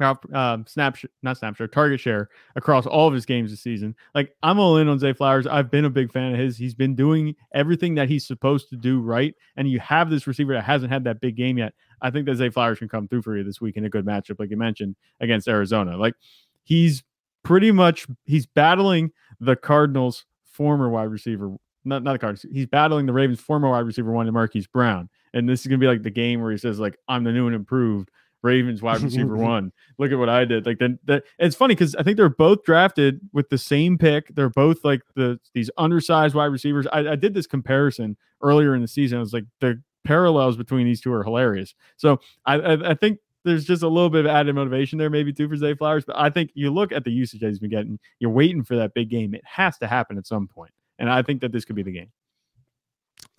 uh, 0.00 0.58
snap, 0.66 0.96
not 1.22 1.36
snapshot, 1.36 1.72
target 1.72 2.00
share 2.00 2.28
across 2.56 2.86
all 2.86 3.08
of 3.08 3.14
his 3.14 3.26
games 3.26 3.50
this 3.50 3.60
season. 3.60 3.94
Like, 4.14 4.32
I'm 4.42 4.58
all 4.58 4.76
in 4.76 4.88
on 4.88 4.98
Zay 4.98 5.12
Flowers. 5.12 5.46
I've 5.46 5.70
been 5.70 5.84
a 5.84 5.90
big 5.90 6.12
fan 6.12 6.32
of 6.32 6.38
his. 6.38 6.56
He's 6.56 6.74
been 6.74 6.94
doing 6.94 7.34
everything 7.54 7.94
that 7.96 8.08
he's 8.08 8.26
supposed 8.26 8.68
to 8.70 8.76
do 8.76 9.00
right. 9.00 9.34
And 9.56 9.68
you 9.68 9.80
have 9.80 10.10
this 10.10 10.26
receiver 10.26 10.52
that 10.54 10.64
hasn't 10.64 10.92
had 10.92 11.04
that 11.04 11.20
big 11.20 11.36
game 11.36 11.58
yet. 11.58 11.74
I 12.00 12.10
think 12.10 12.26
that 12.26 12.36
Zay 12.36 12.50
Flowers 12.50 12.78
can 12.78 12.88
come 12.88 13.08
through 13.08 13.22
for 13.22 13.36
you 13.36 13.42
this 13.42 13.60
week 13.60 13.76
in 13.76 13.84
a 13.84 13.90
good 13.90 14.06
matchup, 14.06 14.38
like 14.38 14.50
you 14.50 14.56
mentioned, 14.56 14.94
against 15.20 15.48
Arizona. 15.48 15.96
Like, 15.96 16.14
he's 16.62 17.02
pretty 17.48 17.72
much 17.72 18.06
he's 18.26 18.44
battling 18.44 19.10
the 19.40 19.56
Cardinals 19.56 20.26
former 20.44 20.90
wide 20.90 21.04
receiver, 21.04 21.56
not 21.84 22.02
not 22.02 22.12
the 22.12 22.18
Cardinals. 22.18 22.44
He's 22.52 22.66
battling 22.66 23.06
the 23.06 23.12
Ravens' 23.14 23.40
former 23.40 23.70
wide 23.70 23.86
receiver 23.86 24.12
one, 24.12 24.30
Marquise 24.32 24.66
Brown, 24.66 25.08
and 25.32 25.48
this 25.48 25.62
is 25.62 25.66
gonna 25.66 25.78
be 25.78 25.86
like 25.86 26.02
the 26.02 26.10
game 26.10 26.42
where 26.42 26.52
he 26.52 26.58
says 26.58 26.78
like, 26.78 26.98
"I'm 27.08 27.24
the 27.24 27.32
new 27.32 27.46
and 27.46 27.56
improved." 27.56 28.10
Ravens 28.40 28.82
wide 28.82 29.00
receiver 29.00 29.34
one. 29.36 29.72
Look 29.98 30.12
at 30.12 30.18
what 30.18 30.28
I 30.28 30.44
did. 30.44 30.64
Like 30.64 30.78
then 30.78 31.00
that 31.06 31.24
it's 31.40 31.56
funny 31.56 31.74
because 31.74 31.96
I 31.96 32.04
think 32.04 32.16
they're 32.16 32.28
both 32.28 32.62
drafted 32.62 33.20
with 33.32 33.48
the 33.48 33.58
same 33.58 33.98
pick. 33.98 34.32
They're 34.32 34.48
both 34.48 34.84
like 34.84 35.00
the 35.16 35.40
these 35.54 35.70
undersized 35.76 36.36
wide 36.36 36.46
receivers. 36.46 36.86
I, 36.92 37.00
I 37.00 37.16
did 37.16 37.34
this 37.34 37.48
comparison 37.48 38.16
earlier 38.40 38.76
in 38.76 38.82
the 38.82 38.86
season. 38.86 39.18
I 39.18 39.22
was 39.22 39.32
like 39.32 39.46
the 39.60 39.82
parallels 40.04 40.56
between 40.56 40.86
these 40.86 41.00
two 41.00 41.12
are 41.12 41.24
hilarious. 41.24 41.74
So 41.96 42.20
I, 42.46 42.54
I, 42.54 42.90
I 42.90 42.94
think 42.94 43.18
there's 43.48 43.64
just 43.64 43.82
a 43.82 43.88
little 43.88 44.10
bit 44.10 44.26
of 44.26 44.30
added 44.30 44.54
motivation 44.54 44.98
there, 44.98 45.10
maybe 45.10 45.32
too 45.32 45.48
for 45.48 45.56
Zay 45.56 45.74
Flowers. 45.74 46.04
But 46.04 46.16
I 46.16 46.30
think 46.30 46.50
you 46.54 46.70
look 46.70 46.92
at 46.92 47.04
the 47.04 47.10
usage 47.10 47.40
that 47.40 47.48
he's 47.48 47.58
been 47.58 47.70
getting. 47.70 47.98
You're 48.20 48.30
waiting 48.30 48.64
for 48.64 48.76
that 48.76 48.94
big 48.94 49.10
game. 49.10 49.34
It 49.34 49.44
has 49.44 49.78
to 49.78 49.86
happen 49.86 50.18
at 50.18 50.26
some 50.26 50.46
point, 50.46 50.72
and 50.98 51.10
I 51.10 51.22
think 51.22 51.40
that 51.40 51.52
this 51.52 51.64
could 51.64 51.76
be 51.76 51.82
the 51.82 51.92
game. 51.92 52.10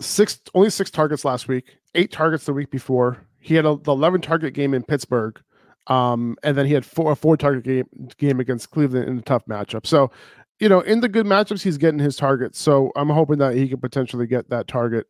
Six 0.01 0.39
only 0.53 0.69
six 0.69 0.91
targets 0.91 1.23
last 1.23 1.47
week. 1.47 1.77
Eight 1.95 2.11
targets 2.11 2.45
the 2.45 2.53
week 2.53 2.69
before 2.69 3.25
he 3.39 3.55
had 3.55 3.65
a, 3.65 3.77
the 3.77 3.91
11 3.91 4.21
target 4.21 4.53
game 4.53 4.73
in 4.73 4.83
Pittsburgh. 4.83 5.39
Um, 5.87 6.37
and 6.43 6.57
then 6.57 6.65
he 6.65 6.73
had 6.73 6.85
four, 6.85 7.11
a 7.11 7.15
four 7.15 7.35
target 7.35 7.63
game, 7.63 7.87
game 8.17 8.39
against 8.39 8.69
Cleveland 8.69 9.07
in 9.07 9.17
a 9.17 9.21
tough 9.21 9.45
matchup. 9.45 9.87
So, 9.87 10.11
you 10.59 10.69
know, 10.69 10.81
in 10.81 10.99
the 10.99 11.09
good 11.09 11.25
matchups, 11.25 11.63
he's 11.63 11.77
getting 11.77 11.99
his 11.99 12.15
targets. 12.15 12.59
So 12.59 12.91
I'm 12.95 13.09
hoping 13.09 13.39
that 13.39 13.55
he 13.55 13.67
can 13.67 13.79
potentially 13.79 14.27
get 14.27 14.49
that 14.49 14.67
target 14.67 15.07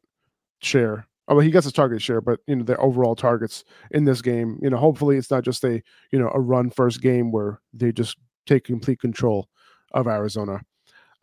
share. 0.62 1.08
Well, 1.30 1.40
he 1.40 1.52
gets 1.52 1.66
his 1.66 1.74
target 1.74 2.02
share, 2.02 2.22
but 2.22 2.40
you 2.48 2.56
know, 2.56 2.64
the 2.64 2.76
overall 2.78 3.16
targets 3.16 3.64
in 3.92 4.04
this 4.04 4.22
game, 4.22 4.60
you 4.64 4.70
know, 4.70 4.78
hopefully 4.78 5.16
it's 5.16 5.30
not 5.30 5.44
just 5.44 5.64
a, 5.64 5.82
you 6.12 6.20
know, 6.20 6.32
a 6.34 6.40
run 6.40 6.72
first 6.72 7.02
game 7.02 7.32
where 7.32 7.62
they 7.72 7.92
just 7.92 8.18
take 8.48 8.64
complete 8.64 9.00
control 9.00 9.48
of 9.92 10.08
Arizona. 10.08 10.62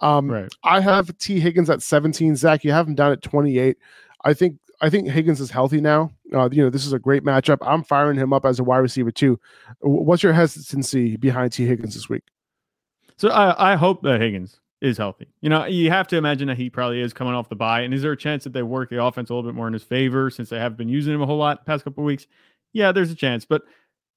Um, 0.01 0.31
right. 0.31 0.53
I 0.63 0.81
have 0.81 1.17
Tee 1.19 1.41
Higgins 1.41 1.71
at 1.71 1.83
17. 1.83 2.37
Zach, 2.37 2.65
you 2.65 2.71
have 2.71 2.87
him 2.87 2.95
down 2.95 3.13
at 3.13 3.23
28. 3.23 3.77
I 4.25 4.35
think 4.35 4.59
I 4.81 4.91
think 4.91 5.09
Higgins 5.09 5.41
is 5.41 5.51
healthy 5.51 5.81
now. 5.81 6.13
Uh, 6.33 6.49
you 6.53 6.63
know, 6.63 6.71
this 6.71 6.87
is 6.87 6.93
a 6.93 6.99
great 6.99 7.25
matchup. 7.25 7.59
I'm 7.63 7.83
firing 7.83 8.19
him 8.19 8.33
up 8.33 8.45
as 8.45 8.59
a 8.59 8.65
wide 8.65 8.79
receiver 8.79 9.11
too. 9.11 9.41
What's 9.81 10.23
your 10.23 10.35
hesitancy 10.35 11.17
behind 11.17 11.53
Tee 11.53 11.67
Higgins 11.67 11.95
this 11.95 12.09
week? 12.09 12.25
So 13.17 13.31
I, 13.31 13.73
I 13.73 13.77
hope 13.77 14.03
that 14.03 14.21
Higgins 14.21 14.61
is 14.81 14.99
healthy. 14.99 15.27
You 15.41 15.49
know, 15.49 15.65
you 15.65 15.91
have 15.91 16.07
to 16.09 16.17
imagine 16.17 16.49
that 16.49 16.59
he 16.59 16.69
probably 16.69 17.01
is 17.01 17.13
coming 17.13 17.35
off 17.35 17.49
the 17.49 17.57
bye. 17.57 17.81
And 17.81 17.95
is 17.95 18.03
there 18.03 18.13
a 18.13 18.17
chance 18.17 18.45
that 18.45 18.53
they 18.53 18.63
work 18.63 18.91
the 18.91 19.03
offense 19.03 19.31
a 19.31 19.35
little 19.35 19.49
bit 19.49 19.57
more 19.57 19.67
in 19.67 19.73
his 19.73 19.83
favor 19.83 20.31
since 20.31 20.51
they 20.51 20.59
have 20.59 20.77
been 20.77 20.89
using 20.89 21.15
him 21.15 21.23
a 21.23 21.27
whole 21.27 21.39
lot 21.39 21.61
the 21.61 21.65
past 21.65 21.85
couple 21.85 22.05
weeks? 22.05 22.27
Yeah, 22.73 22.93
there's 22.93 23.11
a 23.11 23.15
chance. 23.15 23.45
But 23.45 23.63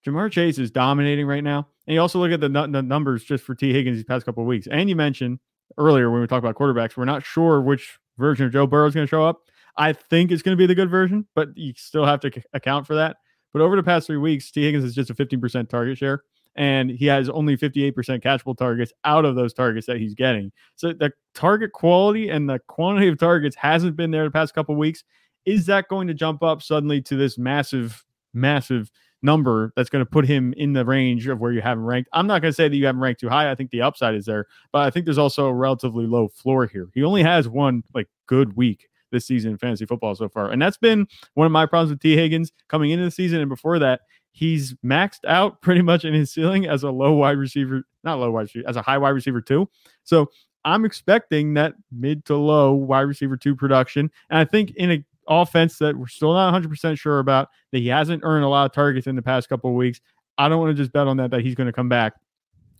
Ja'Marr 0.05 0.32
Chase 0.32 0.57
is 0.57 0.72
dominating 0.72 1.26
right 1.26 1.43
now. 1.43 1.68
And 1.88 1.93
you 1.93 2.01
also 2.01 2.20
look 2.20 2.32
at 2.32 2.39
the, 2.41 2.49
the 2.49 2.82
numbers 2.82 3.24
just 3.24 3.43
for 3.43 3.55
Tee 3.55 3.74
Higgins 3.74 3.97
these 3.97 4.05
past 4.05 4.26
couple 4.26 4.43
weeks. 4.45 4.68
And 4.68 4.89
you 4.89 4.95
mentioned 4.95 5.39
earlier 5.78 6.10
when 6.12 6.22
we 6.22 6.28
talked 6.28 6.45
about 6.45 6.55
quarterbacks, 6.55 6.97
we're 6.97 7.05
not 7.05 7.26
sure 7.26 7.62
which 7.62 7.97
version 8.18 8.45
of 8.45 8.51
Joe 8.51 8.68
Burrow 8.68 8.88
is 8.88 8.93
going 8.93 9.07
to 9.07 9.10
show 9.10 9.24
up. 9.24 9.41
I 9.78 9.93
think 9.93 10.32
it's 10.32 10.41
going 10.41 10.57
to 10.57 10.62
be 10.62 10.66
the 10.66 10.76
good 10.76 10.89
version, 10.89 11.26
but 11.36 11.49
you 11.55 11.74
still 11.76 12.05
have 12.05 12.20
to 12.22 12.32
c- 12.34 12.43
account 12.53 12.86
for 12.86 12.95
that. 12.95 13.18
But 13.53 13.62
over 13.62 13.76
the 13.76 13.84
past 13.84 14.07
three 14.07 14.18
weeks, 14.18 14.51
Tee 14.51 14.64
Higgins 14.64 14.84
is 14.84 14.93
just 14.93 15.10
a 15.10 15.14
15% 15.14 15.70
target 15.70 15.97
share, 15.97 16.24
and 16.60 16.91
he 16.91 17.05
has 17.05 17.30
only 17.30 17.55
58% 17.55 17.93
catchable 18.22 18.55
targets 18.55 18.91
out 19.05 19.24
of 19.24 19.36
those 19.36 19.53
targets 19.53 19.88
that 19.88 19.95
he's 19.95 20.14
getting. 20.14 20.51
So 20.76 20.91
the 20.91 21.14
target 21.34 21.72
quality 21.72 22.28
and 22.28 22.49
the 22.49 22.60
quantity 22.68 23.07
of 23.07 23.18
targets 23.18 23.55
hasn't 23.55 23.95
been 23.95 24.12
there 24.12 24.26
the 24.26 24.32
past 24.32 24.53
couple 24.53 24.76
weeks. 24.76 25.05
Is 25.45 25.66
that 25.68 25.88
going 25.88 26.10
to 26.10 26.14
jump 26.14 26.43
up 26.43 26.62
suddenly 26.62 27.01
to 27.03 27.16
this 27.16 27.38
massive, 27.38 28.03
massive 28.34 28.91
number 29.22 29.72
that's 29.78 29.89
going 29.89 30.03
to 30.03 30.10
put 30.10 30.28
him 30.28 30.53
in 30.57 30.74
the 30.74 30.84
range 30.84 31.28
of 31.30 31.39
where 31.39 31.53
you 31.53 31.62
have 31.62 31.78
him 31.78 31.86
ranked? 31.86 32.10
I'm 32.12 32.28
not 32.28 32.41
going 32.41 32.51
to 32.51 32.55
say 32.55 32.68
that 32.68 32.76
you 32.76 32.86
haven't 32.86 33.01
ranked 33.01 33.22
too 33.22 33.30
high. 33.30 33.49
I 33.49 33.55
think 33.55 33.72
the 33.72 33.82
upside 33.82 34.16
is 34.16 34.26
there, 34.26 34.45
but 34.74 34.80
I 34.80 34.89
think 34.89 35.05
there's 35.05 35.18
also 35.18 35.45
a 35.45 35.53
relatively 35.53 36.07
low 36.07 36.28
floor 36.28 36.66
here. 36.66 36.89
He 36.93 37.05
only 37.05 37.24
has 37.24 37.47
one 37.47 37.84
like 37.93 38.10
good 38.28 38.57
week 38.57 38.89
this 39.12 39.26
season 39.26 39.51
in 39.51 39.57
fantasy 39.57 39.86
football 39.86 40.14
so 40.14 40.28
far. 40.28 40.51
And 40.51 40.62
that's 40.62 40.78
been 40.78 41.07
one 41.36 41.45
of 41.45 41.53
my 41.53 41.66
problems 41.66 41.91
with 41.91 42.01
Tee 42.01 42.18
Higgins 42.18 42.51
coming 42.68 42.91
into 42.91 43.05
the 43.05 43.12
season. 43.12 43.39
And 43.39 43.49
before 43.49 43.80
that, 43.80 44.01
he's 44.32 44.74
maxed 44.86 45.26
out 45.28 45.62
pretty 45.62 45.82
much 45.82 46.06
in 46.06 46.14
his 46.14 46.32
ceiling 46.32 46.68
as 46.68 46.84
a 46.84 46.92
low 46.92 47.14
wide 47.14 47.38
receiver, 47.38 47.84
not 48.04 48.20
low 48.20 48.32
wide 48.32 48.42
receiver, 48.42 48.68
as 48.68 48.76
a 48.76 48.82
high 48.82 48.98
wide 48.98 49.10
receiver 49.10 49.42
too. 49.42 49.70
So 50.04 50.30
I'm 50.66 50.86
expecting 50.86 51.54
that 51.56 51.74
mid 51.92 52.26
to 52.26 52.36
low 52.36 52.74
wide 52.74 53.02
receiver 53.02 53.38
two 53.38 53.56
production. 53.56 54.12
And 54.30 54.40
I 54.40 54.46
think 54.46 54.72
in 54.76 54.92
an 54.92 55.06
offense 55.28 55.78
that 55.78 55.98
we're 55.98 56.08
still 56.08 56.34
not 56.34 56.54
100% 56.54 57.00
sure 57.00 57.20
about, 57.20 57.50
that 57.72 57.80
he 57.80 57.88
hasn't 57.88 58.24
earned 58.26 58.44
a 58.44 58.50
lot 58.50 58.66
of 58.66 58.74
targets 58.74 59.08
in 59.08 59.16
the 59.16 59.22
past 59.22 59.48
couple 59.48 59.70
of 59.70 59.76
weeks. 59.76 60.02
I 60.38 60.50
don't 60.50 60.60
want 60.60 60.76
to 60.76 60.82
just 60.82 60.92
bet 60.92 61.08
on 61.08 61.18
that, 61.18 61.32
that 61.32 61.42
he's 61.42 61.56
going 61.56 61.68
to 61.68 61.74
come 61.74 61.90
back 61.90 62.14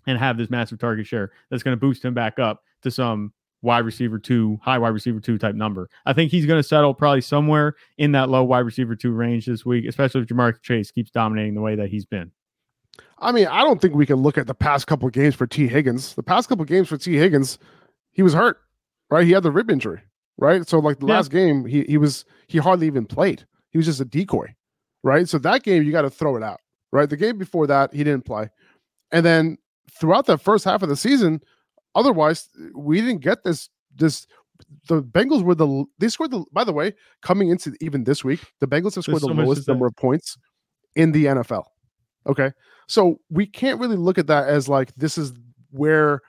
and 0.08 0.18
have 0.18 0.38
this 0.38 0.50
massive 0.50 0.80
target 0.80 1.06
share 1.06 1.32
that's 1.50 1.64
going 1.64 1.76
to 1.76 1.80
boost 1.80 2.04
him 2.04 2.14
back 2.14 2.40
up 2.40 2.64
to 2.82 2.92
some 2.92 3.34
wide 3.62 3.86
receiver 3.86 4.20
two, 4.20 4.60
high 4.62 4.78
wide 4.78 4.90
receiver 4.90 5.20
two 5.20 5.38
type 5.38 5.56
number. 5.56 5.90
I 6.06 6.14
think 6.14 6.32
he's 6.32 6.46
going 6.46 6.60
to 6.60 6.68
settle 6.68 6.94
probably 6.94 7.22
somewhere 7.22 7.76
in 7.98 8.12
that 8.14 8.30
low 8.30 8.44
wide 8.44 8.60
receiver 8.60 8.96
two 8.96 9.12
range 9.12 9.46
this 9.46 9.66
week, 9.66 9.86
especially 9.86 10.22
if 10.22 10.28
Ja'Marr 10.28 10.62
Chase 10.62 10.92
keeps 10.92 11.12
dominating 11.12 11.56
the 11.56 11.62
way 11.62 11.76
that 11.76 11.90
he's 11.90 12.06
been. 12.06 12.32
I 13.20 13.32
mean, 13.32 13.48
I 13.48 13.64
don't 13.64 13.82
think 13.82 13.96
we 13.96 14.06
can 14.06 14.18
look 14.18 14.38
at 14.38 14.48
the 14.48 14.54
past 14.54 14.88
couple 14.88 15.10
games 15.10 15.36
for 15.36 15.46
Tee 15.46 15.68
Higgins. 15.68 16.16
The 16.16 16.24
past 16.24 16.50
couple 16.50 16.66
games 16.66 16.88
for 16.88 16.98
Tee 16.98 17.18
Higgins, 17.18 17.60
he 18.12 18.24
was 18.24 18.34
hurt, 18.34 18.60
right? 19.10 19.26
He 19.26 19.34
had 19.34 19.44
the 19.44 19.52
rib 19.52 19.70
injury, 19.70 20.02
right? 20.38 20.68
So 20.68 20.80
like 20.80 21.00
the 21.00 21.08
yeah. 21.08 21.16
last 21.16 21.32
game, 21.32 21.66
he 21.66 21.84
he 21.84 21.98
was 21.98 22.26
he 22.48 22.58
hardly 22.58 22.88
even 22.88 23.06
played. 23.06 23.46
He 23.72 23.78
was 23.78 23.86
just 23.86 24.02
a 24.02 24.06
decoy, 24.06 24.56
right? 25.04 25.28
So 25.28 25.38
that 25.40 25.64
game 25.64 25.84
you 25.84 25.92
got 25.92 26.04
to 26.04 26.10
throw 26.10 26.36
it 26.38 26.44
out, 26.44 26.62
right? 26.92 27.10
The 27.10 27.18
game 27.18 27.38
before 27.38 27.68
that, 27.68 27.94
he 27.94 28.04
didn't 28.04 28.26
play. 28.26 28.50
And 29.12 29.26
then 29.26 29.58
throughout 29.92 30.26
the 30.26 30.38
first 30.38 30.64
half 30.64 30.82
of 30.82 30.90
the 30.90 30.96
season, 30.96 31.42
Otherwise, 31.96 32.50
we 32.76 33.02
didn't 33.02 33.22
get 33.22 33.44
this. 33.44 33.70
This 33.96 34.28
the 34.88 35.02
Bengals 35.02 35.44
were 35.44 35.56
the 35.56 35.86
they 35.98 36.10
scored 36.10 36.32
the. 36.32 36.46
By 36.52 36.64
the 36.64 36.74
way, 36.74 36.94
coming 37.22 37.50
into 37.50 37.76
even 37.82 38.04
this 38.04 38.24
week, 38.24 38.42
the 38.60 38.68
Bengals 38.68 38.96
have 38.96 39.04
scored 39.04 39.22
There's 39.22 39.36
the 39.36 39.42
so 39.42 39.46
lowest 39.48 39.68
number 39.68 39.86
of 39.86 39.96
points 39.96 40.38
in 40.96 41.12
the 41.12 41.26
NFL. 41.26 41.66
Okay, 42.28 42.52
so 42.88 43.20
we 43.30 43.46
can't 43.46 43.80
really 43.80 43.96
look 43.96 44.18
at 44.18 44.28
that 44.28 44.48
as 44.48 44.68
like 44.68 44.94
this 44.96 45.18
is 45.18 45.34
where 45.72 46.22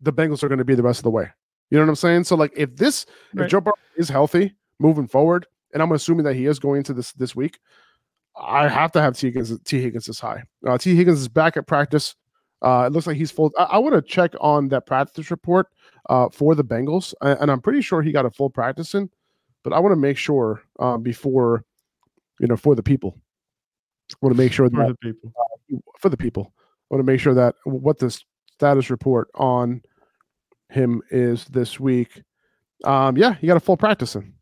the 0.00 0.12
Bengals 0.12 0.42
are 0.42 0.48
going 0.48 0.58
to 0.58 0.64
be 0.64 0.74
the 0.74 0.82
rest 0.82 1.00
of 1.00 1.04
the 1.04 1.10
way. 1.10 1.28
You 1.70 1.78
know 1.78 1.84
what 1.84 1.90
I'm 1.90 1.96
saying? 1.96 2.24
So 2.24 2.36
like 2.36 2.52
if 2.56 2.74
this 2.76 3.06
right. 3.34 3.44
if 3.44 3.50
Joe 3.50 3.60
Burrow 3.60 3.74
is 3.96 4.08
healthy 4.08 4.56
moving 4.78 5.06
forward, 5.06 5.46
and 5.72 5.82
I'm 5.82 5.92
assuming 5.92 6.24
that 6.24 6.34
he 6.34 6.46
is 6.46 6.58
going 6.58 6.78
into 6.78 6.94
this 6.94 7.12
this 7.12 7.36
week, 7.36 7.58
I 8.36 8.68
have 8.68 8.92
to 8.92 9.00
have 9.02 9.16
Tee 9.16 9.28
Higgins, 9.28 9.58
Tee 9.64 9.80
Higgins 9.82 10.06
this 10.06 10.20
high. 10.20 10.42
Uh, 10.66 10.78
Tee 10.78 10.96
Higgins 10.96 11.20
is 11.20 11.28
back 11.28 11.56
at 11.56 11.66
practice. 11.66 12.14
Uh, 12.62 12.84
it 12.86 12.92
looks 12.92 13.06
like 13.06 13.16
he's 13.16 13.30
full. 13.30 13.52
I, 13.58 13.64
I 13.64 13.78
want 13.78 13.94
to 13.94 14.02
check 14.02 14.32
on 14.40 14.68
that 14.68 14.86
practice 14.86 15.30
report 15.30 15.68
uh, 16.10 16.28
for 16.30 16.54
the 16.54 16.64
Bengals, 16.64 17.14
and 17.20 17.50
I'm 17.50 17.60
pretty 17.60 17.80
sure 17.80 18.02
he 18.02 18.12
got 18.12 18.26
a 18.26 18.30
full 18.30 18.50
practice 18.50 18.94
in. 18.94 19.10
But 19.64 19.72
I 19.72 19.78
want 19.78 19.92
to 19.92 20.00
make 20.00 20.16
sure 20.16 20.62
uh, 20.78 20.96
before, 20.96 21.64
you 22.40 22.46
know, 22.46 22.56
for 22.56 22.74
the 22.74 22.82
people. 22.82 23.18
I 24.12 24.16
want 24.22 24.34
to 24.36 24.42
make 24.42 24.52
sure 24.52 24.70
for 24.70 24.88
the 24.88 24.94
people. 24.94 25.32
For 25.98 26.08
the 26.08 26.16
people, 26.16 26.52
I 26.56 26.94
want 26.94 27.00
to 27.06 27.12
make 27.12 27.20
sure 27.20 27.34
that 27.34 27.54
what 27.64 27.98
the 27.98 28.16
status 28.52 28.88
report 28.88 29.28
on 29.34 29.82
him 30.70 31.02
is 31.10 31.44
this 31.46 31.78
week. 31.78 32.22
Um, 32.84 33.16
yeah, 33.16 33.34
he 33.34 33.46
got 33.46 33.56
a 33.56 33.60
full 33.60 33.76
practice 33.76 34.14
in. 34.14 34.32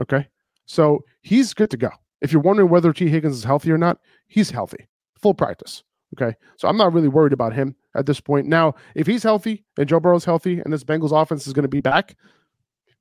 Okay, 0.00 0.26
so 0.64 1.04
he's 1.20 1.52
good 1.52 1.70
to 1.70 1.76
go. 1.76 1.90
If 2.22 2.32
you're 2.32 2.42
wondering 2.42 2.70
whether 2.70 2.92
Tee 2.92 3.08
Higgins 3.08 3.36
is 3.36 3.44
healthy 3.44 3.70
or 3.70 3.78
not, 3.78 3.98
he's 4.26 4.50
healthy, 4.50 4.88
full 5.20 5.34
practice. 5.34 5.82
Okay. 6.14 6.36
So 6.56 6.68
I'm 6.68 6.76
not 6.76 6.92
really 6.92 7.08
worried 7.08 7.32
about 7.32 7.54
him 7.54 7.74
at 7.94 8.06
this 8.06 8.20
point. 8.20 8.46
Now, 8.46 8.74
if 8.94 9.06
he's 9.06 9.22
healthy 9.22 9.64
and 9.78 9.88
Joe 9.88 10.00
Burrow's 10.00 10.24
healthy 10.24 10.60
and 10.60 10.72
this 10.72 10.84
Bengals 10.84 11.12
offense 11.20 11.46
is 11.46 11.52
going 11.52 11.64
to 11.64 11.68
be 11.68 11.80
back, 11.80 12.16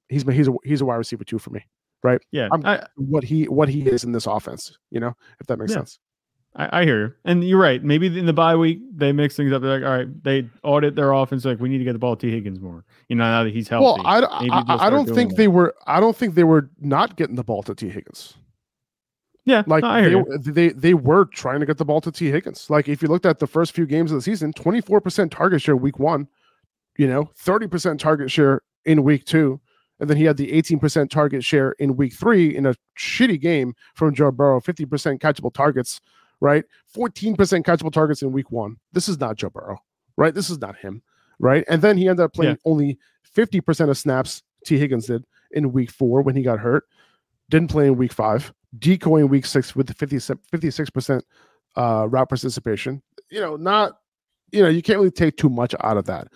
he's 0.09 0.23
he's 0.23 0.47
a 0.47 0.53
he's 0.63 0.81
a 0.81 0.85
wide 0.85 0.97
receiver 0.97 1.23
two 1.23 1.39
for 1.39 1.49
me. 1.49 1.65
Right. 2.03 2.21
Yeah. 2.31 2.47
I, 2.63 2.85
what 2.95 3.23
he 3.23 3.47
what 3.47 3.67
he 3.67 3.81
is 3.81 4.03
in 4.03 4.11
this 4.11 4.25
offense, 4.25 4.77
you 4.91 4.99
know, 4.99 5.15
if 5.39 5.47
that 5.47 5.57
makes 5.57 5.71
yeah. 5.71 5.79
sense. 5.79 5.99
I, 6.55 6.81
I, 6.81 6.83
hear 6.83 6.99
you. 6.99 7.13
And 7.25 7.43
you're 7.43 7.59
right. 7.59 7.83
Maybe 7.83 8.07
in 8.07 8.25
the 8.25 8.33
bye 8.33 8.55
week 8.55 8.79
they 8.95 9.11
mix 9.11 9.35
things 9.35 9.51
up. 9.51 9.61
They're 9.61 9.79
like, 9.79 9.87
all 9.87 9.97
right, 9.97 10.23
they 10.23 10.49
audit 10.63 10.95
their 10.95 11.11
offense. 11.11 11.45
Like, 11.45 11.59
we 11.59 11.69
need 11.69 11.77
to 11.77 11.83
get 11.83 11.93
the 11.93 11.99
ball 11.99 12.15
to 12.15 12.29
Higgins 12.29 12.59
more. 12.59 12.85
You 13.07 13.17
know, 13.17 13.23
now 13.23 13.43
that 13.43 13.53
he's 13.53 13.67
healthy. 13.67 14.01
Well, 14.01 14.07
I, 14.07 14.21
I, 14.21 14.87
I 14.87 14.89
don't 14.89 15.07
think 15.07 15.31
that. 15.31 15.37
they 15.37 15.47
were. 15.47 15.75
I 15.85 15.99
don't 15.99 16.15
think 16.15 16.33
they 16.33 16.43
were 16.43 16.69
not 16.79 17.17
getting 17.17 17.35
the 17.35 17.43
ball 17.43 17.61
to 17.63 17.75
Tee 17.75 17.89
Higgins. 17.89 18.35
Yeah, 19.49 19.63
like 19.65 19.83
no, 19.83 20.23
they, 20.37 20.51
they 20.51 20.69
they 20.69 20.93
were 20.93 21.25
trying 21.25 21.59
to 21.59 21.65
get 21.65 21.79
the 21.79 21.85
ball 21.85 22.01
to 22.01 22.11
Tee 22.11 22.29
Higgins. 22.29 22.69
Like 22.69 22.87
if 22.87 23.01
you 23.01 23.07
looked 23.07 23.25
at 23.25 23.39
the 23.39 23.47
first 23.47 23.73
few 23.73 23.87
games 23.87 24.11
of 24.11 24.17
the 24.17 24.21
season, 24.21 24.53
24% 24.53 25.31
target 25.31 25.59
share 25.59 25.75
week 25.75 25.97
one, 25.97 26.27
you 26.99 27.07
know, 27.07 27.31
30% 27.43 27.97
target 27.97 28.29
share 28.29 28.61
in 28.85 29.01
week 29.01 29.25
two. 29.25 29.59
And 29.99 30.07
then 30.07 30.17
he 30.17 30.23
had 30.23 30.37
the 30.37 30.51
18% 30.51 31.09
target 31.09 31.43
share 31.43 31.71
in 31.79 31.97
week 31.97 32.13
three 32.13 32.55
in 32.55 32.67
a 32.67 32.75
shitty 32.95 33.41
game 33.41 33.73
from 33.95 34.13
Joe 34.13 34.29
Burrow, 34.29 34.61
50% 34.61 35.19
catchable 35.19 35.51
targets, 35.51 35.99
right? 36.41 36.63
14% 36.95 37.35
catchable 37.35 37.91
targets 37.91 38.21
in 38.21 38.31
week 38.31 38.51
one. 38.51 38.77
This 38.93 39.09
is 39.09 39.19
not 39.19 39.35
Joe 39.35 39.49
Burrow, 39.49 39.79
right? 40.15 40.35
This 40.35 40.51
is 40.51 40.59
not 40.59 40.77
him, 40.77 41.01
right? 41.39 41.65
And 41.67 41.81
then 41.81 41.97
he 41.97 42.07
ended 42.07 42.23
up 42.23 42.35
playing 42.35 42.51
yeah. 42.63 42.71
only 42.71 42.99
50% 43.35 43.89
of 43.89 43.97
snaps, 43.97 44.43
Tee 44.63 44.77
Higgins 44.77 45.07
did 45.07 45.25
in 45.51 45.71
week 45.71 45.89
four 45.89 46.21
when 46.21 46.35
he 46.35 46.43
got 46.43 46.59
hurt. 46.59 46.83
Didn't 47.49 47.71
play 47.71 47.87
in 47.87 47.97
week 47.97 48.13
five 48.13 48.53
decoy 48.77 49.17
in 49.17 49.29
week 49.29 49.45
six 49.45 49.75
with 49.75 49.87
the 49.87 49.93
56 49.93 50.89
percent 50.89 51.25
uh, 51.75 52.07
route 52.09 52.29
participation. 52.29 53.01
You 53.29 53.41
know, 53.41 53.55
not 53.55 53.99
you 54.51 54.61
know 54.61 54.69
you 54.69 54.81
can't 54.81 54.99
really 54.99 55.11
take 55.11 55.37
too 55.37 55.49
much 55.49 55.75
out 55.81 55.97
of 55.97 56.05
that. 56.05 56.27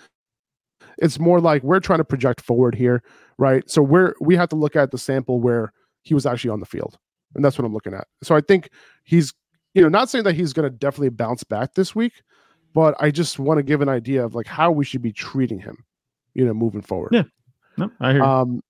It's 0.98 1.20
more 1.20 1.40
like 1.40 1.64
we're 1.64 1.80
trying 1.80 2.00
to 2.00 2.06
project 2.06 2.42
forward 2.42 2.76
here, 2.76 3.04
right? 3.38 3.68
So 3.70 3.82
we're 3.82 4.14
we 4.22 4.36
have 4.36 4.50
to 4.50 4.56
look 4.56 4.76
at 4.76 4.92
the 4.92 4.98
sample 4.98 5.40
where 5.40 5.74
he 6.04 6.14
was 6.14 6.26
actually 6.26 6.52
on 6.52 6.60
the 6.60 6.66
field, 6.66 6.98
and 7.36 7.44
that's 7.44 7.58
what 7.58 7.66
I'm 7.66 7.74
looking 7.74 7.94
at. 7.94 8.08
So 8.22 8.36
I 8.36 8.42
think 8.42 8.70
he's, 9.04 9.34
you 9.74 9.82
know, 9.82 9.90
not 9.90 10.10
saying 10.10 10.24
that 10.26 10.36
he's 10.36 10.54
going 10.54 10.70
to 10.70 10.76
definitely 10.76 11.10
bounce 11.10 11.44
back 11.44 11.74
this 11.74 11.96
week, 11.96 12.22
but 12.74 12.96
I 13.00 13.12
just 13.12 13.40
want 13.40 13.58
to 13.58 13.64
give 13.64 13.82
an 13.82 13.90
idea 13.90 14.24
of 14.24 14.36
like 14.36 14.48
how 14.48 14.72
we 14.72 14.86
should 14.86 15.02
be 15.02 15.12
treating 15.14 15.60
him, 15.60 15.78
you 16.34 16.46
know, 16.46 16.54
moving 16.54 16.82
forward. 16.82 17.14
Yeah, 17.14 17.24
no, 17.78 17.90
I 18.00 18.12
hear. 18.14 18.24
Um, 18.24 18.62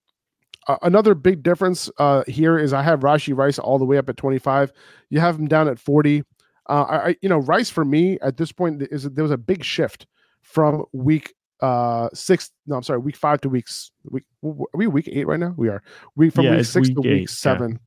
uh, 0.68 0.77
another 0.81 1.15
big 1.15 1.44
difference 1.44 1.90
uh, 1.98 2.23
here 2.27 2.57
is 2.57 2.73
I 2.73 2.81
have 2.84 3.02
Rashee 3.02 3.35
Rice 3.35 3.60
all 3.60 3.77
the 3.77 3.85
way 3.85 3.98
up 3.98 4.10
at 4.10 4.18
25. 4.18 4.72
You 5.10 5.19
have 5.19 5.38
him 5.38 5.48
down 5.48 5.68
at 5.68 5.80
40. 5.80 6.23
Uh, 6.69 6.73
I, 6.73 7.15
you 7.22 7.30
know, 7.30 7.40
Rice 7.40 7.69
for 7.69 7.84
me 7.84 8.18
at 8.22 8.38
this 8.38 8.52
point 8.52 8.81
is 8.91 9.03
there 9.03 9.23
was 9.23 9.31
a 9.31 9.38
big 9.38 9.64
shift 9.64 10.07
from 10.41 10.85
week 10.94 11.34
uh 11.61 12.10
six. 12.14 12.52
No, 12.68 12.76
I'm 12.76 12.84
sorry, 12.84 12.99
week 12.99 13.15
five 13.15 13.40
to 13.41 13.49
weeks. 13.49 13.91
Week 14.10 14.23
are 14.44 14.65
we 14.73 14.88
week 14.88 15.07
eight 15.11 15.27
right 15.27 15.40
now? 15.40 15.53
We 15.56 15.69
are. 15.69 15.81
We 16.15 16.30
from 16.30 16.45
Yeah, 16.45 16.57
week 16.57 16.65
six 16.65 16.90
week 16.90 16.95
to 16.98 17.10
eight, 17.10 17.14
week 17.22 17.30
seven. 17.30 17.80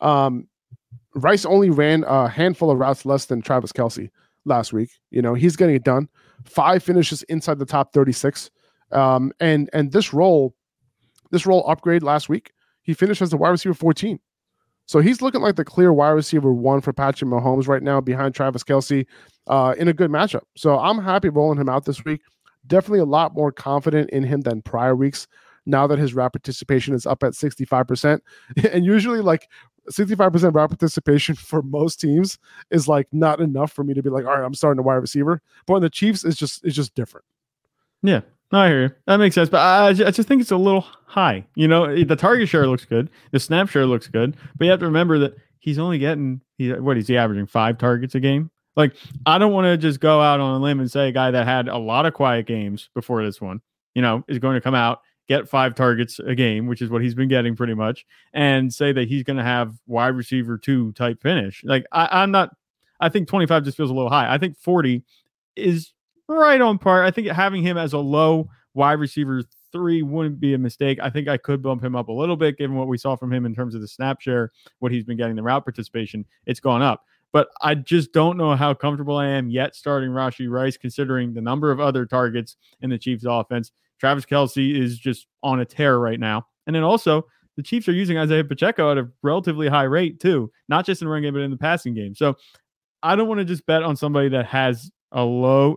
Um, 0.00 0.48
Rice 1.14 1.46
only 1.46 1.70
ran 1.70 2.04
a 2.04 2.28
handful 2.28 2.70
of 2.70 2.78
routes 2.78 3.06
less 3.06 3.26
than 3.26 3.40
Travis 3.40 3.72
Kelce 3.72 4.10
last 4.44 4.72
week. 4.72 4.90
You 5.10 5.22
know, 5.22 5.34
he's 5.34 5.56
getting 5.56 5.74
it 5.74 5.84
done. 5.84 6.08
Five 6.44 6.82
finishes 6.82 7.22
inside 7.24 7.58
the 7.58 7.66
top 7.66 7.92
36. 7.92 8.50
Um, 8.92 9.32
and 9.40 9.68
and 9.72 9.92
this 9.92 10.14
role, 10.14 10.54
this 11.30 11.46
role 11.46 11.68
upgrade 11.68 12.02
last 12.02 12.28
week, 12.28 12.52
he 12.82 12.94
finished 12.94 13.22
as 13.22 13.30
the 13.30 13.36
wide 13.36 13.50
receiver 13.50 13.74
14. 13.74 14.18
So 14.86 15.00
he's 15.00 15.20
looking 15.20 15.40
like 15.40 15.56
the 15.56 15.64
clear 15.64 15.92
wide 15.92 16.10
receiver 16.10 16.52
one 16.52 16.80
for 16.80 16.92
Patrick 16.92 17.28
Mahomes 17.28 17.66
right 17.66 17.82
now 17.82 18.00
behind 18.00 18.34
Travis 18.34 18.62
Kelce 18.62 19.04
uh, 19.48 19.74
in 19.76 19.88
a 19.88 19.92
good 19.92 20.10
matchup. 20.10 20.42
So 20.56 20.78
I'm 20.78 20.98
happy 20.98 21.28
rolling 21.28 21.60
him 21.60 21.68
out 21.68 21.84
this 21.84 22.04
week. 22.04 22.22
Definitely 22.66 23.00
a 23.00 23.04
lot 23.04 23.34
more 23.34 23.50
confident 23.50 24.10
in 24.10 24.22
him 24.22 24.42
than 24.42 24.62
prior 24.62 24.94
weeks 24.94 25.26
now 25.66 25.86
that 25.88 25.98
his 25.98 26.14
route 26.14 26.32
participation 26.32 26.94
is 26.94 27.04
up 27.04 27.22
at 27.24 27.32
65%. 27.32 28.20
And 28.72 28.84
usually, 28.84 29.20
like 29.20 29.48
65% 29.90 30.54
route 30.54 30.70
participation 30.70 31.34
for 31.34 31.62
most 31.62 32.00
teams 32.00 32.38
is 32.70 32.88
like 32.88 33.08
not 33.12 33.40
enough 33.40 33.72
for 33.72 33.84
me 33.84 33.94
to 33.94 34.02
be 34.02 34.10
like, 34.10 34.24
all 34.24 34.36
right, 34.36 34.44
I'm 34.44 34.54
starting 34.54 34.78
a 34.78 34.82
wide 34.82 34.94
receiver. 34.94 35.42
But 35.66 35.74
on 35.74 35.82
the 35.82 35.90
Chiefs, 35.90 36.24
it's 36.24 36.36
just 36.36 36.64
it's 36.64 36.76
just 36.76 36.94
different. 36.94 37.24
Yeah, 38.02 38.20
no, 38.52 38.60
I 38.60 38.68
hear 38.68 38.82
you. 38.84 38.90
That 39.06 39.16
makes 39.16 39.34
sense. 39.34 39.48
But 39.48 39.58
I, 39.58 39.88
I 39.88 40.10
just 40.10 40.28
think 40.28 40.40
it's 40.40 40.50
a 40.50 40.56
little 40.56 40.86
high. 41.06 41.46
You 41.54 41.68
know, 41.68 42.04
the 42.04 42.16
target 42.16 42.48
share 42.48 42.66
looks 42.66 42.84
good, 42.84 43.10
the 43.32 43.40
snap 43.40 43.68
share 43.68 43.86
looks 43.86 44.06
good, 44.06 44.36
but 44.56 44.64
you 44.64 44.70
have 44.70 44.80
to 44.80 44.86
remember 44.86 45.18
that 45.20 45.36
he's 45.58 45.78
only 45.78 45.98
getting 45.98 46.40
he 46.58 46.72
what 46.72 46.96
is 46.96 47.08
he 47.08 47.16
averaging 47.16 47.46
five 47.46 47.78
targets 47.78 48.14
a 48.14 48.20
game? 48.20 48.50
Like, 48.76 48.94
I 49.24 49.38
don't 49.38 49.52
want 49.52 49.64
to 49.64 49.76
just 49.76 50.00
go 50.00 50.20
out 50.20 50.38
on 50.38 50.60
a 50.60 50.62
limb 50.62 50.80
and 50.80 50.90
say 50.90 51.08
a 51.08 51.12
guy 51.12 51.30
that 51.30 51.46
had 51.46 51.68
a 51.68 51.78
lot 51.78 52.04
of 52.04 52.12
quiet 52.12 52.46
games 52.46 52.90
before 52.94 53.24
this 53.24 53.40
one, 53.40 53.62
you 53.94 54.02
know, 54.02 54.22
is 54.28 54.38
going 54.38 54.54
to 54.54 54.60
come 54.60 54.74
out 54.74 55.00
get 55.28 55.48
five 55.48 55.74
targets 55.74 56.18
a 56.20 56.34
game, 56.34 56.66
which 56.66 56.80
is 56.80 56.90
what 56.90 57.02
he's 57.02 57.14
been 57.14 57.28
getting 57.28 57.56
pretty 57.56 57.74
much, 57.74 58.06
and 58.32 58.72
say 58.72 58.92
that 58.92 59.08
he's 59.08 59.22
going 59.22 59.36
to 59.36 59.42
have 59.42 59.74
wide 59.86 60.14
receiver 60.14 60.56
two 60.56 60.92
type 60.92 61.20
finish. 61.20 61.62
Like, 61.64 61.84
I, 61.92 62.22
I'm 62.22 62.30
not. 62.30 62.54
I 62.98 63.10
think 63.10 63.28
25 63.28 63.64
just 63.64 63.76
feels 63.76 63.90
a 63.90 63.94
little 63.94 64.10
high. 64.10 64.32
I 64.32 64.38
think 64.38 64.56
40 64.56 65.04
is 65.54 65.92
right 66.28 66.60
on 66.60 66.78
par. 66.78 67.04
I 67.04 67.10
think 67.10 67.28
having 67.28 67.62
him 67.62 67.76
as 67.76 67.92
a 67.92 67.98
low 67.98 68.48
wide 68.74 68.98
receiver 69.00 69.42
three 69.72 70.02
wouldn't 70.02 70.40
be 70.40 70.54
a 70.54 70.58
mistake. 70.58 70.98
I 71.02 71.10
think 71.10 71.28
I 71.28 71.36
could 71.36 71.62
bump 71.62 71.82
him 71.82 71.96
up 71.96 72.08
a 72.08 72.12
little 72.12 72.36
bit 72.36 72.58
given 72.58 72.76
what 72.76 72.88
we 72.88 72.98
saw 72.98 73.16
from 73.16 73.32
him 73.32 73.46
in 73.46 73.54
terms 73.54 73.74
of 73.74 73.80
the 73.80 73.88
snap 73.88 74.20
share, 74.20 74.52
what 74.78 74.92
he's 74.92 75.04
been 75.04 75.16
getting, 75.16 75.36
the 75.36 75.42
route 75.42 75.64
participation. 75.64 76.24
It's 76.46 76.60
gone 76.60 76.82
up. 76.82 77.04
But 77.32 77.48
I 77.60 77.74
just 77.74 78.12
don't 78.12 78.36
know 78.36 78.54
how 78.56 78.72
comfortable 78.72 79.16
I 79.16 79.26
am 79.26 79.50
yet 79.50 79.76
starting 79.76 80.10
Rashee 80.10 80.50
Rice, 80.50 80.76
considering 80.76 81.34
the 81.34 81.40
number 81.40 81.70
of 81.70 81.80
other 81.80 82.06
targets 82.06 82.56
in 82.80 82.88
the 82.88 82.98
Chiefs 82.98 83.24
offense. 83.26 83.72
Travis 83.98 84.24
Kelce 84.24 84.74
is 84.74 84.98
just 84.98 85.26
on 85.42 85.60
a 85.60 85.64
tear 85.64 85.98
right 85.98 86.20
now. 86.20 86.46
And 86.66 86.74
then 86.74 86.82
also, 86.82 87.26
the 87.56 87.62
Chiefs 87.62 87.88
are 87.88 87.92
using 87.92 88.16
Isaiah 88.18 88.44
Pacheco 88.44 88.90
at 88.90 88.98
a 88.98 89.08
relatively 89.22 89.68
high 89.68 89.84
rate, 89.84 90.20
too, 90.20 90.50
not 90.68 90.86
just 90.86 91.02
in 91.02 91.06
the 91.08 91.12
run 91.12 91.22
game, 91.22 91.34
but 91.34 91.42
in 91.42 91.50
the 91.50 91.56
passing 91.56 91.94
game. 91.94 92.14
So 92.14 92.36
I 93.02 93.16
don't 93.16 93.28
want 93.28 93.38
to 93.40 93.44
just 93.44 93.66
bet 93.66 93.82
on 93.82 93.96
somebody 93.96 94.28
that 94.30 94.46
has 94.46 94.90
a 95.12 95.22
low. 95.22 95.76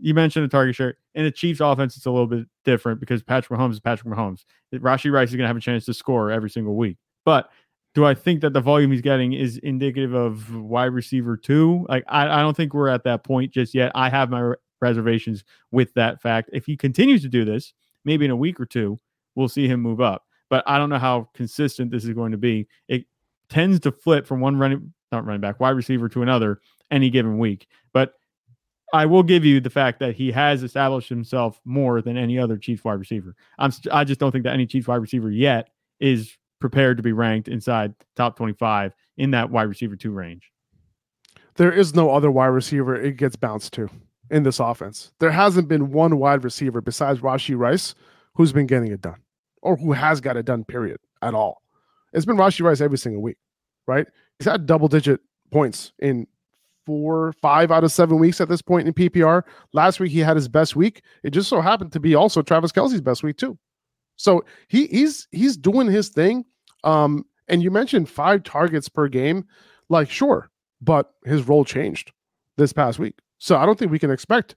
You 0.00 0.14
mentioned 0.14 0.44
the 0.44 0.48
target 0.48 0.74
share. 0.74 0.98
In 1.14 1.24
the 1.24 1.30
Chiefs 1.30 1.60
offense, 1.60 1.96
it's 1.96 2.06
a 2.06 2.10
little 2.10 2.26
bit 2.26 2.46
different 2.64 3.00
because 3.00 3.22
Patrick 3.22 3.58
Mahomes 3.58 3.72
is 3.72 3.80
Patrick 3.80 4.12
Mahomes. 4.12 4.44
Rashee 4.74 5.12
Rice 5.12 5.30
is 5.30 5.36
going 5.36 5.44
to 5.44 5.48
have 5.48 5.56
a 5.56 5.60
chance 5.60 5.84
to 5.86 5.94
score 5.94 6.30
every 6.30 6.50
single 6.50 6.76
week. 6.76 6.98
But 7.24 7.50
do 7.94 8.04
I 8.04 8.14
think 8.14 8.42
that 8.42 8.52
the 8.52 8.60
volume 8.60 8.92
he's 8.92 9.00
getting 9.00 9.32
is 9.32 9.56
indicative 9.58 10.12
of 10.12 10.54
wide 10.54 10.92
receiver 10.92 11.36
two? 11.36 11.86
Like, 11.88 12.04
I, 12.08 12.28
I 12.28 12.40
don't 12.42 12.56
think 12.56 12.74
we're 12.74 12.88
at 12.88 13.04
that 13.04 13.24
point 13.24 13.52
just 13.52 13.74
yet. 13.74 13.90
I 13.94 14.10
have 14.10 14.28
my 14.28 14.52
reservations 14.82 15.44
with 15.70 15.94
that 15.94 16.20
fact. 16.20 16.50
If 16.52 16.66
he 16.66 16.76
continues 16.76 17.22
to 17.22 17.28
do 17.28 17.44
this, 17.44 17.72
maybe 18.04 18.26
in 18.26 18.30
a 18.30 18.36
week 18.36 18.60
or 18.60 18.66
two, 18.66 18.98
we'll 19.34 19.48
see 19.48 19.66
him 19.66 19.80
move 19.80 20.00
up. 20.00 20.24
But 20.50 20.62
I 20.66 20.76
don't 20.78 20.90
know 20.90 20.98
how 20.98 21.30
consistent 21.34 21.90
this 21.90 22.04
is 22.04 22.10
going 22.10 22.32
to 22.32 22.38
be. 22.38 22.68
It 22.88 23.06
tends 23.48 23.80
to 23.80 23.92
flip 23.92 24.26
from 24.26 24.40
one 24.40 24.56
running, 24.56 24.92
not 25.10 25.24
running 25.24 25.40
back, 25.40 25.58
wide 25.58 25.70
receiver 25.70 26.08
to 26.10 26.22
another 26.22 26.60
any 26.90 27.10
given 27.10 27.38
week. 27.38 27.66
But 27.92 28.12
I 28.92 29.06
will 29.06 29.22
give 29.22 29.44
you 29.44 29.60
the 29.60 29.70
fact 29.70 29.98
that 30.00 30.14
he 30.14 30.30
has 30.32 30.62
established 30.62 31.08
himself 31.08 31.60
more 31.64 32.00
than 32.02 32.16
any 32.16 32.38
other 32.38 32.56
Chiefs 32.56 32.84
wide 32.84 32.94
receiver. 33.00 33.34
I'm 33.58 33.70
st- 33.70 33.92
I 33.92 34.04
just 34.04 34.20
don't 34.20 34.30
think 34.30 34.44
that 34.44 34.54
any 34.54 34.66
Chiefs 34.66 34.86
wide 34.86 34.96
receiver 34.96 35.30
yet 35.30 35.70
is 36.00 36.36
prepared 36.60 36.96
to 36.96 37.02
be 37.02 37.12
ranked 37.12 37.48
inside 37.48 37.94
top 38.14 38.36
25 38.36 38.94
in 39.16 39.32
that 39.32 39.50
wide 39.50 39.64
receiver 39.64 39.96
two 39.96 40.12
range. 40.12 40.50
There 41.56 41.72
is 41.72 41.94
no 41.94 42.10
other 42.10 42.30
wide 42.30 42.46
receiver 42.46 42.94
it 42.94 43.16
gets 43.16 43.36
bounced 43.36 43.72
to 43.74 43.88
in 44.30 44.42
this 44.42 44.60
offense. 44.60 45.12
There 45.20 45.30
hasn't 45.30 45.68
been 45.68 45.90
one 45.90 46.18
wide 46.18 46.44
receiver 46.44 46.80
besides 46.80 47.20
Rashee 47.20 47.56
Rice 47.56 47.94
who's 48.34 48.52
been 48.52 48.66
getting 48.66 48.92
it 48.92 49.00
done 49.00 49.20
or 49.62 49.76
who 49.76 49.92
has 49.92 50.20
got 50.20 50.36
it 50.36 50.44
done, 50.44 50.64
period, 50.64 50.98
at 51.22 51.34
all. 51.34 51.62
It's 52.12 52.26
been 52.26 52.36
Rashee 52.36 52.64
Rice 52.64 52.80
every 52.80 52.98
single 52.98 53.22
week, 53.22 53.38
right? 53.86 54.06
He's 54.38 54.46
had 54.46 54.66
double 54.66 54.88
digit 54.88 55.20
points 55.50 55.92
in 55.98 56.26
four, 56.86 57.32
five 57.42 57.70
out 57.70 57.84
of 57.84 57.92
seven 57.92 58.18
weeks 58.18 58.40
at 58.40 58.48
this 58.48 58.62
point 58.62 58.86
in 58.86 58.94
PPR. 58.94 59.42
Last 59.72 60.00
week 60.00 60.12
he 60.12 60.20
had 60.20 60.36
his 60.36 60.48
best 60.48 60.76
week. 60.76 61.02
It 61.24 61.30
just 61.30 61.48
so 61.48 61.60
happened 61.60 61.92
to 61.92 62.00
be 62.00 62.14
also 62.14 62.40
Travis 62.40 62.72
Kelce's 62.72 63.00
best 63.00 63.22
week 63.22 63.36
too. 63.36 63.58
So 64.16 64.44
he 64.68 64.86
he's 64.86 65.28
he's 65.32 65.56
doing 65.56 65.88
his 65.88 66.08
thing. 66.08 66.44
Um, 66.84 67.24
and 67.48 67.62
you 67.62 67.70
mentioned 67.70 68.08
five 68.08 68.42
targets 68.44 68.88
per 68.88 69.08
game. 69.08 69.44
Like, 69.88 70.10
sure, 70.10 70.50
but 70.80 71.12
his 71.24 71.46
role 71.46 71.64
changed 71.64 72.12
this 72.56 72.72
past 72.72 72.98
week. 72.98 73.14
So 73.38 73.56
I 73.56 73.66
don't 73.66 73.78
think 73.78 73.90
we 73.90 73.98
can 73.98 74.10
expect 74.10 74.56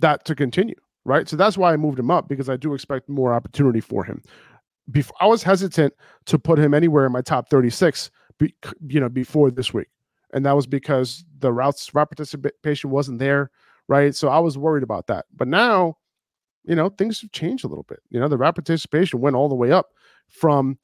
that 0.00 0.24
to 0.26 0.34
continue, 0.34 0.76
right? 1.04 1.28
So 1.28 1.36
that's 1.36 1.56
why 1.56 1.72
I 1.72 1.76
moved 1.76 1.98
him 1.98 2.10
up 2.10 2.28
because 2.28 2.48
I 2.48 2.56
do 2.56 2.74
expect 2.74 3.08
more 3.08 3.32
opportunity 3.32 3.80
for 3.80 4.04
him. 4.04 4.22
Before 4.90 5.16
I 5.20 5.26
was 5.26 5.42
hesitant 5.42 5.92
to 6.26 6.38
put 6.38 6.58
him 6.58 6.72
anywhere 6.72 7.04
in 7.04 7.12
my 7.12 7.20
top 7.20 7.48
36, 7.50 8.10
be, 8.38 8.54
you 8.86 9.00
know, 9.00 9.08
before 9.08 9.50
this 9.50 9.74
week, 9.74 9.88
and 10.32 10.44
that 10.46 10.56
was 10.56 10.66
because 10.66 11.24
the 11.38 11.52
routes 11.52 11.94
route 11.94 12.10
participation 12.10 12.90
wasn't 12.90 13.18
there, 13.18 13.50
right? 13.88 14.14
So 14.14 14.28
I 14.28 14.38
was 14.38 14.58
worried 14.58 14.82
about 14.82 15.06
that. 15.06 15.26
But 15.34 15.48
now, 15.48 15.96
you 16.64 16.74
know, 16.74 16.90
things 16.90 17.20
have 17.20 17.32
changed 17.32 17.64
a 17.64 17.68
little 17.68 17.84
bit. 17.84 18.00
You 18.10 18.20
know, 18.20 18.28
the 18.28 18.36
route 18.36 18.54
participation 18.54 19.20
went 19.20 19.36
all 19.36 19.48
the 19.48 19.54
way 19.54 19.72
up 19.72 19.86
from 20.28 20.78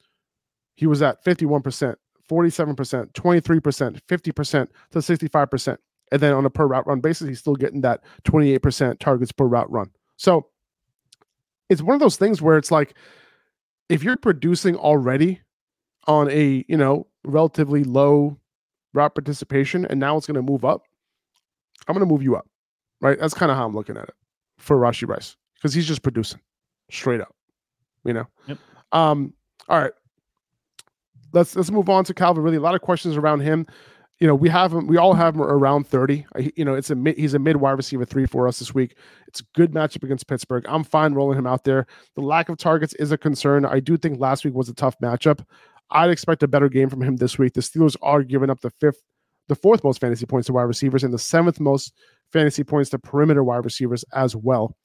he 0.75 0.87
was 0.87 1.01
at 1.01 1.23
51%, 1.23 1.95
47%, 2.29 3.11
23%, 3.13 3.99
50% 4.09 4.67
to 4.91 4.99
65%. 4.99 5.77
And 6.11 6.21
then 6.21 6.33
on 6.33 6.45
a 6.45 6.49
per 6.49 6.67
route 6.67 6.85
run 6.87 6.99
basis, 6.99 7.27
he's 7.27 7.39
still 7.39 7.55
getting 7.55 7.81
that 7.81 8.01
28% 8.25 8.99
targets 8.99 9.31
per 9.31 9.45
route 9.45 9.71
run. 9.71 9.89
So 10.17 10.47
it's 11.69 11.81
one 11.81 11.95
of 11.95 11.99
those 12.01 12.17
things 12.17 12.41
where 12.41 12.57
it's 12.57 12.71
like 12.71 12.95
if 13.89 14.03
you're 14.03 14.17
producing 14.17 14.75
already 14.75 15.41
on 16.07 16.29
a, 16.29 16.65
you 16.67 16.77
know, 16.77 17.07
relatively 17.23 17.83
low 17.83 18.37
route 18.95 19.15
participation 19.15 19.85
and 19.85 19.99
now 19.99 20.17
it's 20.17 20.27
going 20.27 20.35
to 20.35 20.41
move 20.41 20.65
up, 20.65 20.83
I'm 21.87 21.93
going 21.93 22.07
to 22.07 22.11
move 22.11 22.23
you 22.23 22.35
up. 22.35 22.47
Right? 23.01 23.19
That's 23.19 23.33
kind 23.33 23.51
of 23.51 23.57
how 23.57 23.65
I'm 23.65 23.75
looking 23.75 23.97
at 23.97 24.05
it 24.05 24.15
for 24.57 24.77
Rashee 24.77 25.07
Rice 25.07 25.35
because 25.55 25.73
he's 25.73 25.85
just 25.85 26.01
producing 26.01 26.39
straight 26.89 27.21
up, 27.21 27.35
you 28.03 28.13
know. 28.13 28.25
Yep. 28.47 28.57
Um 28.91 29.33
all 29.67 29.79
right. 29.79 29.91
Let's 31.33 31.55
let's 31.55 31.71
move 31.71 31.89
on 31.89 32.05
to 32.05 32.13
Calvin. 32.13 32.43
Really, 32.43 32.57
a 32.57 32.61
lot 32.61 32.75
of 32.75 32.81
questions 32.81 33.17
around 33.17 33.41
him 33.41 33.67
you 34.19 34.27
know, 34.27 34.35
we 34.35 34.47
have 34.47 34.71
him. 34.71 34.87
We 34.87 34.97
all 34.97 35.13
have 35.13 35.35
him 35.35 35.41
around 35.41 35.87
thirty. 35.87 36.25
You 36.55 36.63
know, 36.63 36.73
it's 36.73 36.89
a 36.89 36.95
mid, 36.95 37.17
he's 37.17 37.33
a 37.33 37.39
mid 37.39 37.57
wide 37.57 37.71
receiver 37.71 38.05
three 38.05 38.25
for 38.25 38.47
us 38.47 38.59
this 38.59 38.73
week. 38.73 38.95
It's 39.27 39.41
a 39.41 39.43
good 39.55 39.73
matchup 39.73 40.03
against 40.03 40.27
Pittsburgh. 40.27 40.65
I'm 40.69 40.85
fine 40.85 41.13
rolling 41.13 41.37
him 41.37 41.45
out 41.45 41.65
there. 41.65 41.85
The 42.15 42.21
lack 42.21 42.47
of 42.47 42.57
targets 42.57 42.93
is 42.93 43.11
a 43.11 43.17
concern. 43.17 43.65
I 43.65 43.81
do 43.81 43.97
think 43.97 44.19
last 44.19 44.45
week 44.45 44.53
was 44.53 44.69
a 44.69 44.73
tough 44.73 44.97
matchup. 44.99 45.45
I'd 45.91 46.09
expect 46.09 46.43
a 46.43 46.47
better 46.47 46.69
game 46.69 46.89
from 46.89 47.01
him 47.01 47.17
this 47.17 47.37
week. 47.37 47.53
The 47.53 47.61
Steelers 47.61 47.95
are 48.01 48.23
giving 48.23 48.49
up 48.49 48.61
the 48.61 48.71
fifth, 48.71 49.01
the 49.47 49.55
fourth 49.55 49.83
most 49.83 50.01
fantasy 50.01 50.25
points 50.25 50.47
to 50.47 50.53
wide 50.53 50.63
receivers, 50.63 51.03
and 51.03 51.13
the 51.13 51.19
seventh 51.19 51.59
most 51.59 51.93
fantasy 52.33 52.63
points 52.63 52.89
to 52.91 52.99
perimeter 52.99 53.43
wide 53.43 53.63
receivers 53.65 54.03
as 54.13 54.35
well. 54.35 54.75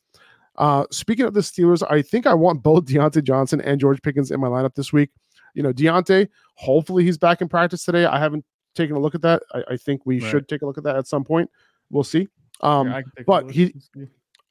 Uh, 0.56 0.84
speaking 0.90 1.24
of 1.24 1.32
the 1.34 1.40
Steelers, 1.40 1.82
I 1.90 2.02
think 2.02 2.26
I 2.26 2.34
want 2.34 2.62
both 2.62 2.84
Diontae 2.86 3.24
Johnson 3.24 3.60
and 3.62 3.80
George 3.80 4.02
Pickens 4.02 4.30
in 4.30 4.40
my 4.40 4.48
lineup 4.48 4.74
this 4.74 4.92
week. 4.92 5.10
You 5.54 5.62
know, 5.62 5.72
Diontae, 5.72 6.28
hopefully 6.54 7.04
he's 7.04 7.18
back 7.18 7.40
in 7.40 7.48
practice 7.48 7.84
today. 7.84 8.04
I 8.04 8.18
haven't 8.18 8.44
taken 8.74 8.94
a 8.94 9.00
look 9.00 9.14
at 9.14 9.22
that. 9.22 9.42
I, 9.54 9.62
I 9.72 9.76
think 9.76 10.02
we 10.04 10.20
Right. 10.20 10.30
should 10.30 10.48
take 10.48 10.62
a 10.62 10.66
look 10.66 10.78
at 10.78 10.84
that 10.84 10.96
at 10.96 11.06
some 11.06 11.24
point. 11.24 11.50
We'll 11.90 12.04
see. 12.04 12.28
Um, 12.60 12.88
Here, 12.88 12.96
I 12.96 13.02
can 13.02 13.12
take 13.16 13.22
a 13.22 13.24
but 13.26 13.50
he- 13.50 13.74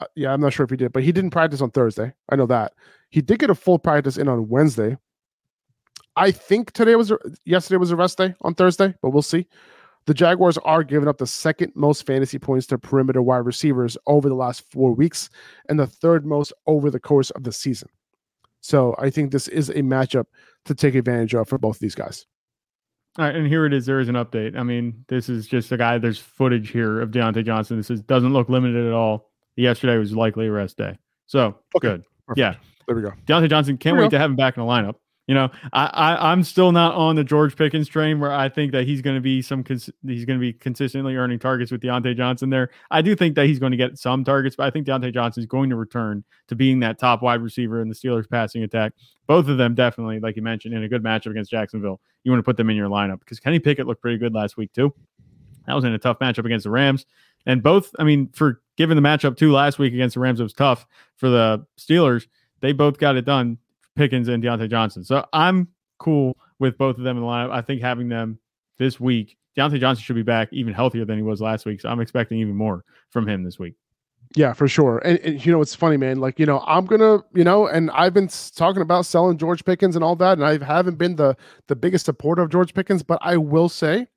Uh, 0.01 0.05
yeah, 0.15 0.33
I'm 0.33 0.39
not 0.41 0.53
sure 0.53 0.63
if 0.63 0.69
he 0.69 0.77
did, 0.77 0.93
but 0.93 1.03
he 1.03 1.11
didn't 1.11 1.29
practice 1.31 1.61
on 1.61 1.71
Thursday. 1.71 2.13
I 2.29 2.35
know 2.37 2.45
that. 2.47 2.73
He 3.09 3.21
did 3.21 3.39
get 3.39 3.49
a 3.49 3.55
full 3.55 3.77
practice 3.77 4.17
in 4.17 4.27
on 4.29 4.47
Wednesday. 4.49 4.97
I 6.19 6.31
think 6.31 6.73
today 6.73 6.95
was 6.95 7.13
yesterday 7.45 7.77
was 7.77 7.91
a 7.91 7.95
rest 7.95 8.17
day 8.17 8.35
on 8.41 8.53
Thursday, 8.53 8.93
but 9.01 9.11
we'll 9.11 9.21
see. 9.21 9.47
The 10.05 10.13
Jaguars 10.13 10.57
are 10.59 10.83
giving 10.83 11.07
up 11.07 11.17
the 11.17 11.25
second 11.25 11.71
most 11.75 12.05
fantasy 12.05 12.37
points 12.37 12.67
to 12.67 12.77
perimeter 12.77 13.21
wide 13.21 13.45
receivers 13.45 13.97
over 14.05 14.27
the 14.27 14.35
last 14.35 14.69
four 14.69 14.93
weeks 14.93 15.29
and 15.69 15.79
the 15.79 15.87
third 15.87 16.25
most 16.25 16.51
over 16.67 16.91
the 16.91 16.99
course 16.99 17.29
of 17.31 17.43
the 17.43 17.53
season. 17.53 17.89
So 18.59 18.95
I 18.99 19.09
think 19.09 19.31
this 19.31 19.47
is 19.47 19.69
a 19.69 19.75
matchup 19.75 20.25
to 20.65 20.75
take 20.75 20.95
advantage 20.95 21.33
of 21.35 21.47
for 21.47 21.57
both 21.57 21.77
of 21.77 21.79
these 21.79 21.95
guys. 21.95 22.25
All 23.17 23.25
right, 23.25 23.35
and 23.35 23.47
here 23.47 23.65
it 23.65 23.73
is. 23.73 23.85
There 23.85 24.01
is 24.01 24.09
an 24.09 24.15
update. 24.15 24.57
I 24.57 24.63
mean, 24.63 25.05
this 25.07 25.29
is 25.29 25.47
just 25.47 25.71
a 25.71 25.77
guy. 25.77 25.97
There's 25.97 26.19
footage 26.19 26.71
here 26.71 26.99
of 26.99 27.11
Diontae 27.11 27.45
Johnson. 27.45 27.77
This 27.77 27.89
is, 27.89 28.01
doesn't 28.01 28.33
look 28.33 28.49
limited 28.49 28.85
at 28.85 28.93
all. 28.93 29.29
Yesterday 29.55 29.97
was 29.97 30.13
likely 30.13 30.47
a 30.47 30.51
rest 30.51 30.77
day. 30.77 30.97
So 31.27 31.55
okay. 31.75 31.87
good. 31.87 32.03
Perfect. 32.27 32.39
Yeah. 32.39 32.55
There 32.87 32.95
we 32.95 33.03
go. 33.03 33.13
Diontae 33.25 33.49
Johnson 33.49 33.77
can't 33.77 33.95
wait 33.95 34.05
go. 34.05 34.09
to 34.09 34.19
have 34.19 34.29
him 34.29 34.35
back 34.35 34.57
in 34.57 34.65
the 34.65 34.69
lineup. 34.69 34.95
You 35.29 35.35
know, 35.35 35.51
I, 35.73 35.85
I 35.85 36.31
I'm 36.31 36.43
still 36.43 36.71
not 36.71 36.95
on 36.95 37.15
the 37.15 37.23
George 37.23 37.55
Pickens 37.55 37.87
train 37.87 38.19
where 38.19 38.33
I 38.33 38.49
think 38.49 38.71
that 38.71 38.87
he's 38.87 38.99
going 38.99 39.15
to 39.15 39.21
be 39.21 39.43
some 39.43 39.63
cons- 39.63 39.91
he's 40.03 40.25
going 40.25 40.39
to 40.39 40.41
be 40.41 40.53
consistently 40.53 41.17
earning 41.17 41.37
targets 41.37 41.71
with 41.71 41.81
Diontae 41.81 42.17
Johnson 42.17 42.49
there. 42.49 42.71
I 42.89 43.03
do 43.03 43.15
think 43.15 43.35
that 43.35 43.45
he's 43.45 43.59
going 43.59 43.69
to 43.69 43.77
get 43.77 43.99
some 43.99 44.23
targets, 44.23 44.55
but 44.55 44.65
I 44.65 44.71
think 44.71 44.87
Diontae 44.87 45.13
Johnson 45.13 45.41
is 45.41 45.45
going 45.45 45.69
to 45.69 45.75
return 45.75 46.23
to 46.47 46.55
being 46.55 46.79
that 46.79 46.97
top 46.97 47.21
wide 47.21 47.43
receiver 47.43 47.79
in 47.79 47.89
the 47.89 47.93
Steelers 47.93 48.27
passing 48.27 48.63
attack. 48.63 48.93
Both 49.27 49.47
of 49.49 49.57
them 49.57 49.75
definitely, 49.75 50.19
like 50.19 50.35
you 50.35 50.41
mentioned, 50.41 50.73
in 50.73 50.81
a 50.81 50.89
good 50.89 51.03
matchup 51.03 51.29
against 51.29 51.51
Jacksonville. 51.51 52.01
You 52.23 52.31
want 52.31 52.39
to 52.39 52.43
put 52.43 52.57
them 52.57 52.71
in 52.71 52.75
your 52.75 52.89
lineup 52.89 53.19
because 53.19 53.39
Kenny 53.39 53.59
Pickett 53.59 53.85
looked 53.85 54.01
pretty 54.01 54.17
good 54.17 54.33
last 54.33 54.57
week 54.57 54.73
too. 54.73 54.91
That 55.67 55.75
was 55.75 55.83
in 55.83 55.93
a 55.93 55.99
tough 55.99 56.17
matchup 56.17 56.45
against 56.45 56.63
the 56.63 56.71
Rams. 56.71 57.05
And 57.45 57.61
both, 57.61 57.91
I 57.99 58.03
mean, 58.03 58.29
for 58.33 58.63
given 58.77 58.95
the 58.95 59.07
matchup 59.07 59.37
too 59.37 59.51
last 59.51 59.77
week 59.77 59.93
against 59.93 60.15
the 60.15 60.21
Rams, 60.21 60.39
it 60.39 60.43
was 60.43 60.53
tough 60.53 60.87
for 61.17 61.29
the 61.29 61.67
Steelers. 61.79 62.25
They 62.61 62.71
both 62.71 62.97
got 62.97 63.15
it 63.15 63.25
done. 63.25 63.59
Pickens 63.99 64.29
and 64.29 64.41
Diontae 64.41 64.69
Johnson. 64.69 65.03
So 65.03 65.25
I'm 65.33 65.67
cool 65.97 66.37
with 66.57 66.77
both 66.77 66.97
of 66.97 67.03
them 67.03 67.17
in 67.17 67.21
the 67.21 67.27
lineup. 67.27 67.51
I 67.51 67.61
think 67.61 67.81
having 67.81 68.07
them 68.07 68.39
this 68.77 68.97
week, 68.97 69.35
Diontae 69.57 69.77
Johnson 69.77 70.01
should 70.01 70.15
be 70.15 70.23
back 70.23 70.47
even 70.53 70.73
healthier 70.73 71.03
than 71.03 71.17
he 71.17 71.21
was 71.21 71.41
last 71.41 71.65
week. 71.65 71.81
So 71.81 71.89
I'm 71.89 71.99
expecting 71.99 72.39
even 72.39 72.55
more 72.55 72.85
from 73.09 73.27
him 73.27 73.43
this 73.43 73.59
week. 73.59 73.75
Yeah, 74.37 74.53
for 74.53 74.69
sure. 74.69 74.99
And, 74.99 75.19
and, 75.19 75.45
you 75.45 75.51
know, 75.51 75.59
it's 75.59 75.75
funny, 75.75 75.97
man. 75.97 76.21
Like, 76.21 76.39
you 76.39 76.45
know, 76.45 76.63
I'm 76.65 76.85
gonna, 76.85 77.19
you 77.33 77.43
know, 77.43 77.67
and 77.67 77.91
I've 77.91 78.13
been 78.13 78.29
talking 78.55 78.81
about 78.81 79.05
selling 79.05 79.37
George 79.37 79.65
Pickens 79.65 79.95
and 79.95 80.03
all 80.03 80.15
that, 80.15 80.37
and 80.37 80.45
I 80.45 80.63
haven't 80.63 80.97
been 80.97 81.17
the 81.17 81.35
the 81.67 81.75
biggest 81.75 82.05
supporter 82.05 82.41
of 82.41 82.49
George 82.49 82.73
Pickens, 82.73 83.03
but 83.03 83.19
I 83.21 83.35
will 83.35 83.67
say 83.67 84.07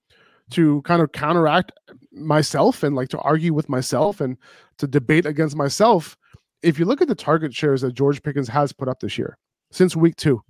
to 0.50 0.82
kind 0.82 1.02
of 1.02 1.10
counteract 1.10 1.72
myself 2.12 2.84
and 2.84 2.94
like 2.94 3.08
to 3.08 3.18
argue 3.18 3.52
with 3.52 3.68
myself 3.68 4.20
and 4.20 4.36
to 4.78 4.86
debate 4.86 5.26
against 5.26 5.56
myself. 5.56 6.16
If 6.62 6.78
you 6.78 6.84
look 6.84 7.02
at 7.02 7.08
the 7.08 7.16
target 7.16 7.52
shares 7.52 7.80
that 7.80 7.94
George 7.94 8.22
Pickens 8.22 8.48
has 8.48 8.72
put 8.72 8.88
up 8.88 9.00
this 9.00 9.18
year 9.18 9.38
since 9.72 9.96
week 9.96 10.16
two, 10.16 10.42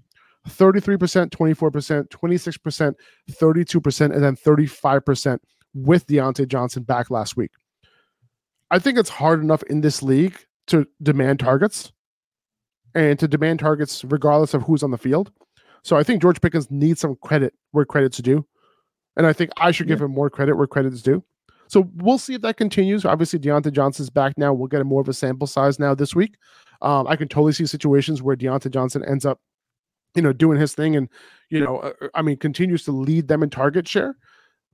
33%, 0.49 1.31
24%, 1.31 2.09
26%, 2.09 2.94
32%, 3.31 4.01
and 4.12 4.23
then 4.23 4.36
35% 4.36 5.39
with 5.74 6.07
Diontae 6.07 6.49
Johnson 6.49 6.82
back 6.82 7.11
last 7.11 7.36
week. 7.36 7.53
I 8.70 8.78
think 8.78 8.99
it's 8.99 9.11
hard 9.11 9.40
enough 9.40 9.62
in 9.65 9.81
this 9.81 10.03
league 10.03 10.36
to 10.69 10.86
demand 11.03 11.40
targets 11.40 11.93
and 12.94 13.19
to 13.19 13.28
demand 13.28 13.61
targets 13.61 14.05
regardless 14.05 14.55
of 14.55 14.62
who's 14.62 14.82
on 14.82 14.90
the 14.90 14.99
field. 14.99 15.32
So 15.82 15.97
I 15.97 16.03
think 16.03 16.23
George 16.23 16.40
Pickens 16.40 16.70
needs 16.70 17.01
some 17.01 17.16
credit 17.23 17.55
where 17.73 17.85
credit's 17.85 18.19
due. 18.19 18.47
And 19.16 19.27
I 19.27 19.32
think 19.32 19.51
I 19.57 19.73
should 19.73 19.89
give 19.89 19.99
yeah. 20.01 20.07
him 20.07 20.12
more 20.12 20.31
credit 20.31 20.57
where 20.57 20.66
credit 20.66 20.93
is 20.93 21.03
due. 21.03 21.24
So 21.73 21.89
we'll 21.97 22.19
see 22.19 22.35
if 22.35 22.43
that 22.43 22.59
continues. 22.59 23.07
Obviously, 23.07 23.39
Diontae 23.39 23.73
Johnson's 23.73 24.11
back 24.11 24.36
now. 24.36 24.53
We'll 24.53 24.69
get 24.69 24.82
a 24.82 24.85
more 24.85 25.01
of 25.01 25.09
a 25.09 25.15
sample 25.15 25.47
size 25.47 25.78
now 25.78 25.94
this 25.94 26.15
week. 26.15 26.35
Um, 26.82 27.07
I 27.07 27.16
can 27.16 27.28
totally 27.28 27.53
see 27.53 27.65
situations 27.65 28.20
where 28.20 28.36
Diontae 28.36 28.70
Johnson 28.70 29.03
ends 29.07 29.24
up 29.24 29.40
you 30.15 30.23
know, 30.23 30.32
doing 30.32 30.61
his 30.61 30.74
thing 30.74 30.97
and, 30.97 31.09
you 31.49 31.61
know, 31.61 31.78
uh, 31.78 31.93
uh, 32.03 32.09
I 32.15 32.20
mean, 32.20 32.36
continues 32.36 32.85
to 32.85 32.93
lead 32.93 33.28
them 33.28 33.43
in 33.43 33.51
target 33.51 33.89
share. 33.89 34.16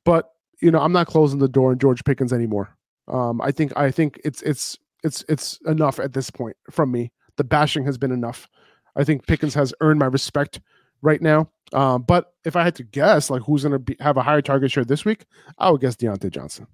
But, 0.05 0.33
you 0.61 0.71
know, 0.71 0.81
I'm 0.81 0.93
not 0.93 1.07
closing 1.07 1.39
the 1.39 1.49
door 1.49 1.71
on 1.71 1.79
George 1.79 2.03
Pickens 2.05 2.33
anymore. 2.33 2.77
Um, 3.07 3.41
I 3.41 3.53
think 3.53 3.73
I 3.77 3.91
think 3.91 4.21
it's 4.25 4.43
it's 4.43 4.77
it's 5.03 5.25
it's 5.29 5.59
enough 5.67 5.99
at 5.99 6.13
this 6.13 6.31
point 6.31 6.57
from 6.71 6.91
me. 6.91 7.13
The 7.37 7.45
bashing 7.45 7.85
has 7.85 7.97
been 7.97 8.11
enough. 8.11 8.49
I 8.97 9.05
think 9.05 9.27
Pickens 9.27 9.55
has 9.55 9.73
earned 9.81 10.01
my 10.01 10.07
respect 10.07 10.61
right 11.01 11.23
now. 11.23 11.49
Um, 11.73 12.03
but 12.03 12.33
if 12.45 12.57
I 12.57 12.65
had 12.65 12.75
to 12.77 12.83
guess, 12.83 13.31
like 13.31 13.43
who's 13.43 13.63
going 13.63 13.85
to 13.85 13.97
have 14.01 14.17
a 14.17 14.23
higher 14.23 14.43
target 14.43 14.73
share 14.73 14.85
this 14.85 15.05
week, 15.05 15.25
I 15.59 15.71
would 15.71 15.81
guess 15.81 15.95
Diontae 15.97 16.31
Johnson. 16.31 16.67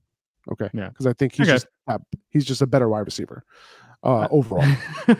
Okay, 0.52 0.68
yeah, 0.74 0.88
because 0.88 1.06
I 1.06 1.12
think 1.12 1.34
he's 1.34 1.48
okay. 1.48 1.54
just 1.54 1.66
he's 2.30 2.44
just 2.44 2.62
a 2.62 2.66
better 2.66 2.88
wide 2.88 3.06
receiver 3.06 3.44
uh, 4.04 4.28
overall. 4.30 4.64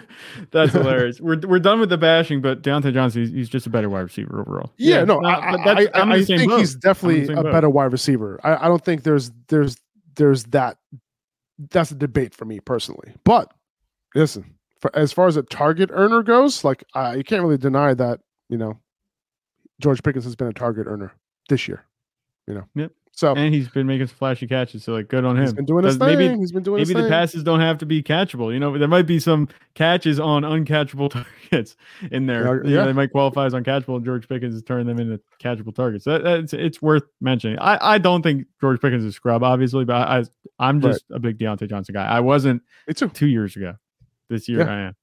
That's 0.51 0.73
hilarious. 0.73 1.21
We're 1.21 1.41
we're 1.41 1.59
done 1.59 1.81
with 1.81 1.89
the 1.89 1.97
bashing, 1.97 2.41
but 2.41 2.63
Diontae 2.63 2.93
Johnson, 2.93 3.23
he's, 3.23 3.33
he's 3.33 3.49
just 3.49 3.67
a 3.67 3.71
better 3.71 3.89
wide 3.89 4.01
receiver 4.01 4.41
overall. 4.41 4.73
Yeah, 4.77 4.99
yeah 4.99 5.05
no, 5.05 5.23
I, 5.25 5.33
I, 5.33 5.89
I, 5.95 6.13
I 6.17 6.25
think 6.25 6.49
boat. 6.49 6.59
he's 6.59 6.75
definitely 6.75 7.33
a 7.33 7.43
boat. 7.43 7.53
better 7.53 7.71
wide 7.71 7.93
receiver. 7.93 8.39
I, 8.45 8.67
I 8.67 8.69
don't 8.69 8.85
think 8.85 9.03
there's 9.03 9.33
there's 9.49 9.77
there's 10.17 10.45
that 10.45 10.77
that's 11.71 11.91
a 11.91 11.95
debate 11.95 12.35
for 12.35 12.45
me 12.45 12.61
personally. 12.61 13.15
But 13.25 13.53
listen, 14.15 14.55
for, 14.81 14.95
as 14.95 15.13
far 15.13 15.27
as 15.27 15.37
a 15.37 15.43
target 15.43 15.89
earner 15.93 16.23
goes, 16.23 16.63
like 16.63 16.85
uh, 16.95 17.15
you 17.17 17.25
can't 17.25 17.43
really 17.43 17.59
deny 17.59 17.95
that 17.95 18.21
you 18.51 18.59
know 18.59 18.79
George 19.81 20.03
Pickens 20.03 20.25
has 20.25 20.37
been 20.37 20.49
a 20.49 20.53
target 20.53 20.87
earner 20.87 21.13
this 21.49 21.67
year. 21.67 21.85
You 22.47 22.55
know. 22.55 22.65
Yep. 22.75 22.93
So 23.17 23.33
and 23.33 23.55
he's 23.55 23.69
been 23.69 23.87
making 23.87 24.09
some 24.09 24.17
flashy 24.17 24.49
catches. 24.49 24.83
So 24.83 24.93
like, 24.93 25.07
good 25.07 25.25
on 25.25 25.37
him. 25.37 25.45
He's 25.45 25.53
been 25.53 25.65
doing 25.65 25.85
his 25.85 25.97
thing. 25.97 26.19
Maybe, 26.19 26.37
he's 26.37 26.51
been 26.51 26.65
doing. 26.65 26.83
Maybe 26.83 26.95
the 26.95 27.03
thing. 27.03 27.11
passes 27.11 27.45
don't 27.45 27.61
have 27.61 27.79
to 27.79 27.87
be 27.87 28.03
catchable. 28.03 28.53
You 28.53 28.59
know, 28.59 28.77
there 28.77 28.89
might 28.89 29.07
be 29.07 29.21
some 29.21 29.49
catches 29.75 30.19
on 30.19 30.43
uncatchable 30.43 31.11
targets 31.51 31.77
in 32.11 32.27
there. 32.27 32.65
Yeah, 32.67 32.85
they 32.85 32.93
might 32.93 33.13
qualify 33.13 33.47
as 33.47 33.55
uncatchable. 33.55 33.97
And 33.97 34.05
George 34.05 34.29
Pickens 34.29 34.57
is 34.57 34.63
turning 34.65 34.89
them 34.89 34.99
into 34.99 35.21
catchable 35.41 35.73
targets. 35.73 36.05
That, 36.07 36.25
that's 36.25 36.53
it's 36.53 36.83
worth 36.83 37.05
mentioning. 37.21 37.59
I, 37.61 37.95
I 37.95 37.99
don't 37.99 38.23
think 38.23 38.47
George 38.61 38.81
Pickens 38.81 39.05
is 39.05 39.11
a 39.11 39.13
scrub, 39.13 39.45
obviously, 39.45 39.85
but 39.85 39.95
I, 39.95 40.25
I 40.59 40.69
am 40.69 40.81
just 40.81 41.05
right. 41.09 41.17
a 41.17 41.21
big 41.21 41.39
Diontae 41.39 41.71
Johnson 41.71 41.93
guy. 41.93 42.07
I 42.07 42.19
wasn't. 42.19 42.63
It's 42.89 43.01
two 43.13 43.29
years 43.29 43.55
ago. 43.55 43.77
This 44.29 44.49
year 44.49 44.61
yeah. 44.61 44.73
I 44.73 44.81
am. 44.81 44.97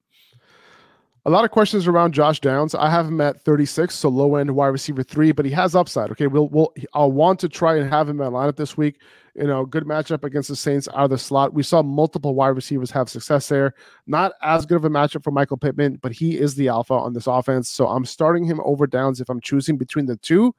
A 1.24 1.30
lot 1.30 1.44
of 1.44 1.52
questions 1.52 1.86
around 1.86 2.14
Josh 2.14 2.40
Downs. 2.40 2.74
I 2.74 2.90
have 2.90 3.06
him 3.06 3.20
at 3.20 3.40
36, 3.42 3.94
so 3.94 4.08
low 4.08 4.34
end 4.34 4.50
wide 4.56 4.68
receiver 4.68 5.04
three, 5.04 5.30
but 5.30 5.44
he 5.44 5.52
has 5.52 5.76
upside. 5.76 6.10
Okay, 6.10 6.26
we'll 6.26 6.48
we'll 6.48 6.74
I'll 6.94 7.12
want 7.12 7.38
to 7.40 7.48
try 7.48 7.76
and 7.76 7.88
have 7.88 8.08
him 8.08 8.20
at 8.20 8.32
lineup 8.32 8.56
this 8.56 8.76
week. 8.76 9.00
You 9.36 9.46
know, 9.46 9.64
good 9.64 9.84
matchup 9.84 10.24
against 10.24 10.48
the 10.48 10.56
Saints 10.56 10.88
out 10.88 11.04
of 11.04 11.10
the 11.10 11.18
slot. 11.18 11.54
We 11.54 11.62
saw 11.62 11.80
multiple 11.80 12.34
wide 12.34 12.48
receivers 12.48 12.90
have 12.90 13.08
success 13.08 13.48
there. 13.48 13.74
Not 14.06 14.32
as 14.42 14.66
good 14.66 14.76
of 14.76 14.84
a 14.84 14.90
matchup 14.90 15.22
for 15.22 15.30
Michael 15.30 15.56
Pittman, 15.56 16.00
but 16.02 16.10
he 16.10 16.38
is 16.38 16.56
the 16.56 16.68
alpha 16.68 16.94
on 16.94 17.12
this 17.12 17.28
offense. 17.28 17.70
So 17.70 17.86
I'm 17.86 18.04
starting 18.04 18.44
him 18.44 18.60
over 18.64 18.88
Downs 18.88 19.20
if 19.20 19.30
I'm 19.30 19.40
choosing 19.40 19.78
between 19.78 20.06
the 20.06 20.16
two. 20.16 20.54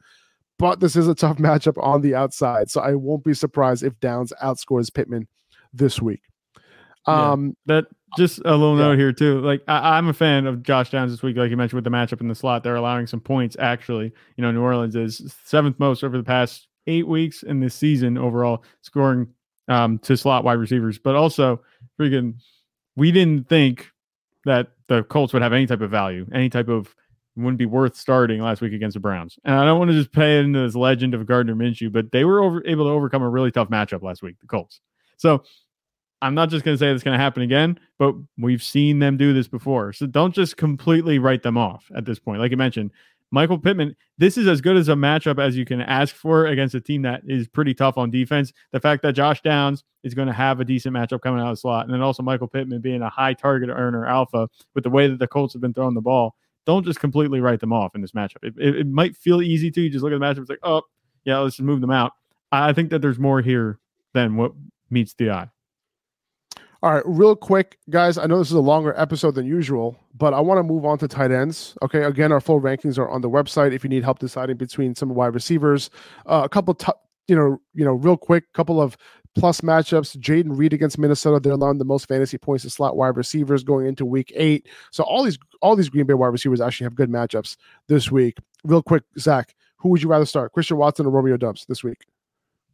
But 0.59 0.79
this 0.79 0.95
is 0.95 1.09
a 1.09 1.15
tough 1.15 1.37
matchup 1.39 1.81
on 1.83 2.01
the 2.01 2.15
outside, 2.15 2.71
so 2.71 2.79
I 2.79 2.95
won't 2.95 3.25
be 3.25 3.33
surprised 3.33 3.83
if 3.83 3.99
Downs 3.99 4.31
outscores 4.41 4.93
Pittman 4.93 5.27
this 5.73 6.01
week. 6.01 6.21
Um, 7.05 7.57
yeah, 7.67 7.81
that 7.81 7.85
just 8.17 8.39
a 8.39 8.51
little 8.51 8.77
yeah. 8.77 8.87
note 8.87 8.97
here 8.97 9.11
too. 9.11 9.41
Like 9.41 9.63
I, 9.67 9.97
am 9.97 10.07
a 10.07 10.13
fan 10.13 10.45
of 10.45 10.63
Josh 10.63 10.91
Downs 10.91 11.11
this 11.11 11.23
week, 11.23 11.37
like 11.37 11.49
you 11.49 11.57
mentioned 11.57 11.77
with 11.77 11.83
the 11.83 11.89
matchup 11.89 12.21
in 12.21 12.27
the 12.27 12.35
slot. 12.35 12.63
They're 12.63 12.75
allowing 12.75 13.07
some 13.07 13.19
points. 13.19 13.55
Actually, 13.59 14.11
you 14.37 14.41
know, 14.41 14.51
New 14.51 14.61
Orleans 14.61 14.95
is 14.95 15.35
seventh 15.45 15.79
most 15.79 16.03
over 16.03 16.17
the 16.17 16.23
past 16.23 16.67
eight 16.87 17.07
weeks 17.07 17.43
in 17.43 17.59
this 17.59 17.75
season 17.75 18.17
overall, 18.17 18.63
scoring 18.81 19.27
um, 19.67 19.99
to 19.99 20.17
slot 20.17 20.43
wide 20.43 20.53
receivers. 20.53 20.97
But 20.97 21.15
also, 21.15 21.61
freaking, 21.99 22.35
we 22.95 23.11
didn't 23.11 23.47
think 23.47 23.89
that 24.45 24.71
the 24.87 25.03
Colts 25.03 25.33
would 25.33 25.41
have 25.41 25.53
any 25.53 25.65
type 25.65 25.81
of 25.81 25.91
value, 25.91 26.27
any 26.33 26.49
type 26.49 26.67
of 26.67 26.93
wouldn't 27.35 27.57
be 27.57 27.65
worth 27.65 27.95
starting 27.95 28.41
last 28.41 28.61
week 28.61 28.73
against 28.73 28.93
the 28.93 28.99
Browns. 28.99 29.39
And 29.43 29.55
I 29.55 29.65
don't 29.65 29.79
want 29.79 29.89
to 29.89 29.97
just 29.97 30.11
pay 30.11 30.39
into 30.39 30.59
this 30.59 30.75
legend 30.75 31.13
of 31.13 31.25
Gardner 31.25 31.55
Minshew, 31.55 31.91
but 31.91 32.11
they 32.11 32.25
were 32.25 32.41
over, 32.41 32.63
able 32.65 32.85
to 32.85 32.91
overcome 32.91 33.23
a 33.23 33.29
really 33.29 33.51
tough 33.51 33.69
matchup 33.69 34.03
last 34.03 34.21
week, 34.21 34.35
the 34.39 34.47
Colts. 34.47 34.81
So 35.17 35.43
I'm 36.23 36.33
not 36.33 36.49
just 36.49 36.63
going 36.63 36.75
to 36.75 36.79
say 36.79 36.89
it's 36.89 37.03
going 37.03 37.17
to 37.17 37.21
happen 37.21 37.43
again, 37.43 37.77
but 37.99 38.15
we've 38.37 38.63
seen 38.63 38.99
them 38.99 39.17
do 39.17 39.33
this 39.33 39.47
before. 39.47 39.91
So 39.91 40.05
don't 40.05 40.33
just 40.33 40.55
completely 40.55 41.19
write 41.19 41.43
them 41.43 41.57
off 41.57 41.91
at 41.95 42.05
this 42.05 42.17
point. 42.17 42.39
Like 42.39 42.51
you 42.51 42.57
mentioned, 42.57 42.91
Michael 43.29 43.57
Pittman, 43.57 43.95
this 44.19 44.37
is 44.37 44.47
as 44.47 44.61
good 44.61 44.77
as 44.77 44.89
a 44.89 44.93
matchup 44.93 45.37
as 45.37 45.57
you 45.57 45.65
can 45.65 45.81
ask 45.81 46.15
for 46.15 46.45
against 46.45 46.75
a 46.75 46.81
team 46.81 47.01
that 47.01 47.23
is 47.27 47.47
pretty 47.47 47.73
tough 47.73 47.97
on 47.97 48.09
defense. 48.09 48.53
The 48.71 48.79
fact 48.79 49.01
that 49.01 49.13
Josh 49.13 49.41
Downs 49.41 49.83
is 50.03 50.13
going 50.13 50.27
to 50.27 50.33
have 50.33 50.59
a 50.59 50.65
decent 50.65 50.95
matchup 50.95 51.21
coming 51.21 51.41
out 51.41 51.47
of 51.47 51.53
the 51.53 51.59
slot, 51.59 51.85
and 51.85 51.93
then 51.93 52.01
also 52.01 52.23
Michael 52.23 52.47
Pittman 52.47 52.79
being 52.79 53.01
a 53.01 53.09
high 53.09 53.33
target 53.33 53.69
earner 53.69 54.05
alpha 54.05 54.47
with 54.75 54.83
the 54.83 54.89
way 54.89 55.07
that 55.07 55.19
the 55.19 55.27
Colts 55.27 55.51
have 55.53 55.61
been 55.61 55.73
throwing 55.73 55.95
the 55.95 56.01
ball, 56.01 56.35
don't 56.65 56.85
just 56.85 56.99
completely 56.99 57.41
write 57.41 57.59
them 57.59 57.73
off 57.73 57.95
in 57.95 58.01
this 58.01 58.11
matchup. 58.11 58.43
It, 58.43 58.53
it, 58.57 58.75
it 58.77 58.87
might 58.87 59.17
feel 59.17 59.41
easy 59.41 59.71
to 59.71 59.81
you 59.81 59.89
just 59.89 60.03
look 60.03 60.13
at 60.13 60.19
the 60.19 60.25
matchup, 60.25 60.41
it's 60.41 60.49
like, 60.49 60.59
oh, 60.63 60.83
yeah, 61.25 61.39
let's 61.39 61.57
just 61.57 61.65
move 61.65 61.81
them 61.81 61.91
out. 61.91 62.13
I 62.51 62.71
think 62.71 62.91
that 62.91 63.01
there's 63.01 63.19
more 63.19 63.41
here 63.41 63.79
than 64.13 64.37
what 64.37 64.53
meets 64.89 65.15
the 65.15 65.31
eye. 65.31 65.49
All 66.83 66.93
right, 66.93 67.03
real 67.05 67.37
quick, 67.37 67.77
guys. 67.89 68.17
I 68.17 68.25
know 68.25 68.39
this 68.39 68.49
is 68.49 68.55
a 68.55 68.59
longer 68.59 68.93
episode 68.97 69.35
than 69.35 69.45
usual, 69.45 69.97
but 70.17 70.33
I 70.33 70.41
want 70.41 70.59
to 70.59 70.63
move 70.63 70.83
on 70.83 70.97
to 70.97 71.07
tight 71.07 71.31
ends. 71.31 71.77
Okay, 71.81 72.03
again, 72.03 72.33
our 72.33 72.41
full 72.41 72.59
rankings 72.59 72.97
are 72.97 73.09
on 73.09 73.21
the 73.21 73.29
website. 73.29 73.71
If 73.71 73.85
you 73.85 73.89
need 73.89 74.03
help 74.03 74.19
deciding 74.19 74.57
between 74.57 74.93
some 74.93 75.15
wide 75.15 75.33
receivers, 75.33 75.89
uh, 76.25 76.41
a 76.43 76.49
couple, 76.49 76.73
t- 76.73 76.91
you 77.29 77.37
know, 77.37 77.61
you 77.73 77.85
know, 77.85 77.93
real 77.93 78.17
quick, 78.17 78.51
couple 78.51 78.81
of 78.81 78.97
plus 79.33 79.61
matchups. 79.61 80.17
Jayden 80.17 80.57
Reed 80.57 80.73
against 80.73 80.97
Minnesota. 80.97 81.39
They're 81.39 81.53
allowing 81.53 81.77
the 81.77 81.85
most 81.85 82.05
fantasy 82.05 82.37
points 82.37 82.65
to 82.65 82.69
slot 82.69 82.97
wide 82.97 83.15
receivers 83.15 83.63
going 83.63 83.85
into 83.85 84.03
week 84.05 84.33
eight. 84.35 84.67
So 84.91 85.05
all 85.05 85.23
these 85.23 85.39
all 85.61 85.77
these 85.77 85.87
Green 85.87 86.05
Bay 86.05 86.15
wide 86.15 86.27
receivers 86.27 86.59
actually 86.59 86.83
have 86.83 86.95
good 86.95 87.09
matchups 87.09 87.55
this 87.87 88.11
week. 88.11 88.37
Real 88.65 88.83
quick, 88.83 89.03
Zach, 89.17 89.55
who 89.77 89.87
would 89.87 90.03
you 90.03 90.09
rather 90.09 90.25
start? 90.25 90.51
Christian 90.51 90.75
Watson 90.75 91.05
or 91.05 91.11
Romeo 91.11 91.37
Doubs 91.37 91.65
this 91.65 91.81
week? 91.81 91.99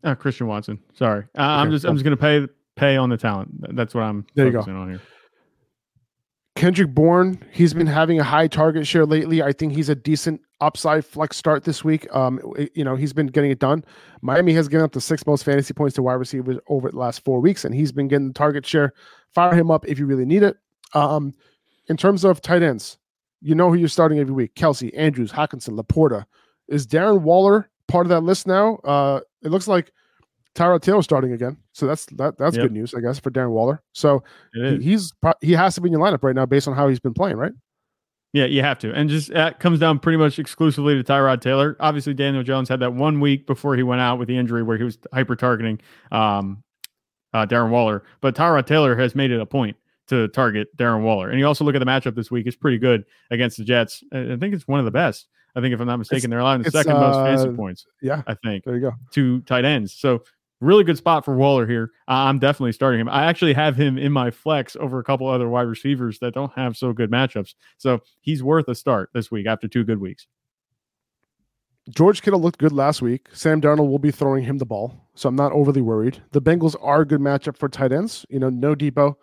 Uh, 0.03 0.15
Christian 0.15 0.48
Watson. 0.48 0.80
Sorry. 0.95 1.26
Uh, 1.38 1.41
okay, 1.41 1.44
I'm 1.44 1.69
just. 1.69 1.86
I'm 1.86 1.95
just 1.95 2.03
gonna 2.03 2.18
pay 2.18 2.48
pay 2.80 2.97
on 2.97 3.10
the 3.10 3.18
talent. 3.18 3.76
That's 3.76 3.93
what 3.93 4.03
I'm 4.03 4.26
there 4.35 4.51
focusing 4.51 4.76
on 4.76 4.89
here. 4.89 5.01
Kendrick 6.56 6.93
Bourne, 6.93 7.41
he's 7.51 7.73
been 7.73 7.88
having 7.88 8.19
a 8.19 8.23
high 8.23 8.47
target 8.47 8.85
share 8.85 9.06
lately. 9.06 9.41
I 9.41 9.53
think 9.53 9.73
he's 9.73 9.88
a 9.88 9.95
decent 9.95 10.41
upside 10.60 11.06
flex 11.06 11.38
start 11.38 11.64
this 11.64 11.85
week. 11.85 12.14
Um, 12.14 12.41
you 12.73 12.84
know, 12.84 12.95
he's 12.97 13.14
been 13.14 13.27
getting 13.27 13.49
it 13.49 13.60
done. 13.60 13.85
Miami 14.22 14.53
has 14.53 14.68
given 14.68 14.84
up 14.84 14.91
the 14.91 14.99
six 14.99 15.26
most 15.26 15.45
fantasy 15.45 15.73
points 15.73 15.95
to 15.95 16.03
wide 16.03 16.15
receivers 16.15 16.57
over 16.68 16.91
the 16.91 16.97
last 16.97 17.23
four 17.23 17.39
weeks, 17.39 17.64
and 17.64 17.73
he's 17.73 17.93
been 17.93 18.10
getting 18.10 18.27
the 18.27 18.34
target 18.34 18.65
share. 18.65 18.93
Fire 19.34 19.56
him 19.56 19.72
up 19.72 19.88
if 19.88 19.99
you 19.99 20.06
really 20.06 20.26
need 20.26 20.43
it. 20.43 20.57
Um, 20.93 21.34
in 21.88 21.95
terms 21.95 22.26
of 22.26 22.41
tight 22.41 22.61
ends, 22.61 22.97
you 23.41 23.56
know 23.56 23.69
who 23.69 23.76
you're 23.76 23.88
starting 23.88 24.19
every 24.19 24.34
week: 24.34 24.56
Kelce, 24.56 24.91
Andrews, 24.97 25.31
Hockenson, 25.31 25.80
LaPorta. 25.80 26.26
Is 26.68 26.85
Darren 26.85 27.22
Waller 27.22 27.69
part 27.88 28.06
of 28.06 28.10
that 28.10 28.22
list 28.22 28.47
now? 28.47 28.76
Uh, 28.84 29.22
it 29.43 29.49
looks 29.49 29.68
like 29.69 29.93
Tyrod 30.56 30.81
Taylor 30.81 31.01
starting 31.01 31.31
again, 31.31 31.56
so 31.80 31.88
that's 31.88 32.06
that 32.18 32.38
that's 32.38 32.57
yep. 32.57 32.65
good 32.65 32.73
news, 32.73 32.93
I 32.93 32.99
guess, 32.99 33.19
for 33.19 33.31
Darren 33.31 33.51
Waller. 33.51 33.81
So 33.93 34.23
he, 34.53 34.77
he's 34.80 35.14
he 35.41 35.53
has 35.53 35.76
to 35.76 35.81
be 35.81 35.88
in 35.88 35.93
your 35.93 36.01
lineup 36.01 36.23
right 36.23 36.35
now 36.35 36.45
based 36.45 36.68
on 36.68 36.76
how 36.76 36.89
he's 36.89 36.99
been 36.99 37.14
playing, 37.14 37.38
right? 37.38 37.53
Yeah, 38.34 38.45
you 38.45 38.61
have 38.61 38.77
to, 38.80 38.93
and 38.93 39.10
just 39.10 39.34
that 39.34 39.60
comes 39.60 39.80
down 39.80 39.97
pretty 39.99 40.18
much 40.18 40.38
exclusively 40.38 41.01
to 41.01 41.03
Tyrod 41.03 41.41
Taylor. 41.41 41.77
Obviously, 41.80 42.14
Daniel 42.14 42.43
Jones 42.43 42.69
had 42.69 42.81
that 42.81 42.93
one 42.93 43.22
week 43.22 43.47
before 43.47 43.76
he 43.76 43.81
went 43.81 44.01
out 44.01 44.19
with 44.19 44.27
the 44.27 44.38
injury 44.38 44.61
where 44.61 44.77
he 44.77 44.84
was 44.84 44.99
hyper 45.14 45.35
targeting 45.35 45.80
um, 46.11 46.64
uh, 47.34 47.45
Darren 47.45 47.69
Waller, 47.69 48.03
but 48.22 48.35
Tyrod 48.35 48.68
Taylor 48.68 48.95
has 48.97 49.15
made 49.15 49.31
it 49.31 49.39
a 49.39 49.45
point 49.45 49.77
to 50.10 50.27
target 50.27 50.76
Darren 50.77 51.01
Waller. 51.01 51.30
And 51.30 51.39
you 51.39 51.47
also 51.47 51.64
look 51.64 51.76
at 51.76 51.80
the 51.80 51.85
matchup 51.85 52.14
this 52.14 52.30
week; 52.30 52.45
it's 52.45 52.57
pretty 52.57 52.77
good 52.77 53.06
against 53.31 53.57
the 53.57 53.64
Jets. 53.64 54.03
I 54.11 54.35
think 54.35 54.53
it's 54.53 54.68
one 54.68 54.80
of 54.80 54.85
the 54.85 54.91
best. 54.91 55.27
I 55.56 55.61
think 55.61 55.73
if 55.73 55.80
I'm 55.80 55.88
not 55.88 55.97
mistaken, 55.97 56.26
it's, 56.26 56.30
they're 56.30 56.39
allowing 56.39 56.61
the 56.61 56.72
second 56.72 56.93
uh, 56.93 56.99
most 56.99 57.15
fantasy 57.15 57.56
points. 57.56 57.85
Yeah, 58.01 58.22
I 58.27 58.35
think. 58.35 58.64
There 58.64 58.76
you 58.76 58.81
go. 58.81 58.93
Two 59.11 59.41
tight 59.41 59.65
ends. 59.65 59.93
So 59.93 60.23
really 60.61 60.84
good 60.84 60.98
spot 60.98 61.26
for 61.26 61.36
Waller 61.36 61.65
here. 61.65 61.91
I'm 62.07 62.40
definitely 62.40 62.73
starting 62.73 62.99
him. 62.99 63.10
I 63.10 63.26
actually 63.26 63.53
have 63.53 63.76
him 63.76 63.98
in 63.98 64.11
my 64.11 64.31
flex 64.31 64.76
over 64.80 64.99
a 64.99 65.03
couple 65.03 65.27
other 65.27 65.48
wide 65.48 65.64
receivers 65.68 66.19
that 66.19 66.34
don't 66.34 66.52
have 66.53 66.76
so 66.76 66.94
good 66.94 67.11
matchups. 67.11 67.53
So 67.77 67.99
he's 68.22 68.44
worth 68.44 68.68
a 68.68 68.76
start 68.76 69.10
this 69.14 69.31
week 69.31 69.48
after 69.48 69.68
two 69.68 69.84
good 69.84 69.99
weeks. 69.99 70.27
George 71.90 72.22
Kittle 72.22 72.41
looked 72.41 72.60
good 72.60 72.72
last 72.72 73.02
week. 73.02 73.27
Sam 73.34 73.61
Darnold 73.61 73.90
will 73.90 73.99
be 73.99 74.11
throwing 74.11 74.44
him 74.44 74.60
the 74.60 74.65
ball, 74.65 75.07
so 75.15 75.27
I'm 75.27 75.36
not 75.36 75.52
overly 75.53 75.81
worried. 75.81 76.22
The 76.31 76.41
Bengals 76.41 76.76
are 76.81 77.02
a 77.02 77.06
good 77.06 77.22
matchup 77.22 77.57
for 77.57 77.68
tight 77.68 77.91
ends. 77.91 78.26
You 78.30 78.40
know, 78.40 78.49
no 78.49 78.76
Deebo. 78.76 79.15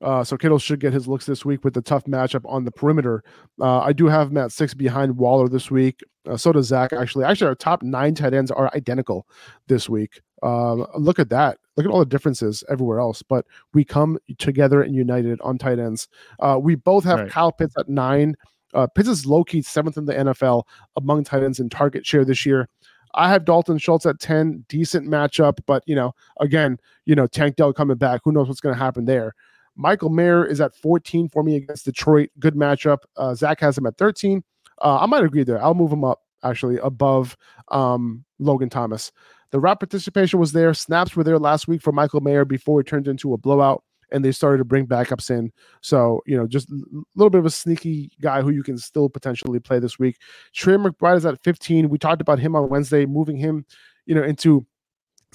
Uh, 0.00 0.24
so 0.24 0.36
Kittle 0.36 0.58
should 0.58 0.80
get 0.80 0.92
his 0.92 1.08
looks 1.08 1.26
this 1.26 1.44
week 1.44 1.64
with 1.64 1.74
the 1.74 1.82
tough 1.82 2.04
matchup 2.04 2.42
on 2.46 2.64
the 2.64 2.70
perimeter. 2.70 3.22
Uh, 3.60 3.80
I 3.80 3.92
do 3.92 4.06
have 4.06 4.32
Matt 4.32 4.52
six 4.52 4.74
behind 4.74 5.16
Waller 5.16 5.48
this 5.48 5.70
week. 5.70 6.00
Uh, 6.28 6.36
so 6.36 6.52
does 6.52 6.66
Zach. 6.66 6.92
Actually, 6.92 7.24
actually, 7.24 7.48
our 7.48 7.54
top 7.54 7.82
nine 7.82 8.14
tight 8.14 8.34
ends 8.34 8.50
are 8.50 8.70
identical 8.74 9.26
this 9.66 9.88
week. 9.88 10.20
Um, 10.44 10.86
look 10.96 11.18
at 11.18 11.30
that. 11.30 11.58
Look 11.76 11.86
at 11.86 11.90
all 11.90 11.98
the 11.98 12.06
differences 12.06 12.62
everywhere 12.68 13.00
else. 13.00 13.22
But 13.22 13.46
we 13.72 13.84
come 13.84 14.18
together 14.38 14.82
and 14.82 14.94
united 14.94 15.40
on 15.40 15.58
tight 15.58 15.78
ends. 15.78 16.06
Uh, 16.38 16.58
we 16.60 16.74
both 16.74 17.02
have 17.04 17.20
right. 17.20 17.30
Kyle 17.30 17.50
Pitts 17.50 17.74
at 17.78 17.88
nine. 17.88 18.36
Uh, 18.74 18.86
Pitts 18.86 19.08
is 19.08 19.24
low 19.24 19.42
key 19.42 19.62
seventh 19.62 19.96
in 19.96 20.04
the 20.04 20.12
NFL 20.12 20.64
among 20.96 21.24
tight 21.24 21.42
ends 21.42 21.60
in 21.60 21.68
target 21.68 22.04
share 22.04 22.24
this 22.24 22.44
year. 22.44 22.68
I 23.14 23.28
have 23.28 23.44
Dalton 23.44 23.78
Schultz 23.78 24.06
at 24.06 24.18
10, 24.18 24.64
decent 24.68 25.08
matchup, 25.08 25.58
but 25.66 25.82
you 25.86 25.94
know, 25.94 26.14
again, 26.40 26.78
you 27.06 27.14
know, 27.14 27.26
Tank 27.26 27.56
Dell 27.56 27.72
coming 27.72 27.96
back. 27.96 28.20
Who 28.24 28.32
knows 28.32 28.48
what's 28.48 28.60
going 28.60 28.74
to 28.74 28.78
happen 28.78 29.04
there? 29.04 29.34
Michael 29.76 30.10
Mayer 30.10 30.44
is 30.44 30.60
at 30.60 30.74
14 30.74 31.28
for 31.28 31.42
me 31.42 31.56
against 31.56 31.84
Detroit. 31.84 32.30
Good 32.38 32.54
matchup. 32.54 32.98
Uh, 33.16 33.34
Zach 33.34 33.60
has 33.60 33.78
him 33.78 33.86
at 33.86 33.96
13. 33.98 34.42
Uh, 34.82 34.98
I 35.00 35.06
might 35.06 35.24
agree 35.24 35.44
there. 35.44 35.62
I'll 35.62 35.74
move 35.74 35.92
him 35.92 36.04
up 36.04 36.22
actually 36.42 36.78
above 36.78 37.36
um, 37.68 38.24
Logan 38.38 38.68
Thomas. 38.68 39.10
The 39.54 39.60
route 39.60 39.78
participation 39.78 40.40
was 40.40 40.50
there. 40.50 40.74
Snaps 40.74 41.14
were 41.14 41.22
there 41.22 41.38
last 41.38 41.68
week 41.68 41.80
for 41.80 41.92
Michael 41.92 42.20
Mayer 42.20 42.44
before 42.44 42.80
it 42.80 42.88
turned 42.88 43.06
into 43.06 43.34
a 43.34 43.38
blowout 43.38 43.84
and 44.10 44.24
they 44.24 44.32
started 44.32 44.58
to 44.58 44.64
bring 44.64 44.84
backups 44.84 45.30
in. 45.30 45.52
So, 45.80 46.22
you 46.26 46.36
know, 46.36 46.48
just 46.48 46.68
a 46.72 46.74
little 47.14 47.30
bit 47.30 47.38
of 47.38 47.46
a 47.46 47.50
sneaky 47.50 48.10
guy 48.20 48.42
who 48.42 48.50
you 48.50 48.64
can 48.64 48.76
still 48.78 49.08
potentially 49.08 49.60
play 49.60 49.78
this 49.78 49.96
week. 49.96 50.16
Trey 50.52 50.74
McBride 50.74 51.18
is 51.18 51.24
at 51.24 51.40
15. 51.44 51.88
We 51.88 51.98
talked 51.98 52.20
about 52.20 52.40
him 52.40 52.56
on 52.56 52.68
Wednesday, 52.68 53.06
moving 53.06 53.36
him, 53.36 53.64
you 54.06 54.16
know, 54.16 54.24
into 54.24 54.66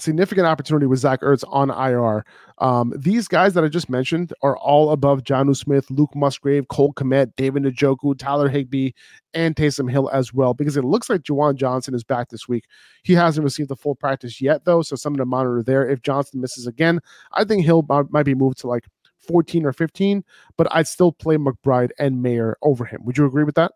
significant 0.00 0.46
opportunity 0.46 0.86
with 0.86 0.98
Zach 0.98 1.20
Ertz 1.20 1.44
on 1.48 1.70
IR. 1.70 2.24
Um, 2.58 2.92
these 2.96 3.28
guys 3.28 3.54
that 3.54 3.64
I 3.64 3.68
just 3.68 3.88
mentioned 3.88 4.32
are 4.42 4.56
all 4.58 4.90
above 4.90 5.22
Jonnu 5.22 5.56
Smith, 5.56 5.90
Luke 5.90 6.14
Musgrave, 6.14 6.68
Cole 6.68 6.92
Kmet, 6.92 7.32
David 7.36 7.62
Njoku, 7.62 8.18
Tyler 8.18 8.48
Higbee, 8.48 8.90
and 9.34 9.56
Taysom 9.56 9.90
Hill 9.90 10.10
as 10.10 10.34
well, 10.34 10.54
because 10.54 10.76
it 10.76 10.84
looks 10.84 11.08
like 11.08 11.22
Juwan 11.22 11.54
Johnson 11.54 11.94
is 11.94 12.04
back 12.04 12.28
this 12.28 12.48
week. 12.48 12.64
He 13.02 13.14
hasn't 13.14 13.44
received 13.44 13.68
the 13.68 13.76
full 13.76 13.94
practice 13.94 14.40
yet, 14.40 14.64
though, 14.64 14.82
so 14.82 14.96
something 14.96 15.18
to 15.18 15.26
monitor 15.26 15.62
there. 15.62 15.88
If 15.88 16.02
Johnson 16.02 16.40
misses 16.40 16.66
again, 16.66 17.00
I 17.32 17.44
think 17.44 17.64
Hill 17.64 17.86
might 18.10 18.24
be 18.24 18.34
moved 18.34 18.58
to 18.58 18.66
like 18.66 18.86
14 19.18 19.64
or 19.66 19.72
15, 19.72 20.24
but 20.56 20.66
I'd 20.70 20.88
still 20.88 21.12
play 21.12 21.36
McBride 21.36 21.90
and 21.98 22.22
Mayer 22.22 22.56
over 22.62 22.84
him. 22.84 23.04
Would 23.04 23.18
you 23.18 23.26
agree 23.26 23.44
with 23.44 23.54
that? 23.54 23.72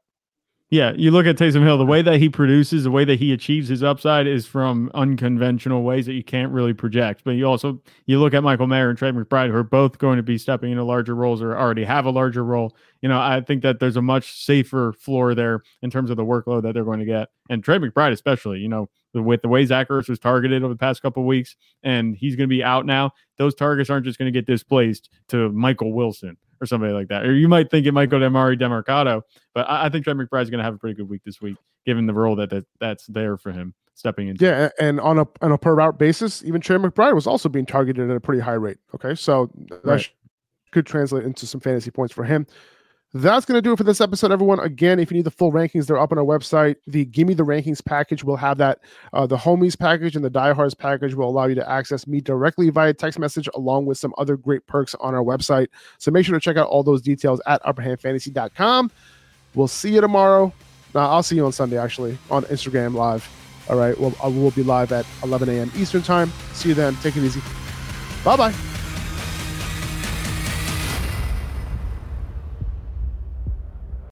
Yeah, 0.70 0.92
you 0.96 1.10
look 1.10 1.26
at 1.26 1.36
Taysom 1.36 1.62
Hill, 1.62 1.76
the 1.76 1.84
way 1.84 2.00
that 2.02 2.18
he 2.18 2.28
produces, 2.28 2.84
the 2.84 2.90
way 2.90 3.04
that 3.04 3.18
he 3.20 3.32
achieves 3.32 3.68
his 3.68 3.82
upside 3.82 4.26
is 4.26 4.46
from 4.46 4.90
unconventional 4.94 5.82
ways 5.82 6.06
that 6.06 6.14
you 6.14 6.24
can't 6.24 6.50
really 6.50 6.72
project. 6.72 7.22
But 7.22 7.32
you 7.32 7.44
also 7.44 7.80
you 8.06 8.18
look 8.18 8.32
at 8.34 8.42
Michael 8.42 8.66
Mayer 8.66 8.88
and 8.88 8.98
Trey 8.98 9.12
McBride, 9.12 9.50
who 9.50 9.56
are 9.56 9.62
both 9.62 9.98
going 9.98 10.16
to 10.16 10.22
be 10.22 10.38
stepping 10.38 10.72
into 10.72 10.82
larger 10.82 11.14
roles 11.14 11.42
or 11.42 11.56
already 11.56 11.84
have 11.84 12.06
a 12.06 12.10
larger 12.10 12.42
role. 12.42 12.74
You 13.02 13.08
know, 13.10 13.20
I 13.20 13.42
think 13.42 13.62
that 13.62 13.78
there's 13.78 13.96
a 13.96 14.02
much 14.02 14.42
safer 14.42 14.94
floor 14.94 15.34
there 15.34 15.62
in 15.82 15.90
terms 15.90 16.10
of 16.10 16.16
the 16.16 16.24
workload 16.24 16.62
that 16.62 16.72
they're 16.72 16.82
going 16.82 17.00
to 17.00 17.06
get. 17.06 17.28
And 17.50 17.62
Trey 17.62 17.78
McBride, 17.78 18.12
especially, 18.12 18.60
you 18.60 18.68
know, 18.68 18.88
with 19.12 19.42
the 19.42 19.48
way 19.48 19.64
Zach 19.66 19.90
Ertz 19.90 20.08
was 20.08 20.18
targeted 20.18 20.64
over 20.64 20.72
the 20.72 20.78
past 20.78 21.02
couple 21.02 21.24
weeks, 21.24 21.56
and 21.82 22.16
he's 22.16 22.36
going 22.36 22.48
to 22.48 22.54
be 22.54 22.64
out 22.64 22.86
now. 22.86 23.12
Those 23.36 23.54
targets 23.54 23.90
aren't 23.90 24.06
just 24.06 24.18
going 24.18 24.32
to 24.32 24.36
get 24.36 24.46
displaced 24.46 25.10
to 25.28 25.52
Michael 25.52 25.92
Wilson 25.92 26.36
or 26.64 26.66
somebody 26.66 26.92
like 26.92 27.08
that. 27.08 27.24
Or 27.24 27.34
you 27.34 27.48
might 27.48 27.70
think 27.70 27.86
it 27.86 27.92
might 27.92 28.10
go 28.10 28.18
to 28.18 28.26
Emari 28.26 28.58
Demercado, 28.58 29.22
but 29.54 29.68
I, 29.68 29.86
I 29.86 29.88
think 29.88 30.04
Trey 30.04 30.14
McBride's 30.14 30.50
going 30.50 30.58
to 30.58 30.64
have 30.64 30.74
a 30.74 30.78
pretty 30.78 30.94
good 30.94 31.08
week 31.08 31.22
this 31.24 31.40
week, 31.40 31.56
given 31.86 32.06
the 32.06 32.14
role 32.14 32.34
that, 32.36 32.50
that 32.50 32.64
that's 32.80 33.06
there 33.06 33.36
for 33.36 33.52
him 33.52 33.74
stepping 33.94 34.28
into. 34.28 34.44
Yeah, 34.44 34.70
and 34.80 35.00
on 35.00 35.18
a 35.18 35.26
on 35.40 35.52
a 35.52 35.58
per 35.58 35.74
route 35.74 35.98
basis, 35.98 36.42
even 36.44 36.60
Trey 36.60 36.76
McBride 36.76 37.14
was 37.14 37.26
also 37.26 37.48
being 37.48 37.66
targeted 37.66 38.10
at 38.10 38.16
a 38.16 38.20
pretty 38.20 38.40
high 38.40 38.52
rate. 38.52 38.78
Okay, 38.94 39.14
so 39.14 39.50
that 39.68 39.84
right. 39.84 40.10
could 40.72 40.86
translate 40.86 41.24
into 41.24 41.46
some 41.46 41.60
fantasy 41.60 41.90
points 41.90 42.12
for 42.12 42.24
him. 42.24 42.46
That's 43.16 43.46
going 43.46 43.56
to 43.56 43.62
do 43.62 43.72
it 43.72 43.76
for 43.76 43.84
this 43.84 44.00
episode, 44.00 44.32
everyone. 44.32 44.58
Again, 44.58 44.98
if 44.98 45.08
you 45.08 45.16
need 45.16 45.24
the 45.24 45.30
full 45.30 45.52
rankings, 45.52 45.86
they're 45.86 46.00
up 46.00 46.10
on 46.10 46.18
our 46.18 46.24
website. 46.24 46.74
The 46.88 47.04
Give 47.04 47.28
Me 47.28 47.34
the 47.34 47.44
Rankings 47.44 47.82
package 47.82 48.24
will 48.24 48.36
have 48.36 48.58
that. 48.58 48.80
Uh, 49.12 49.24
the 49.24 49.36
Homies 49.36 49.78
package 49.78 50.16
and 50.16 50.24
the 50.24 50.30
Diehards 50.30 50.74
package 50.74 51.14
will 51.14 51.28
allow 51.28 51.46
you 51.46 51.54
to 51.54 51.70
access 51.70 52.08
me 52.08 52.20
directly 52.20 52.70
via 52.70 52.92
text 52.92 53.20
message, 53.20 53.48
along 53.54 53.86
with 53.86 53.98
some 53.98 54.12
other 54.18 54.36
great 54.36 54.66
perks 54.66 54.96
on 54.96 55.14
our 55.14 55.22
website. 55.22 55.68
So 55.98 56.10
make 56.10 56.26
sure 56.26 56.34
to 56.34 56.40
check 56.40 56.56
out 56.56 56.66
all 56.66 56.82
those 56.82 57.00
details 57.00 57.40
at 57.46 57.62
upperhandfantasy.com. 57.62 58.90
We'll 59.54 59.68
see 59.68 59.94
you 59.94 60.00
tomorrow. 60.00 60.52
Now, 60.92 61.10
I'll 61.10 61.22
see 61.22 61.36
you 61.36 61.46
on 61.46 61.52
Sunday, 61.52 61.78
actually, 61.78 62.18
on 62.32 62.42
Instagram 62.44 62.94
Live. 62.94 63.28
All 63.68 63.76
right. 63.76 63.98
Well, 63.98 64.12
will 64.24 64.50
be 64.50 64.64
live 64.64 64.90
at 64.90 65.06
11 65.22 65.48
a.m. 65.48 65.70
Eastern 65.76 66.02
Time. 66.02 66.32
See 66.52 66.70
you 66.70 66.74
then. 66.74 66.96
Take 66.96 67.16
it 67.16 67.22
easy. 67.22 67.40
Bye 68.24 68.36
bye. 68.36 68.73